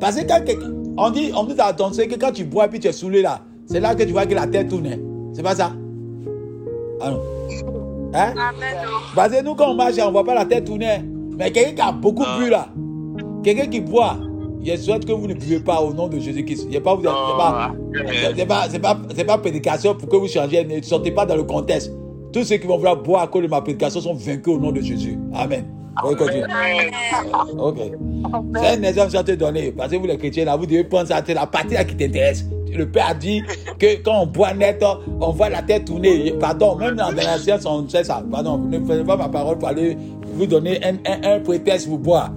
Parce 0.00 0.16
que 0.16 0.26
quand 0.26 0.44
quelqu'un, 0.44 0.72
on 0.96 1.10
dit, 1.10 1.32
on 1.34 1.44
dit 1.44 1.54
à 1.58 1.72
ton 1.72 1.90
que 1.90 2.18
quand 2.18 2.32
tu 2.32 2.44
bois 2.44 2.66
et 2.66 2.68
puis 2.68 2.80
tu 2.80 2.88
es 2.88 2.92
saoulé 2.92 3.22
là, 3.22 3.40
c'est 3.66 3.80
là 3.80 3.94
que 3.94 4.02
tu 4.02 4.12
vois 4.12 4.26
que 4.26 4.34
la 4.34 4.46
tête 4.46 4.68
tourne. 4.68 4.98
C'est 5.32 5.42
pas 5.42 5.54
ça? 5.54 5.72
Ah 7.00 7.10
non. 7.10 7.20
Hein? 8.14 8.34
Parce 9.14 9.32
que 9.32 9.42
nous, 9.42 9.54
quand 9.54 9.70
on 9.70 9.74
marche, 9.74 9.94
on 10.02 10.06
ne 10.06 10.12
voit 10.12 10.24
pas 10.24 10.34
la 10.34 10.44
tête 10.44 10.64
tourner. 10.64 11.02
Mais 11.38 11.50
quelqu'un 11.50 11.72
qui 11.72 11.80
a 11.80 11.92
beaucoup 11.92 12.24
bu 12.38 12.50
là, 12.50 12.68
quelqu'un 13.42 13.66
qui 13.66 13.80
boit, 13.80 14.16
je 14.64 14.76
souhaite 14.76 15.04
que 15.04 15.12
vous 15.12 15.26
ne 15.26 15.34
buvez 15.34 15.60
pas 15.60 15.80
au 15.80 15.92
nom 15.94 16.08
de 16.08 16.18
Jésus-Christ. 16.18 16.64
Ce 16.64 16.68
n'est 16.68 16.80
pas, 16.80 16.96
pas, 16.96 17.74
pas, 18.46 18.68
pas, 18.82 19.24
pas 19.24 19.38
prédication 19.38 19.94
pour 19.94 20.08
que 20.08 20.16
vous 20.16 20.28
changiez. 20.28 20.64
Ne 20.64 20.82
sortez 20.82 21.10
pas 21.10 21.24
dans 21.24 21.36
le 21.36 21.44
contexte. 21.44 21.90
Tous 22.32 22.44
ceux 22.44 22.56
qui 22.56 22.66
vont 22.66 22.76
vouloir 22.76 22.96
boire 22.96 23.22
à 23.22 23.26
cause 23.26 23.42
de 23.42 23.48
ma 23.48 23.60
prédication 23.60 24.00
sont 24.00 24.14
vaincus 24.14 24.54
au 24.54 24.58
nom 24.58 24.72
de 24.72 24.80
Jésus. 24.80 25.18
Amen. 25.34 25.64
Ok. 26.02 26.22
C'est 28.54 28.66
un 28.66 28.82
exemple 28.82 29.12
que 29.12 29.18
je 29.18 29.22
te 29.22 29.32
donner. 29.32 29.72
Parce 29.72 29.90
que 29.90 29.96
vous 29.96 30.06
les 30.06 30.16
chrétiens, 30.16 30.46
là, 30.46 30.56
vous 30.56 30.66
devez 30.66 30.84
penser 30.84 31.12
à 31.12 31.22
la 31.34 31.46
partie 31.46 31.76
qui 31.86 31.96
t'intéresse. 31.96 32.46
Le 32.74 32.88
Père 32.90 33.08
a 33.08 33.14
dit 33.14 33.42
que 33.78 34.02
quand 34.02 34.22
on 34.22 34.26
boit 34.26 34.54
net, 34.54 34.82
on 35.20 35.30
voit 35.30 35.50
la 35.50 35.62
tête 35.62 35.84
tourner. 35.84 36.32
Pardon, 36.40 36.76
même 36.76 36.96
dans 36.96 37.10
la 37.10 37.38
science, 37.38 37.66
on 37.66 37.86
sait 37.88 38.04
ça. 38.04 38.24
Pardon, 38.30 38.56
ne 38.58 38.80
faites 38.80 39.04
pas 39.04 39.16
ma 39.16 39.28
parole 39.28 39.58
pour 39.58 39.68
aller 39.68 39.96
vous 40.24 40.46
donner 40.46 40.80
un, 40.82 40.96
un, 41.22 41.40
prétexte 41.40 41.88
pour 41.88 41.98
boire. 41.98 42.32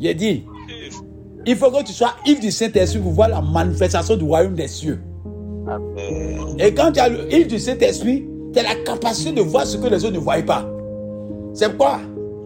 Il 0.00 0.08
a 0.08 0.14
dit, 0.14 0.44
il 1.46 1.56
faut 1.56 1.70
que 1.70 1.84
tu 1.84 1.92
sois 1.92 2.14
Yves 2.24 2.40
du 2.40 2.50
Saint-Esprit 2.50 3.00
pour 3.00 3.12
voir 3.12 3.28
la 3.28 3.42
manifestation 3.42 4.16
du 4.16 4.24
royaume 4.24 4.54
des 4.54 4.68
cieux. 4.68 5.00
Et 6.58 6.72
quand 6.72 6.92
tu 6.92 7.00
as 7.00 7.10
le 7.10 7.30
Yves 7.30 7.48
du 7.48 7.58
Saint-Esprit, 7.58 8.26
tu 8.54 8.60
as 8.60 8.62
la 8.62 8.74
capacité 8.76 9.32
de 9.32 9.42
voir 9.42 9.66
ce 9.66 9.76
que 9.76 9.86
les 9.86 10.04
autres 10.04 10.14
ne 10.14 10.18
voient 10.18 10.40
pas. 10.42 10.64
C'est 11.52 11.76
quoi? 11.76 12.00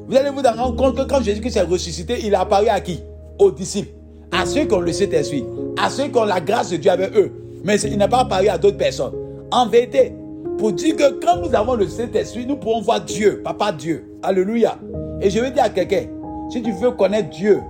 Vous 0.09 0.17
allez 0.17 0.31
vous 0.31 0.41
rendre 0.41 0.75
compte 0.77 0.97
que 0.97 1.03
quand 1.03 1.23
Jésus-Christ 1.23 1.53
s'est 1.53 1.63
ressuscité, 1.63 2.19
il 2.25 2.35
a 2.35 2.41
apparu 2.41 2.69
à 2.69 2.81
qui? 2.81 3.01
Aux 3.39 3.51
disciples. 3.51 3.91
À 4.33 4.47
ceux 4.47 4.65
qui 4.65 4.75
ont 4.75 4.81
le 4.81 4.93
Saint-Esprit. 4.93 5.45
À 5.77 5.91
ceux 5.91 6.09
qui 6.09 6.19
ont 6.19 6.25
la 6.25 6.41
grâce 6.41 6.71
de 6.71 6.77
Dieu 6.77 6.91
avec 6.91 7.15
eux. 7.15 7.31
Mais 7.63 7.79
il 7.81 7.99
n'a 7.99 8.09
pas 8.09 8.21
apparu 8.21 8.49
à 8.49 8.57
d'autres 8.57 8.79
personnes. 8.79 9.13
En 9.51 9.69
vérité, 9.69 10.13
pour 10.59 10.73
dire 10.73 10.97
que 10.97 11.25
quand 11.25 11.37
nous 11.37 11.55
avons 11.55 11.75
le 11.75 11.87
Saint-Esprit, 11.87 12.47
nous 12.47 12.57
pouvons 12.57 12.81
voir 12.81 13.03
Dieu, 13.03 13.43
Papa 13.45 13.73
Dieu. 13.73 14.19
Alléluia. 14.23 14.79
Et 15.21 15.31
je 15.31 15.41
vais 15.41 15.51
dire 15.51 15.65
à 15.65 15.69
quelqu'un, 15.69 16.07
si 16.51 16.63
tu 16.63 16.73
veux 16.73 16.91
connaître 16.93 17.31
Dieu, 17.31 17.61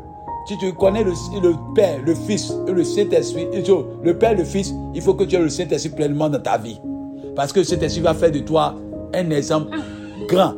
si 0.47 0.57
tu 0.59 0.73
connais 0.73 1.05
le, 1.05 1.13
Père, 1.75 1.99
le 2.05 2.15
Fils 2.15 2.53
le 2.67 2.85
Saint-Esprit, 2.85 3.49
le 4.03 4.17
Père 4.17 4.35
le 4.35 4.45
Fils, 4.45 4.73
il 4.95 5.03
faut 5.03 5.15
que 5.15 5.25
tu 5.25 5.37
aies 5.37 5.41
le 5.41 5.49
Saint-Esprit 5.49 5.91
pleinement 5.91 6.29
dans 6.29 6.41
ta 6.41 6.57
vie. 6.57 6.81
Parce 7.39 7.53
que 7.53 7.61
le 7.61 7.65
Saint-Esprit 7.65 8.01
va 8.01 8.15
faire 8.15 8.33
de 8.33 8.41
toi 8.41 8.75
un 9.15 9.31
exemple 9.31 9.79
grand. 10.27 10.55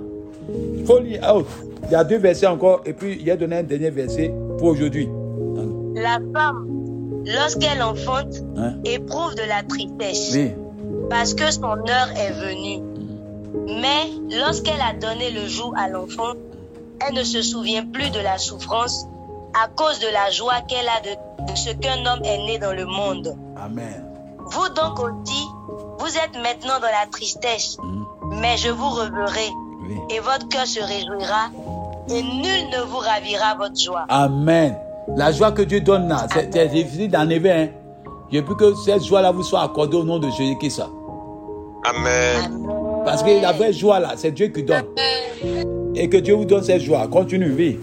Il 0.78 0.86
faut 0.86 0.98
lire. 0.98 1.20
Oh, 1.30 1.42
il 1.84 1.90
y 1.92 1.94
a 1.94 2.02
deux 2.02 2.16
versets 2.16 2.46
encore, 2.46 2.80
et 2.86 2.94
puis 2.94 3.18
il 3.20 3.26
y 3.26 3.30
a 3.30 3.36
donné 3.36 3.58
un 3.58 3.62
dernier 3.62 3.90
verset 3.90 4.32
pour 4.56 4.68
aujourd'hui. 4.68 5.06
La 5.94 6.18
femme, 6.32 6.66
lorsqu'elle 7.26 7.82
enfante, 7.82 8.34
hein? 8.56 8.76
éprouve 8.86 9.34
de 9.34 9.46
la 9.46 9.62
tristesse. 9.62 10.38
Parce 11.10 11.34
que 11.34 11.50
son 11.50 11.66
heure 11.66 12.10
est 12.16 12.32
venue. 12.32 12.82
Mais 13.82 14.38
lorsqu'elle 14.38 14.80
a 14.80 14.94
donné 14.98 15.32
le 15.32 15.46
jour 15.48 15.74
à 15.76 15.86
l'enfant, 15.86 16.32
elle 17.06 17.14
ne 17.14 17.24
se 17.24 17.42
souvient 17.42 17.84
plus 17.84 18.08
de 18.08 18.20
la 18.20 18.38
souffrance 18.38 19.04
à 19.62 19.68
cause 19.68 20.00
de 20.00 20.10
la 20.14 20.30
joie 20.30 20.62
qu'elle 20.66 20.88
a 20.88 21.02
de, 21.02 21.54
ce 21.56 21.74
qu'un 21.74 22.06
homme 22.06 22.24
est 22.24 22.38
né 22.38 22.58
dans 22.58 22.72
le 22.72 22.86
monde. 22.86 23.36
Amen. 23.62 24.02
Vous 24.38 24.68
donc 24.74 24.98
aussi, 24.98 25.44
vous 26.00 26.16
êtes 26.16 26.34
maintenant 26.42 26.80
dans 26.80 26.86
la 26.86 27.06
tristesse, 27.10 27.76
mm. 27.82 28.40
mais 28.40 28.56
je 28.56 28.70
vous 28.70 28.88
reverrai 28.88 29.50
et 30.10 30.20
votre 30.20 30.48
cœur 30.48 30.66
se 30.66 30.80
réjouira 30.80 31.50
et 32.08 32.22
nul 32.22 32.70
ne 32.72 32.84
vous 32.88 32.98
ravira 32.98 33.54
votre 33.56 33.80
joie. 33.80 34.04
Amen. 34.08 34.76
La 35.16 35.32
joie 35.32 35.52
que 35.52 35.62
Dieu 35.62 35.80
donne 35.80 36.08
là, 36.08 36.26
c'est 36.32 36.68
difficile 36.68 37.10
d'enlever. 37.10 37.50
Hein. 37.50 37.68
Je 38.32 38.38
veux 38.38 38.54
que 38.54 38.74
cette 38.74 39.04
joie-là 39.04 39.32
vous 39.32 39.42
soit 39.42 39.62
accordée 39.62 39.96
au 39.96 40.04
nom 40.04 40.18
de 40.18 40.28
Jésus-Christ. 40.30 40.82
Amen. 41.84 42.68
Parce 43.04 43.22
que 43.22 43.40
la 43.42 43.52
vraie 43.52 43.72
joie 43.72 43.98
là, 43.98 44.12
c'est 44.16 44.30
Dieu 44.30 44.48
qui 44.48 44.62
donne. 44.62 44.84
Et 45.94 46.08
que 46.08 46.18
Dieu 46.18 46.34
vous 46.34 46.44
donne 46.44 46.62
cette 46.62 46.82
joie. 46.82 47.08
Continue, 47.08 47.52
oui. 47.52 47.80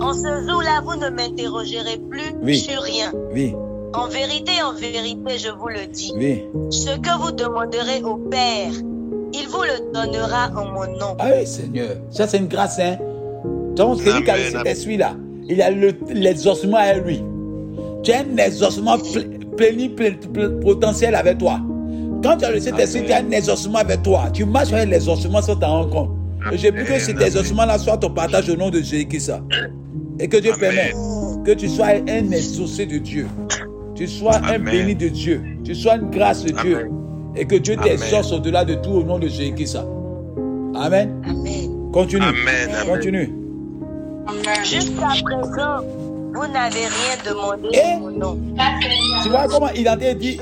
En 0.00 0.12
ce 0.12 0.48
jour-là, 0.48 0.80
vous 0.84 0.96
ne 0.96 1.08
m'interrogerez 1.10 1.98
plus 1.98 2.56
sur 2.56 2.82
rien. 2.82 3.12
Oui. 3.32 3.54
En 3.96 4.08
vérité, 4.08 4.50
en 4.60 4.72
vérité, 4.74 5.38
je 5.38 5.50
vous 5.50 5.68
le 5.68 5.86
dis. 5.86 6.12
Oui. 6.16 6.42
Ce 6.70 6.96
que 6.98 7.22
vous 7.22 7.30
demanderez 7.30 8.02
au 8.02 8.16
Père, 8.16 8.72
il 9.32 9.48
vous 9.48 9.62
le 9.62 9.92
donnera 9.92 10.48
en 10.56 10.66
mon 10.66 10.98
nom. 10.98 11.16
Ah 11.20 11.28
oui, 11.36 11.46
Seigneur. 11.46 11.96
Ça, 12.10 12.26
c'est 12.26 12.38
une 12.38 12.48
grâce, 12.48 12.80
hein. 12.80 12.96
Donc, 13.76 14.00
celui 14.00 14.24
qui 14.24 14.30
a 14.30 14.36
cet 14.50 14.66
esprit-là, 14.66 15.14
il 15.48 15.62
a 15.62 15.70
l'exaucement 15.70 16.78
à 16.78 16.94
lui. 16.94 17.22
Tu 18.02 18.10
as 18.10 18.20
un 18.20 18.36
exaucement 18.36 18.96
potentiel 20.62 21.14
avec 21.14 21.38
toi. 21.38 21.60
Quand 22.22 22.36
tu 22.38 22.46
as 22.46 22.50
le 22.50 22.60
Saint-Esprit, 22.60 23.04
tu 23.06 23.12
as 23.12 23.18
un 23.18 23.30
exaucement 23.30 23.78
avec 23.78 24.02
toi. 24.02 24.24
Tu 24.32 24.44
marches 24.44 24.72
avec 24.72 24.88
l'exaucement 24.88 25.40
sans 25.40 25.54
t'en 25.54 25.68
rendre 25.68 25.90
compte. 25.90 26.10
J'ai 26.52 26.72
plus 26.72 26.84
que 26.84 26.98
cet 26.98 27.20
exaucement-là 27.20 27.78
soit 27.78 27.96
ton 27.98 28.10
partage 28.10 28.50
au 28.50 28.56
nom 28.56 28.70
de 28.70 28.78
Jésus-Christ. 28.78 29.32
Et 30.18 30.28
que 30.28 30.38
Dieu 30.38 30.52
permette 30.58 30.94
que 31.44 31.52
tu 31.52 31.68
sois 31.68 31.86
un 32.08 32.30
exaucé 32.30 32.86
de 32.86 32.98
Dieu. 32.98 33.28
Tu 33.94 34.08
sois 34.08 34.36
un 34.36 34.58
béni 34.58 34.94
de 34.94 35.08
Dieu. 35.08 35.42
Tu 35.64 35.74
sois 35.74 35.96
une 35.96 36.10
grâce 36.10 36.44
de 36.44 36.52
Dieu. 36.52 36.90
Et 37.36 37.46
que 37.46 37.56
Dieu 37.56 37.76
t'exauce 37.76 38.32
au-delà 38.32 38.64
de 38.64 38.74
tout 38.74 38.90
au 38.90 39.02
nom 39.02 39.18
de 39.18 39.28
Jésus-Christ. 39.28 39.78
Amen. 40.74 41.22
Amen. 41.24 41.90
Continue. 41.92 42.24
Continue. 42.86 43.32
Jusqu'à 44.64 45.08
présent, 45.22 45.84
vous 46.34 46.46
n'avez 46.52 46.86
rien 46.86 47.16
demandé 47.24 47.68
Et, 47.72 47.98
mon 48.00 48.10
nom. 48.10 48.38
Tu 49.22 49.28
vois 49.28 49.46
comment 49.46 49.68
il 49.76 49.86
a 49.86 49.96
dit 49.96 50.38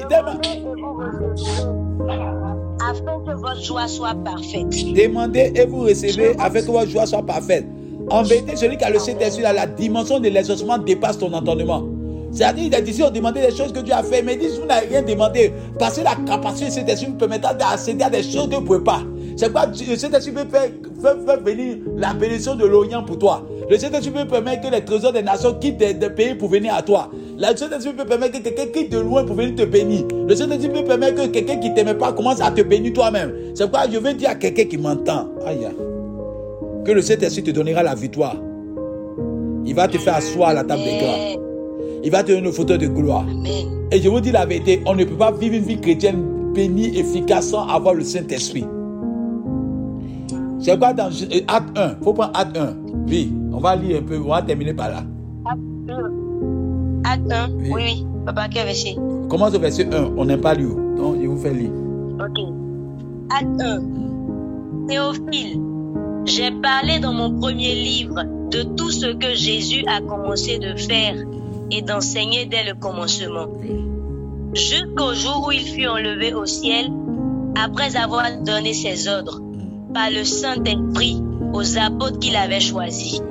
Afin 2.80 3.20
que 3.26 3.34
votre 3.34 3.62
joie 3.62 3.86
soit 3.86 4.14
parfaite. 4.14 4.94
Demandez 4.94 5.52
et 5.54 5.66
vous 5.66 5.80
recevez 5.80 6.34
afin 6.38 6.60
que 6.60 6.70
votre 6.70 6.88
joie 6.88 7.06
soit 7.06 7.24
parfaite. 7.24 7.66
En 8.10 8.22
vérité, 8.22 8.56
celui 8.56 8.76
qui 8.76 8.84
a 8.84 8.90
le 8.90 8.98
Saint-Esprit, 8.98 9.42
la 9.42 9.66
dimension 9.66 10.20
de 10.20 10.28
l'exaucement 10.28 10.78
dépasse 10.78 11.18
ton 11.18 11.32
entendement. 11.32 11.82
C'est-à-dire, 12.32 12.64
il 12.64 12.74
a 12.74 12.80
dit, 12.80 13.02
on 13.02 13.10
demandé 13.10 13.42
des 13.42 13.54
choses 13.54 13.72
que 13.72 13.80
Dieu 13.80 13.92
a 13.92 14.02
fait, 14.02 14.22
mais 14.22 14.34
il 14.34 14.40
dit, 14.40 14.48
vous 14.58 14.66
n'avez 14.66 14.86
rien 14.86 15.02
demandé. 15.02 15.52
Parce 15.78 15.98
que 15.98 16.04
la 16.04 16.16
capacité 16.26 16.66
de 16.66 16.70
Saint-Esprit 16.70 17.08
vous 17.10 17.18
permettra 17.18 17.52
d'accéder 17.52 18.04
à 18.04 18.10
des 18.10 18.22
choses 18.22 18.48
que 18.48 18.54
vous 18.54 18.62
ne 18.62 18.66
pouvez 18.66 18.82
pas. 18.82 19.02
C'est 19.36 19.52
quoi 19.52 19.66
le 19.66 19.96
Saint-Esprit 19.96 20.32
peut 20.32 20.46
faire, 20.50 21.16
faire, 21.26 21.40
venir 21.42 21.76
la 21.96 22.14
bénédiction 22.14 22.54
de 22.54 22.64
l'Orient 22.64 23.02
pour 23.02 23.18
toi. 23.18 23.46
Le 23.68 23.78
Saint-Esprit 23.78 24.10
peut 24.10 24.26
permettre 24.26 24.68
que 24.68 24.74
les 24.74 24.82
trésors 24.82 25.12
des 25.12 25.22
nations 25.22 25.54
quittent 25.54 25.78
des, 25.78 26.10
pays 26.10 26.34
pour 26.34 26.48
venir 26.48 26.74
à 26.74 26.82
toi. 26.82 27.10
Le 27.38 27.56
Saint-Esprit 27.56 27.92
peut 27.92 28.04
permettre 28.04 28.38
que 28.38 28.48
quelqu'un 28.48 28.66
quitte 28.66 28.92
de 28.92 28.98
loin 28.98 29.24
pour 29.24 29.36
venir 29.36 29.54
te 29.54 29.64
bénir. 29.64 30.04
Le 30.26 30.34
Saint-Esprit 30.34 30.70
peut 30.70 30.84
permettre 30.84 31.22
que 31.22 31.26
quelqu'un 31.28 31.56
qui 31.56 31.70
ne 31.70 31.74
t'aimait 31.74 31.94
pas 31.94 32.12
commence 32.12 32.40
à 32.40 32.50
te 32.50 32.62
bénir 32.62 32.92
toi-même. 32.94 33.32
C'est 33.54 33.64
pourquoi 33.64 33.90
je 33.90 33.98
veux 33.98 34.14
dire 34.14 34.30
à 34.30 34.34
quelqu'un 34.36 34.64
qui 34.64 34.78
m'entend. 34.78 35.28
Aïe. 35.46 35.68
Que 36.84 36.92
le 36.92 37.02
Saint-Esprit 37.02 37.42
te 37.42 37.50
donnera 37.50 37.82
la 37.82 37.94
victoire. 37.94 38.36
Il 39.64 39.74
va 39.74 39.86
te 39.86 39.98
faire 39.98 40.16
asseoir 40.16 40.50
à 40.50 40.54
la 40.54 40.64
table 40.64 40.82
des 40.82 40.98
grands. 40.98 41.51
Il 42.04 42.10
va 42.10 42.22
te 42.22 42.32
donner 42.32 42.46
une 42.46 42.52
photo 42.52 42.76
de 42.76 42.86
gloire. 42.86 43.24
Et 43.90 44.00
je 44.00 44.08
vous 44.08 44.20
dis 44.20 44.32
la 44.32 44.46
vérité, 44.46 44.82
on 44.86 44.94
ne 44.94 45.04
peut 45.04 45.16
pas 45.16 45.30
vivre 45.30 45.54
une 45.54 45.62
vie 45.62 45.80
chrétienne 45.80 46.52
bénie, 46.54 46.98
efficace 46.98 47.50
sans 47.50 47.66
avoir 47.68 47.94
le 47.94 48.02
Saint-Esprit. 48.02 48.64
C'est 50.58 50.78
quoi 50.78 50.92
dans 50.92 51.10
euh, 51.10 51.40
Acte 51.48 51.76
1 51.76 51.96
Il 52.00 52.04
faut 52.04 52.12
prendre 52.12 52.32
Acte 52.34 52.56
1. 52.56 52.74
Oui, 53.08 53.32
on 53.52 53.58
va 53.58 53.76
lire 53.76 53.98
un 53.98 54.02
peu, 54.02 54.18
on 54.18 54.28
va 54.28 54.42
terminer 54.42 54.74
par 54.74 54.90
là. 54.90 55.02
Acte 57.04 57.32
1, 57.32 57.50
oui, 57.58 57.70
oui. 57.74 58.06
Papa, 58.24 58.48
quel 58.48 58.66
verset? 58.66 58.96
Commence 59.28 59.54
au 59.54 59.58
verset 59.58 59.92
1, 59.92 60.12
on 60.16 60.24
n'aime 60.24 60.40
pas 60.40 60.54
lire. 60.54 60.74
Donc, 60.96 61.16
je 61.20 61.26
vous 61.26 61.38
fais 61.38 61.52
lire. 61.52 61.70
Ok. 62.20 62.38
Acte 63.30 63.60
1. 63.60 63.82
Théophile, 64.88 65.60
j'ai 66.24 66.50
parlé 66.62 67.00
dans 67.00 67.12
mon 67.12 67.38
premier 67.38 67.74
livre 67.74 68.22
de 68.50 68.62
tout 68.62 68.90
ce 68.90 69.14
que 69.14 69.34
Jésus 69.34 69.84
a 69.88 70.00
commencé 70.00 70.58
de 70.58 70.76
faire 70.76 71.16
et 71.72 71.80
d'enseigner 71.80 72.44
dès 72.44 72.64
le 72.64 72.74
commencement, 72.74 73.46
jusqu'au 74.52 75.14
jour 75.14 75.46
où 75.48 75.52
il 75.52 75.66
fut 75.66 75.86
enlevé 75.86 76.34
au 76.34 76.44
ciel, 76.44 76.90
après 77.56 77.96
avoir 77.96 78.26
donné 78.42 78.74
ses 78.74 79.08
ordres 79.08 79.40
par 79.94 80.10
le 80.10 80.22
Saint-Esprit 80.22 81.22
aux 81.54 81.78
apôtres 81.78 82.18
qu'il 82.18 82.36
avait 82.36 82.60
choisis. 82.60 83.22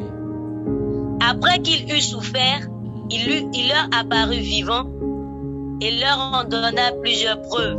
Après 1.21 1.59
qu'il 1.59 1.91
eut 1.93 2.01
souffert, 2.01 2.67
il, 3.11 3.47
il 3.53 3.67
leur 3.67 3.87
apparut 3.99 4.39
vivant 4.39 4.85
et 5.81 5.91
leur 5.91 6.17
en 6.17 6.43
donna 6.43 6.91
plusieurs 7.01 7.41
preuves, 7.43 7.77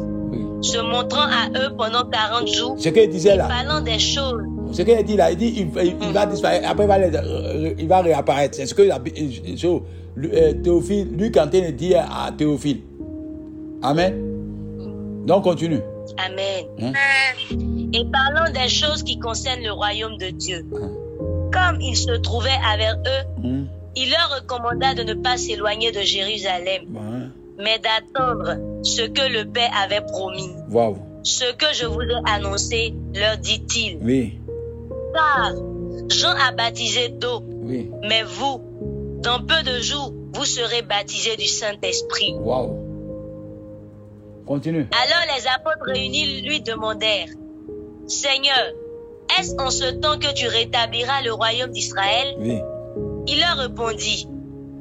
se 0.60 0.78
montrant 0.78 1.22
à 1.22 1.48
eux 1.58 1.74
pendant 1.76 2.04
40 2.04 2.48
jours, 2.48 2.76
ce 2.78 2.88
qu'il 2.88 3.08
disait 3.10 3.36
là. 3.36 3.48
parlant 3.48 3.80
des 3.80 3.98
choses. 3.98 4.42
Ce 4.72 4.82
qu'il 4.82 5.02
dit 5.04 5.16
là, 5.16 5.30
il 5.32 5.36
dit 5.36 5.54
il, 5.56 6.12
va 6.12 6.24
disparaître, 6.26 6.68
après 6.68 6.84
il 6.84 6.88
va, 6.88 6.96
euh, 6.96 7.74
il 7.78 7.88
va 7.88 8.00
réapparaître. 8.00 8.56
C'est 8.56 8.66
ce 8.66 8.74
que 8.74 8.82
euh, 10.18 10.52
Théophile, 10.54 11.08
lui 11.16 11.30
quand 11.30 11.48
il 11.52 11.74
dit 11.74 11.94
à 11.94 12.32
Théophile. 12.36 12.80
Amen. 13.82 14.14
Donc 15.26 15.44
continue. 15.44 15.80
Amen. 16.18 16.64
Hein? 16.80 16.92
Et 17.92 18.04
parlant 18.06 18.50
des 18.52 18.68
choses 18.68 19.02
qui 19.02 19.18
concernent 19.18 19.62
le 19.62 19.72
royaume 19.72 20.16
de 20.18 20.30
Dieu. 20.30 20.64
Hein? 20.74 20.90
Comme 21.52 21.80
il 21.80 21.96
se 21.96 22.12
trouvait 22.12 22.50
avec 22.72 22.96
eux, 23.06 23.64
il 23.94 24.10
leur 24.10 24.40
recommanda 24.40 24.94
de 24.94 25.02
ne 25.02 25.14
pas 25.14 25.36
s'éloigner 25.36 25.92
de 25.92 26.00
Jérusalem, 26.00 26.84
mais 27.58 27.78
d'attendre 27.78 28.56
ce 28.82 29.02
que 29.02 29.32
le 29.32 29.44
Père 29.44 29.70
avait 29.82 30.00
promis. 30.00 30.50
Wow. 30.70 30.96
Ce 31.22 31.52
que 31.52 31.66
je 31.72 31.86
vous 31.86 32.00
ai 32.00 32.30
annoncé, 32.30 32.94
leur 33.14 33.36
dit-il. 33.36 33.98
Oui. 34.02 34.38
Car 35.14 35.52
Jean 36.08 36.30
a 36.30 36.52
baptisé 36.52 37.10
d'eau. 37.10 37.42
Oui. 37.62 37.90
Mais 38.08 38.22
vous, 38.22 38.60
dans 39.22 39.38
peu 39.40 39.62
de 39.62 39.80
jours, 39.80 40.12
vous 40.34 40.44
serez 40.44 40.82
baptisés 40.82 41.36
du 41.36 41.46
Saint-Esprit. 41.46 42.34
Wow. 42.38 42.78
Continue. 44.46 44.86
Alors 44.90 45.36
les 45.36 45.46
apôtres 45.46 45.86
réunis 45.86 46.40
lui 46.42 46.60
demandèrent, 46.60 47.28
Seigneur, 48.06 48.72
est-ce 49.38 49.54
en 49.60 49.70
ce 49.70 49.90
temps 49.92 50.18
que 50.18 50.32
tu 50.34 50.46
rétabliras 50.48 51.22
le 51.22 51.32
royaume 51.32 51.70
d'Israël? 51.70 52.34
Oui. 52.38 52.58
Il 53.28 53.40
leur 53.40 53.56
répondit, 53.58 54.28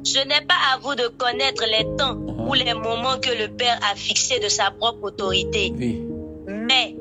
Ce 0.04 0.18
n'est 0.18 0.44
pas 0.46 0.58
à 0.74 0.78
vous 0.82 0.94
de 0.96 1.06
connaître 1.06 1.64
les 1.64 1.84
temps 1.96 2.16
Uh-huh. 2.16 2.48
ou 2.50 2.54
les 2.54 2.74
moments 2.74 3.18
que 3.20 3.30
le 3.30 3.46
Père 3.56 3.78
a 3.88 3.94
fixés 3.94 4.40
de 4.40 4.48
sa 4.48 4.72
propre 4.72 5.04
autorité, 5.04 5.72
Oui. 5.78 6.02
mais 6.48 6.96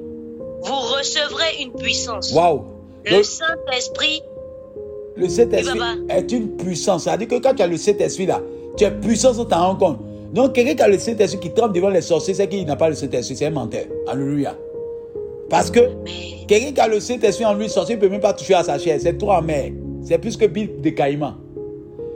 vous 0.61 0.75
recevrez 0.95 1.63
une 1.63 1.73
puissance. 1.73 2.31
Wow. 2.31 2.63
Le 3.05 3.23
Saint-Esprit, 3.23 4.21
le 5.15 5.29
Saint-Esprit 5.29 5.79
est 6.09 6.31
une 6.31 6.49
puissance. 6.57 7.03
C'est-à-dire 7.03 7.27
que 7.27 7.35
quand 7.35 7.53
tu 7.53 7.61
as 7.61 7.67
le 7.67 7.77
Saint-Esprit 7.77 8.25
là, 8.25 8.41
tu 8.77 8.83
es 8.83 8.91
puissant 8.91 9.33
sans 9.33 9.45
t'en 9.45 9.67
rendre 9.67 9.79
compte. 9.79 9.99
Donc, 10.33 10.53
quelqu'un 10.53 10.75
qui 10.75 10.81
a 10.81 10.87
le 10.87 10.97
Saint-Esprit 10.97 11.39
qui 11.39 11.53
tremble 11.53 11.73
devant 11.73 11.89
les 11.89 12.01
sorciers, 12.01 12.33
c'est 12.33 12.47
qu'il 12.47 12.65
n'a 12.65 12.75
pas 12.75 12.89
le 12.89 12.95
Saint-Esprit, 12.95 13.35
c'est 13.35 13.47
un 13.47 13.51
menteur. 13.51 13.83
Alléluia. 14.07 14.55
Parce 15.49 15.69
que 15.69 15.79
quelqu'un 16.47 16.71
qui 16.71 16.79
a 16.79 16.87
le 16.87 16.99
Saint-Esprit 17.01 17.45
en 17.45 17.53
lui, 17.53 17.63
le 17.63 17.69
sorcier 17.69 17.95
ne 17.95 18.01
peut 18.01 18.07
même 18.07 18.21
pas 18.21 18.33
toucher 18.33 18.53
à 18.53 18.63
sa 18.63 18.79
chair. 18.79 18.97
C'est 19.01 19.17
trop 19.17 19.31
amer. 19.31 19.73
C'est 20.03 20.17
plus 20.17 20.37
que 20.37 20.45
Bible 20.45 20.81
de 20.81 20.89
Caïman. 20.91 21.35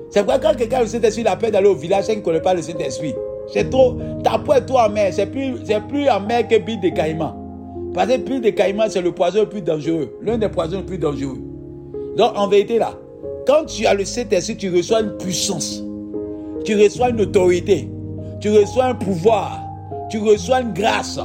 C'est 0.10 0.24
pourquoi 0.24 0.40
quand 0.40 0.58
quelqu'un 0.58 0.78
a 0.78 0.82
le 0.84 0.88
Saint-Esprit, 0.88 1.24
il 1.24 1.28
a 1.28 1.36
peur 1.36 1.52
d'aller 1.52 1.68
au 1.68 1.76
village, 1.76 2.06
c'est 2.06 2.14
qu'il 2.14 2.22
ne 2.22 2.26
connaît 2.26 2.42
pas 2.42 2.54
le 2.54 2.62
Saint-Esprit. 2.62 3.14
C'est 3.52 3.70
trop. 3.70 3.98
Ta 4.24 4.40
peau 4.40 4.54
est 4.54 4.66
trop 4.66 4.78
amère. 4.78 5.14
C'est 5.14 5.26
plus, 5.26 5.56
plus 5.90 6.08
amer 6.08 6.48
que 6.48 6.58
Bible 6.58 6.82
de 6.82 6.90
Caïman. 6.90 7.36
Parce 7.94 8.10
que 8.10 8.18
Bible 8.18 8.42
de 8.42 8.50
Caïman, 8.52 8.88
c'est 8.90 9.02
le 9.02 9.12
poison 9.12 9.42
le 9.42 9.50
plus 9.50 9.62
dangereux. 9.62 10.18
L'un 10.22 10.38
des 10.38 10.50
poisons 10.50 10.78
les 10.78 10.84
plus 10.84 10.98
dangereux. 10.98 11.38
Donc, 12.18 12.32
en 12.36 12.48
vérité, 12.48 12.80
là, 12.80 12.94
quand 13.46 13.66
tu 13.66 13.86
as 13.86 13.94
le 13.94 14.06
Saint-Esprit, 14.06 14.58
tu 14.58 14.76
reçois 14.76 15.02
une 15.02 15.18
puissance. 15.18 15.84
Tu 16.64 16.76
reçois 16.82 17.10
une 17.10 17.22
autorité. 17.22 17.90
Tu 18.40 18.50
reçois 18.50 18.86
un 18.86 18.96
pouvoir. 18.96 19.62
Tu 20.10 20.20
reçois 20.20 20.62
une 20.62 20.74
grâce. 20.74 21.20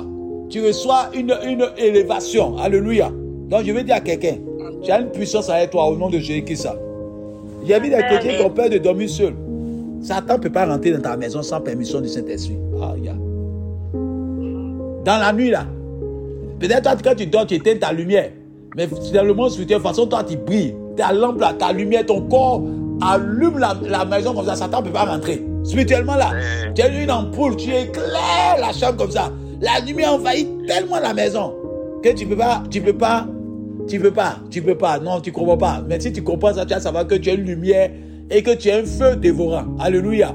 Tu 0.49 0.64
reçois 0.64 1.11
une, 1.14 1.34
une 1.47 1.64
élévation. 1.78 2.59
Alléluia. 2.59 3.11
Donc, 3.49 3.64
je 3.64 3.72
vais 3.72 3.84
dire 3.84 3.97
à 3.97 4.01
quelqu'un, 4.01 4.36
tu 4.82 4.91
as 4.91 5.01
une 5.01 5.11
puissance 5.11 5.49
avec 5.49 5.70
toi 5.70 5.88
au 5.88 5.97
nom 5.97 6.11
de 6.11 6.18
Jésus-Christ. 6.18 6.68
J'ai 7.66 7.78
vu 7.78 7.91
des 7.91 7.97
chrétiens 7.97 8.38
qui 8.38 8.45
ont 8.45 8.51
peur 8.51 8.70
de 8.70 8.78
dormir 8.78 9.09
seul. 9.09 9.34
Satan 10.03 10.34
ne 10.34 10.38
peut 10.41 10.51
pas 10.51 10.66
rentrer 10.66 10.93
dans 10.93 11.03
ta 11.03 11.16
maison 11.16 11.43
sans 11.43 11.61
permission 11.61 12.01
du 12.01 12.09
Saint-Esprit. 12.09 12.57
Ah. 12.80 12.95
Dans 15.05 15.18
la 15.18 15.32
nuit, 15.32 15.51
là, 15.51 15.66
peut-être 16.59 17.03
quand 17.03 17.14
tu 17.14 17.26
dors, 17.26 17.47
tu 17.47 17.55
éteins 17.55 17.76
ta 17.76 17.93
lumière. 17.93 18.30
Mais 18.77 18.87
spirituel, 18.87 19.27
de 19.27 19.64
toute 19.64 19.83
façon, 19.83 20.07
toi, 20.07 20.25
tu 20.25 20.37
brilles. 20.37 20.75
Ta 20.97 21.12
lampe, 21.12 21.41
là, 21.41 21.55
ta 21.59 21.73
lumière, 21.73 22.07
ton 22.07 22.23
corps 22.23 22.62
allume 23.03 23.59
la, 23.59 23.75
la 23.89 24.05
maison 24.05 24.35
comme 24.35 24.47
ça. 24.47 24.57
Satan 24.57 24.81
ne 24.81 24.87
peut 24.87 24.93
pas 24.93 25.05
rentrer. 25.05 25.45
Spirituellement, 25.64 26.16
là, 26.16 26.31
tu 26.75 26.83
as 26.83 26.89
une 27.03 27.11
ampoule, 27.11 27.57
tu 27.57 27.71
éclaires 27.71 28.57
la 28.61 28.73
chambre 28.73 28.97
comme 28.97 29.11
ça. 29.11 29.33
La 29.61 29.85
lumière 29.85 30.14
envahit 30.14 30.49
tellement 30.66 31.01
la 31.01 31.12
maison 31.12 31.55
que 32.03 32.11
tu 32.11 32.27
peux 32.27 32.37
pas, 32.37 32.62
tu 32.71 32.81
peux 32.81 32.95
pas, 32.95 33.27
tu 33.87 34.01
peux 34.01 34.11
pas, 34.11 34.37
tu 34.51 34.62
peux 34.62 34.77
pas. 34.77 34.99
Non, 34.99 35.21
tu 35.21 35.33
comprends 35.33 35.59
pas. 35.59 35.83
Mais 35.87 36.01
si 36.01 36.12
tu 36.12 36.23
comprends 36.23 36.55
ça, 36.55 36.64
tu 36.64 36.73
vas 36.73 36.81
savoir 36.81 37.07
que 37.07 37.14
tu 37.14 37.31
as 37.31 37.35
une 37.35 37.45
lumière 37.45 37.91
et 38.31 38.43
que 38.43 38.55
tu 38.55 38.71
as 38.71 38.77
un 38.77 38.85
feu 38.85 39.16
dévorant. 39.16 39.64
Alléluia. 39.79 40.35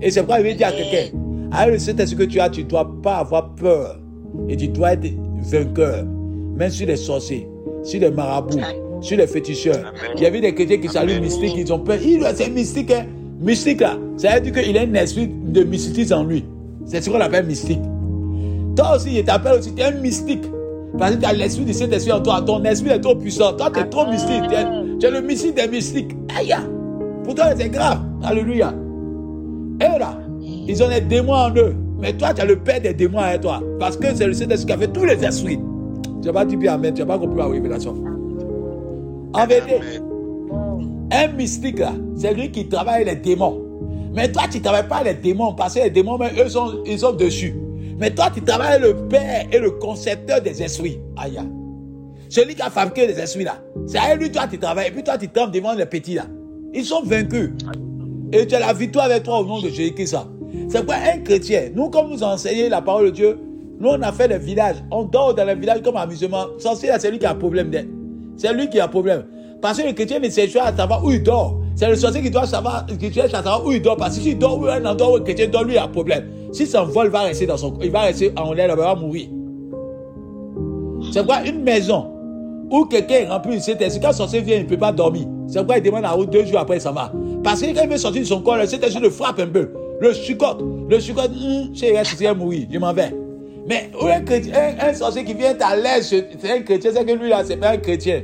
Et 0.00 0.10
c'est 0.10 0.20
pourquoi 0.20 0.38
je 0.38 0.42
vais 0.44 0.54
dire 0.54 0.68
à 0.68 0.72
quelqu'un, 0.72 1.16
avec 1.52 1.74
le 1.74 1.78
Saint-Esprit 1.78 2.26
que 2.26 2.30
tu 2.30 2.40
as, 2.40 2.48
tu 2.48 2.64
ne 2.64 2.68
dois 2.68 2.90
pas 3.02 3.16
avoir 3.16 3.54
peur. 3.54 3.98
Et 4.48 4.56
tu 4.56 4.68
dois 4.68 4.92
être 4.92 5.06
vainqueur. 5.40 6.04
Même 6.54 6.70
sur 6.70 6.86
les 6.86 6.96
sorciers, 6.96 7.48
sur 7.86 8.00
les 8.00 8.10
marabouts, 8.10 8.58
sur 9.00 9.16
les 9.16 9.26
féticheurs. 9.26 9.92
Il 10.16 10.22
y 10.22 10.26
avait 10.26 10.40
des 10.40 10.54
chrétiens 10.54 10.78
qui 10.78 10.88
saluent 10.88 11.20
mystique, 11.20 11.54
ils 11.56 11.72
ont 11.72 11.78
peur. 11.78 11.98
Il 12.02 12.26
c'est 12.34 12.50
mystique, 12.50 12.90
hein. 12.90 13.06
Mystique 13.40 13.80
là. 13.80 13.96
Ça 14.16 14.34
veut 14.34 14.40
dire 14.40 14.52
qu'il 14.62 14.76
a 14.76 14.80
un 14.82 14.94
esprit 14.94 15.28
de 15.28 15.62
mysticisme 15.62 16.14
en 16.14 16.24
lui. 16.24 16.44
C'est 16.84 17.00
ce 17.00 17.10
qu'on 17.10 17.20
appelle 17.20 17.46
mystique. 17.46 17.80
Toi 18.76 18.96
aussi, 18.96 19.18
il 19.18 19.24
t'appelle 19.24 19.58
aussi, 19.58 19.72
tu 19.74 19.80
es 19.80 19.84
un 19.84 19.90
mystique. 19.92 20.44
Parce 20.98 21.14
que 21.14 21.20
tu 21.20 21.26
as 21.26 21.32
l'esprit 21.32 21.64
du 21.64 21.72
Saint-Esprit 21.74 22.12
en 22.12 22.20
toi. 22.20 22.42
Ton 22.42 22.64
esprit 22.64 22.90
est 22.90 23.00
trop 23.00 23.14
puissant. 23.14 23.52
Toi, 23.52 23.70
tu 23.72 23.80
es 23.80 23.84
trop 23.88 24.06
mystique. 24.06 24.42
Tu 24.48 24.54
es, 24.54 24.64
tu 24.98 25.06
es 25.06 25.10
le 25.10 25.20
mystique 25.20 25.54
des 25.54 25.68
mystiques. 25.68 26.16
Aïe! 26.38 26.54
Pour 27.24 27.34
toi, 27.34 27.46
c'est 27.56 27.68
grave. 27.68 28.00
Alléluia. 28.22 28.72
Et 29.80 29.98
là, 29.98 30.18
ils 30.40 30.82
ont 30.82 30.88
des 30.88 31.02
démons 31.02 31.34
en 31.34 31.54
eux. 31.54 31.74
Mais 32.00 32.14
toi, 32.14 32.32
tu 32.32 32.40
as 32.40 32.46
le 32.46 32.56
père 32.56 32.80
des 32.80 32.94
démons 32.94 33.18
avec 33.18 33.42
toi. 33.42 33.62
Parce 33.78 33.96
que 33.96 34.06
c'est 34.14 34.26
le 34.26 34.32
Saint-Esprit 34.32 34.66
qui 34.66 34.72
a 34.72 34.78
fait 34.78 34.92
tous 34.92 35.04
les 35.04 35.22
esprits. 35.22 35.58
Tu 36.22 36.28
n'as 36.28 36.32
pas 36.32 36.44
dit 36.44 36.56
bien 36.56 36.74
Amen. 36.74 36.94
Tu 36.94 37.02
n'as 37.02 37.06
pas 37.06 37.18
compris 37.18 37.38
la 37.38 37.46
révélation. 37.46 37.94
En 39.32 39.46
vérité, 39.46 39.80
un 41.12 41.28
mystique 41.28 41.78
là, 41.78 41.92
c'est 42.16 42.32
lui 42.32 42.50
qui 42.50 42.68
travaille 42.68 43.04
les 43.04 43.16
démons. 43.16 43.62
Mais 44.14 44.32
toi, 44.32 44.44
tu 44.50 44.58
ne 44.58 44.62
travailles 44.62 44.88
pas 44.88 45.02
les 45.02 45.14
démons 45.14 45.52
parce 45.52 45.74
que 45.74 45.80
les 45.80 45.90
démons, 45.90 46.16
mais 46.16 46.30
eux, 46.42 46.48
sont, 46.48 46.82
ils 46.86 46.98
sont 46.98 47.12
dessus. 47.12 47.54
Mais 47.98 48.10
toi, 48.10 48.30
tu 48.32 48.40
travailles 48.40 48.80
le 48.80 48.94
Père 49.08 49.46
et 49.52 49.58
le 49.58 49.72
concepteur 49.72 50.40
des 50.40 50.62
esprits. 50.62 50.98
Aïe. 51.16 51.38
Celui 52.28 52.54
qui 52.54 52.62
a 52.62 52.70
fabriqué 52.70 53.06
les 53.06 53.20
esprits 53.20 53.44
là. 53.44 53.58
C'est 53.86 53.98
avec 53.98 54.18
lui, 54.20 54.30
toi, 54.30 54.46
tu 54.50 54.58
travailles. 54.58 54.88
Et 54.88 54.90
puis 54.90 55.04
toi, 55.04 55.18
tu 55.18 55.28
trembles 55.28 55.52
devant 55.52 55.74
les 55.74 55.86
petits 55.86 56.14
là. 56.14 56.26
Ils 56.74 56.84
sont 56.84 57.02
vaincus. 57.02 57.50
Et 58.32 58.46
tu 58.46 58.54
as 58.54 58.60
la 58.60 58.72
victoire 58.72 59.06
avec 59.06 59.22
toi 59.22 59.40
au 59.40 59.44
nom 59.44 59.60
de 59.60 59.68
Jésus-Christ. 59.68 60.16
C'est 60.68 60.84
quoi 60.84 60.96
un 60.96 61.18
chrétien? 61.18 61.70
Nous, 61.74 61.90
comme 61.90 62.10
nous 62.10 62.22
enseignons 62.22 62.68
la 62.68 62.82
parole 62.82 63.06
de 63.06 63.10
Dieu, 63.10 63.38
nous, 63.78 63.88
on 63.88 64.00
a 64.02 64.12
fait 64.12 64.28
des 64.28 64.38
villages. 64.38 64.76
On 64.90 65.04
dort 65.04 65.34
dans 65.34 65.44
les 65.44 65.54
villages 65.54 65.82
comme 65.82 65.96
amusement. 65.96 66.46
Sorcier, 66.58 66.90
c'est 66.98 67.10
lui 67.10 67.18
qui 67.18 67.26
a 67.26 67.34
problème. 67.34 67.70
C'est 68.36 68.52
lui 68.52 68.68
qui 68.68 68.80
a 68.80 68.88
problème. 68.88 69.24
Parce 69.60 69.80
que 69.80 69.86
le 69.86 69.92
chrétien 69.92 70.18
ne 70.18 70.28
cherche 70.28 70.54
pas 70.54 70.64
à 70.64 70.76
savoir 70.76 71.04
où 71.04 71.10
il 71.10 71.22
dort. 71.22 71.60
C'est 71.74 71.88
le 71.88 71.96
sorcier 71.96 72.22
qui 72.22 72.30
doit 72.30 72.46
savoir, 72.46 72.86
qui 72.86 73.12
cherche 73.12 73.34
à 73.34 73.42
savoir 73.42 73.66
où 73.66 73.72
il 73.72 73.82
dort. 73.82 73.96
Parce 73.96 74.16
que 74.16 74.22
s'il 74.22 74.38
dort 74.38 74.58
où 74.58 74.66
un 74.66 74.84
endroit 74.84 75.12
où 75.12 75.16
le 75.16 75.24
chrétien 75.24 75.48
dort, 75.48 75.64
lui, 75.64 75.74
il 75.74 75.78
a 75.78 75.88
problème. 75.88 76.24
Si 76.52 76.66
son 76.66 76.84
vol 76.84 77.08
va 77.08 77.22
rester 77.22 77.46
dans 77.46 77.56
son 77.56 77.74
il 77.82 77.90
va 77.90 78.02
rester 78.02 78.32
en 78.36 78.52
l'air, 78.52 78.70
il 78.70 78.76
va 78.76 78.94
mourir. 78.94 79.28
C'est 81.12 81.24
quoi 81.26 81.42
une 81.46 81.62
maison 81.62 82.06
où 82.70 82.84
quelqu'un 82.86 83.14
est 83.14 83.28
rempli 83.28 83.56
de 83.56 83.62
Saint-Esprit, 83.62 84.00
quand 84.00 84.08
le 84.08 84.14
sorcier 84.14 84.40
vient, 84.40 84.56
il 84.56 84.64
ne 84.64 84.68
peut 84.68 84.78
pas 84.78 84.92
dormir. 84.92 85.26
C'est 85.46 85.58
pourquoi 85.58 85.78
il 85.78 85.82
demande 85.82 86.04
à 86.04 86.10
route 86.10 86.30
deux 86.30 86.44
jours 86.44 86.58
après, 86.58 86.80
ça 86.80 86.90
va. 86.90 87.12
Parce 87.44 87.60
que 87.60 87.66
quand 87.74 87.82
il 87.84 87.90
veut 87.90 87.96
sortir 87.96 88.22
de 88.22 88.26
son 88.26 88.40
corps, 88.40 88.56
le 88.56 88.66
Saint-Esprit 88.66 89.02
le 89.02 89.10
frappe 89.10 89.38
un 89.38 89.46
peu. 89.46 89.70
Le 90.00 90.12
chucote. 90.12 90.62
Le 90.88 90.98
chucote, 90.98 91.30
hum, 91.30 91.70
je 91.72 91.94
reste 91.94 92.14
ici, 92.14 92.24
il 92.24 92.34
mourir, 92.34 92.66
je 92.70 92.78
m'en 92.78 92.92
vais. 92.92 93.25
Mais 93.68 93.90
un, 94.00 94.20
chrétien, 94.20 94.52
un, 94.54 94.88
un, 94.88 94.94
sorcier 94.94 95.24
qui 95.24 95.34
vient 95.34 95.56
à 95.60 95.76
l'aise, 95.76 96.08
c'est 96.08 96.50
un 96.50 96.60
chrétien, 96.60 96.92
c'est 96.94 97.04
que 97.04 97.12
lui 97.12 97.28
là, 97.28 97.42
c'est 97.44 97.56
pas 97.56 97.70
un 97.70 97.78
chrétien. 97.78 98.22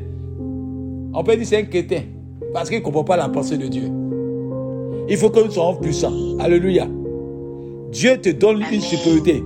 On 1.14 1.24
peut 1.24 1.36
dire 1.36 1.46
c'est 1.46 1.58
un 1.58 1.64
chrétien. 1.64 2.04
Parce 2.52 2.68
qu'il 2.68 2.78
ne 2.78 2.84
comprend 2.84 3.04
pas 3.04 3.16
la 3.16 3.28
pensée 3.28 3.56
de 3.56 3.66
Dieu. 3.66 3.90
Il 5.08 5.16
faut 5.16 5.30
que 5.30 5.40
nous 5.40 5.50
soyons 5.50 5.74
puissants. 5.76 6.12
Alléluia. 6.38 6.86
Dieu 7.90 8.18
te 8.18 8.28
donne 8.30 8.64
une 8.72 8.80
sécurité. 8.80 9.42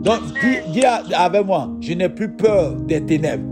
Donc, 0.00 0.20
dis, 0.42 0.72
dis, 0.72 0.84
avec 0.84 1.44
moi, 1.44 1.68
je 1.80 1.92
n'ai 1.92 2.08
plus 2.08 2.30
peur 2.30 2.74
des 2.74 3.02
ténèbres. 3.02 3.44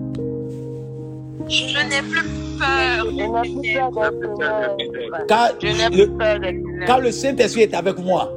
Je 1.48 1.76
n'ai 1.88 2.02
plus 2.02 2.22
peur. 2.58 3.06
Je 3.06 3.10
n'ai 3.10 3.72
plus 3.72 4.36
peur 4.38 4.76
des 4.76 4.88
ténèbres. 4.88 5.26
Car 5.28 5.50
Je 5.60 5.66
n'ai 5.66 5.96
le, 5.96 6.06
plus 6.06 6.16
peur 6.16 6.40
des 6.40 6.46
ténèbres. 6.46 6.86
car 6.86 7.00
le 7.00 7.10
Saint-Esprit 7.10 7.62
est 7.62 7.74
avec 7.74 7.98
moi. 7.98 8.32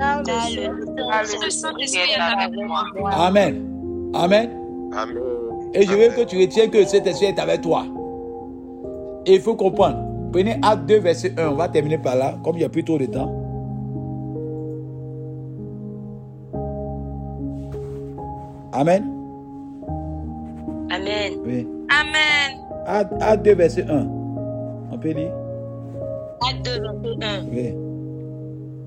Car 0.00 0.22
Car 0.22 0.48
le 0.48 1.44
le 1.44 1.50
Saint-Esprit 1.50 2.00
est 2.16 2.18
avec 2.18 2.56
moi. 2.66 2.84
Amen. 3.12 4.10
Amen. 4.14 4.50
Amen. 4.96 5.18
Et 5.74 5.82
je 5.82 5.92
veux 5.92 6.08
que 6.08 6.24
tu 6.24 6.40
retiennes 6.40 6.70
que 6.70 6.78
le 6.78 6.86
Saint-Esprit 6.86 7.26
est 7.26 7.38
avec 7.38 7.60
toi. 7.60 7.84
Et 9.26 9.34
il 9.34 9.40
faut 9.42 9.54
comprendre. 9.54 9.98
Prenez 10.32 10.58
Acte 10.62 10.86
2, 10.86 11.00
verset 11.00 11.34
1. 11.36 11.48
On 11.48 11.54
va 11.54 11.68
terminer 11.68 11.98
par 11.98 12.16
là, 12.16 12.38
comme 12.42 12.56
il 12.56 12.60
n'y 12.60 12.64
a 12.64 12.70
plus 12.70 12.82
trop 12.82 12.96
de 12.96 13.04
temps. 13.04 13.30
Amen. 18.72 19.04
Amen. 20.90 21.32
Oui. 21.44 21.68
Amen. 21.90 22.58
Acte, 22.86 23.12
Acte 23.20 23.44
2, 23.44 23.54
verset 23.54 23.84
1. 23.86 24.06
On 24.92 24.98
peut 24.98 25.10
lire 25.10 25.32
Acte 26.48 26.64
2, 26.64 26.70
verset 26.70 27.16
1. 27.22 27.44
Oui. 27.52 27.79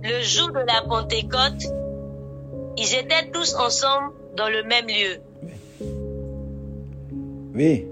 Le 0.04 0.22
jour 0.22 0.49
de 0.49 0.60
la 0.60 0.82
Pentecôte, 0.82 1.64
ils 2.78 2.93
étaient 2.95 3.32
tous 3.32 3.56
ensemble 3.56 4.12
dans 4.36 4.49
le 4.49 4.64
même 4.64 4.88
lieu. 4.88 5.20
Oui. 7.56 7.86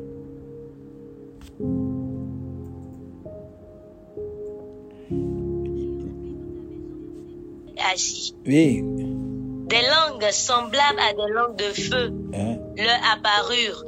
Assis. 7.93 8.35
Oui. 8.45 8.81
Des 8.83 9.81
langues 9.81 10.29
semblables 10.31 10.99
à 10.99 11.13
des 11.13 11.33
langues 11.33 11.55
de 11.55 11.63
feu 11.63 12.13
Hein? 12.33 12.57
leur 12.77 12.99
apparurent, 13.13 13.85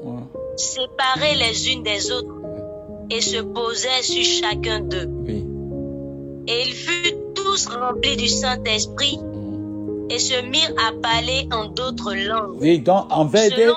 séparées 0.56 1.36
les 1.36 1.72
unes 1.72 1.84
des 1.84 2.12
autres, 2.12 2.36
et 3.10 3.22
se 3.22 3.42
posaient 3.42 4.02
sur 4.02 4.24
chacun 4.24 4.80
d'eux. 4.80 5.10
Oui. 5.26 5.46
Et 6.48 6.62
ils 6.68 6.74
furent 6.74 7.23
tous 7.54 7.68
remplis 7.68 8.18
du 8.18 8.28
Saint-Esprit, 8.28 9.20
et 10.10 10.18
se 10.18 10.42
mirent 10.42 10.74
à 10.88 10.92
parler 11.00 11.48
en 11.52 11.66
d'autres 11.66 12.16
langues. 12.16 12.58
Oui, 12.60 12.80
donc 12.80 13.06
en 13.12 13.26
vérité, 13.26 13.68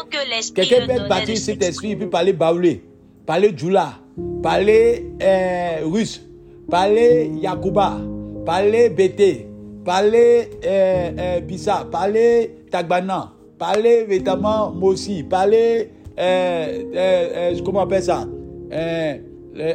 quelqu'un 0.55 0.87
peut 0.87 0.95
donnait 0.95 1.09
bâtir 1.09 1.35
de 1.35 1.41
cet 1.41 1.63
esprit, 1.63 1.91
il 1.91 1.99
peut 1.99 2.09
parler 2.09 2.33
baoulé, 2.33 2.83
parler 3.27 3.53
djoula, 3.55 3.99
parler 4.43 5.07
euh, 5.23 5.81
russe, 5.85 6.23
parler 6.71 7.31
yakuba, 7.43 7.99
parler 8.47 8.89
bété, 8.89 9.47
parler 9.85 10.49
euh, 10.65 11.11
euh, 11.19 11.41
bissa, 11.41 11.87
parler 11.93 12.57
tagbana, 12.71 13.33
parler 13.59 14.07
évidemment 14.09 14.71
mosi, 14.71 15.23
parler, 15.23 15.91
euh, 16.19 17.55
comment 17.63 17.81
on 17.81 17.83
appelle 17.83 18.03
ça, 18.03 18.25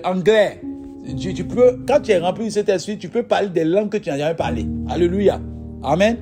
anglais. 0.03 0.59
Tu, 1.19 1.33
tu 1.33 1.43
peux, 1.43 1.79
quand 1.87 1.99
tu 2.01 2.11
es 2.11 2.19
rempli 2.19 2.45
de 2.45 2.49
cet 2.51 2.69
esprit, 2.69 2.97
tu 2.97 3.09
peux 3.09 3.23
parler 3.23 3.49
des 3.49 3.63
langues 3.63 3.89
que 3.89 3.97
tu 3.97 4.09
n'as 4.09 4.17
jamais 4.17 4.35
parlé. 4.35 4.65
Alléluia. 4.87 5.39
Amen. 5.83 6.17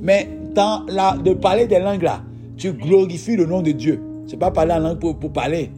Mais 0.00 0.28
dans 0.54 0.84
la, 0.88 1.16
de 1.16 1.34
parler 1.34 1.66
des 1.66 1.78
langues 1.78 2.02
là, 2.02 2.22
tu 2.56 2.72
glorifies 2.72 3.36
le 3.36 3.46
nom 3.46 3.62
de 3.62 3.72
Dieu. 3.72 4.00
C'est 4.26 4.38
pas 4.38 4.50
parler 4.50 4.72
en 4.72 4.78
langue 4.78 4.98
pour, 4.98 5.16
parler. 5.32 5.70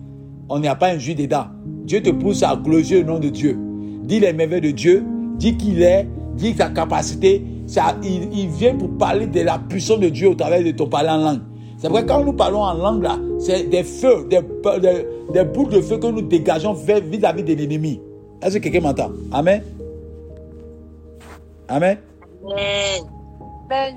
On 0.48 0.60
n'y 0.60 0.68
a 0.68 0.74
pas 0.74 0.88
un 0.88 0.98
jus 0.98 1.14
dedans. 1.14 1.46
Dieu 1.84 2.02
te 2.02 2.10
pousse 2.10 2.42
à 2.42 2.56
glorifier 2.56 3.00
le 3.00 3.06
nom 3.06 3.18
de 3.18 3.28
Dieu. 3.28 3.58
Dis 4.04 4.20
les 4.20 4.32
merveilles 4.32 4.60
de 4.60 4.70
Dieu. 4.70 5.04
Dis 5.38 5.56
qui 5.56 5.72
il 5.72 5.82
est. 5.82 6.06
Dis 6.36 6.54
sa 6.54 6.68
capacité. 6.68 7.42
Ça, 7.66 7.96
il, 8.02 8.48
vient 8.48 8.74
pour 8.76 8.96
parler 8.98 9.26
de 9.26 9.40
la 9.40 9.58
puissance 9.58 9.98
de 9.98 10.10
Dieu 10.10 10.28
au 10.28 10.34
travers 10.34 10.62
de 10.62 10.70
ton 10.70 10.86
parler 10.86 11.08
en 11.10 11.16
langue. 11.16 11.40
C'est 11.78 11.88
vrai, 11.88 12.04
quand 12.06 12.22
nous 12.22 12.34
parlons 12.34 12.62
en 12.62 12.74
langue 12.74 13.02
là, 13.02 13.18
c'est 13.38 13.68
des 13.68 13.82
feux, 13.82 14.26
des, 14.28 14.40
des, 14.80 15.06
des 15.32 15.44
boules 15.44 15.70
de 15.70 15.80
feu 15.80 15.98
que 15.98 16.06
nous 16.06 16.22
dégageons 16.22 16.74
vis-à-vis 16.74 17.42
de 17.42 17.54
l'ennemi. 17.54 18.00
Est-ce 18.42 18.58
que 18.58 18.62
quelqu'un 18.64 18.80
m'entend? 18.80 19.10
Amen. 19.32 19.62
Amen. 21.68 21.98
Amen. 22.44 23.96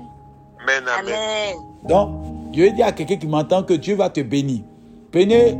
Amen. 0.60 0.84
Amen. 0.98 1.56
Donc, 1.88 2.10
je 2.54 2.62
vais 2.62 2.72
dire 2.72 2.86
à 2.86 2.92
quelqu'un 2.92 3.16
qui 3.16 3.26
m'entend 3.26 3.62
que 3.62 3.74
Dieu 3.74 3.94
va 3.94 4.08
te 4.10 4.20
bénir. 4.20 4.60
Prenez, 5.12 5.56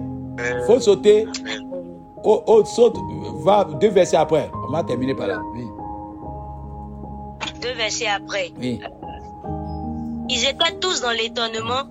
faut 0.67 0.81
sauter. 0.81 1.27
Oh, 2.25 2.43
oh, 2.47 2.65
saute, 2.65 2.97
va 3.45 3.65
deux 3.81 3.91
versets 3.91 4.17
après. 4.17 4.51
On 4.69 4.73
va 4.73 4.83
terminer 4.83 5.15
par 5.15 5.29
là. 5.29 5.39
Oui. 5.55 5.65
Deux 7.63 7.75
versets 7.75 8.07
après. 8.09 8.51
Oui. 8.59 8.81
Ils 10.29 10.45
étaient 10.45 10.79
tous 10.81 11.01
dans 11.01 11.13
l'étonnement 11.13 11.85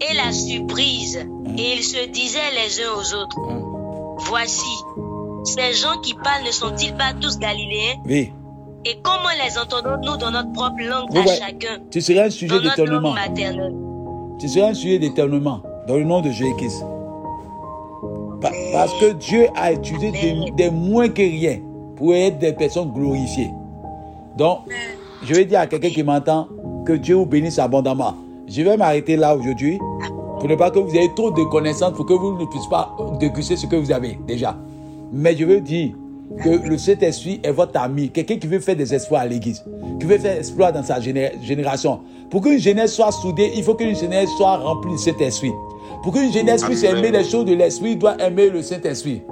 et 0.00 0.14
la 0.14 0.32
surprise, 0.32 1.16
et 1.58 1.74
ils 1.76 1.82
se 1.84 2.06
disaient 2.08 2.38
les 2.54 2.80
uns 2.82 2.92
aux 2.96 3.14
autres, 3.22 3.38
Hein. 3.50 3.60
voici, 4.28 4.82
ces 5.44 5.72
gens 5.72 5.98
qui 6.02 6.14
parlent 6.14 6.44
ne 6.46 6.50
sont-ils 6.52 6.94
pas 6.94 7.12
tous 7.20 7.38
galiléens? 7.38 7.96
Oui. 8.06 8.32
Et 8.84 8.96
comment 9.02 9.28
les 9.44 9.58
entendons-nous 9.58 10.16
dans 10.16 10.30
notre 10.30 10.52
propre 10.52 10.82
langue 10.82 11.16
à 11.16 11.26
chacun? 11.26 11.78
Tu 11.90 12.00
seras 12.00 12.24
un 12.26 12.30
sujet 12.30 12.60
d'étonnement. 12.60 13.14
Tu 14.38 14.48
seras 14.48 14.68
un 14.68 14.74
sujet 14.74 14.98
d'étonnement 14.98 15.60
dans 15.86 15.96
le 15.96 16.04
nom 16.04 16.20
de 16.22 16.30
Jésus-Christ. 16.30 16.82
Pa- 18.40 18.50
Parce 18.72 18.92
que 19.00 19.12
Dieu 19.12 19.48
a 19.54 19.72
utilisé 19.72 20.10
des, 20.12 20.50
des 20.56 20.70
moins 20.70 21.08
que 21.08 21.20
rien 21.20 21.58
pour 21.96 22.14
être 22.14 22.38
des 22.38 22.54
personnes 22.54 22.90
glorifiées. 22.92 23.50
Donc, 24.38 24.60
je 25.22 25.34
vais 25.34 25.44
dire 25.44 25.60
à 25.60 25.66
quelqu'un 25.66 25.90
qui 25.90 26.02
m'entend 26.02 26.48
que 26.86 26.94
Dieu 26.94 27.16
vous 27.16 27.26
bénisse 27.26 27.58
abondamment. 27.58 28.14
Je 28.46 28.62
vais 28.62 28.76
m'arrêter 28.78 29.16
là 29.16 29.36
aujourd'hui 29.36 29.78
pour 30.38 30.48
ne 30.48 30.54
pas 30.54 30.70
que 30.70 30.78
vous 30.78 30.96
ayez 30.96 31.12
trop 31.14 31.30
de 31.30 31.42
connaissances 31.44 31.92
pour 31.92 32.06
que 32.06 32.14
vous 32.14 32.38
ne 32.38 32.46
puissiez 32.46 32.70
pas 32.70 32.96
déguster 33.18 33.56
ce 33.56 33.66
que 33.66 33.76
vous 33.76 33.92
avez 33.92 34.18
déjà. 34.26 34.56
Mais 35.12 35.36
je 35.36 35.44
veux 35.44 35.60
dire 35.60 35.92
que 36.44 36.68
le 36.68 36.78
Saint-Esprit 36.78 37.40
est 37.42 37.50
votre 37.50 37.78
ami, 37.80 38.10
quelqu'un 38.10 38.36
qui 38.36 38.46
veut 38.46 38.60
faire 38.60 38.76
des 38.76 38.94
exploits 38.94 39.20
à 39.20 39.26
l'église, 39.26 39.64
qui 39.98 40.06
veut 40.06 40.18
faire 40.18 40.34
des 40.34 40.38
exploits 40.38 40.70
dans 40.70 40.82
sa 40.82 41.00
géné- 41.00 41.32
génération. 41.42 42.00
Pour 42.30 42.42
qu'une 42.42 42.58
jeunesse 42.60 42.94
soit 42.94 43.10
soudée, 43.10 43.50
il 43.56 43.64
faut 43.64 43.74
qu'une 43.74 43.96
jeunesse 43.96 44.28
soit 44.36 44.56
remplie 44.58 44.92
de 44.92 44.96
Saint-Esprit. 44.98 45.52
Pour 46.02 46.12
qu'une 46.12 46.32
jeunesse 46.32 46.62
puisse 46.62 46.84
aimer 46.84 47.10
les 47.10 47.24
choses 47.24 47.44
de 47.44 47.54
l'Esprit, 47.54 47.96
doit 47.96 48.16
aimer 48.22 48.48
le 48.48 48.62
Saint-Esprit. 48.62 49.22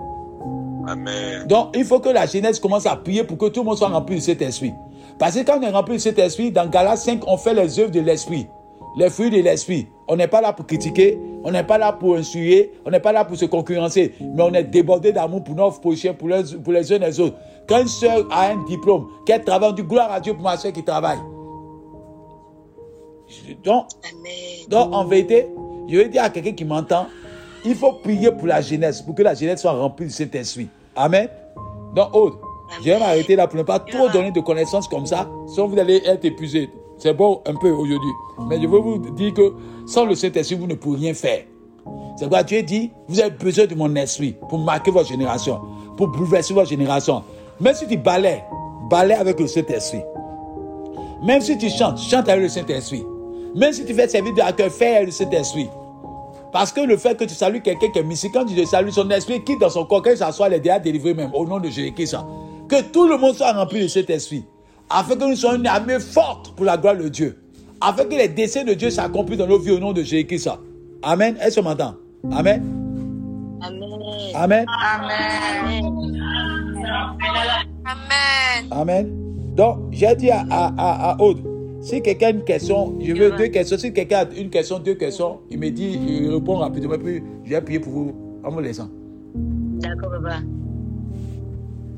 Amen. 0.89 1.47
Donc, 1.47 1.68
il 1.76 1.85
faut 1.85 2.01
que 2.01 2.09
la 2.09 2.26
jeunesse 2.26 2.59
commence 2.59 2.87
à 2.87 2.97
prier 2.97 3.22
pour 3.22 3.37
que 3.39 3.47
tout 3.47 3.61
le 3.61 3.66
monde 3.66 3.76
soit 3.79 3.89
rempli 3.89 4.16
de 4.16 4.20
cet 4.20 4.43
esprit. 4.43 4.72
Parce 5.18 5.35
que 5.37 5.45
quand 5.45 5.59
on 5.59 5.62
est 5.62 5.70
rempli 5.70 5.95
de 5.97 6.01
cet 6.01 6.18
esprit, 6.18 6.51
dans 6.51 6.66
Galates 6.68 6.99
5, 6.99 7.20
on 7.26 7.37
fait 7.37 7.55
les 7.55 7.79
œuvres 7.79 7.91
de 7.91 8.01
l'esprit, 8.01 8.49
les 8.99 9.11
fruits 9.11 9.30
de 9.30 9.36
l'esprit. 9.36 9.86
On 10.09 10.16
n'est 10.16 10.26
pas 10.26 10.40
là 10.40 10.53
pour 10.53 10.66
critiquer, 10.66 11.16
on 11.44 11.53
n'est 11.53 11.62
pas 11.62 11.78
là 11.78 11.92
pour 11.92 12.16
instruire, 12.16 12.66
on 12.84 12.90
n'est 12.90 12.99
pas 12.99 13.12
là 13.12 13.24
pour 13.24 13.36
se 13.36 13.44
concurrencer, 13.44 14.12
mais 14.20 14.42
on 14.42 14.53
est 14.53 14.64
débordé 14.64 15.12
d'amour 15.12 15.44
pour 15.44 15.55
nos 15.55 15.70
prochains, 15.70 16.14
pour 16.14 16.28
les, 16.28 16.42
pour 16.64 16.72
les 16.72 16.92
uns 16.92 16.96
et 16.96 16.99
les 16.99 17.20
autres. 17.20 17.36
Quand 17.68 17.80
une 17.80 17.88
soeur 17.88 18.26
a 18.30 18.49
un 18.49 18.64
diplôme, 18.64 19.07
qu'elle 19.24 19.44
travaille, 19.44 19.70
on 19.70 19.72
dit 19.72 19.82
gloire 19.82 20.11
à 20.11 20.18
Dieu 20.20 20.34
pour 20.34 20.42
ma 20.42 20.57
soeur 20.57 20.72
qui 20.72 20.82
travaille. 20.82 21.18
Donc, 23.62 23.86
donc, 24.68 24.94
en 24.94 25.05
vérité, 25.05 25.46
je 25.88 25.96
vais 25.96 26.09
dire 26.09 26.24
à 26.24 26.30
quelqu'un 26.30 26.53
qui 26.53 26.64
m'entend, 26.64 27.07
il 27.64 27.76
faut 27.76 27.92
prier 27.92 28.32
pour 28.32 28.49
la 28.49 28.61
jeunesse, 28.61 29.03
pour 29.03 29.14
que 29.14 29.22
la 29.22 29.34
jeunesse 29.34 29.61
soit 29.61 29.72
remplie 29.72 30.07
de 30.07 30.12
cet 30.12 30.34
esprit. 30.34 30.68
Amen. 30.96 31.28
Donc, 31.94 32.14
autre, 32.16 32.38
je 32.80 32.86
vais 32.86 32.99
m'arrêter 32.99 33.36
là 33.36 33.46
pour 33.46 33.59
ne 33.59 33.62
pas 33.62 33.78
trop 33.78 34.09
donner 34.09 34.32
de 34.32 34.40
connaissances 34.40 34.88
comme 34.88 35.07
ça, 35.07 35.28
sinon 35.46 35.68
vous 35.68 35.78
allez 35.78 36.03
être 36.05 36.24
épuisé. 36.24 36.68
C'est 36.99 37.14
bon 37.14 37.40
un 37.46 37.55
peu 37.55 37.70
aujourd'hui. 37.70 38.11
Mais 38.49 38.61
je 38.61 38.66
veux 38.66 38.80
vous 38.80 38.99
dire 38.99 39.32
que 39.32 39.55
sans 39.86 40.05
le 40.05 40.14
Saint-Esprit, 40.14 40.57
vous 40.57 40.66
ne 40.66 40.74
pouvez 40.74 40.99
rien 40.99 41.14
faire. 41.14 41.44
C'est 42.16 42.24
pourquoi 42.24 42.42
Dieu 42.42 42.62
dit, 42.62 42.90
vous 43.07 43.20
avez 43.20 43.30
besoin 43.30 43.66
de 43.66 43.74
mon 43.74 43.94
esprit 43.94 44.34
pour 44.49 44.59
marquer 44.59 44.90
votre 44.90 45.09
génération, 45.09 45.61
pour 45.96 46.09
bouleverser 46.09 46.53
votre 46.53 46.68
génération. 46.68 47.22
Même 47.61 47.74
si 47.74 47.86
tu 47.86 47.96
balais, 47.96 48.44
balais 48.90 49.14
avec 49.14 49.38
le 49.38 49.46
Saint-Esprit. 49.46 50.03
Même 51.22 51.40
si 51.40 51.57
tu 51.57 51.70
chantes, 51.70 51.99
chante 51.99 52.28
avec 52.28 52.42
le 52.42 52.49
Saint-Esprit. 52.49 53.05
Même 53.55 53.72
si 53.72 53.84
tu 53.84 53.94
fais 53.94 54.09
servir 54.09 54.34
de 54.34 54.40
accueil, 54.40 54.70
fais 54.70 54.96
avec 54.96 55.07
le 55.07 55.12
Saint-Esprit. 55.12 55.68
Parce 56.53 56.72
que 56.72 56.80
le 56.80 56.96
fait 56.96 57.16
que 57.16 57.24
tu 57.24 57.34
salues 57.34 57.61
quelqu'un 57.61 57.88
qui 57.90 57.99
est 57.99 58.05
mystique, 58.05 58.32
quand 58.32 58.44
tu 58.44 58.55
le 58.55 58.64
salues, 58.64 58.90
son 58.90 59.09
esprit 59.11 59.44
quitte 59.44 59.61
dans 59.61 59.70
son 59.70 59.84
corps, 59.84 60.03
quand 60.03 60.11
il 60.11 60.16
s'assoit, 60.16 60.49
déjà 60.51 60.78
délivré 60.78 61.14
même, 61.14 61.30
au 61.34 61.46
nom 61.46 61.61
de 61.61 61.68
Jésus-Christ. 61.68 62.16
Que 62.68 62.82
tout 62.82 63.07
le 63.07 63.18
monde 63.18 63.34
soit 63.34 63.53
rempli 63.53 63.82
de 63.82 63.88
cet 63.88 64.11
esprit. 64.11 64.44
Afin 64.91 65.16
que 65.16 65.24
nous 65.28 65.36
soyons 65.36 65.59
une 65.59 65.66
armée 65.66 66.01
forte 66.01 66.55
pour 66.57 66.64
la 66.64 66.76
gloire 66.76 66.97
de 66.97 67.09
Dieu. 67.09 67.39
Afin 67.80 68.05
que 68.05 68.14
les 68.14 68.28
décès 68.28 68.64
de 68.64 68.74
Dieu 68.74 68.91
s'accomplissent 68.91 69.39
dans 69.39 69.47
nos 69.47 69.59
vies 69.59 69.72
au 69.72 69.78
nom 69.78 69.93
de 69.93 70.03
Jésus-Christ. 70.03 70.51
Amen. 71.03 71.36
Est-ce 71.41 71.57
que 71.57 71.61
tu 71.61 71.66
m'entends? 71.66 71.95
Amen. 72.32 72.62
Amen. 73.61 73.82
Amen. 74.34 74.66
Amen. 74.68 75.84
Amen. 77.84 78.68
Amen. 78.70 79.55
Donc, 79.55 79.78
j'ai 79.93 80.14
dit 80.16 80.30
à, 80.30 80.45
à, 80.51 80.72
à, 80.76 81.11
à 81.11 81.20
Aude, 81.20 81.43
si 81.80 82.01
quelqu'un 82.03 82.28
a 82.28 82.30
une 82.30 82.45
question, 82.45 82.97
je 83.01 83.12
veux 83.12 83.30
deux 83.32 83.49
questions. 83.49 83.76
Si 83.78 83.93
quelqu'un 83.93 84.20
a 84.20 84.24
une 84.36 84.51
question, 84.51 84.78
deux 84.78 84.95
questions, 84.95 85.41
il 85.51 85.59
me 85.59 85.70
dit, 85.70 85.99
il 86.09 86.30
répond 86.30 86.57
rapidement, 86.57 86.97
puis 86.99 87.22
je 87.45 87.51
vais 87.51 87.61
prier 87.61 87.80
pour 87.80 87.93
vous 87.93 88.41
en 88.45 88.51
vous 88.51 88.61
laissant. 88.61 88.89
D'accord, 89.34 90.11
papa. 90.11 90.39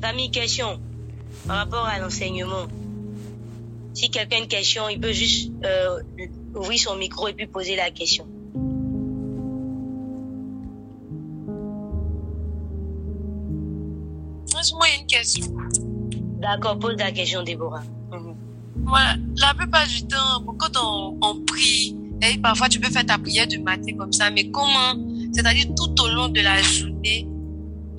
Famille, 0.01 0.29
question 0.31 0.79
par 1.47 1.57
rapport 1.57 1.85
à 1.85 1.99
l'enseignement. 1.99 2.67
Si 3.93 4.09
quelqu'un 4.09 4.37
a 4.37 4.39
une 4.39 4.47
question, 4.47 4.87
il 4.89 4.99
peut 4.99 5.11
juste 5.11 5.51
euh, 5.65 6.01
ouvrir 6.55 6.79
son 6.79 6.95
micro 6.95 7.27
et 7.27 7.33
puis 7.33 7.47
poser 7.47 7.75
la 7.75 7.91
question. 7.91 8.25
Moi, 14.73 14.85
une 14.99 15.07
question. 15.07 15.47
D'accord, 16.39 16.77
pose 16.77 16.95
la 16.97 17.11
question, 17.11 17.43
Déborah. 17.43 17.83
Mhm. 18.11 18.35
Voilà, 18.85 19.15
la 19.37 19.53
plupart 19.53 19.87
du 19.87 20.03
temps, 20.03 20.43
quand 20.57 20.77
on, 20.81 21.17
on 21.21 21.39
prie, 21.45 21.95
et 22.21 22.37
parfois 22.37 22.69
tu 22.69 22.79
peux 22.79 22.89
faire 22.89 23.05
ta 23.05 23.17
prière 23.17 23.47
du 23.47 23.59
matin 23.59 23.95
comme 23.97 24.13
ça, 24.13 24.29
mais 24.29 24.49
comment, 24.49 24.95
c'est-à-dire 25.33 25.65
tout 25.75 25.93
au 26.03 26.07
long 26.09 26.29
de 26.29 26.41
la 26.41 26.61
journée, 26.61 27.27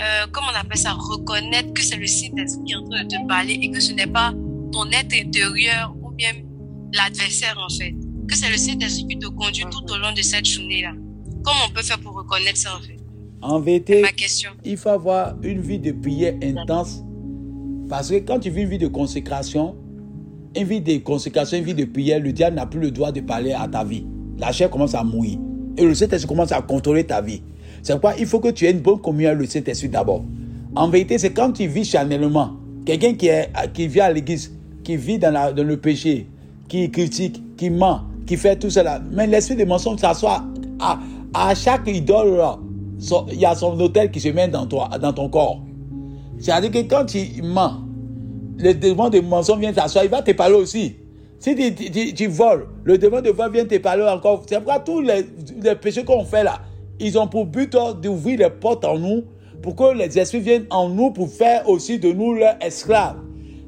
euh, 0.00 0.26
comment 0.30 0.48
on 0.52 0.60
appelle 0.60 0.78
ça, 0.78 0.92
reconnaître 0.92 1.72
que 1.72 1.82
c'est 1.82 1.96
le 1.96 2.06
Saint-Esprit 2.06 2.64
qui 2.64 2.72
est 2.72 2.76
en 2.76 2.88
train 2.88 3.04
de 3.04 3.08
te 3.08 3.26
parler 3.28 3.58
et 3.62 3.70
que 3.70 3.80
ce 3.80 3.92
n'est 3.92 4.06
pas 4.06 4.32
ton 4.72 4.86
être 4.90 5.14
intérieur 5.14 5.94
ou 6.02 6.10
bien 6.10 6.32
l'adversaire 6.92 7.56
en 7.58 7.72
fait, 7.72 7.94
que 8.28 8.34
c'est 8.34 8.50
le 8.50 8.56
Saint-Esprit 8.56 9.06
qui 9.08 9.18
te 9.18 9.28
conduit 9.28 9.64
tout 9.70 9.84
au 9.92 9.98
long 9.98 10.12
de 10.16 10.22
cette 10.22 10.46
journée-là. 10.46 10.92
Comment 11.44 11.60
on 11.68 11.72
peut 11.72 11.82
faire 11.82 11.98
pour 12.00 12.14
reconnaître 12.14 12.56
ça 12.58 12.70
en 12.76 12.80
fait? 12.80 12.96
En 13.40 13.60
vérité, 13.60 14.02
Ma 14.02 14.12
question. 14.12 14.50
il 14.64 14.76
faut 14.76 14.88
avoir 14.90 15.34
une 15.42 15.60
vie 15.60 15.78
de 15.78 15.92
prière 15.92 16.34
intense. 16.42 17.02
Parce 17.88 18.08
que 18.10 18.16
quand 18.20 18.38
tu 18.38 18.50
vis 18.50 18.62
une 18.62 18.68
vie 18.68 18.78
de 18.78 18.86
consécration, 18.86 19.74
une 20.56 20.64
vie 20.64 20.80
de 20.80 20.98
consécration, 20.98 21.58
une 21.58 21.64
vie 21.64 21.74
de 21.74 21.84
prière, 21.84 22.20
le 22.20 22.32
diable 22.32 22.56
n'a 22.56 22.66
plus 22.66 22.78
le 22.80 22.90
droit 22.90 23.10
de 23.10 23.20
parler 23.20 23.52
à 23.52 23.66
ta 23.66 23.82
vie. 23.84 24.06
La 24.38 24.52
chair 24.52 24.70
commence 24.70 24.94
à 24.94 25.02
mourir. 25.02 25.38
Et 25.76 25.84
le 25.84 25.94
Saint-Esprit 25.94 26.28
commence 26.28 26.52
à 26.52 26.62
contrôler 26.62 27.04
ta 27.04 27.20
vie. 27.20 27.42
C'est 27.82 27.94
pourquoi 27.94 28.14
il 28.18 28.26
faut 28.26 28.38
que 28.38 28.48
tu 28.48 28.64
aies 28.66 28.70
une 28.70 28.80
bonne 28.80 29.00
communion 29.00 29.30
avec 29.30 29.40
le 29.40 29.46
Saint-Esprit 29.46 29.88
d'abord. 29.88 30.24
En 30.76 30.88
vérité, 30.88 31.18
c'est 31.18 31.32
quand 31.32 31.52
tu 31.52 31.66
vis 31.66 31.84
charnellement, 31.84 32.56
quelqu'un 32.86 33.14
qui, 33.14 33.26
est, 33.26 33.50
qui 33.74 33.88
vit 33.88 34.00
à 34.00 34.12
l'église, 34.12 34.56
qui 34.84 34.96
vit 34.96 35.18
dans, 35.18 35.54
le 35.54 35.76
péché, 35.76 36.26
qui 36.68 36.90
critique, 36.90 37.42
qui 37.56 37.70
ment, 37.70 38.02
qui 38.26 38.36
fait 38.36 38.56
tout 38.56 38.70
cela. 38.70 39.00
Mais 39.10 39.26
l'esprit 39.26 39.56
de 39.56 39.64
mensonge 39.64 40.00
s'assoit 40.00 40.42
à, 40.80 41.54
chaque 41.54 41.86
idole. 41.88 42.40
Il 43.32 43.38
y 43.38 43.46
a 43.46 43.54
son 43.54 43.78
hôtel 43.80 44.10
qui 44.10 44.20
se 44.20 44.28
met 44.28 44.48
dans, 44.48 44.66
toi, 44.66 44.90
dans 45.00 45.12
ton 45.12 45.28
corps. 45.28 45.60
C'est-à-dire 46.38 46.70
que 46.70 46.88
quand 46.88 47.06
tu 47.06 47.42
mens, 47.42 47.80
le 48.58 48.74
démon 48.74 49.08
de 49.08 49.20
mensonge 49.20 49.58
vient 49.58 49.72
t'asseoir, 49.72 50.04
il 50.04 50.10
va 50.10 50.22
te 50.22 50.32
parler 50.32 50.56
aussi. 50.56 50.96
Si 51.38 51.56
tu, 52.14 52.26
voles, 52.28 52.68
le 52.84 52.98
démon 52.98 53.20
de 53.20 53.30
vol 53.30 53.52
vient 53.52 53.64
te 53.64 53.76
parler 53.78 54.04
encore. 54.04 54.44
C'est 54.46 54.56
pourquoi 54.56 54.78
tous 54.78 55.00
les, 55.00 55.24
péchés 55.74 56.04
qu'on 56.04 56.24
fait 56.24 56.44
là, 56.44 56.60
ils 57.00 57.18
ont 57.18 57.26
pour 57.26 57.46
but 57.46 57.76
d'ouvrir 58.00 58.38
les 58.38 58.50
portes 58.50 58.84
en 58.84 58.98
nous 58.98 59.24
pour 59.60 59.74
que 59.74 59.96
les 59.96 60.18
esprits 60.18 60.40
viennent 60.40 60.66
en 60.70 60.88
nous 60.88 61.10
pour 61.10 61.28
faire 61.28 61.68
aussi 61.68 61.98
de 61.98 62.12
nous 62.12 62.34
leurs 62.34 62.56
esclaves. 62.60 63.16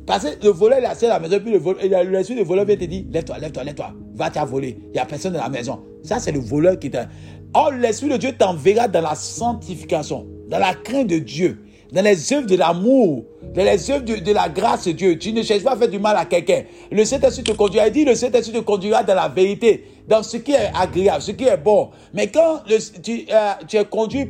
Parce 0.06 0.24
que 0.24 0.44
le 0.44 0.50
voleur, 0.50 0.78
est 0.78 0.84
assis 0.84 1.06
à 1.06 1.10
la 1.10 1.20
maison, 1.20 1.38
puis 1.40 1.52
l'esprit 1.52 2.36
de 2.36 2.42
voleur 2.42 2.64
vient 2.64 2.76
te 2.76 2.84
dire 2.84 3.04
Lève-toi, 3.10 3.38
lève-toi, 3.38 3.64
lève-toi, 3.64 3.92
va 4.14 4.30
t'as 4.30 4.44
voler. 4.44 4.78
Il 4.88 4.92
n'y 4.92 4.98
a 4.98 5.06
personne 5.06 5.32
dans 5.32 5.42
la 5.42 5.48
maison. 5.48 5.80
Ça, 6.02 6.18
c'est 6.18 6.32
le 6.32 6.40
voleur 6.40 6.78
qui 6.78 6.90
t'a. 6.90 7.06
Or, 7.54 7.70
l'esprit 7.72 8.08
de 8.08 8.16
Dieu 8.16 8.32
t'enverra 8.32 8.88
dans 8.88 9.00
la 9.00 9.14
sanctification, 9.14 10.26
dans 10.48 10.58
la 10.58 10.74
crainte 10.74 11.06
de 11.06 11.18
Dieu 11.18 11.64
dans 11.94 12.02
les 12.02 12.32
œuvres 12.32 12.46
de 12.46 12.56
l'amour, 12.56 13.24
dans 13.54 13.64
les 13.64 13.90
œuvres 13.90 14.04
de, 14.04 14.32
la 14.32 14.48
grâce 14.48 14.84
de 14.86 14.92
Dieu. 14.92 15.16
Tu 15.16 15.32
ne 15.32 15.42
cherches 15.42 15.62
pas 15.62 15.74
à 15.74 15.76
faire 15.76 15.88
du 15.88 16.00
mal 16.00 16.16
à 16.16 16.24
quelqu'un. 16.24 16.64
Le 16.90 17.04
Saint-Esprit 17.04 17.44
te 17.44 17.52
conduira. 17.52 17.86
Il 17.86 17.92
dit, 17.92 18.04
le 18.04 18.16
Saint-Esprit 18.16 18.52
te 18.52 18.64
conduira 18.64 19.04
dans 19.04 19.14
la 19.14 19.28
vérité, 19.28 19.84
dans 20.08 20.22
ce 20.24 20.38
qui 20.38 20.52
est 20.52 20.70
agréable, 20.74 21.22
ce 21.22 21.30
qui 21.30 21.44
est 21.44 21.56
bon. 21.56 21.90
Mais 22.12 22.26
quand 22.26 22.62
tu, 23.00 23.26
euh, 23.32 23.52
tu, 23.68 23.76
es 23.76 23.84
conduit, 23.84 24.26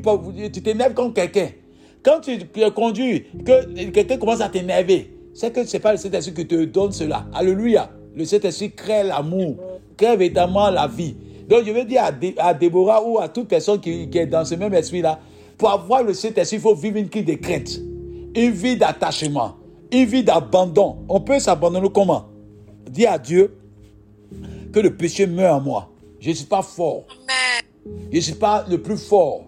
tu 0.53 0.62
t'énerves 0.62 0.93
contre 0.93 1.14
quelqu'un. 1.14 1.49
Quand 2.03 2.20
tu, 2.20 2.33
es 2.33 2.70
conduit, 2.70 3.25
que 3.47 3.91
quelqu'un 3.91 4.18
commence 4.18 4.43
à 4.43 4.51
t'énerver, 4.51 5.11
c'est 5.35 5.53
que 5.53 5.64
ce 5.64 5.76
n'est 5.76 5.80
pas 5.80 5.93
le 5.93 5.99
Saint-Esprit 5.99 6.32
qui 6.32 6.47
te 6.47 6.64
donne 6.64 6.93
cela. 6.93 7.26
Alléluia. 7.35 7.91
Le 8.14 8.24
Saint-Esprit 8.24 8.72
crée 8.72 9.03
l'amour, 9.03 9.57
crée 9.97 10.14
évidemment 10.14 10.70
la 10.70 10.87
vie. 10.87 11.16
Donc 11.49 11.64
je 11.66 11.72
veux 11.72 11.85
dire 11.85 12.03
à, 12.39 12.55
Déborah 12.55 13.03
ou 13.05 13.18
à 13.18 13.28
toute 13.28 13.49
personne 13.49 13.80
qui, 13.80 14.09
qui 14.09 14.18
est 14.18 14.26
dans 14.26 14.45
ce 14.45 14.55
même 14.55 14.72
esprit-là, 14.72 15.18
pour 15.59 15.70
avoir 15.70 16.03
le 16.03 16.14
Saint-Esprit, 16.14 16.57
il 16.57 16.62
faut 16.62 16.74
vivre 16.74 16.97
une 16.97 17.09
vie 17.09 17.24
de 17.24 17.35
crainte, 17.35 17.80
une 18.35 18.51
vie 18.51 18.76
d'attachement, 18.76 19.57
une 19.93 20.05
vie 20.05 20.22
d'abandon. 20.22 20.99
On 21.09 21.20
peut 21.20 21.39
s'abandonner 21.41 21.89
comment? 21.93 22.26
Dire 22.89 23.12
à 23.12 23.18
Dieu 23.18 23.57
que 24.72 24.80
le 24.80 24.97
péché 24.97 25.26
meurt 25.26 25.55
en 25.55 25.61
moi. 25.61 25.91
Je 26.20 26.30
ne 26.30 26.35
suis 26.35 26.47
pas 26.47 26.62
fort. 26.62 27.05
Je 28.11 28.16
ne 28.16 28.20
suis 28.20 28.35
pas 28.35 28.64
le 28.68 28.80
plus 28.80 28.97
fort. 28.97 29.45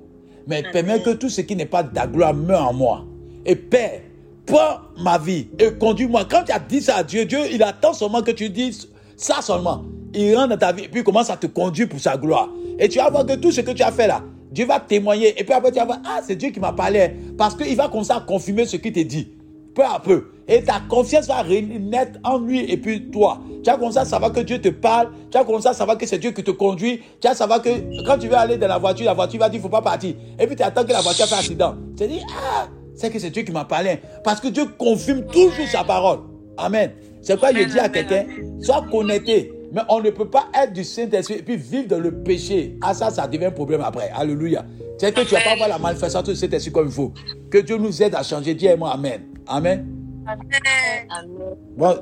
Mais 0.46 0.62
permets 0.72 1.02
que 1.02 1.10
tout 1.10 1.28
ce 1.28 1.40
qui 1.40 1.56
n'est 1.56 1.66
pas 1.66 1.82
de 1.82 1.92
ta 1.92 2.06
gloire 2.06 2.34
meure 2.34 2.68
en 2.68 2.72
moi. 2.72 3.04
Et 3.44 3.56
Père, 3.56 4.00
prends 4.46 4.78
ma 4.98 5.18
vie 5.18 5.48
et 5.58 5.72
conduis-moi. 5.72 6.24
Quand 6.30 6.44
tu 6.44 6.52
as 6.52 6.58
dit 6.58 6.80
ça 6.80 6.96
à 6.96 7.02
Dieu, 7.02 7.24
Dieu, 7.24 7.40
il 7.50 7.62
attend 7.62 7.92
seulement 7.92 8.22
que 8.22 8.30
tu 8.30 8.48
dises 8.48 8.88
ça 9.16 9.42
seulement. 9.42 9.82
Il 10.14 10.34
rentre 10.34 10.50
dans 10.50 10.58
ta 10.58 10.72
vie 10.72 10.84
et 10.84 10.88
puis 10.88 11.02
commence 11.02 11.30
à 11.30 11.36
te 11.36 11.46
conduire 11.46 11.88
pour 11.88 12.00
sa 12.00 12.16
gloire. 12.16 12.48
Et 12.78 12.88
tu 12.88 12.98
vas 12.98 13.10
voir 13.10 13.26
que 13.26 13.34
tout 13.34 13.50
ce 13.50 13.60
que 13.60 13.72
tu 13.72 13.82
as 13.82 13.92
fait 13.92 14.06
là, 14.06 14.22
Dieu 14.50 14.66
va 14.66 14.80
témoigner. 14.80 15.38
Et 15.38 15.44
puis 15.44 15.52
après, 15.52 15.70
tu 15.70 15.78
vas 15.78 15.84
voir, 15.84 15.98
ah, 16.06 16.20
c'est 16.26 16.36
Dieu 16.36 16.50
qui 16.50 16.60
m'a 16.60 16.72
parlé. 16.72 17.10
Parce 17.36 17.54
qu'il 17.54 17.76
va 17.76 17.88
commencer 17.88 18.12
à 18.12 18.20
confirmer 18.20 18.64
ce 18.64 18.76
qu'il 18.76 18.92
te 18.92 19.00
dit. 19.00 19.28
Peu 19.74 19.84
à 19.84 19.98
peu. 19.98 20.30
Et 20.48 20.62
ta 20.62 20.80
confiance 20.88 21.26
va 21.26 21.42
renaître 21.42 22.18
en 22.24 22.38
lui 22.38 22.70
et 22.70 22.76
puis 22.76 23.10
toi. 23.10 23.40
Tu 23.62 23.70
vas 23.70 23.76
commencer 23.76 23.98
à 23.98 24.04
savoir 24.04 24.32
que 24.32 24.40
Dieu 24.40 24.60
te 24.60 24.68
parle. 24.68 25.10
Tu 25.30 25.36
vas 25.36 25.44
commencer 25.44 25.68
à 25.68 25.74
savoir 25.74 25.98
que 25.98 26.06
c'est 26.06 26.18
Dieu 26.18 26.30
qui 26.30 26.42
te 26.42 26.52
conduit. 26.52 27.00
Tu 27.20 27.28
vas 27.28 27.34
savoir 27.34 27.60
que 27.60 27.68
quand 28.06 28.16
tu 28.16 28.28
veux 28.28 28.36
aller 28.36 28.56
dans 28.56 28.68
la 28.68 28.78
voiture, 28.78 29.04
la 29.04 29.14
voiture 29.14 29.40
va 29.40 29.48
dire, 29.48 29.56
il 29.56 29.58
ne 29.58 29.62
faut 29.62 29.68
pas 29.68 29.82
partir. 29.82 30.14
Et 30.38 30.46
puis 30.46 30.56
tu 30.56 30.62
attends 30.62 30.84
que 30.84 30.92
la 30.92 31.02
voiture 31.02 31.26
fasse 31.26 31.40
accident. 31.40 31.74
Tu 31.96 32.04
te 32.04 32.10
dis, 32.10 32.20
ah, 32.30 32.68
c'est 32.96 33.10
que 33.10 33.18
c'est 33.18 33.30
Dieu 33.30 33.42
qui 33.42 33.52
m'a 33.52 33.64
parlé. 33.64 33.98
Parce 34.24 34.40
que 34.40 34.48
Dieu 34.48 34.64
confirme 34.78 35.26
toujours 35.26 35.66
sa 35.70 35.84
parole. 35.84 36.20
Amen. 36.56 36.92
C'est 37.22 37.38
quoi 37.38 37.52
je 37.52 37.64
dis 37.64 37.78
à 37.78 37.88
quelqu'un, 37.88 38.24
sois 38.60 38.84
connecté 38.90 39.52
mais 39.72 39.82
on 39.88 40.00
ne 40.00 40.10
peut 40.10 40.28
pas 40.28 40.48
être 40.54 40.72
du 40.72 40.84
Saint-Esprit 40.84 41.34
et 41.34 41.42
puis 41.42 41.56
vivre 41.56 41.88
dans 41.88 41.98
le 41.98 42.22
péché. 42.22 42.76
Ah, 42.80 42.94
ça, 42.94 43.10
ça 43.10 43.26
devient 43.26 43.46
un 43.46 43.50
problème 43.50 43.80
après. 43.82 44.10
Alléluia. 44.14 44.64
C'est 44.98 45.14
que 45.14 45.20
tu 45.20 45.34
vas 45.34 45.40
pas 45.40 45.52
avoir 45.52 45.68
la 45.68 45.78
manifestation 45.78 46.32
du 46.32 46.38
Saint-Esprit 46.38 46.72
comme 46.72 46.86
il 46.86 46.92
faut. 46.92 47.12
Que 47.50 47.58
Dieu 47.58 47.76
nous 47.76 48.02
aide 48.02 48.14
à 48.14 48.22
changer. 48.22 48.54
Dis-moi 48.54 48.90
Amen. 48.90 49.22
Amen. 49.46 49.86
Amen. 50.26 51.28
Bon, 51.76 51.94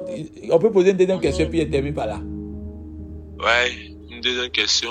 on 0.51 0.59
peut 0.59 0.71
poser 0.71 0.91
une 0.91 0.97
deuxième 0.97 1.21
question 1.21 1.49
puis 1.49 1.65
on 1.67 1.71
termine 1.71 1.95
par 1.95 2.07
là. 2.07 2.21
Ouais, 3.41 3.73
une 4.11 4.21
deuxième 4.21 4.51
question. 4.51 4.91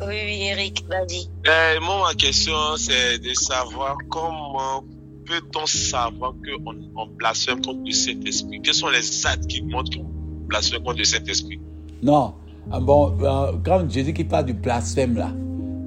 Oui, 0.00 0.14
oui, 0.26 0.38
Eric, 0.50 0.84
vas-y. 0.88 1.28
Eh, 1.46 1.80
moi, 1.80 2.08
ma 2.08 2.14
question, 2.14 2.52
c'est 2.76 3.18
de 3.18 3.32
savoir 3.34 3.96
comment 4.08 4.82
peut-on 5.24 5.66
savoir 5.66 6.34
qu'on 6.44 6.74
on 6.96 7.06
blasphème 7.16 7.62
contre 7.62 7.80
le 7.86 7.92
Saint-Esprit? 7.92 8.60
Quels 8.62 8.74
sont 8.74 8.88
les 8.88 9.26
actes 9.26 9.46
qui 9.46 9.62
montrent 9.62 9.96
qu'on 9.96 10.04
blasphème 10.48 10.82
contre 10.82 10.98
le 10.98 11.04
Saint-Esprit? 11.04 11.60
Non. 12.02 12.34
Ah, 12.72 12.80
bon, 12.80 13.16
euh, 13.22 13.52
quand 13.64 13.88
Jésus 13.90 14.12
qui 14.12 14.24
parle 14.24 14.46
du 14.46 14.54
blasphème 14.54 15.16
là, 15.16 15.30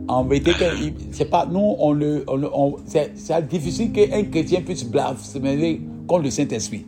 en 0.07 0.23
vérité, 0.23 0.53
c'est 1.11 1.29
pas 1.29 1.45
nous, 1.45 1.75
on 1.79 1.91
le, 1.91 2.23
on, 2.27 2.77
c'est 2.85 3.47
difficile 3.49 3.91
qu'un 3.91 4.23
chrétien 4.23 4.61
puisse 4.61 4.85
blasphémer 4.85 5.81
contre 6.07 6.23
le 6.23 6.31
Saint-Esprit. 6.31 6.85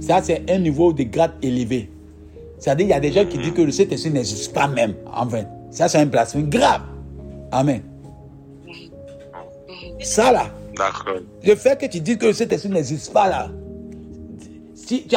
Ça, 0.00 0.20
c'est 0.22 0.48
un 0.50 0.58
niveau 0.58 0.92
de 0.92 1.04
grade 1.04 1.32
élevé. 1.42 1.90
C'est-à-dire, 2.58 2.86
il 2.86 2.90
y 2.90 2.92
a 2.92 3.00
des 3.00 3.12
gens 3.12 3.24
qui 3.24 3.38
disent 3.38 3.52
que 3.52 3.62
le 3.62 3.72
Saint-Esprit 3.72 4.10
n'existe 4.10 4.52
pas 4.52 4.68
même, 4.68 4.94
en 5.12 5.26
vain. 5.26 5.44
Ça, 5.70 5.88
c'est 5.88 5.98
un 5.98 6.06
blasphème 6.06 6.48
grave. 6.48 6.82
Amen. 7.52 7.82
Ça, 10.00 10.32
là. 10.32 10.46
Le 11.44 11.54
fait 11.56 11.78
que 11.78 11.86
tu 11.86 12.00
dis 12.00 12.16
que 12.16 12.26
le 12.26 12.32
Saint-Esprit 12.32 12.70
n'existe 12.70 13.12
pas, 13.12 13.28
là, 13.28 13.50
si 14.74 15.06
tu 15.06 15.16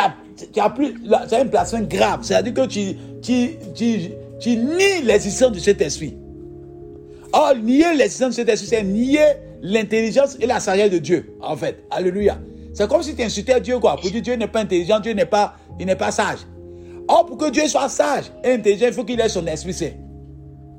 as 0.60 0.70
plus, 0.70 0.96
c'est 1.28 1.38
un 1.38 1.46
blasphème 1.46 1.88
grave. 1.88 2.20
C'est-à-dire 2.24 2.54
que 2.54 2.66
tu, 2.66 2.96
tu, 3.22 3.52
tu, 3.76 4.10
tu 4.40 4.58
nies 4.58 5.04
l'existence 5.04 5.52
de 5.52 5.60
cet 5.60 5.82
esprit. 5.82 6.18
Or, 7.32 7.56
nier 7.56 7.96
l'existence 7.96 8.32
de 8.32 8.36
cet 8.36 8.50
esprit, 8.50 8.68
c'est 8.68 8.84
nier 8.84 9.26
l'intelligence 9.62 10.36
et 10.42 10.48
la 10.48 10.60
sagesse 10.60 10.92
de 10.92 10.98
Dieu, 10.98 11.38
en 11.42 11.56
fait. 11.56 11.84
Alléluia. 11.92 12.40
C'est 12.74 12.90
comme 12.90 13.04
si 13.04 13.16
tu 13.16 13.22
insultais 13.22 13.62
Dieu, 13.62 13.80
quoi. 13.80 13.98
Pour 13.98 14.10
dire 14.10 14.22
Dieu 14.22 14.36
n'est 14.36 14.48
pas 14.48 14.62
intelligent, 14.62 15.00
Dieu 15.00 15.14
n'est 15.14 15.26
pas, 15.26 15.56
il 15.80 15.86
n'est 15.86 15.96
pas 15.96 16.12
sage. 16.12 16.40
Or, 17.08 17.26
pour 17.26 17.38
que 17.38 17.50
Dieu 17.50 17.68
soit 17.68 17.90
sage 17.90 18.26
et 18.44 18.54
intelligent, 18.54 18.88
il 18.88 18.94
faut 18.94 19.04
qu'il 19.04 19.20
ait 19.20 19.30
son 19.30 19.46
esprit 19.46 19.74
saint. 19.74 19.92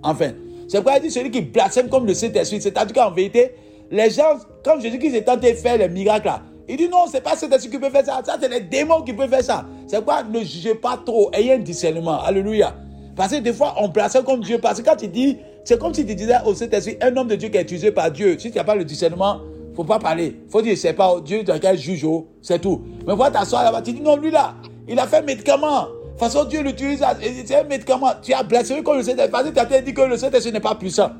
Enfin, 0.02 0.32
c'est 0.68 0.78
pourquoi 0.78 0.98
il 0.98 1.02
dit 1.02 1.10
celui 1.10 1.30
qui 1.30 1.40
blasphème 1.40 1.88
comme 1.88 2.06
le 2.06 2.14
Saint-Esprit. 2.14 2.60
C'est-à-dire 2.60 2.94
qu'en 2.94 3.10
vérité, 3.10 3.52
les 3.90 4.10
gens, 4.10 4.38
comme 4.64 4.80
Jésus 4.80 4.98
qui 4.98 5.10
s'est 5.10 5.22
tenté 5.22 5.52
de 5.52 5.56
faire 5.56 5.78
les 5.78 5.88
miracles 5.88 6.26
là, 6.26 6.42
il 6.68 6.76
dit 6.76 6.88
non, 6.88 7.04
c'est 7.10 7.20
pas 7.20 7.36
cet 7.36 7.52
esprit 7.52 7.70
qui 7.70 7.78
peut 7.78 7.90
faire 7.90 8.04
ça. 8.04 8.22
Ça, 8.24 8.36
c'est 8.40 8.48
les 8.48 8.60
démons 8.60 9.02
qui 9.02 9.12
peuvent 9.12 9.28
faire 9.28 9.42
ça. 9.42 9.66
C'est 9.86 10.02
quoi 10.04 10.22
Ne 10.22 10.40
jugez 10.40 10.74
pas 10.74 10.96
trop. 11.04 11.30
Ayez 11.32 11.54
un 11.54 11.58
discernement. 11.58 12.22
Alléluia. 12.22 12.74
Parce 13.16 13.32
que 13.32 13.40
des 13.40 13.52
fois, 13.52 13.74
on 13.78 13.90
place 13.90 14.16
comme 14.24 14.40
Dieu. 14.40 14.58
Parce 14.58 14.80
que 14.80 14.88
quand 14.88 14.96
tu 14.96 15.08
dis, 15.08 15.36
c'est 15.64 15.78
comme 15.78 15.92
si 15.92 16.06
tu 16.06 16.14
disais 16.14 16.36
au 16.46 16.54
Saint-Esprit, 16.54 16.96
un 17.00 17.14
homme 17.16 17.28
de 17.28 17.34
Dieu 17.34 17.48
qui 17.48 17.58
est 17.58 17.62
utilisé 17.62 17.90
par 17.90 18.10
Dieu. 18.10 18.38
Si 18.38 18.50
tu 18.50 18.56
n'as 18.56 18.64
pas 18.64 18.74
le 18.74 18.84
discernement, 18.84 19.40
il 19.66 19.70
ne 19.70 19.76
faut 19.76 19.84
pas 19.84 19.98
parler. 19.98 20.36
Il 20.46 20.50
faut 20.50 20.62
dire, 20.62 20.76
c'est 20.78 20.92
pas 20.92 21.20
Dieu 21.20 21.42
dans 21.42 21.54
lequel 21.54 21.78
juge, 21.78 22.04
oh, 22.04 22.28
c'est 22.40 22.60
tout. 22.60 22.80
Mais 23.06 23.14
voilà, 23.14 23.38
t'asseoir 23.38 23.64
là-bas, 23.64 23.82
tu 23.82 23.92
dis 23.92 24.00
non, 24.00 24.16
lui 24.16 24.30
là, 24.30 24.54
il 24.88 24.98
a 24.98 25.06
fait 25.06 25.22
médicament. 25.22 25.86
De 26.22 26.28
toute 26.28 26.34
façon, 26.34 26.48
Dieu 26.48 26.62
l'utilise, 26.62 27.04
c'est 27.44 27.56
un 27.56 27.64
médicament. 27.64 28.12
Tu 28.22 28.32
as 28.32 28.44
blessé 28.44 28.80
comme 28.84 28.98
le 28.98 29.02
Saint-Esprit. 29.02 29.28
Parce 29.28 29.42
que 29.42 29.52
tu 29.52 29.58
as 29.58 29.82
dit 29.82 29.92
que 29.92 30.02
le 30.02 30.16
Saint-Esprit 30.16 30.52
n'est 30.52 30.60
pas 30.60 30.76
puissant. 30.76 31.10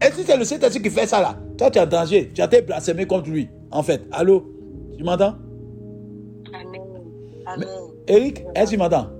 Et 0.00 0.10
si 0.10 0.24
c'est 0.24 0.34
le 0.34 0.46
Saint-Esprit 0.46 0.80
qui 0.80 0.88
fait 0.88 1.06
ça 1.06 1.20
là, 1.20 1.36
toi 1.58 1.70
tu 1.70 1.78
es 1.78 1.82
en 1.82 1.86
danger. 1.86 2.32
Tu 2.34 2.40
as 2.40 2.46
été 2.46 2.62
blasphémé 2.62 3.06
contre 3.06 3.28
lui. 3.28 3.50
En 3.70 3.82
fait, 3.82 4.04
allô? 4.10 4.50
Tu 4.96 5.04
m'entends? 5.04 5.34
Eric, 8.08 8.44
est-ce 8.54 8.70
qu'il 8.70 8.78
m'entend 8.78 9.10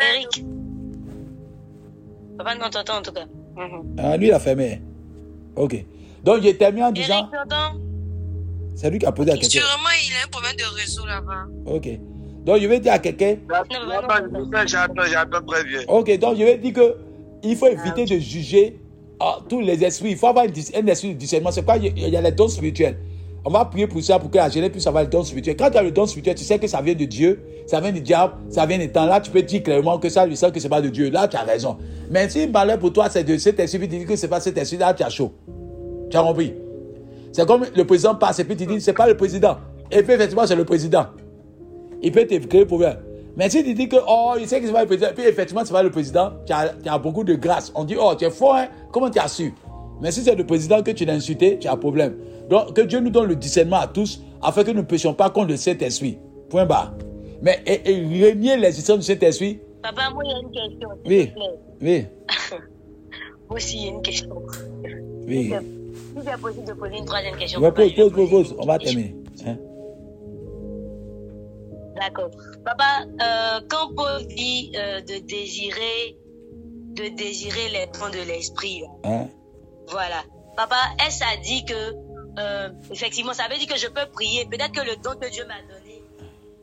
Eric. 0.00 0.44
Papa, 2.38 2.54
non, 2.54 2.70
t'entends 2.70 2.96
en 2.96 3.02
tout 3.02 3.12
cas. 3.12 3.26
Ah, 3.98 4.16
lui, 4.16 4.28
il 4.28 4.32
a 4.32 4.38
fermé. 4.38 4.80
Ok. 5.54 5.84
Donc, 6.24 6.40
j'ai 6.40 6.56
terminé 6.56 6.86
en 6.86 6.92
disant. 6.92 7.28
Eric, 7.30 7.50
C'est 8.74 8.88
lui 8.88 8.98
qui 8.98 9.04
a 9.04 9.12
posé 9.12 9.32
la 9.32 9.36
question. 9.36 9.60
Sûrement, 9.60 9.90
il 10.02 10.16
a 10.16 10.24
un 10.24 10.30
problème 10.30 10.56
de 10.56 10.80
réseau 10.80 11.04
là-bas. 11.04 11.44
Ok. 11.66 11.90
Donc, 12.44 12.58
je 12.60 12.66
vais 12.66 12.80
dire 12.80 12.92
à 12.92 12.98
quelqu'un. 12.98 13.36
J'attends, 14.66 15.02
j'attends 15.06 15.42
très 15.46 15.64
bien. 15.64 15.80
Ok, 15.88 16.18
donc 16.18 16.36
je 16.36 16.44
vais 16.44 16.58
dire 16.58 16.72
que 16.72 16.96
il 17.44 17.56
faut 17.56 17.66
éviter 17.66 18.04
de 18.04 18.20
juger 18.20 18.78
ah, 19.20 19.38
tous 19.48 19.60
les 19.60 19.82
esprits. 19.84 20.10
Il 20.10 20.16
faut 20.16 20.28
avoir 20.28 20.44
un 20.44 20.86
esprit 20.86 21.14
de 21.14 21.18
discernement. 21.18 21.50
C'est 21.52 21.64
quoi 21.64 21.76
il 21.76 22.08
y 22.08 22.16
a 22.16 22.20
les 22.20 22.32
dons 22.32 22.48
spirituels. 22.48 22.96
On 23.44 23.50
va 23.50 23.64
prier 23.64 23.88
pour 23.88 24.00
ça, 24.02 24.18
pour 24.20 24.30
que 24.30 24.36
la 24.36 24.48
jeunesse 24.48 24.70
puisse 24.70 24.86
avoir 24.86 25.02
le 25.02 25.10
don 25.10 25.24
spirituel. 25.24 25.56
Quand 25.56 25.70
tu 25.70 25.76
as 25.76 25.82
le 25.82 25.90
don 25.90 26.06
spirituel, 26.06 26.36
tu 26.36 26.44
sais 26.44 26.60
que 26.60 26.68
ça 26.68 26.80
vient 26.80 26.94
de 26.94 27.04
Dieu, 27.04 27.42
ça 27.66 27.80
vient 27.80 27.90
du 27.90 28.00
diable, 28.00 28.34
ça 28.48 28.66
vient 28.66 28.78
des 28.78 28.88
temps. 28.88 29.04
Là, 29.04 29.20
tu 29.20 29.32
peux 29.32 29.42
dire 29.42 29.64
clairement 29.64 29.98
que 29.98 30.08
ça 30.08 30.24
lui 30.26 30.36
sent 30.36 30.52
que 30.52 30.60
ce 30.60 30.64
n'est 30.64 30.70
pas 30.70 30.80
de 30.80 30.88
Dieu. 30.88 31.10
Là, 31.10 31.26
tu 31.26 31.36
as 31.36 31.42
raison. 31.42 31.76
Mais 32.08 32.28
si 32.28 32.46
le 32.46 32.52
malheur 32.52 32.78
pour 32.78 32.92
toi, 32.92 33.08
c'est 33.10 33.24
de 33.24 33.36
cet 33.38 33.58
esprit, 33.58 33.80
tu 33.80 33.98
dis 33.98 34.04
que 34.04 34.14
ce 34.14 34.22
n'est 34.22 34.30
pas 34.30 34.38
cet 34.38 34.56
esprit, 34.58 34.78
là, 34.78 34.94
tu 34.94 35.02
as 35.02 35.08
chaud. 35.08 35.32
Tu 36.08 36.16
as 36.16 36.22
compris? 36.22 36.54
C'est 37.32 37.46
comme 37.46 37.64
le 37.74 37.84
président 37.84 38.14
passe 38.14 38.38
et 38.38 38.44
puis 38.44 38.56
tu 38.56 38.64
dis, 38.64 38.80
ce 38.80 38.90
n'est 38.90 38.94
pas 38.94 39.08
le 39.08 39.16
président. 39.16 39.56
Et 39.90 40.02
puis, 40.02 40.12
effectivement, 40.12 40.46
c'est 40.46 40.54
le 40.54 40.64
président. 40.64 41.06
Il 42.02 42.12
peut 42.12 42.26
te 42.26 42.34
créer 42.46 42.66
problème. 42.66 42.96
Mais 43.36 43.48
si 43.48 43.64
tu 43.64 43.72
dis 43.74 43.88
que, 43.88 43.96
oh, 44.06 44.34
il 44.38 44.46
sait 44.46 44.60
que 44.60 44.66
ce 44.66 44.68
n'est 44.68 44.74
pas 44.74 44.82
le 44.82 44.86
président, 44.86 45.08
puis 45.14 45.24
effectivement, 45.24 45.64
ce 45.64 45.72
n'est 45.72 45.78
pas 45.78 45.82
le 45.82 45.90
président, 45.90 46.32
tu 46.46 46.52
as, 46.52 46.74
tu 46.82 46.88
as, 46.88 46.98
beaucoup 46.98 47.24
de 47.24 47.34
grâce. 47.34 47.72
On 47.74 47.84
dit, 47.84 47.96
oh, 47.98 48.12
tu 48.18 48.24
es 48.24 48.30
fort, 48.30 48.56
hein? 48.56 48.66
Comment 48.92 49.08
tu 49.08 49.18
as 49.18 49.28
su? 49.28 49.54
Mais 50.02 50.10
si 50.10 50.22
c'est 50.22 50.34
le 50.34 50.44
président 50.44 50.82
que 50.82 50.90
tu 50.90 51.04
l'as 51.04 51.14
insulté, 51.14 51.58
tu 51.58 51.68
as 51.68 51.72
un 51.72 51.76
problème. 51.76 52.16
Donc, 52.50 52.74
que 52.74 52.82
Dieu 52.82 53.00
nous 53.00 53.10
donne 53.10 53.28
le 53.28 53.36
discernement 53.36 53.80
à 53.80 53.86
tous, 53.86 54.20
afin 54.42 54.64
que 54.64 54.70
nous 54.70 54.78
ne 54.78 54.86
péchions 54.86 55.14
pas 55.14 55.30
contre 55.30 55.48
le 55.48 55.56
Saint-Esprit. 55.56 56.18
Point 56.50 56.66
barre. 56.66 56.92
Mais 57.40 57.62
et, 57.66 57.90
et 57.90 58.30
renier 58.30 58.56
l'existence 58.56 58.98
du 58.98 59.04
Saint-Esprit? 59.04 59.60
Papa, 59.82 60.10
moi, 60.12 60.22
il 60.24 60.30
y 60.30 60.34
a 60.34 60.38
une 60.38 60.50
question. 60.50 60.88
Oui. 61.06 61.32
Oui. 61.80 62.06
moi 63.48 63.56
aussi, 63.56 63.76
il 63.78 63.84
y 63.84 63.88
a 63.88 63.92
une 63.92 64.02
question. 64.02 64.42
Oui. 65.26 65.52
Si 65.52 66.20
c'est 66.24 66.40
possible 66.40 66.66
de 66.66 66.72
poser 66.74 66.98
une 66.98 67.04
troisième 67.04 67.36
question. 67.36 67.60
Oui, 67.60 67.70
pose, 67.74 68.12
pose, 68.12 68.30
pose, 68.30 68.54
On 68.58 68.66
va 68.66 68.78
terminer. 68.78 69.16
Hein? 69.46 69.56
D'accord. 72.02 72.30
Papa, 72.64 73.04
euh, 73.04 73.60
quand 73.68 73.94
Paul 73.94 74.26
dit 74.26 74.72
euh, 74.74 75.00
de 75.02 75.18
désirer, 75.20 76.16
de 76.94 77.14
désirer 77.14 77.68
les 77.68 77.86
dons 77.86 78.10
de 78.10 78.26
l'esprit, 78.26 78.82
hein? 79.04 79.28
voilà. 79.88 80.24
Papa, 80.56 80.76
est-ce 81.06 81.22
a 81.22 81.36
dit 81.36 81.64
que, 81.64 81.94
euh, 82.40 82.70
effectivement, 82.90 83.34
ça 83.34 83.46
veut 83.48 83.56
dire 83.56 83.68
que 83.68 83.78
je 83.78 83.86
peux 83.86 84.06
prier? 84.12 84.46
Peut-être 84.46 84.72
que 84.72 84.80
le 84.80 84.96
don 84.96 85.14
que 85.14 85.30
Dieu 85.30 85.44
m'a 85.46 85.62
donné, 85.62 86.02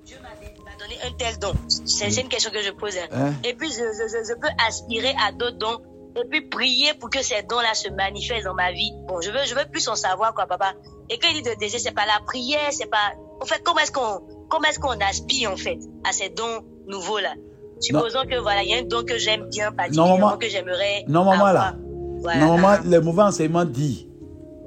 Dieu 0.04 0.18
m'a 0.22 0.76
donné 0.78 0.98
un 1.04 1.12
tel 1.14 1.40
don. 1.40 1.54
C'est 1.86 2.22
une 2.22 2.28
question 2.28 2.52
que 2.52 2.62
je 2.62 2.72
pose. 2.72 2.98
Hein. 2.98 3.08
Hein? 3.12 3.34
Et 3.46 3.54
puis, 3.54 3.70
je, 3.70 3.78
je, 3.78 4.28
je, 4.28 4.34
peux 4.34 4.50
aspirer 4.68 5.16
à 5.26 5.32
d'autres 5.32 5.58
dons 5.58 5.82
et 6.18 6.28
puis 6.28 6.42
prier 6.42 6.96
pour 6.96 7.10
que 7.10 7.22
ces 7.24 7.44
dons-là 7.44 7.74
se 7.76 7.90
manifestent 7.90 8.44
dans 8.44 8.56
ma 8.56 8.74
vie. 8.74 8.92
Bon, 9.08 9.22
je 9.22 9.32
veux, 9.32 9.46
je 9.46 9.56
veux 9.56 9.66
plus 9.72 9.88
en 9.88 9.96
savoir, 9.96 10.34
quoi, 10.34 10.48
papa. 10.48 10.74
Et 11.10 11.18
quand 11.18 11.30
il 11.30 11.42
dit 11.42 11.50
de 11.50 11.56
désirer, 11.56 11.80
c'est 11.80 11.96
pas 11.96 12.06
la 12.06 12.20
prière, 12.26 12.72
c'est 12.72 12.90
pas, 12.90 13.14
en 13.42 13.46
fait, 13.46 13.64
comment 13.64 13.80
est-ce 13.80 13.92
qu'on, 13.92 14.20
comment 14.50 14.68
est-ce 14.68 14.80
qu'on 14.80 14.98
aspire, 15.08 15.52
en 15.52 15.58
fait, 15.58 15.80
à 16.04 16.12
ces 16.12 16.30
dons 16.30 16.64
nouveaux-là? 16.88 17.34
Supposons 17.80 18.24
que, 18.30 18.40
voilà, 18.42 18.64
il 18.64 18.70
y 18.70 18.74
a 18.74 18.80
un 18.80 18.84
don 18.84 19.04
que 19.04 19.18
j'aime 19.18 19.48
bien, 19.50 19.72
particulièrement, 19.72 20.38
que 20.38 20.50
j'aimerais. 20.50 21.06
Non, 21.08 21.24
maman, 21.24 21.52
là. 21.54 21.76
Normalement, 22.24 22.84
le 22.86 23.00
mouvement 23.00 23.24
enseignement 23.24 23.64
dit, 23.64 24.10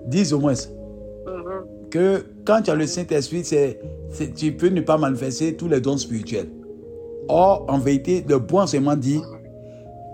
disent 0.07 0.33
au 0.33 0.41
moins, 0.41 0.55
mm-hmm. 0.55 1.89
que 1.91 2.25
quand 2.47 2.63
tu 2.63 2.71
as 2.71 2.75
le 2.75 2.87
Saint-Esprit, 2.87 3.43
tu 4.35 4.53
peux 4.53 4.69
ne 4.69 4.81
pas 4.81 4.97
manifester 4.97 5.55
tous 5.57 5.69
les 5.69 5.81
dons 5.81 5.99
spirituels. 5.99 6.49
Or, 7.29 7.67
en 7.69 7.79
vérité, 7.79 8.25
le 8.27 8.39
bon 8.39 8.61
enseignement 8.61 8.97
dit, 8.97 9.21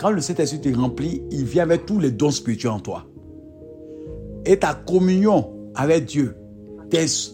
quand 0.01 0.11
le 0.11 0.21
Saint-Esprit 0.21 0.61
te 0.61 0.77
remplit, 0.77 1.23
il 1.31 1.45
vient 1.45 1.62
avec 1.62 1.87
tous 1.87 2.01
les 2.01 2.11
dons 2.11 2.33
spirituels 2.33 2.73
en 2.73 2.81
toi. 2.81 3.05
Et 4.45 4.59
ta 4.59 4.75
communion 4.75 5.71
avec 5.75 6.07
Dieu, 6.07 6.37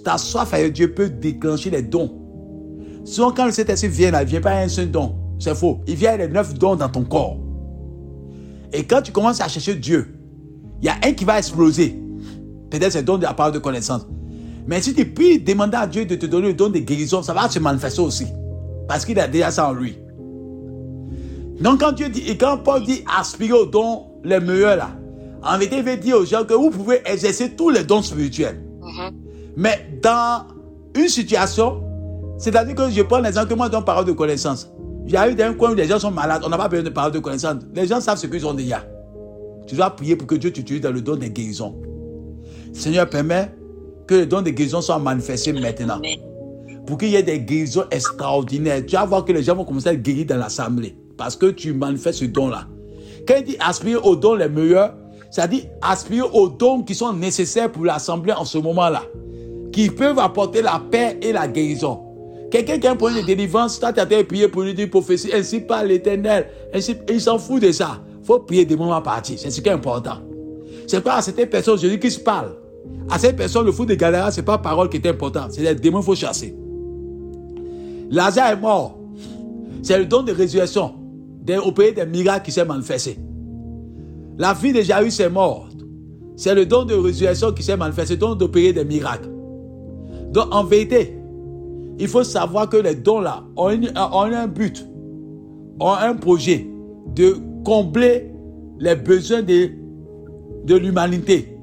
ta 0.04 0.18
soif 0.18 0.52
avec 0.52 0.72
Dieu 0.74 0.92
peut 0.92 1.08
déclencher 1.08 1.70
les 1.70 1.82
dons. 1.82 2.20
Souvent, 3.04 3.32
quand 3.32 3.46
le 3.46 3.52
Saint-Esprit 3.52 3.88
vient, 3.88 4.08
il 4.08 4.24
ne 4.24 4.24
vient 4.24 4.40
pas 4.40 4.56
un 4.56 4.68
seul 4.68 4.90
don. 4.90 5.14
C'est 5.38 5.54
faux. 5.54 5.80
Il 5.86 5.96
vient 5.96 6.12
avec 6.12 6.32
neuf 6.32 6.54
dons 6.54 6.76
dans 6.76 6.88
ton 6.88 7.04
corps. 7.04 7.38
Et 8.72 8.84
quand 8.84 9.02
tu 9.02 9.12
commences 9.12 9.40
à 9.40 9.48
chercher 9.48 9.74
Dieu, 9.74 10.18
il 10.80 10.86
y 10.86 10.88
a 10.88 10.96
un 11.04 11.12
qui 11.12 11.24
va 11.24 11.38
exploser. 11.38 12.00
Peut-être 12.70 12.92
c'est 12.92 13.00
le 13.00 13.04
don 13.04 13.18
de 13.18 13.22
la 13.22 13.34
parole 13.34 13.52
de 13.52 13.58
connaissance. 13.58 14.06
Mais 14.66 14.80
si 14.80 14.94
tu 14.94 15.04
puis 15.04 15.38
demander 15.38 15.76
à 15.76 15.86
Dieu 15.86 16.06
de 16.06 16.14
te 16.16 16.26
donner 16.26 16.48
le 16.48 16.54
don 16.54 16.70
de 16.70 16.78
guérison, 16.78 17.22
ça 17.22 17.34
va 17.34 17.48
se 17.48 17.58
manifester 17.58 18.00
aussi. 18.00 18.26
Parce 18.88 19.04
qu'il 19.04 19.18
a 19.20 19.28
déjà 19.28 19.50
ça 19.50 19.68
en 19.68 19.72
lui. 19.72 19.98
Donc 21.60 21.80
quand 21.80 21.92
Dieu 21.92 22.08
dit, 22.08 22.22
et 22.28 22.36
quand 22.36 22.58
Paul 22.58 22.82
dit 22.82 23.04
aspirer 23.18 23.52
aux 23.52 23.66
dons 23.66 24.06
les 24.24 24.40
meilleurs 24.40 24.76
là, 24.76 24.90
en 25.42 25.58
vérité, 25.58 25.76
il 25.78 25.84
veut 25.84 25.96
dire 25.98 26.16
aux 26.16 26.24
gens 26.24 26.44
que 26.44 26.54
vous 26.54 26.70
pouvez 26.70 27.00
exercer 27.04 27.50
tous 27.50 27.70
les 27.70 27.84
dons 27.84 28.02
spirituels. 28.02 28.60
Mm-hmm. 28.80 29.12
Mais 29.56 29.98
dans 30.02 30.46
une 30.96 31.08
situation, 31.08 31.82
c'est-à-dire 32.38 32.74
que 32.74 32.90
je 32.90 33.02
prends 33.02 33.20
l'exemple 33.20 33.48
que 33.48 33.54
moi, 33.54 33.66
je 33.66 33.72
donne 33.72 33.84
parole 33.84 34.04
de 34.04 34.12
connaissance. 34.12 34.70
J'arrive 35.06 35.36
dans 35.36 35.44
un 35.44 35.54
coin 35.54 35.72
où 35.72 35.74
les 35.74 35.86
gens 35.86 35.98
sont 35.98 36.10
malades, 36.10 36.42
on 36.44 36.48
n'a 36.48 36.56
pas 36.56 36.68
besoin 36.68 36.84
de 36.84 36.90
parole 36.90 37.12
de 37.12 37.18
connaissance. 37.18 37.62
Les 37.74 37.86
gens 37.86 38.00
savent 38.00 38.18
ce 38.18 38.26
qu'ils 38.26 38.46
ont 38.46 38.54
déjà. 38.54 38.84
Tu 39.66 39.74
dois 39.74 39.90
prier 39.90 40.16
pour 40.16 40.26
que 40.26 40.34
Dieu 40.34 40.52
t'utilise 40.52 40.82
dans 40.82 40.92
le 40.92 41.00
don 41.00 41.16
des 41.16 41.30
guérisons. 41.30 41.74
Seigneur, 42.72 43.08
permet 43.08 43.54
que 44.06 44.14
le 44.14 44.26
don 44.26 44.42
des 44.42 44.52
guérisons 44.52 44.80
soit 44.80 44.98
manifesté 44.98 45.52
maintenant. 45.52 46.00
Pour 46.86 46.98
qu'il 46.98 47.08
y 47.08 47.16
ait 47.16 47.22
des 47.22 47.40
guérisons 47.40 47.84
extraordinaires. 47.90 48.84
Tu 48.86 48.94
vas 48.94 49.06
voir 49.06 49.24
que 49.24 49.32
les 49.32 49.42
gens 49.42 49.54
vont 49.54 49.64
commencer 49.64 49.88
à 49.88 49.94
guérir 49.94 50.26
dans 50.26 50.36
l'assemblée. 50.36 50.96
Parce 51.16 51.36
que 51.36 51.46
tu 51.46 51.72
manifestes 51.72 52.18
ce 52.20 52.24
don-là. 52.26 52.66
Quand 53.26 53.36
il 53.38 53.44
dit 53.44 53.56
aspirer 53.60 53.96
aux 53.96 54.16
dons 54.16 54.34
les 54.34 54.48
meilleurs, 54.48 54.94
ça 55.30 55.46
dit 55.46 55.64
aspirer 55.80 56.28
aux 56.32 56.48
dons 56.48 56.82
qui 56.82 56.94
sont 56.94 57.12
nécessaires 57.12 57.72
pour 57.72 57.84
l'assemblée 57.84 58.32
en 58.32 58.44
ce 58.44 58.58
moment-là. 58.58 59.02
Qui 59.72 59.88
peuvent 59.88 60.18
apporter 60.18 60.60
la 60.60 60.82
paix 60.90 61.18
et 61.22 61.32
la 61.32 61.48
guérison. 61.48 62.03
Quelqu'un 62.54 62.78
qui 62.78 62.86
a 62.86 62.92
un 62.92 62.96
point 62.96 63.12
de 63.12 63.26
délivrance, 63.26 63.80
toi 63.80 63.92
tu 63.92 63.98
as 63.98 64.06
prier 64.06 64.46
pour 64.46 64.62
lui 64.62 64.74
dire 64.74 64.88
prophétie, 64.88 65.28
ainsi 65.34 65.58
par 65.58 65.82
l'éternel. 65.82 66.46
Il 67.08 67.20
s'en 67.20 67.36
fout 67.36 67.60
de 67.60 67.72
ça. 67.72 68.00
Faut 68.22 68.38
prier 68.38 68.64
des 68.64 68.76
moments 68.76 68.94
à 68.94 69.00
partir. 69.00 69.36
C'est 69.36 69.50
ce 69.50 69.60
qui 69.60 69.68
est 69.68 69.72
important. 69.72 70.18
C'est 70.86 71.00
pas 71.00 71.16
à 71.16 71.22
cette 71.22 71.50
personne, 71.50 71.76
dis 71.78 71.98
qui 71.98 72.12
se 72.12 72.20
parle. 72.20 72.54
À 73.10 73.18
cette 73.18 73.34
personne, 73.34 73.66
le 73.66 73.72
fou 73.72 73.84
de 73.84 73.96
Galera, 73.96 74.30
c'est 74.30 74.44
pas 74.44 74.58
parole 74.58 74.88
qui 74.88 74.98
est 74.98 75.06
important. 75.08 75.48
C'est 75.50 75.62
les 75.62 75.74
démons 75.74 75.98
qu'il 75.98 76.06
faut 76.06 76.14
chasser. 76.14 76.54
Lazare 78.12 78.52
est 78.52 78.60
mort. 78.60 79.00
C'est 79.82 79.98
le 79.98 80.06
don 80.06 80.22
de 80.22 80.30
résurrection 80.30 80.94
pays 81.74 81.92
des 81.92 82.06
miracles 82.06 82.44
qui 82.44 82.52
s'est 82.52 82.64
manifesté. 82.64 83.18
La 84.38 84.54
fille 84.54 84.72
de 84.72 84.80
Jairus 84.80 85.18
est 85.18 85.28
morte. 85.28 85.72
C'est 86.36 86.54
le 86.54 86.66
don 86.66 86.84
de 86.84 86.94
résurrection 86.94 87.50
qui 87.50 87.64
s'est 87.64 87.76
manifesté, 87.76 88.16
don 88.16 88.36
d'opérer 88.36 88.72
des 88.72 88.84
miracles. 88.84 89.28
Donc 90.30 90.54
en 90.54 90.62
vérité, 90.62 91.18
il 91.98 92.08
faut 92.08 92.24
savoir 92.24 92.68
que 92.68 92.76
les 92.76 92.94
dons-là 92.94 93.44
ont, 93.56 93.68
un 93.68 94.46
but, 94.46 94.86
ont 95.80 95.92
un 95.92 96.14
projet 96.14 96.66
de 97.14 97.36
combler 97.64 98.32
les 98.78 98.96
besoins 98.96 99.42
de, 99.42 100.74
l'humanité. 100.74 101.56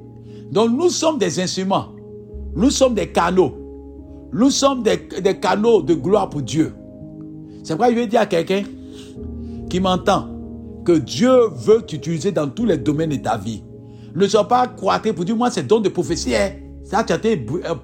Donc 0.52 0.72
nous 0.72 0.90
sommes 0.90 1.18
des 1.18 1.40
instruments, 1.40 1.88
nous 2.56 2.70
sommes 2.70 2.94
des 2.94 3.08
canaux, 3.08 3.54
nous 4.32 4.50
sommes 4.50 4.84
des, 4.84 5.40
canaux 5.40 5.82
de 5.82 5.94
gloire 5.94 6.30
pour 6.30 6.42
Dieu. 6.42 6.74
C'est 7.64 7.76
pourquoi 7.76 7.92
je 7.94 8.00
vais 8.00 8.08
dire 8.08 8.22
à 8.22 8.26
quelqu'un, 8.26 8.64
qui 9.70 9.80
m'entend, 9.80 10.28
que 10.84 10.94
Dieu 10.94 11.32
veut 11.56 11.82
t'utiliser 11.84 12.32
dans 12.32 12.48
tous 12.48 12.66
les 12.66 12.78
domaines 12.78 13.12
de 13.12 13.18
ta 13.18 13.38
vie. 13.38 13.64
Ne 14.16 14.28
sois 14.28 14.48
pas 14.48 14.68
croité 14.68 15.14
pour 15.14 15.24
dire, 15.24 15.36
moi, 15.36 15.52
c'est 15.52 15.66
don 15.66 15.80
de 15.80 15.90
prophétie. 15.90 16.36
Hein. 16.36 16.52
Ça, 16.84 17.04
tu 17.04 17.14
as 17.14 17.20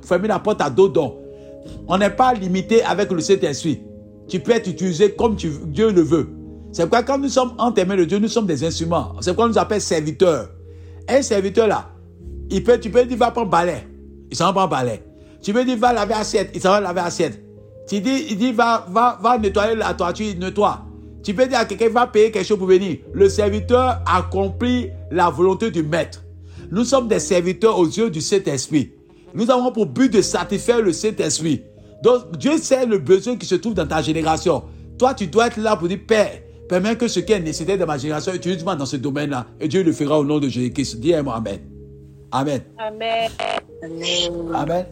fermé 0.01 0.27
la 0.27 0.39
porte 0.39 0.61
à 0.61 0.69
d'autres 0.69 0.93
dons. 0.93 1.15
On 1.87 1.97
n'est 1.97 2.09
pas 2.09 2.33
limité 2.33 2.83
avec 2.83 3.11
le 3.11 3.19
Saint-Esprit. 3.21 3.81
Tu 4.27 4.39
peux 4.39 4.51
être 4.51 4.67
utilisé 4.67 5.11
comme 5.11 5.35
Dieu 5.35 5.91
le 5.91 6.01
veut. 6.01 6.29
C'est 6.71 6.83
pourquoi 6.83 7.03
quand 7.03 7.17
nous 7.17 7.29
sommes 7.29 7.53
enterrés 7.57 7.97
de 7.97 8.03
Dieu, 8.05 8.19
nous 8.19 8.27
sommes 8.27 8.45
des 8.45 8.63
instruments. 8.63 9.13
C'est 9.21 9.31
pourquoi 9.31 9.45
on 9.45 9.49
nous 9.49 9.57
appelle 9.57 9.81
serviteurs. 9.81 10.49
Un 11.07 11.21
serviteur 11.21 11.67
là, 11.67 11.89
il 12.49 12.63
peut, 12.63 12.79
tu 12.79 12.89
peux 12.89 13.05
dire 13.05 13.17
va 13.17 13.31
prendre 13.31 13.49
balai. 13.49 13.87
Il 14.29 14.35
s'en 14.35 14.47
va 14.47 14.53
prendre 14.53 14.69
balai. 14.69 15.01
Tu 15.41 15.53
peux 15.53 15.63
dire 15.63 15.77
va 15.77 15.93
laver 15.93 16.15
assiette. 16.15 16.51
Il 16.53 16.61
s'en 16.61 16.71
va 16.71 16.81
laver 16.81 17.01
assiette. 17.01 17.41
Tu 17.87 18.01
dis, 18.01 18.27
il 18.29 18.37
dit 18.37 18.51
va, 18.51 18.85
va, 18.89 19.17
va 19.21 19.37
nettoyer 19.37 19.75
la 19.75 19.93
toiture. 19.93 20.25
Il 20.25 20.39
nettoie. 20.39 20.85
Tu 21.23 21.33
peux 21.33 21.47
dire 21.47 21.59
à 21.59 21.65
quelqu'un 21.65 21.89
va 21.89 22.07
payer 22.07 22.31
quelque 22.31 22.45
chose 22.45 22.57
pour 22.57 22.67
venir. 22.67 22.97
Le 23.13 23.29
serviteur 23.29 24.01
accomplit 24.05 24.89
la 25.09 25.29
volonté 25.29 25.71
du 25.71 25.83
maître. 25.83 26.23
Nous 26.69 26.83
sommes 26.83 27.07
des 27.07 27.19
serviteurs 27.19 27.79
aux 27.79 27.85
yeux 27.85 28.09
du 28.09 28.19
Saint-Esprit. 28.19 28.91
Nous 29.37 29.51
avons 29.51 29.71
pour 29.71 29.85
but 29.85 30.11
de 30.11 30.21
satisfaire 30.23 30.81
le 30.81 30.91
Saint-Esprit. 30.91 31.63
Donc 32.01 32.35
Dieu 32.37 32.57
sait 32.57 32.87
le 32.87 32.97
besoin 32.97 33.37
qui 33.37 33.45
se 33.45 33.53
trouve 33.53 33.75
dans 33.75 33.85
ta 33.85 34.01
génération. 34.01 34.63
Toi, 34.97 35.13
tu 35.13 35.27
dois 35.27 35.45
être 35.47 35.57
là 35.57 35.75
pour 35.75 35.87
dire, 35.87 35.99
Père, 36.07 36.41
permets 36.67 36.95
que 36.95 37.07
ce 37.07 37.19
qui 37.19 37.33
est 37.33 37.39
nécessaire 37.39 37.77
dans 37.77 37.85
ma 37.85 37.99
génération, 37.99 38.33
utilise-moi 38.33 38.75
dans 38.75 38.87
ce 38.87 38.95
domaine-là. 38.95 39.45
Et 39.59 39.67
Dieu 39.67 39.83
le 39.83 39.91
fera 39.93 40.19
au 40.19 40.25
nom 40.25 40.39
de 40.39 40.49
Jésus-Christ. 40.49 40.99
Dis 40.99 41.13
moi 41.23 41.35
Amen. 41.35 41.59
Amen. 42.31 42.61
Amen. 42.79 43.29
Amen. 44.55 44.85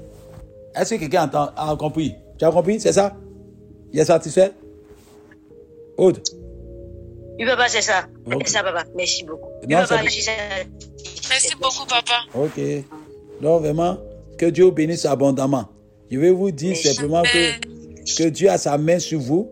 Est-ce 0.76 0.93
que 0.93 1.00
quelqu'un 1.00 1.28
a 1.34 1.76
compris? 1.78 2.14
Tu 2.38 2.46
as 2.46 2.52
compris? 2.52 2.80
C'est 2.80 2.93
ça? 2.93 3.16
Il 3.91 4.00
est 4.00 4.06
satisfait? 4.06 4.52
Aude? 5.98 6.20
Oui, 7.39 7.46
papa, 7.48 7.68
c'est 7.68 7.82
ça. 7.82 8.06
C'est 8.46 8.48
ça, 8.48 8.62
papa. 8.62 8.84
Merci 8.96 9.24
beaucoup. 9.24 9.50
Merci 9.68 9.96
beaucoup, 11.60 11.86
papa. 11.89 12.26
Ok. 12.36 12.62
Donc, 13.41 13.62
vraiment, 13.62 13.98
que 14.38 14.45
Dieu 14.47 14.69
bénisse 14.71 15.05
abondamment. 15.05 15.65
Je 16.11 16.19
vais 16.19 16.31
vous 16.31 16.51
dire 16.51 16.75
simplement 16.75 17.23
que, 17.23 18.17
que 18.17 18.29
Dieu 18.29 18.49
a 18.49 18.57
sa 18.57 18.77
main 18.77 18.99
sur 18.99 19.19
vous 19.19 19.49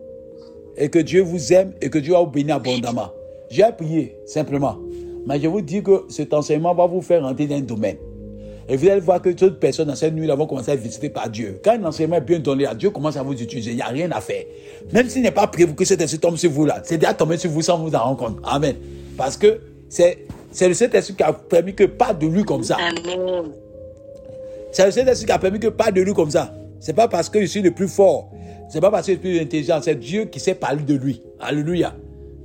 et 0.76 0.88
que 0.88 0.98
Dieu 0.98 1.22
vous 1.22 1.52
aime 1.52 1.72
et 1.80 1.90
que 1.90 1.98
Dieu 1.98 2.12
va 2.12 2.20
vous 2.20 2.30
bénir 2.30 2.56
abondamment. 2.56 3.10
J'ai 3.50 3.64
prié, 3.76 4.16
simplement. 4.26 4.78
Mais 5.26 5.40
je 5.40 5.48
vous 5.48 5.60
dis 5.60 5.82
que 5.82 6.04
cet 6.08 6.34
enseignement 6.34 6.74
va 6.74 6.86
vous 6.86 7.00
faire 7.00 7.22
rentrer 7.22 7.46
dans 7.46 7.56
un 7.56 7.60
domaine. 7.60 7.96
Et 8.68 8.76
vous 8.76 8.88
allez 8.88 9.00
voir 9.00 9.20
que 9.20 9.28
toutes 9.30 9.54
les 9.54 9.58
personnes 9.58 9.88
dans 9.88 9.94
cette 9.94 10.14
nuit 10.14 10.26
vont 10.26 10.46
commencer 10.46 10.70
à 10.70 10.74
être 10.74 10.80
visitées 10.80 11.10
par 11.10 11.28
Dieu. 11.28 11.60
Quand 11.62 11.72
un 11.72 11.84
enseignement 11.84 12.16
est 12.16 12.22
bien 12.22 12.38
donné 12.38 12.66
à 12.66 12.74
Dieu, 12.74 12.90
commence 12.90 13.16
à 13.16 13.22
vous 13.22 13.34
utiliser. 13.34 13.72
Il 13.72 13.76
n'y 13.76 13.82
a 13.82 13.88
rien 13.88 14.10
à 14.10 14.20
faire. 14.20 14.44
Même 14.92 15.08
s'il 15.08 15.22
n'est 15.22 15.30
pas 15.30 15.46
prévu 15.46 15.74
que 15.74 15.84
cet 15.84 16.00
esprit 16.00 16.18
tombe 16.18 16.36
sur 16.36 16.50
vous 16.50 16.64
là, 16.64 16.80
c'est 16.82 16.96
déjà 16.96 17.12
tombé 17.12 17.36
sur 17.36 17.50
vous 17.50 17.60
sans 17.60 17.78
vous 17.78 17.94
en 17.94 17.98
rendre 17.98 18.16
compte. 18.16 18.38
Amen. 18.44 18.76
Parce 19.18 19.36
que 19.36 19.60
c'est, 19.88 20.26
c'est 20.50 20.68
le 20.68 20.74
Saint-Esprit 20.74 21.14
qui 21.14 21.22
a 21.22 21.32
permis 21.32 21.74
que 21.74 21.84
pas 21.84 22.14
de 22.14 22.26
lui 22.26 22.42
comme 22.42 22.62
ça. 22.62 22.76
Amen. 22.76 23.52
C'est 24.74 24.84
le 24.84 24.90
Saint-Esprit 24.90 25.26
qui 25.26 25.32
a 25.32 25.38
permis 25.38 25.60
que 25.60 25.68
pas 25.68 25.92
de 25.92 26.00
lui 26.00 26.12
comme 26.12 26.30
ça. 26.30 26.52
C'est 26.80 26.94
pas 26.94 27.06
parce 27.06 27.28
que 27.28 27.40
je 27.40 27.46
suis 27.46 27.62
le 27.62 27.70
plus 27.70 27.86
fort. 27.86 28.32
C'est 28.68 28.80
pas 28.80 28.90
parce 28.90 29.06
que 29.06 29.12
je 29.12 29.18
suis 29.18 29.28
le 29.28 29.36
plus 29.36 29.40
intelligent. 29.40 29.78
C'est 29.80 29.94
Dieu 29.94 30.24
qui 30.24 30.40
sait 30.40 30.56
parler 30.56 30.82
de 30.82 30.94
lui. 30.94 31.22
Alléluia. 31.38 31.94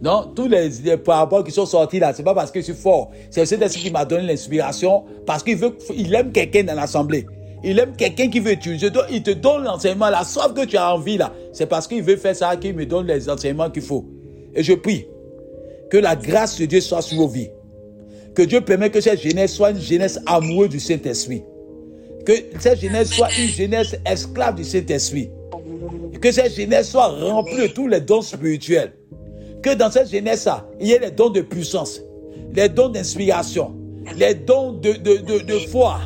Non, 0.03 0.31
tous 0.35 0.47
les, 0.47 0.69
les 0.83 0.97
paraboles 0.97 1.43
qui 1.43 1.51
sont 1.51 1.65
sortis 1.65 1.97
là, 1.97 2.13
c'est 2.13 2.21
pas 2.21 2.35
parce 2.35 2.51
que 2.51 2.59
je 2.59 2.65
suis 2.65 2.73
fort. 2.75 3.09
C'est 3.31 3.39
le 3.39 3.45
Saint-Esprit 3.47 3.81
qui 3.81 3.91
m'a 3.91 4.05
donné 4.05 4.27
l'inspiration 4.27 5.05
parce 5.25 5.41
qu'il 5.41 5.57
veut, 5.57 5.75
il 5.95 6.13
aime 6.13 6.31
quelqu'un 6.31 6.63
dans 6.63 6.75
l'assemblée. 6.75 7.25
Il 7.63 7.79
aime 7.79 7.95
quelqu'un 7.97 8.29
qui 8.29 8.39
veut 8.39 8.51
utiliser. 8.51 8.89
Il 9.09 9.23
te 9.23 9.31
donne 9.31 9.63
l'enseignement, 9.63 10.11
la 10.11 10.23
soif 10.23 10.53
que 10.53 10.65
tu 10.65 10.77
as 10.77 10.93
envie 10.93 11.17
là. 11.17 11.33
C'est 11.51 11.65
parce 11.65 11.87
qu'il 11.87 12.03
veut 12.03 12.15
faire 12.15 12.35
ça 12.35 12.55
qu'il 12.57 12.75
me 12.75 12.85
donne 12.85 13.07
les 13.07 13.27
enseignements 13.27 13.71
qu'il 13.71 13.81
faut. 13.81 14.05
Et 14.53 14.61
je 14.61 14.73
prie 14.73 15.07
que 15.89 15.97
la 15.97 16.15
grâce 16.15 16.59
de 16.59 16.65
Dieu 16.65 16.79
soit 16.79 17.01
sur 17.01 17.17
vos 17.17 17.27
vies. 17.27 17.49
Que 18.35 18.43
Dieu 18.43 18.61
permette 18.61 18.93
que 18.93 19.01
cette 19.01 19.19
jeunesse 19.19 19.55
soit 19.55 19.71
une 19.71 19.81
jeunesse 19.81 20.19
amoureuse 20.27 20.69
du 20.69 20.79
Saint-Esprit. 20.79 21.41
Que 22.29 22.35
cette 22.59 22.79
jeunesse 22.79 23.09
soit 23.09 23.35
une 23.39 23.47
jeunesse 23.47 23.95
esclave 24.05 24.53
du 24.53 24.63
Saint-Esprit. 24.63 25.31
Que 26.21 26.31
cette 26.31 26.53
jeunesse 26.53 26.91
soit 26.91 27.07
remplie 27.07 27.63
de 27.63 27.67
tous 27.73 27.87
les 27.87 28.01
dons 28.01 28.21
spirituels. 28.21 28.93
Que 29.63 29.73
dans 29.73 29.89
cette 29.89 30.11
jeunesse-là, 30.11 30.63
il 30.79 30.89
y 30.89 30.91
ait 30.91 30.99
les 30.99 31.09
dons 31.09 31.31
de 31.31 31.41
puissance, 31.41 31.99
les 32.53 32.69
dons 32.69 32.89
d'inspiration, 32.89 33.73
les 34.15 34.35
dons 34.35 34.73
de, 34.73 34.91
de, 34.91 35.39
de, 35.41 35.59
foi. 35.71 36.01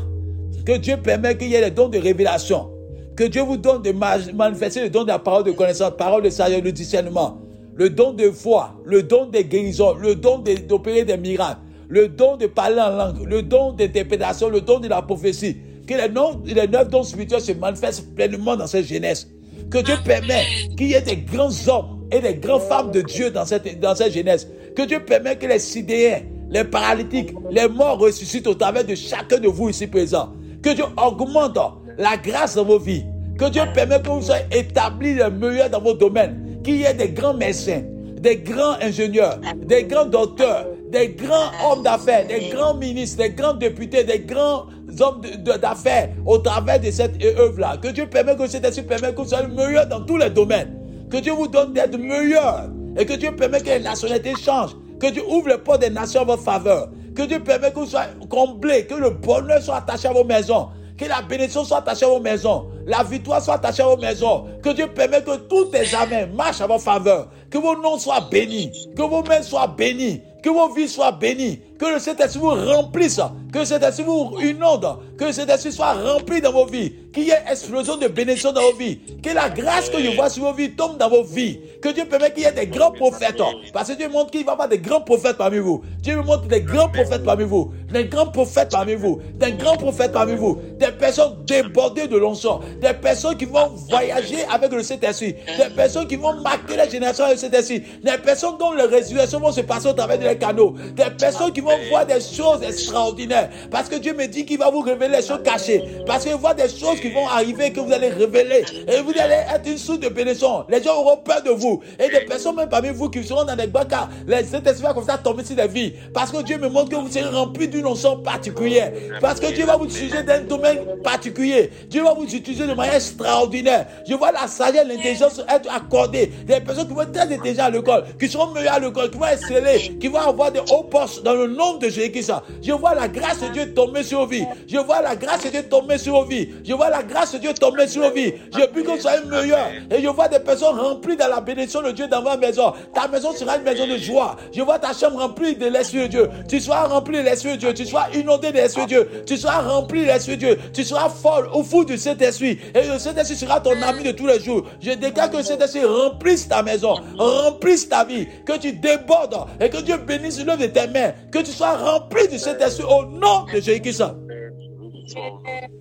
Que 0.65 0.77
Dieu 0.77 0.95
permet 0.95 1.35
qu'il 1.35 1.49
y 1.49 1.55
ait 1.55 1.61
les 1.61 1.71
dons 1.71 1.89
de 1.89 1.97
révélation. 1.97 2.69
Que 3.17 3.25
Dieu 3.25 3.41
vous 3.41 3.57
donne 3.57 3.81
de 3.81 3.91
manifester 3.91 4.79
le 4.79 4.89
don 4.89 5.03
de 5.03 5.09
la 5.09 5.19
parole 5.19 5.43
de 5.43 5.51
connaissance, 5.51 5.91
parole 5.97 6.23
de 6.23 6.29
sagesse, 6.29 6.63
de 6.63 6.71
discernement, 6.71 7.41
le 7.75 7.89
don 7.89 8.13
de 8.13 8.31
foi, 8.31 8.79
le 8.85 9.03
don 9.03 9.25
de 9.25 9.39
guérison, 9.39 9.95
le 9.95 10.15
don 10.15 10.41
d'opérer 10.69 11.03
des 11.03 11.17
miracles, 11.17 11.59
le 11.89 12.07
don 12.07 12.37
de 12.37 12.47
parler 12.47 12.79
en 12.79 12.91
langue, 12.91 13.27
le 13.27 13.43
don 13.43 13.73
d'interprétation, 13.73 14.47
le 14.47 14.61
don 14.61 14.79
de 14.79 14.87
la 14.87 15.01
prophétie. 15.01 15.57
Que 15.87 15.95
les, 15.95 16.53
les 16.53 16.67
neuf 16.67 16.89
dons 16.89 17.03
spirituels 17.03 17.41
se 17.41 17.51
manifestent 17.51 18.15
pleinement 18.15 18.55
dans 18.55 18.67
cette 18.67 18.85
jeunesse. 18.85 19.27
Que 19.69 19.79
Dieu 19.79 19.95
permet 20.05 20.43
qu'il 20.77 20.87
y 20.87 20.93
ait 20.93 21.01
des 21.01 21.17
grands 21.17 21.49
hommes 21.67 22.07
et 22.11 22.19
des 22.19 22.35
grandes 22.35 22.61
femmes 22.61 22.91
de 22.91 23.01
Dieu 23.01 23.31
dans 23.31 23.45
cette, 23.45 23.79
dans 23.79 23.95
cette 23.95 24.13
jeunesse. 24.13 24.47
Que 24.75 24.83
Dieu 24.83 25.03
permet 25.03 25.35
que 25.35 25.47
les 25.47 25.59
sidéens, 25.59 26.21
les 26.49 26.63
paralytiques, 26.63 27.33
les 27.51 27.67
morts 27.67 27.99
ressuscitent 27.99 28.47
au 28.47 28.53
travers 28.53 28.85
de 28.85 28.95
chacun 28.95 29.39
de 29.39 29.47
vous 29.47 29.69
ici 29.69 29.87
présents. 29.87 30.33
Que 30.61 30.73
Dieu 30.73 30.85
augmente 30.97 31.57
la 31.97 32.17
grâce 32.17 32.55
dans 32.55 32.65
vos 32.65 32.79
vies. 32.79 33.03
Que 33.37 33.49
Dieu 33.49 33.63
permette 33.73 34.03
que 34.03 34.09
vous 34.09 34.21
soyez 34.21 34.43
établis 34.51 35.15
le 35.15 35.29
meilleur 35.29 35.69
dans 35.69 35.81
vos 35.81 35.93
domaines. 35.93 36.59
Qu'il 36.63 36.77
y 36.77 36.83
ait 36.83 36.93
des 36.93 37.09
grands 37.09 37.33
médecins, 37.33 37.81
des 38.19 38.37
grands 38.37 38.75
ingénieurs, 38.79 39.39
des 39.65 39.83
grands 39.83 40.05
docteurs, 40.05 40.67
des 40.91 41.09
grands 41.09 41.51
hommes 41.65 41.83
d'affaires, 41.83 42.25
des 42.27 42.49
grands 42.49 42.75
ministres, 42.75 43.17
des 43.17 43.31
grands 43.31 43.55
députés, 43.55 44.03
des 44.03 44.19
grands 44.19 44.67
hommes 45.01 45.21
d'affaires 45.61 46.09
au 46.25 46.37
travers 46.37 46.79
de 46.79 46.91
cette 46.91 47.23
œuvre-là. 47.23 47.77
Que 47.81 47.89
Dieu 47.89 48.07
permette 48.07 48.37
que 48.37 48.47
cet 48.47 48.65
esprit 48.65 48.83
permette 48.83 49.15
que 49.15 49.21
vous 49.21 49.27
soyez 49.27 49.47
le 49.47 49.53
meilleur 49.53 49.87
dans 49.87 50.01
tous 50.01 50.17
les 50.17 50.29
domaines. 50.29 50.77
Que 51.09 51.17
Dieu 51.17 51.33
vous 51.33 51.47
donne 51.47 51.73
d'être 51.73 51.97
meilleur. 51.97 52.69
Et 52.97 53.05
que 53.05 53.13
Dieu 53.13 53.35
permette 53.35 53.63
que 53.63 53.69
les 53.69 53.79
nationalités 53.79 54.33
changent. 54.35 54.75
Que 54.99 55.11
Dieu 55.11 55.23
ouvre 55.27 55.49
les 55.49 55.57
portes 55.57 55.81
des 55.81 55.89
nations 55.89 56.21
en 56.21 56.25
votre 56.25 56.43
faveur. 56.43 56.89
Que 57.15 57.23
Dieu 57.23 57.39
permette 57.39 57.73
que 57.73 57.79
vous 57.79 57.85
soyez 57.85 58.07
comblés. 58.29 58.85
Que 58.85 58.95
le 58.95 59.09
bonheur 59.11 59.61
soit 59.61 59.77
attaché 59.77 60.07
à 60.07 60.13
vos 60.13 60.23
maisons. 60.23 60.69
Que 60.97 61.05
la 61.05 61.21
bénédiction 61.21 61.63
soit 61.63 61.79
attachée 61.79 62.05
à 62.05 62.09
vos 62.09 62.19
maisons. 62.19 62.67
La 62.85 63.03
victoire 63.03 63.41
soit 63.41 63.55
attachée 63.55 63.83
à 63.83 63.87
vos 63.87 63.97
maisons. 63.97 64.45
Que 64.61 64.69
Dieu 64.69 64.87
permette 64.87 65.25
que 65.25 65.37
tous 65.37 65.65
tes 65.65 65.95
amens 65.95 66.27
marchent 66.33 66.61
à 66.61 66.67
votre 66.67 66.83
faveur. 66.83 67.29
Que 67.49 67.57
vos 67.57 67.75
noms 67.75 67.97
soient 67.97 68.27
bénis. 68.31 68.71
Que 68.95 69.03
vos 69.03 69.23
mains 69.23 69.43
soient 69.43 69.67
bénies. 69.67 70.21
Que 70.41 70.49
vos 70.49 70.73
vies 70.73 70.89
soient 70.89 71.13
bénies. 71.13 71.61
Que 71.79 71.85
le 71.85 71.99
Saint-Esprit 71.99 72.39
vous 72.39 72.49
remplisse. 72.49 73.21
Que 73.51 73.59
le 73.59 73.65
Saint-Esprit 73.65 74.03
vous 74.03 74.37
inonde. 74.41 74.97
Que 75.17 75.25
le 75.25 75.31
Saint-Esprit 75.31 75.71
soit 75.71 75.93
rempli 75.93 76.41
dans 76.41 76.51
vos 76.51 76.65
vies. 76.65 76.91
Qu'il 77.13 77.23
y 77.23 77.29
ait 77.29 77.43
explosion 77.49 77.95
de 77.95 78.07
bénédiction 78.07 78.51
dans 78.51 78.61
vos 78.61 78.73
vies. 78.73 78.99
Que 79.21 79.29
la 79.29 79.49
grâce 79.49 79.89
que 79.89 79.99
je 80.01 80.15
vois 80.15 80.29
sur 80.29 80.43
vos 80.43 80.53
vies 80.53 80.71
tombe 80.71 80.97
dans 80.97 81.09
vos 81.09 81.23
vies. 81.23 81.59
Que 81.81 81.89
Dieu 81.89 82.05
permette 82.05 82.33
qu'il 82.33 82.43
y 82.43 82.45
ait 82.45 82.51
des 82.51 82.67
grands 82.67 82.91
prophètes. 82.91 83.41
Parce 83.71 83.89
que 83.89 83.93
Dieu 83.93 84.09
montre 84.09 84.31
qu'il 84.31 84.43
va 84.43 84.51
y 84.51 84.53
avoir 84.53 84.67
des 84.67 84.79
grands 84.79 85.01
prophètes 85.01 85.37
parmi 85.37 85.59
vous. 85.59 85.81
Dieu 86.01 86.17
me 86.17 86.23
montre 86.23 86.47
des 86.47 86.61
grands 86.61 86.89
prophètes 86.89 87.23
parmi 87.23 87.45
vous. 87.45 87.71
Des 87.91 88.05
grands 88.05 88.27
prophètes 88.27 88.69
parmi 88.71 88.95
vous. 88.95 89.21
Des 89.35 89.53
grands 89.53 89.77
prophètes 89.77 90.11
parmi 90.11 90.35
vous. 90.35 90.59
Des 90.79 90.91
personnes 90.91 91.45
débordées 91.45 92.07
de 92.07 92.17
l'onction. 92.17 92.59
Des 92.81 92.93
personnes 92.93 93.37
qui 93.37 93.45
vont 93.45 93.69
voyager 93.89 94.43
avec 94.51 94.71
le 94.71 94.83
Saint-Esprit. 94.83 95.35
Des 95.57 95.73
personnes 95.75 96.07
qui 96.07 96.15
vont 96.15 96.33
marquer 96.41 96.75
la 96.75 96.87
génération 96.87 97.25
avec 97.25 97.37
le 97.37 97.41
Saint-Esprit. 97.41 97.83
Des 98.03 98.17
personnes 98.23 98.57
dont 98.59 98.71
les 98.73 98.83
résurrections 98.83 99.39
vont 99.39 99.51
se 99.51 99.61
passer 99.61 99.87
au 99.87 99.93
travers 99.93 100.17
des 100.17 100.37
canaux. 100.37 100.75
Des 100.95 101.09
personnes 101.17 101.51
qui 101.51 101.61
vont 101.61 101.77
voir 101.89 102.05
des 102.05 102.21
choses 102.21 102.61
extraordinaires. 102.63 103.49
Parce 103.71 103.89
que 103.89 103.95
Dieu 103.95 104.13
me 104.13 104.27
dit 104.27 104.45
qu'il 104.45 104.57
va 104.57 104.69
vous 104.69 104.81
révéler 104.81 105.17
les 105.17 105.25
choses 105.25 105.41
cachées. 105.43 105.83
Parce 106.05 106.23
qu'il 106.23 106.35
voit 106.35 106.53
des 106.53 106.69
choses 106.69 106.99
qui 106.99 107.09
vont 107.09 107.27
arriver 107.27 107.71
que 107.71 107.79
vous 107.79 107.91
allez 107.91 108.09
révéler. 108.09 108.63
Et 108.87 109.01
vous 109.01 109.13
allez 109.19 109.41
être 109.53 109.67
une 109.67 109.77
source 109.77 109.99
de 109.99 110.09
bénédiction. 110.09 110.65
Les 110.69 110.81
gens 110.81 110.99
auront 110.99 111.17
peur 111.17 111.41
de 111.43 111.51
vous. 111.51 111.81
Et 111.99 112.09
des 112.09 112.25
personnes 112.25 112.55
même 112.55 112.69
parmi 112.69 112.89
vous 112.89 113.09
qui 113.09 113.23
seront 113.23 113.43
dans 113.43 113.55
des 113.55 113.67
bacs, 113.67 113.93
les 114.27 114.43
Saint-Esprit 114.43 114.83
va 114.83 114.93
comme 114.93 115.05
ça 115.05 115.17
tomber 115.17 115.43
sur 115.43 115.55
des 115.55 115.67
vies. 115.67 115.93
Parce 116.13 116.31
que 116.31 116.41
Dieu 116.41 116.57
me 116.57 116.67
montre 116.69 116.89
que 116.89 116.95
vous 116.95 117.09
serez 117.09 117.23
remplis 117.25 117.67
d'une 117.67 117.85
onction 117.85 118.17
particulière. 118.17 118.91
Parce 119.21 119.39
que 119.39 119.47
Dieu 119.47 119.65
va 119.65 119.77
vous 119.77 119.85
utiliser 119.85 120.23
dans 120.23 120.33
un 120.33 120.41
domaine 120.41 120.79
particulier. 121.03 121.69
Dieu 121.89 122.03
va 122.03 122.13
vous 122.13 122.23
utiliser 122.23 122.62
de 122.67 122.73
manière 122.73 122.95
extraordinaire. 122.95 123.87
Je 124.07 124.15
vois 124.15 124.31
la 124.31 124.47
sagesse, 124.47 124.87
l'intelligence 124.87 125.41
être 125.49 125.69
accordée. 125.73 126.31
Des 126.45 126.59
personnes 126.59 126.87
qui 126.87 126.93
vont 126.93 127.01
être 127.01 127.11
très 127.11 127.59
à 127.59 127.69
l'école, 127.69 128.03
qui 128.19 128.27
seront 128.27 128.51
meilleures 128.51 128.73
à 128.73 128.79
l'école, 128.79 129.09
qui 129.09 129.17
vont 129.17 129.27
exceller, 129.27 129.97
qui 129.99 130.07
vont 130.07 130.19
avoir 130.19 130.51
des 130.51 130.59
hauts 130.59 130.83
postes 130.83 131.23
dans 131.23 131.33
le 131.33 131.47
nom 131.47 131.77
de 131.77 131.89
Jésus-Christ. 131.89 132.31
Je 132.61 132.71
vois 132.71 132.95
la 132.95 133.07
grâce 133.07 133.41
de 133.41 133.47
Dieu 133.47 133.73
tomber 133.73 134.03
sur 134.03 134.19
vos 134.19 134.27
vies. 134.27 134.45
Je 134.67 134.77
vois 134.77 135.01
la 135.01 135.15
grâce 135.15 135.43
de 135.43 135.49
Dieu 135.49 135.63
tomber 135.63 135.97
sur 135.97 136.13
vos 136.13 136.25
vies. 136.25 136.49
Je 136.63 136.73
vois 136.73 136.89
la 136.89 137.03
grâce 137.03 137.33
de 137.33 137.37
Dieu 137.39 137.53
tomber 137.53 137.87
sur 137.87 138.03
vos 138.03 138.11
vies. 138.11 138.33
Je 138.53 138.65
prie 138.65 138.83
que 138.83 138.91
vous 138.91 138.99
soyez 138.99 139.25
meilleurs. 139.25 139.69
Et 139.91 140.01
je 140.01 140.07
vois 140.07 140.27
des 140.27 140.39
personnes 140.39 140.79
remplies 140.79 141.17
dans 141.17 141.27
la 141.27 141.41
bénédiction 141.41 141.81
de 141.81 141.91
Dieu 141.91 142.07
dans 142.07 142.21
votre 142.21 142.39
maison. 142.39 142.73
Ta 142.93 143.07
maison 143.07 143.33
sera 143.33 143.57
une 143.57 143.63
maison 143.63 143.87
de 143.87 143.97
joie. 143.97 144.35
Je 144.53 144.61
vois 144.61 144.79
ta 144.79 144.93
chambre 144.93 145.19
remplie 145.19 145.55
de 145.55 145.67
l'Esprit 145.67 146.01
de 146.03 146.07
Dieu. 146.07 146.29
Tu 146.47 146.59
seras 146.59 146.87
rempli 146.87 147.17
de 147.17 147.23
l'Esprit 147.23 147.53
de 147.53 147.57
Dieu. 147.57 147.73
Tu 147.73 147.85
seras 147.85 148.09
inondé 148.13 148.51
de 148.51 148.57
l'Esprit 148.57 148.83
de 148.83 148.87
Dieu. 148.87 149.09
Tu 149.25 149.37
seras 149.37 149.61
rempli 149.61 150.01
de 150.01 150.07
l'Esprit 150.07 150.37
de 150.37 150.45
Dieu. 150.45 150.59
Tu 150.73 150.83
seras 150.83 151.09
folle 151.09 151.49
au 151.53 151.63
fou 151.63 151.85
de 151.85 151.97
cet 151.97 152.21
esprit. 152.21 152.52
Et 152.73 152.87
le 152.87 152.99
Saint-Esprit 152.99 153.35
sera 153.35 153.59
ton 153.59 153.81
ami 153.81 154.03
de 154.03 154.11
tous 154.11 154.27
les 154.27 154.39
jours. 154.39 154.63
Je 154.81 154.91
déclare 154.91 155.29
que 155.29 155.41
cet 155.41 155.61
esprit 155.61 155.85
remplisse 155.85 156.47
ta 156.47 156.63
maison, 156.63 156.95
remplisse 157.17 157.87
ta 157.89 158.03
vie, 158.03 158.27
que 158.45 158.57
tu 158.57 158.73
débordes 158.73 159.35
et 159.59 159.69
que 159.69 159.77
Dieu 159.77 159.97
bénisse 159.97 160.43
l'œuvre 160.43 160.61
de 160.61 160.67
tes 160.67 160.87
mains, 160.87 161.13
que 161.31 161.39
tu 161.39 161.51
sois 161.51 161.77
rempli 161.77 162.27
de 162.27 162.37
cet 162.37 162.61
esprit 162.61 162.85
au 162.85 163.05
nom 163.05 163.45
de 163.53 163.59
Jésus-Christ. 163.59 164.03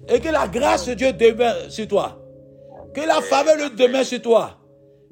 Et 0.08 0.20
que 0.20 0.28
la 0.28 0.48
grâce 0.48 0.86
de 0.86 0.94
Dieu 0.94 1.12
demeure 1.12 1.56
sur 1.68 1.86
toi. 1.88 2.18
Que 2.94 3.00
la 3.00 3.20
faveur 3.20 3.56
de 3.56 3.74
Dieu 3.74 3.86
demeure 3.86 4.04
sur 4.04 4.20
toi. 4.20 4.58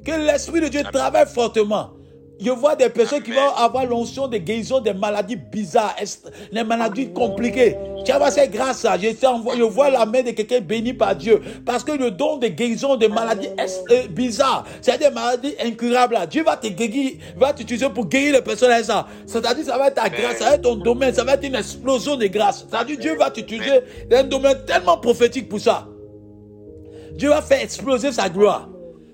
Que 0.04 0.12
l'Esprit 0.12 0.60
de 0.60 0.68
Dieu 0.68 0.82
travaille 0.82 1.26
fortement. 1.26 1.90
Je 2.42 2.50
vois 2.50 2.74
des 2.74 2.88
personnes 2.88 3.22
qui 3.22 3.32
vont 3.32 3.54
avoir 3.56 3.84
l'onction 3.84 4.26
de 4.26 4.38
guérison 4.38 4.80
des 4.80 4.94
maladies 4.94 5.36
bizarres, 5.36 5.94
des 6.52 6.64
maladies 6.64 7.12
compliquées. 7.12 7.76
Tu 8.04 8.12
vas 8.12 8.30
cette 8.30 8.50
grâce 8.50 8.82
là. 8.82 8.96
Je, 8.98 9.08
je 9.08 9.62
vois 9.62 9.90
la 9.90 10.06
main 10.06 10.22
de 10.22 10.30
quelqu'un 10.30 10.60
béni 10.60 10.94
par 10.94 11.14
Dieu. 11.14 11.40
Parce 11.66 11.84
que 11.84 11.92
le 11.92 12.10
don 12.10 12.38
de 12.38 12.46
guérison 12.46 12.96
des 12.96 13.08
maladies 13.08 13.48
euh, 13.90 14.06
bizarres, 14.08 14.64
c'est 14.80 14.98
des 14.98 15.10
maladies 15.10 15.54
incurables. 15.62 16.16
Dieu 16.30 16.42
va 16.42 16.56
te 16.56 16.68
guérir, 16.68 17.12
va 17.36 17.52
t'utiliser 17.52 17.90
pour 17.90 18.06
guérir 18.06 18.34
les 18.34 18.42
personnes 18.42 18.70
ça. 18.82 19.06
C'est-à-dire, 19.26 19.64
ça 19.66 19.76
va 19.76 19.88
être 19.88 19.94
ta 19.94 20.08
grâce, 20.08 20.38
ça 20.38 20.50
va 20.50 20.54
être 20.54 20.62
ton 20.62 20.76
domaine, 20.76 21.12
ça 21.12 21.24
va 21.24 21.34
être 21.34 21.44
une 21.44 21.54
explosion 21.54 22.16
de 22.16 22.26
grâce. 22.26 22.66
C'est-à-dire, 22.70 22.98
Dieu 22.98 23.16
va 23.16 23.30
t'utiliser 23.30 23.80
dans 24.10 24.18
un 24.18 24.24
domaine 24.24 24.58
tellement 24.66 24.96
prophétique 24.96 25.48
pour 25.48 25.60
ça. 25.60 25.86
Dieu 27.12 27.28
va 27.28 27.42
faire 27.42 27.62
exploser 27.62 28.12
sa 28.12 28.28
gloire. 28.28 28.68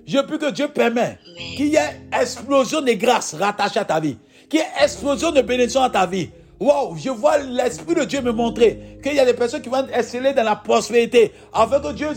Je 0.07 0.19
prie 0.19 0.39
que 0.39 0.51
Dieu 0.51 0.69
permet 0.69 1.19
qu'il 1.57 1.67
y 1.67 1.75
ait 1.75 2.01
explosion 2.19 2.81
de 2.81 2.93
grâce 2.93 3.33
rattachée 3.33 3.79
à 3.79 3.85
ta 3.85 3.99
vie. 3.99 4.17
Qu'il 4.49 4.59
y 4.59 4.63
ait 4.63 4.83
explosion 4.83 5.31
de 5.31 5.41
bénédiction 5.41 5.81
à 5.81 5.89
ta 5.89 6.05
vie. 6.05 6.29
Wow, 6.59 6.95
je 6.95 7.09
vois 7.09 7.37
l'Esprit 7.37 7.93
de 7.93 8.03
Dieu 8.05 8.21
me 8.21 8.31
montrer 8.31 8.97
qu'il 9.03 9.13
y 9.13 9.19
a 9.19 9.25
des 9.25 9.33
personnes 9.33 9.61
qui 9.61 9.69
vont 9.69 9.85
exceller 9.93 10.33
dans 10.33 10.43
la 10.43 10.55
prospérité. 10.55 11.31
Afin 11.53 11.79
que 11.79 11.91
Dieu, 11.91 12.07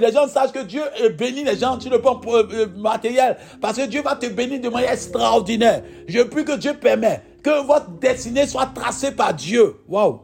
les 0.00 0.12
gens 0.12 0.26
sachent 0.26 0.52
que 0.52 0.64
Dieu 0.64 0.82
bénit 1.18 1.44
les 1.44 1.58
gens 1.58 1.78
sur 1.78 1.90
le 1.90 2.00
plan 2.00 2.18
euh, 2.28 2.66
matériel. 2.78 3.36
Parce 3.60 3.76
que 3.76 3.86
Dieu 3.86 4.00
va 4.00 4.16
te 4.16 4.26
bénir 4.26 4.60
de 4.60 4.68
manière 4.70 4.92
extraordinaire. 4.92 5.82
Je 6.06 6.22
prie 6.22 6.44
que 6.44 6.56
Dieu 6.56 6.74
permet 6.74 7.20
que 7.42 7.66
votre 7.66 7.90
destinée 7.98 8.46
soit 8.46 8.70
tracée 8.74 9.10
par 9.10 9.34
Dieu. 9.34 9.74
Wow. 9.86 10.22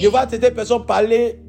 Je 0.00 0.06
vois 0.08 0.28
ces 0.28 0.38
personnes 0.38 0.84
parler 0.84 1.40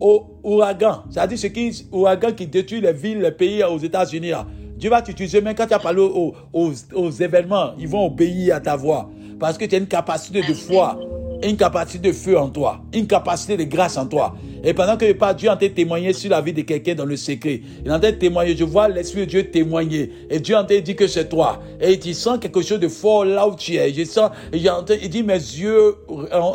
au 0.00 0.38
ouragan. 0.42 1.04
C'est-à-dire 1.10 1.38
ce 1.38 1.46
qui 1.46 1.86
ouragan 1.92 2.32
qui 2.32 2.46
détruit 2.46 2.80
les 2.80 2.92
villes, 2.92 3.20
les 3.20 3.32
pays 3.32 3.62
aux 3.64 3.78
États-Unis. 3.78 4.32
Dieu 4.76 4.90
va 4.90 5.00
t'utiliser, 5.00 5.40
même 5.40 5.54
quand 5.54 5.66
tu 5.66 5.74
as 5.74 5.78
parlé 5.78 6.00
aux, 6.02 6.34
aux, 6.52 7.10
événements, 7.10 7.72
ils 7.78 7.88
vont 7.88 8.06
obéir 8.06 8.56
à 8.56 8.60
ta 8.60 8.76
voix. 8.76 9.08
Parce 9.40 9.56
que 9.56 9.64
tu 9.64 9.74
as 9.74 9.78
une 9.78 9.86
capacité 9.86 10.42
de 10.42 10.52
foi, 10.52 10.98
une 11.42 11.56
capacité 11.56 12.08
de 12.08 12.12
feu 12.12 12.38
en 12.38 12.48
toi, 12.48 12.82
une 12.92 13.06
capacité 13.06 13.56
de 13.56 13.64
grâce 13.64 13.96
en 13.96 14.06
toi. 14.06 14.34
Et 14.62 14.74
pendant 14.74 14.96
que 14.96 15.10
pas 15.12 15.32
Dieu 15.32 15.48
en 15.48 15.56
train 15.56 15.68
de 15.68 15.72
témoigner 15.72 16.12
sur 16.12 16.30
la 16.30 16.40
vie 16.42 16.52
de 16.52 16.62
quelqu'un 16.62 16.94
dans 16.94 17.04
le 17.04 17.16
secret. 17.16 17.60
Il 17.84 17.90
est 17.90 17.94
en 17.94 18.00
train 18.00 18.10
de 18.10 18.16
témoigner. 18.16 18.56
Je 18.56 18.64
vois 18.64 18.88
l'Esprit 18.88 19.20
de 19.20 19.24
Dieu 19.26 19.50
témoigner. 19.50 20.10
Et 20.28 20.40
Dieu 20.40 20.56
en 20.56 20.64
train 20.64 20.76
de 20.76 20.80
dire 20.80 20.96
que 20.96 21.06
c'est 21.06 21.28
toi. 21.28 21.60
Et 21.80 21.98
tu 21.98 22.12
sens 22.12 22.38
quelque 22.38 22.62
chose 22.62 22.80
de 22.80 22.88
fort 22.88 23.24
là 23.24 23.46
où 23.46 23.54
tu 23.54 23.76
es. 23.76 23.92
Je 23.94 24.04
sens, 24.04 24.30
il 24.52 25.08
dit 25.08 25.22
mes 25.22 25.34
yeux 25.34 25.94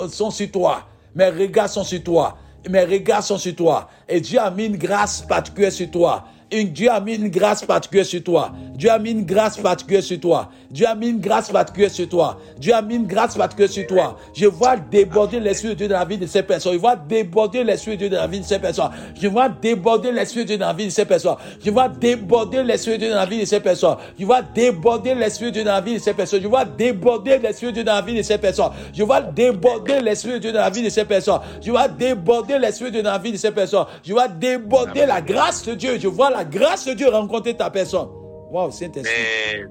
sont 0.09 0.30
sur 0.30 0.51
toi. 0.51 0.81
Mes 1.15 1.30
regards 1.30 1.69
sont 1.69 1.84
sur 1.84 2.03
toi 2.03 2.38
mes 2.69 2.83
regards 2.83 3.23
sont 3.23 3.38
sur 3.38 3.55
toi. 3.55 3.89
Et 4.07 4.21
Dieu 4.21 4.39
a 4.39 4.51
mis 4.51 4.65
une 4.65 4.77
grâce 4.77 5.21
particulière 5.21 5.71
sur 5.71 5.89
toi. 5.89 6.25
Dieu 6.52 6.91
a 6.91 6.99
mis 6.99 7.15
une 7.15 7.30
grâce 7.30 7.64
particulière 7.64 8.06
sur 8.06 8.23
toi. 8.23 8.52
Dieu 8.76 8.90
a 8.90 8.99
mis 8.99 9.11
une 9.11 9.26
grâce 9.26 9.57
particulière 9.57 10.03
sur 10.03 10.19
toi. 10.19 10.49
Dieu 10.69 10.86
a 10.86 10.95
mis 10.95 11.07
une 11.10 11.19
grâce 11.19 11.49
particulière 11.49 11.91
sur 11.91 12.10
toi. 12.10 12.40
Dieu 12.57 12.73
a 12.73 12.82
mis 12.82 12.95
une 12.95 13.07
grâce 13.07 13.36
particulière 13.38 13.72
sur 13.72 13.88
toi. 13.88 14.18
Je 14.34 14.48
vois 14.48 14.76
déborder 14.78 15.40
l'Esprit 15.40 15.69
de 15.69 15.73
Dieu 15.76 15.88
dans 15.88 15.99
la 15.99 16.06
vie 16.06 16.18
de 16.18 16.26
ces 16.26 16.44
personnes. 16.44 16.73
Je 16.73 16.78
vois 16.78 16.95
déborder 16.95 17.64
l'Esprit 17.64 17.91
de 17.91 17.95
Dieu 17.98 18.10
dans 18.10 18.18
la 18.18 18.28
vie 18.28 18.40
de 18.40 18.45
ces 18.45 18.60
personnes. 18.60 18.90
Je 19.22 19.28
vois 19.28 19.49
déborder 19.49 20.11
l'Esprit 20.11 20.41
de 20.41 20.48
Dieu 20.48 20.57
dans 20.57 20.68
la 20.68 20.73
vie 20.73 20.86
de 20.86 20.91
ces 20.91 21.06
personnes. 21.06 21.38
Je 21.64 21.69
vois 21.69 21.90
déborder 21.90 22.64
l'Esprit 22.64 22.95
de 22.95 22.99
Dieu 22.99 23.11
dans 23.11 23.18
la 23.18 23.26
vie 23.26 23.40
de 23.40 23.48
ces 23.48 23.61
personnes. 23.61 23.98
Je 24.10 24.26
vois 24.26 24.41
déborder 24.44 25.07
l'Esprit 25.07 25.48
de 25.48 25.52
Dieu 25.52 25.64
dans 25.64 25.72
la 25.72 25.82
vie 25.82 25.94
de 25.94 25.99
ces 25.99 26.14
personnes. 26.14 26.34
Je 26.44 26.48
vois 26.48 26.65
déborder 26.65 27.40
l'Esprit 27.40 27.68
de 27.68 27.72
Dieu 27.80 27.84
dans 27.84 27.94
la 27.94 28.02
vie 28.02 28.14
de 28.14 28.22
ces 28.22 28.38
personnes. 28.40 28.72
Je 28.94 29.03
vois 29.03 29.22
déborder 29.22 30.10
l'Esprit 30.10 30.34
de 30.34 30.40
Dieu 30.40 30.52
dans 30.52 30.61
la 30.61 30.69
vie 30.69 30.82
de 30.82 30.90
ces 30.90 31.06
personnes. 31.06 31.41
Je 31.61 31.72
vois 31.72 31.88
déborder 31.88 32.57
l'Esprit 32.60 32.86
de 32.86 32.90
Dieu 32.91 33.02
la 33.02 33.19
de 33.19 33.38
ces 33.38 33.52
personnes. 33.52 33.86
Je 34.03 34.14
vois 34.14 34.28
déborder 34.28 35.06
la 35.06 35.22
grâce 35.22 35.65
de 35.65 35.73
Dieu. 35.76 35.98
Je 35.99 36.07
vois 36.07 36.30
grâce 36.43 36.85
de 36.85 36.93
Dieu 36.93 37.09
rencontrer 37.09 37.55
ta 37.55 37.69
personne. 37.69 38.09
Wow, 38.51 38.72
Saint-Esprit. 38.72 39.65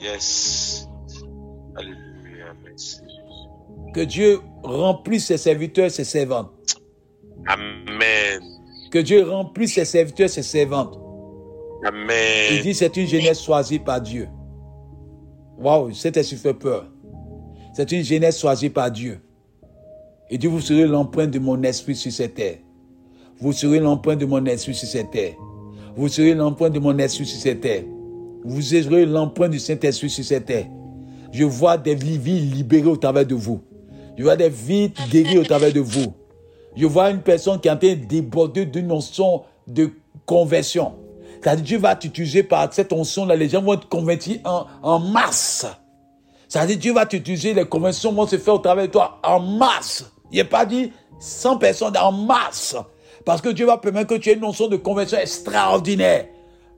Yes. 0.00 0.88
Alléluia. 1.76 2.54
Merci. 2.64 3.00
Que 3.94 4.00
Dieu 4.00 4.40
remplisse 4.62 5.26
ses 5.26 5.36
serviteurs, 5.36 5.90
ses 5.90 6.04
servantes. 6.04 6.50
Amen. 7.46 8.40
Que 8.90 8.98
Dieu 8.98 9.28
remplisse 9.28 9.74
ses 9.74 9.84
serviteurs, 9.84 10.30
ses 10.30 10.42
servantes. 10.42 10.98
Amen. 11.84 12.52
Il 12.52 12.62
dit 12.62 12.74
c'est 12.74 12.96
une 12.96 13.06
jeunesse 13.06 13.42
choisie 13.42 13.78
par 13.78 14.00
Dieu. 14.00 14.28
Waouh, 15.58 15.92
Saint-Esprit 15.92 16.36
fait 16.36 16.54
peur. 16.54 16.86
C'est 17.74 17.90
une 17.92 18.04
jeunesse 18.04 18.40
choisie 18.40 18.70
par 18.70 18.90
Dieu. 18.90 19.20
Il 20.30 20.38
dit, 20.38 20.46
vous 20.46 20.60
serez 20.60 20.86
l'empreinte 20.86 21.30
de 21.30 21.38
mon 21.38 21.62
esprit 21.62 21.94
sur 21.94 22.10
cette 22.10 22.36
terre. 22.36 22.56
Vous 23.38 23.52
serez 23.52 23.80
l'empreinte 23.80 24.18
de 24.18 24.24
mon 24.24 24.44
esprit 24.46 24.74
sur 24.74 24.88
cette 24.88 25.10
terre. 25.10 25.34
Vous 25.96 26.08
serez 26.08 26.34
l'empreinte 26.34 26.72
de 26.72 26.78
mon 26.78 26.96
esprit 26.98 27.26
sur 27.26 27.38
cette 27.38 27.60
terre. 27.60 27.84
Vous 28.44 28.62
serez 28.62 29.06
l'empreinte 29.06 29.50
du 29.50 29.58
Saint-Esprit 29.58 30.10
sur 30.10 30.24
cette 30.24 30.46
terre. 30.46 30.66
Je 31.32 31.44
vois 31.44 31.76
des 31.78 31.94
vies 31.94 32.40
libérées 32.40 32.88
au 32.88 32.96
travers 32.96 33.26
de 33.26 33.34
vous. 33.34 33.60
Je 34.16 34.22
vois 34.22 34.36
des 34.36 34.48
vies 34.48 34.92
guéries 35.10 35.38
au 35.38 35.44
travers 35.44 35.72
de 35.72 35.80
vous. 35.80 36.14
Je 36.76 36.86
vois 36.86 37.10
une 37.10 37.20
personne 37.20 37.60
qui 37.60 37.68
est 37.68 37.70
en 37.70 37.76
train 37.76 37.94
de 37.94 38.04
déborder 38.04 38.66
d'une 38.66 38.86
notion 38.86 39.42
de 39.66 39.90
conversion. 40.26 40.94
C'est-à-dire 41.42 41.64
Dieu 41.64 41.78
va 41.78 41.96
t'utiliser 41.96 42.42
par 42.42 42.72
cette 42.72 42.92
onction-là. 42.92 43.36
Les 43.36 43.48
gens 43.48 43.62
vont 43.62 43.74
être 43.74 43.88
convertis 43.88 44.40
en, 44.44 44.98
masse. 44.98 45.66
C'est-à-dire 46.48 46.78
Dieu 46.78 46.92
va 46.92 47.06
t'utiliser, 47.06 47.54
les 47.54 47.64
conversions 47.64 48.12
vont 48.12 48.26
se 48.26 48.38
faire 48.38 48.54
au 48.54 48.58
travers 48.58 48.86
de 48.86 48.92
toi 48.92 49.18
en 49.22 49.40
masse. 49.40 50.04
Il 50.30 50.36
n'est 50.36 50.44
pas 50.44 50.64
dit 50.64 50.92
100 51.18 51.58
personnes 51.58 51.96
en 51.96 52.12
masse. 52.12 52.76
Parce 53.24 53.40
que 53.40 53.50
Dieu 53.50 53.66
va 53.66 53.78
permettre 53.78 54.08
que 54.08 54.14
tu 54.18 54.30
aies 54.30 54.34
une 54.34 54.40
notion 54.40 54.68
de 54.68 54.76
conversion 54.76 55.18
extraordinaire. 55.18 56.26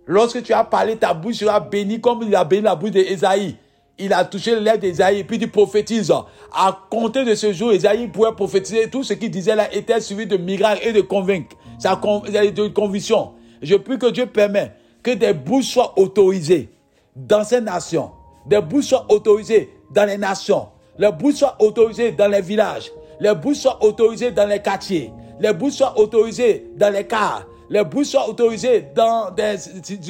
Lorsque 0.07 0.43
tu 0.43 0.53
as 0.53 0.65
parlé, 0.65 0.97
ta 0.97 1.15
bouche 1.15 1.37
sera 1.37 1.61
bénie 1.61 2.01
comme 2.01 2.23
il 2.23 2.35
a 2.35 2.45
béni 2.45 2.63
la 2.63 2.75
bouche 2.75 2.91
d'Esaïe. 2.91 3.57
Il 3.99 4.13
a 4.13 4.25
touché 4.25 4.55
le 4.55 4.61
lèvres 4.61 4.79
d'Esaïe 4.79 5.21
et 5.21 5.25
puis 5.25 5.39
il 5.41 5.51
prophétise. 5.51 6.13
À 6.53 6.79
compter 6.91 7.25
de 7.25 7.35
ce 7.35 7.53
jour, 7.53 7.73
Esaïe 7.73 8.09
pouvait 8.09 8.33
prophétiser. 8.33 8.91
Tout 8.91 9.03
ce 9.03 9.15
qu'il 9.15 9.31
disait 9.31 9.57
là 9.57 9.73
était 9.73 10.01
suivi 10.01 10.27
de 10.27 10.37
miracles 10.37 10.87
et 10.87 10.93
de 10.93 11.01
convaincre. 11.01 11.57
De 11.83 12.69
conviction. 12.69 13.33
Je 13.63 13.77
prie 13.77 13.99
que 13.99 14.11
Dieu 14.11 14.27
permet 14.27 14.73
que 15.03 15.13
des 15.13 15.33
bouches 15.33 15.67
soient 15.67 15.99
autorisées 15.99 16.69
dans 17.17 17.45
ces 17.45 17.61
nations. 17.61 18.11
Des 18.47 18.61
bouches 18.61 18.87
soient 18.87 19.07
autorisées 19.09 19.71
dans 19.91 20.05
les 20.05 20.19
nations. 20.19 20.69
Les 20.99 21.11
bouches 21.11 21.37
soient 21.37 21.57
autorisées 21.61 22.13
dans 22.13 22.29
les 22.29 22.43
villages. 22.43 22.91
Les 23.21 23.35
bouches 23.35 23.59
soient 23.59 23.83
autorisées 23.83 24.33
dans 24.33 24.47
les 24.47 24.61
quartiers 24.61 25.11
les 25.41 25.53
bouches 25.53 25.75
soient 25.75 25.99
autorisées 25.99 26.67
dans 26.77 26.93
les 26.93 27.07
cars, 27.07 27.47
les 27.71 27.85
bouches 27.85 28.09
soient 28.09 28.29
autorisées 28.29 28.87
dans 28.95 29.31
des 29.31 29.57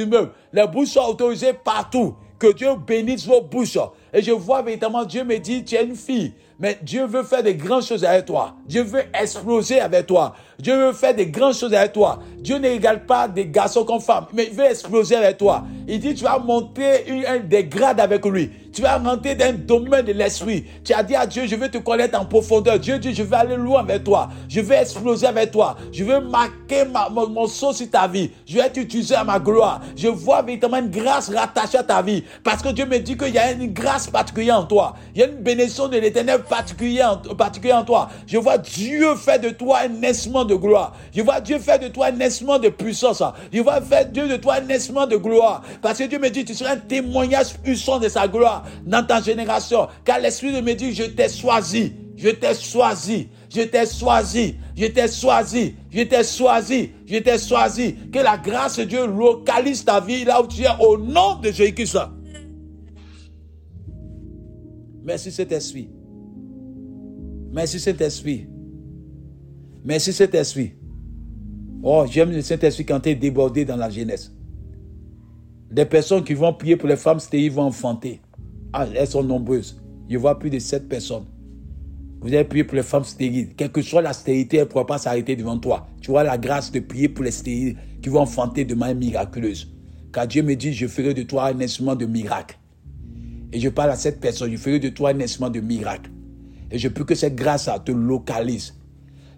immeubles, 0.00 0.32
les 0.52 0.66
bouches 0.66 0.88
soient 0.88 1.08
autorisées 1.08 1.52
partout. 1.52 2.14
Que 2.38 2.52
Dieu 2.52 2.70
bénisse 2.86 3.26
vos 3.26 3.40
bouches. 3.40 3.78
Et 4.12 4.20
je 4.20 4.32
vois 4.32 4.60
véritablement, 4.60 5.04
Dieu 5.04 5.24
me 5.24 5.38
dit, 5.38 5.64
tu 5.64 5.76
es 5.76 5.84
une 5.84 5.94
fille, 5.94 6.34
mais 6.58 6.78
Dieu 6.82 7.04
veut 7.06 7.24
faire 7.24 7.42
des 7.42 7.54
grandes 7.54 7.84
choses 7.84 8.04
avec 8.04 8.26
toi. 8.26 8.54
Dieu 8.66 8.82
veut 8.82 9.02
exploser 9.12 9.80
avec 9.80 10.06
toi. 10.06 10.34
Dieu 10.58 10.76
veut 10.76 10.92
faire 10.92 11.14
des 11.14 11.26
grandes 11.26 11.54
choses 11.54 11.74
avec 11.74 11.92
toi. 11.92 12.20
Dieu 12.38 12.58
ne 12.58 12.70
regarde 12.70 13.00
pas 13.06 13.26
des 13.26 13.46
garçons 13.46 13.84
comme 13.84 14.00
femmes, 14.00 14.26
mais 14.32 14.48
il 14.50 14.56
veut 14.56 14.64
exploser 14.64 15.16
avec 15.16 15.38
toi. 15.38 15.64
Il 15.88 15.98
dit, 15.98 16.14
tu 16.14 16.24
vas 16.24 16.38
monter 16.38 17.26
un, 17.26 17.38
des 17.40 17.64
grades 17.64 18.00
avec 18.00 18.24
lui. 18.24 18.50
Tu 18.72 18.82
vas 18.82 18.98
rentrer 18.98 19.36
dans 19.36 19.56
domaine 19.56 20.04
de 20.04 20.12
l'esprit. 20.12 20.64
Tu 20.82 20.92
as 20.92 21.02
dit 21.02 21.14
à 21.14 21.26
Dieu, 21.26 21.46
je 21.46 21.54
veux 21.54 21.68
te 21.68 21.78
connaître 21.78 22.18
en 22.18 22.24
profondeur. 22.24 22.78
Dieu 22.78 22.98
dit, 22.98 23.14
je 23.14 23.22
vais 23.22 23.36
aller 23.36 23.56
loin 23.56 23.80
avec 23.80 24.02
toi. 24.02 24.28
Je 24.48 24.60
vais 24.60 24.78
exploser 24.82 25.26
avec 25.26 25.52
toi. 25.52 25.76
Je 25.92 26.02
veux 26.02 26.20
marquer 26.20 26.84
ma, 26.84 27.08
mon, 27.08 27.28
mon 27.28 27.46
sur 27.46 27.72
ta 27.90 28.08
vie. 28.08 28.30
Je 28.46 28.56
vais 28.56 28.68
t'utiliser 28.70 29.14
à 29.14 29.22
ma 29.22 29.38
gloire. 29.38 29.80
Je 29.96 30.08
vois 30.08 30.42
véritablement 30.42 30.84
une 30.84 30.90
grâce 30.90 31.32
rattachée 31.32 31.78
à 31.78 31.84
ta 31.84 32.02
vie. 32.02 32.24
Parce 32.42 32.62
que 32.62 32.70
Dieu 32.70 32.86
me 32.86 32.98
dit 32.98 33.16
qu'il 33.16 33.32
y 33.32 33.38
a 33.38 33.52
une 33.52 33.72
grâce 33.72 34.08
particulière 34.08 34.58
en 34.58 34.64
toi. 34.64 34.94
Il 35.14 35.20
y 35.20 35.24
a 35.24 35.28
une 35.28 35.36
bénédiction 35.36 35.86
de 35.86 35.98
l'éternel 35.98 36.42
particulière 36.54 37.20
en, 37.20 37.80
en 37.80 37.84
toi. 37.84 38.10
Je 38.28 38.38
vois 38.38 38.58
Dieu 38.58 39.16
faire 39.16 39.40
de 39.40 39.50
toi 39.50 39.80
un 39.84 39.88
naissement 39.88 40.44
de 40.44 40.54
gloire. 40.54 40.96
Je 41.12 41.20
vois 41.20 41.40
Dieu 41.40 41.58
faire 41.58 41.80
de 41.80 41.88
toi 41.88 42.06
un 42.06 42.12
naissement 42.12 42.60
de 42.60 42.68
puissance. 42.68 43.22
Je 43.52 43.60
vois 43.60 43.80
faire 43.80 44.08
Dieu 44.08 44.28
de 44.28 44.36
toi 44.36 44.56
un 44.58 44.60
naissement 44.60 45.06
de 45.06 45.16
gloire. 45.16 45.62
Parce 45.82 45.98
que 45.98 46.04
Dieu 46.04 46.20
me 46.20 46.30
dit, 46.30 46.44
tu 46.44 46.54
seras 46.54 46.74
un 46.74 46.76
témoignage 46.76 47.54
puissant 47.58 47.98
de 47.98 48.08
sa 48.08 48.28
gloire 48.28 48.64
dans 48.86 49.04
ta 49.04 49.20
génération. 49.20 49.88
Car 50.04 50.20
l'Esprit 50.20 50.52
de 50.52 50.60
me 50.60 50.74
dit, 50.74 50.94
je 50.94 51.02
t'ai 51.02 51.28
choisi. 51.28 51.92
Je 52.16 52.28
t'ai 52.28 52.54
choisi. 52.54 53.28
Je 53.52 53.62
t'ai 53.62 53.84
choisi. 53.86 54.54
Je 54.76 54.86
t'ai 54.86 55.08
choisi. 55.08 55.74
Je 55.90 56.02
t'ai 56.02 56.22
choisi. 56.22 56.92
Je 57.04 57.18
t'ai 57.18 57.38
choisi. 57.38 57.96
Que 58.12 58.20
la 58.20 58.38
grâce 58.38 58.76
de 58.78 58.84
Dieu 58.84 59.06
localise 59.06 59.84
ta 59.84 59.98
vie 59.98 60.24
là 60.24 60.40
où 60.40 60.46
tu 60.46 60.62
es 60.62 60.68
au 60.78 60.98
nom 60.98 61.34
de 61.36 61.50
Jésus-Christ. 61.50 61.98
Merci 65.02 65.32
cet 65.32 65.50
esprit. 65.50 65.90
Merci 67.54 67.78
Saint-Esprit. 67.78 68.48
Merci 69.84 70.12
Saint-Esprit. 70.12 70.72
Oh, 71.84 72.04
j'aime 72.10 72.32
le 72.32 72.42
Saint-Esprit 72.42 72.84
quand 72.84 72.98
tu 72.98 73.10
es 73.10 73.14
débordé 73.14 73.64
dans 73.64 73.76
la 73.76 73.88
jeunesse. 73.88 74.32
Des 75.70 75.84
personnes 75.84 76.24
qui 76.24 76.34
vont 76.34 76.52
prier 76.52 76.74
pour 76.74 76.88
les 76.88 76.96
femmes 76.96 77.20
stériles 77.20 77.52
vont 77.52 77.62
enfanter. 77.62 78.20
Ah, 78.72 78.88
elles 78.92 79.06
sont 79.06 79.22
nombreuses. 79.22 79.80
Je 80.10 80.18
vois 80.18 80.36
plus 80.36 80.50
de 80.50 80.58
sept 80.58 80.88
personnes. 80.88 81.26
Vous 82.22 82.34
avez 82.34 82.42
prié 82.42 82.64
pour 82.64 82.74
les 82.74 82.82
femmes 82.82 83.04
stériles. 83.04 83.54
Quelle 83.54 83.70
que 83.70 83.82
soit 83.82 84.02
la 84.02 84.12
stérilité, 84.12 84.56
elle 84.56 84.64
ne 84.64 84.68
pourra 84.68 84.86
pas 84.86 84.98
s'arrêter 84.98 85.36
devant 85.36 85.58
toi. 85.58 85.86
Tu 86.00 86.10
vois 86.10 86.24
la 86.24 86.36
grâce 86.36 86.72
de 86.72 86.80
prier 86.80 87.08
pour 87.08 87.24
les 87.24 87.30
stériles 87.30 87.76
qui 88.02 88.08
vont 88.08 88.22
enfanter 88.22 88.64
de 88.64 88.74
manière 88.74 88.96
miraculeuse. 88.96 89.72
Car 90.12 90.26
Dieu 90.26 90.42
me 90.42 90.56
dit, 90.56 90.72
je 90.72 90.88
ferai 90.88 91.14
de 91.14 91.22
toi 91.22 91.46
un 91.46 91.60
instrument 91.60 91.94
de 91.94 92.06
miracle. 92.06 92.58
Et 93.52 93.60
je 93.60 93.68
parle 93.68 93.90
à 93.90 93.96
cette 93.96 94.18
personne, 94.18 94.50
je 94.50 94.56
ferai 94.56 94.80
de 94.80 94.88
toi 94.88 95.10
un 95.10 95.20
instrument 95.20 95.50
de 95.50 95.60
miracle. 95.60 96.10
Et 96.74 96.78
je 96.78 96.88
peux 96.88 97.04
que 97.04 97.14
cette 97.14 97.36
grâce 97.36 97.70
te 97.84 97.92
localise. 97.92 98.74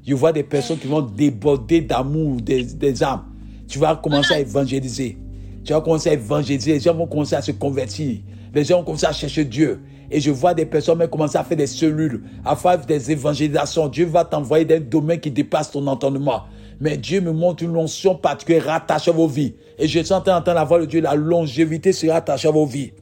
Je 0.07 0.15
vois 0.15 0.33
des 0.33 0.43
personnes 0.43 0.79
qui 0.79 0.87
vont 0.87 1.03
déborder 1.03 1.83
d'amour 1.83 2.41
des, 2.41 3.03
âmes. 3.03 3.25
Tu 3.69 3.79
vas 3.79 3.95
commencer 3.95 4.33
à 4.33 4.41
évangéliser. 4.41 5.19
Tu 5.63 5.75
vas 5.75 5.83
commencer 5.83 6.09
à 6.09 6.13
évangéliser. 6.15 6.73
Les 6.73 6.81
gens 6.81 6.95
vont 6.95 7.07
commencer 7.07 7.35
à 7.35 7.43
se 7.43 7.53
convertir. 7.53 8.21
Les 8.55 8.65
gens 8.65 8.79
vont 8.79 8.85
commencer 8.85 9.05
à 9.05 9.13
chercher 9.13 9.45
Dieu. 9.45 9.83
Et 10.11 10.19
je 10.19 10.31
vois 10.31 10.55
des 10.55 10.65
personnes 10.65 11.07
commencer 11.09 11.37
à 11.37 11.45
faire 11.45 11.59
des 11.59 11.67
cellules, 11.67 12.23
à 12.43 12.57
faire 12.57 12.79
des 12.87 13.11
évangélisations. 13.11 13.89
Dieu 13.89 14.07
va 14.07 14.25
t'envoyer 14.25 14.65
dans 14.65 14.77
un 14.77 14.81
domaine 14.81 15.21
qui 15.21 15.31
dépasse 15.31 15.71
ton 15.71 15.87
entendement. 15.89 16.45
Mais 16.81 16.97
Dieu 16.97 17.21
me 17.21 17.33
montre 17.33 17.65
une 17.65 17.77
onction 17.77 18.15
particulière 18.15 18.65
rattachée 18.65 19.11
à 19.11 19.15
vos 19.15 19.29
vies. 19.29 19.57
Et 19.79 19.87
je 19.87 20.01
suis 20.01 20.15
en 20.15 20.23
train 20.23 20.39
d'entendre 20.39 20.55
la 20.55 20.65
voix 20.65 20.81
de 20.81 20.87
Dieu. 20.87 21.03
La 21.03 21.15
longévité 21.15 21.93
sera 21.93 22.17
attachée 22.17 22.49
à 22.49 22.53
vos 22.53 22.65
vies. 22.65 22.93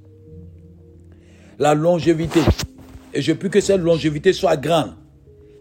La 1.61 1.75
longévité. 1.75 2.41
Et 3.15 3.23
je 3.23 3.33
prie 3.33 3.49
que 3.49 3.61
cette 3.61 3.81
longévité 3.81 4.33
soit 4.33 4.57
grande. 4.57 4.95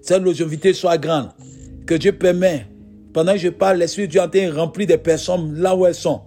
Cette 0.02 0.24
longévité 0.24 0.74
soit 0.74 0.98
grande. 0.98 1.30
Que 1.86 1.94
Dieu 1.94 2.12
permet. 2.12 2.66
Pendant 3.14 3.34
que 3.34 3.40
je 3.40 3.50
parle, 3.50 3.78
l'Esprit 3.78 4.08
de 4.08 4.12
Dieu 4.12 4.22
est 4.34 4.50
remplir 4.50 4.88
des 4.88 4.98
personnes 4.98 5.56
là 5.60 5.76
où 5.76 5.86
elles 5.86 5.94
sont. 5.94 6.22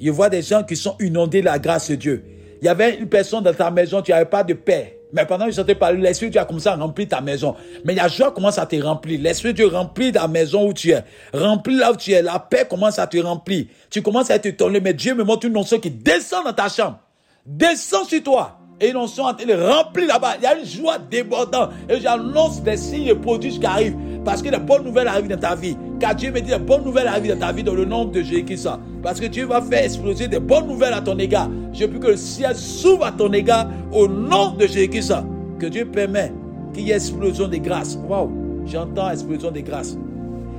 Je 0.00 0.10
vois 0.10 0.30
des 0.30 0.40
gens 0.40 0.62
qui 0.62 0.76
sont 0.76 0.96
inondés 0.98 1.40
de 1.40 1.46
la 1.46 1.58
grâce 1.58 1.90
de 1.90 1.96
Dieu. 1.96 2.24
Il 2.62 2.64
y 2.64 2.68
avait 2.68 2.96
une 2.96 3.08
personne 3.08 3.44
dans 3.44 3.52
ta 3.52 3.70
maison, 3.70 4.00
tu 4.00 4.10
n'avais 4.10 4.24
pas 4.24 4.42
de 4.42 4.54
paix. 4.54 4.96
Mais 5.12 5.26
pendant 5.26 5.44
que 5.44 5.50
je 5.50 5.56
sentais 5.56 5.74
parler, 5.74 6.00
l'Esprit 6.00 6.26
de 6.26 6.32
Dieu 6.32 6.40
a 6.40 6.44
commencé 6.44 6.68
à 6.68 6.76
remplir 6.76 7.08
ta 7.08 7.20
maison. 7.20 7.56
Mais 7.84 7.94
la 7.94 8.08
joie 8.08 8.30
commence 8.30 8.58
à 8.58 8.64
te 8.64 8.76
remplir. 8.76 9.20
L'Esprit 9.20 9.48
de 9.48 9.56
Dieu 9.56 9.66
remplit 9.66 10.12
ta 10.12 10.28
maison 10.28 10.66
où 10.66 10.72
tu 10.72 10.92
es. 10.92 11.04
Remplit 11.34 11.76
là 11.76 11.92
où 11.92 11.96
tu 11.96 12.12
es. 12.12 12.22
La 12.22 12.38
paix 12.38 12.66
commence 12.68 12.98
à 12.98 13.06
te 13.06 13.18
remplir. 13.18 13.66
Tu 13.90 14.02
commences 14.02 14.30
à 14.30 14.36
être 14.36 14.46
étonné. 14.46 14.80
Mais 14.80 14.94
Dieu 14.94 15.14
me 15.14 15.24
montre 15.24 15.46
une 15.46 15.52
notion 15.52 15.80
qui 15.80 15.90
descend 15.90 16.44
dans 16.44 16.52
ta 16.52 16.68
chambre. 16.68 17.00
Descend 17.44 18.06
sur 18.06 18.22
toi 18.22 18.59
et 18.80 18.88
ils 18.88 19.08
sont 19.08 19.22
en 19.22 19.34
train 19.34 19.46
de 19.46 19.52
remplir 19.52 20.06
là-bas. 20.06 20.36
Il 20.38 20.44
y 20.44 20.46
a 20.46 20.58
une 20.58 20.64
joie 20.64 20.96
débordante. 20.98 21.70
Et 21.88 22.00
j'annonce 22.00 22.62
des 22.62 22.78
signes 22.78 23.08
et 23.08 23.14
prodiges 23.14 23.60
qui 23.60 23.66
arrivent. 23.66 23.96
Parce 24.24 24.40
que 24.40 24.48
les 24.48 24.58
bonnes 24.58 24.84
nouvelles 24.84 25.08
arrivent 25.08 25.28
dans 25.28 25.38
ta 25.38 25.54
vie. 25.54 25.76
Car 25.98 26.14
Dieu 26.14 26.30
me 26.30 26.40
dit 26.40 26.50
les 26.50 26.58
bonnes 26.58 26.84
nouvelles 26.84 27.06
arrivent 27.06 27.32
dans 27.32 27.46
ta 27.46 27.52
vie 27.52 27.62
dans 27.62 27.74
le 27.74 27.84
nom 27.84 28.06
de 28.06 28.22
Jésus-Christ. 28.22 28.68
Parce 29.02 29.20
que 29.20 29.26
Dieu 29.26 29.44
va 29.46 29.60
faire 29.60 29.84
exploser 29.84 30.28
des 30.28 30.40
bonnes 30.40 30.66
nouvelles 30.66 30.94
à 30.94 31.02
ton 31.02 31.18
égard. 31.18 31.50
Je 31.74 31.84
prie 31.84 32.00
que 32.00 32.08
le 32.08 32.16
ciel 32.16 32.56
s'ouvre 32.56 33.04
à 33.04 33.12
ton 33.12 33.30
égard 33.32 33.68
au 33.92 34.08
nom 34.08 34.52
de 34.52 34.66
Jésus-Christ. 34.66 35.12
Que 35.58 35.66
Dieu 35.66 35.84
permet 35.84 36.32
qu'il 36.72 36.84
y 36.84 36.90
ait 36.90 36.94
explosion 36.94 37.48
des 37.48 37.60
grâces. 37.60 37.98
Waouh! 38.08 38.30
J'entends 38.64 39.10
explosion 39.10 39.50
des 39.50 39.62
grâces. 39.62 39.98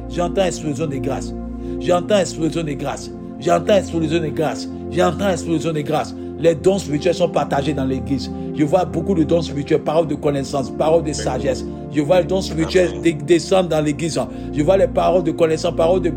J'entends 0.09 0.43
explosion 0.43 0.85
des 0.85 0.99
grâces. 0.99 1.33
J'entends 1.79 2.19
explosion 2.19 2.63
des 2.63 2.75
grâces. 2.75 3.09
J'entends 3.39 3.75
explosion 3.77 4.19
de 4.19 4.27
grâce. 4.27 4.67
J'entends 4.91 5.29
explosion 5.29 5.71
de 5.71 5.81
grâce. 5.81 6.13
Les 6.41 6.55
dons 6.55 6.79
spirituels 6.79 7.13
sont 7.13 7.29
partagés 7.29 7.73
dans 7.73 7.85
l'église. 7.85 8.31
Je 8.55 8.63
vois 8.63 8.83
beaucoup 8.85 9.13
de 9.13 9.23
dons 9.23 9.43
spirituels, 9.43 9.81
paroles 9.81 10.07
de 10.07 10.15
connaissance, 10.15 10.71
paroles 10.71 11.03
de 11.03 11.13
sagesse. 11.13 11.63
Je 11.93 12.01
vois 12.01 12.21
les 12.21 12.27
dons 12.27 12.41
spirituels 12.41 12.93
descendre 13.25 13.69
dans 13.69 13.81
l'église. 13.81 14.19
Je 14.51 14.63
vois 14.63 14.77
les 14.77 14.87
paroles 14.87 15.23
de 15.23 15.31
connaissance, 15.31 15.75
paroles 15.75 16.01
de 16.01 16.11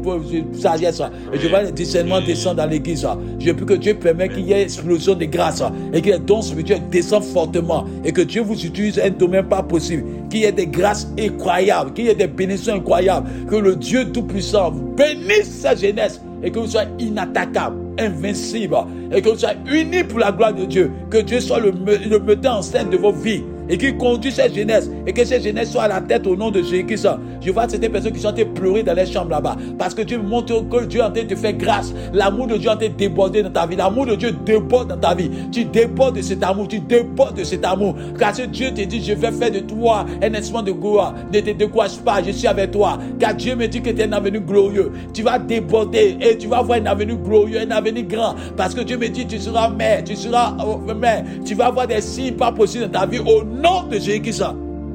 sagesse. 0.58 1.02
Et 1.32 1.38
je 1.38 1.48
vois 1.48 1.62
les 1.62 1.72
discernements 1.72 2.22
descendre 2.22 2.56
dans 2.56 2.66
l'église. 2.66 3.06
Je 3.38 3.52
prie 3.52 3.66
que 3.66 3.74
Dieu 3.74 3.94
permet 3.94 4.30
qu'il 4.30 4.46
y 4.48 4.52
ait 4.52 4.62
explosion 4.62 5.14
de 5.14 5.26
grâce 5.26 5.62
et 5.92 6.00
que 6.00 6.10
les 6.10 6.18
dons 6.18 6.40
spirituels 6.40 6.88
descendent 6.90 7.24
fortement 7.24 7.84
et 8.02 8.12
que 8.12 8.22
Dieu 8.22 8.40
vous 8.40 8.64
utilise 8.64 8.98
un 8.98 9.10
domaine 9.10 9.46
pas 9.46 9.62
possible. 9.62 10.04
Qu'il 10.30 10.40
y 10.40 10.44
ait 10.44 10.52
des 10.52 10.66
grâces 10.66 11.12
incroyables, 11.18 11.92
qu'il 11.92 12.06
y 12.06 12.08
ait 12.08 12.14
des 12.14 12.28
bénédictions 12.28 12.74
incroyables. 12.74 13.28
Que 13.46 13.56
le 13.56 13.76
Dieu 13.76 14.10
Tout-Puissant 14.10 14.72
bénisse 14.96 15.60
sa 15.60 15.74
jeunesse 15.74 16.20
et 16.44 16.50
que 16.50 16.58
vous 16.58 16.66
soyez 16.66 16.88
inattaquable, 16.98 17.76
invincible, 17.98 18.76
et 19.10 19.22
que 19.22 19.30
vous 19.30 19.38
soyez 19.38 19.56
unis 19.66 20.04
pour 20.04 20.18
la 20.18 20.30
gloire 20.30 20.52
de 20.54 20.64
Dieu. 20.66 20.92
Que 21.10 21.18
Dieu 21.18 21.40
soit 21.40 21.58
le, 21.60 21.72
le 21.72 22.18
metteur 22.18 22.58
en 22.58 22.62
scène 22.62 22.90
de 22.90 22.96
vos 22.96 23.12
vies 23.12 23.42
et 23.68 23.78
qui 23.78 23.96
conduit 23.96 24.32
cette 24.32 24.54
jeunesse 24.54 24.90
et 25.06 25.12
que 25.12 25.24
cette 25.24 25.42
jeunesse 25.42 25.72
soit 25.72 25.84
à 25.84 25.88
la 25.88 26.00
tête 26.00 26.26
au 26.26 26.36
nom 26.36 26.50
de 26.50 26.62
Jésus-Christ. 26.62 27.08
Je 27.40 27.50
vois 27.50 27.68
certaines 27.68 27.92
personnes 27.92 28.12
qui 28.12 28.20
sont 28.20 28.28
en 28.28 28.32
train 28.32 28.44
de 28.44 28.48
pleurer 28.48 28.82
dans 28.82 28.94
les 28.94 29.06
chambres 29.06 29.30
là-bas 29.30 29.56
parce 29.78 29.94
que 29.94 30.02
Dieu 30.02 30.18
montre 30.18 30.68
que 30.68 30.84
Dieu 30.84 31.00
est 31.00 31.04
en 31.04 31.10
train 31.10 31.22
de 31.22 31.28
te 31.28 31.34
faire 31.34 31.52
grâce. 31.54 31.94
L'amour 32.12 32.46
de 32.46 32.56
Dieu 32.56 32.68
est 32.68 32.72
en 32.72 32.76
train 32.76 32.88
de 32.88 32.94
déborder 32.94 33.42
dans 33.42 33.50
ta 33.50 33.66
vie. 33.66 33.76
L'amour 33.76 34.06
de 34.06 34.14
Dieu 34.14 34.32
déborde 34.44 34.88
dans 34.88 34.96
ta 34.96 35.14
vie. 35.14 35.30
Tu 35.52 35.64
débordes 35.64 36.16
de 36.16 36.22
cet 36.22 36.42
amour. 36.42 36.68
Tu 36.68 36.80
débordes 36.80 37.36
de 37.36 37.44
cet 37.44 37.64
amour. 37.64 37.94
Car 38.18 38.32
Dieu 38.32 38.70
te 38.70 38.82
dit, 38.82 39.02
je 39.02 39.12
vais 39.12 39.30
faire 39.32 39.50
de 39.50 39.60
toi 39.60 40.06
un 40.22 40.34
instrument 40.34 40.62
de 40.62 40.72
gloire. 40.72 41.14
Ne 41.32 41.40
te 41.40 41.50
décourage 41.50 41.98
pas, 41.98 42.22
je 42.22 42.30
suis 42.30 42.46
avec 42.46 42.72
toi. 42.72 42.98
Car 43.18 43.34
Dieu 43.34 43.54
me 43.56 43.66
dit 43.66 43.80
que 43.80 43.90
tu 43.90 44.00
es 44.00 44.04
un 44.04 44.12
avenir 44.12 44.40
glorieux. 44.40 44.92
Tu 45.12 45.22
vas 45.22 45.38
déborder 45.38 46.16
et 46.20 46.36
tu 46.36 46.48
vas 46.48 46.58
avoir 46.58 46.78
un 46.78 46.86
avenir 46.86 47.16
glorieux, 47.16 47.60
un 47.60 47.70
avenir 47.70 48.04
grand. 48.04 48.34
Parce 48.56 48.74
que 48.74 48.80
Dieu 48.80 48.96
me 48.96 49.08
dit, 49.08 49.26
tu 49.26 49.38
seras 49.38 49.68
mère, 49.70 50.04
tu 50.04 50.16
seras 50.16 50.56
euh, 50.60 50.94
mère. 50.94 51.24
Tu 51.44 51.54
vas 51.54 51.66
avoir 51.66 51.86
des 51.86 52.00
signes 52.00 52.34
pas 52.34 52.52
possibles 52.52 52.86
dans 52.88 53.00
ta 53.00 53.06
vie 53.06 53.18
au 53.18 53.42
nom 53.54 53.86
de 53.88 53.94
Jésus-Christ. 53.94 54.44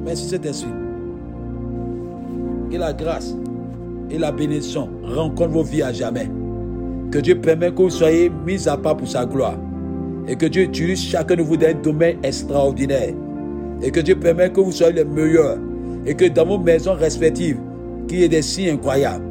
Merci 0.05 0.29
Saint-Esprit. 0.29 0.71
Que 2.71 2.77
la 2.77 2.93
grâce 2.93 3.35
et 4.11 4.17
la 4.17 4.31
bénédiction 4.31 4.89
rencontrent 5.03 5.51
vos 5.51 5.63
vies 5.63 5.81
à 5.81 5.91
jamais. 5.91 6.29
Que 7.11 7.19
Dieu 7.19 7.39
permette 7.39 7.75
que 7.75 7.81
vous 7.81 7.89
soyez 7.89 8.31
mis 8.45 8.67
à 8.67 8.77
part 8.77 8.97
pour 8.97 9.07
sa 9.07 9.25
gloire. 9.25 9.57
Et 10.27 10.35
que 10.35 10.45
Dieu 10.45 10.63
utilise 10.63 11.01
chacun 11.01 11.35
de 11.35 11.41
vous 11.41 11.57
dans 11.57 11.67
un 11.67 11.73
domaine 11.73 12.17
extraordinaire. 12.21 13.13
Et 13.81 13.89
que 13.89 13.99
Dieu 13.99 14.15
permette 14.15 14.53
que 14.53 14.61
vous 14.61 14.71
soyez 14.71 14.93
les 14.93 15.05
meilleurs. 15.05 15.57
Et 16.05 16.13
que 16.13 16.25
dans 16.25 16.45
vos 16.45 16.59
maisons 16.59 16.93
respectives, 16.93 17.57
qu'il 18.07 18.19
y 18.19 18.23
ait 18.23 18.29
des 18.29 18.41
signes 18.41 18.73
incroyables. 18.73 19.25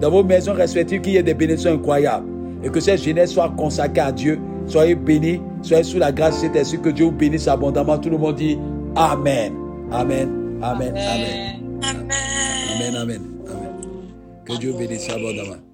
Dans 0.00 0.10
vos 0.10 0.24
maisons 0.24 0.54
respectives, 0.54 1.00
qu'il 1.00 1.12
y 1.12 1.16
ait 1.18 1.22
des 1.22 1.34
bénédictions 1.34 1.74
incroyables. 1.74 2.26
Et 2.64 2.68
que 2.68 2.80
cette 2.80 3.02
jeunesse 3.02 3.32
soit 3.32 3.52
consacrée 3.56 4.00
à 4.00 4.10
Dieu. 4.10 4.40
Soyez 4.70 4.94
bénis, 4.94 5.40
soyez 5.62 5.82
sous 5.82 5.98
la 5.98 6.12
grâce 6.12 6.42
de 6.42 6.56
esprit. 6.56 6.80
Que 6.80 6.90
Dieu 6.90 7.06
vous 7.06 7.10
bénisse 7.10 7.48
abondamment. 7.48 7.98
Tout 7.98 8.10
le 8.10 8.18
monde 8.18 8.36
dit 8.36 8.56
Amen. 8.94 9.52
Amen. 9.90 10.60
Amen. 10.62 10.94
Amen. 10.96 11.60
Amen. 11.82 12.12
Amen. 12.76 12.96
Amen. 12.96 13.22
Que 14.44 14.56
Dieu 14.58 14.72
bénisse 14.78 15.10
abondamment. 15.10 15.69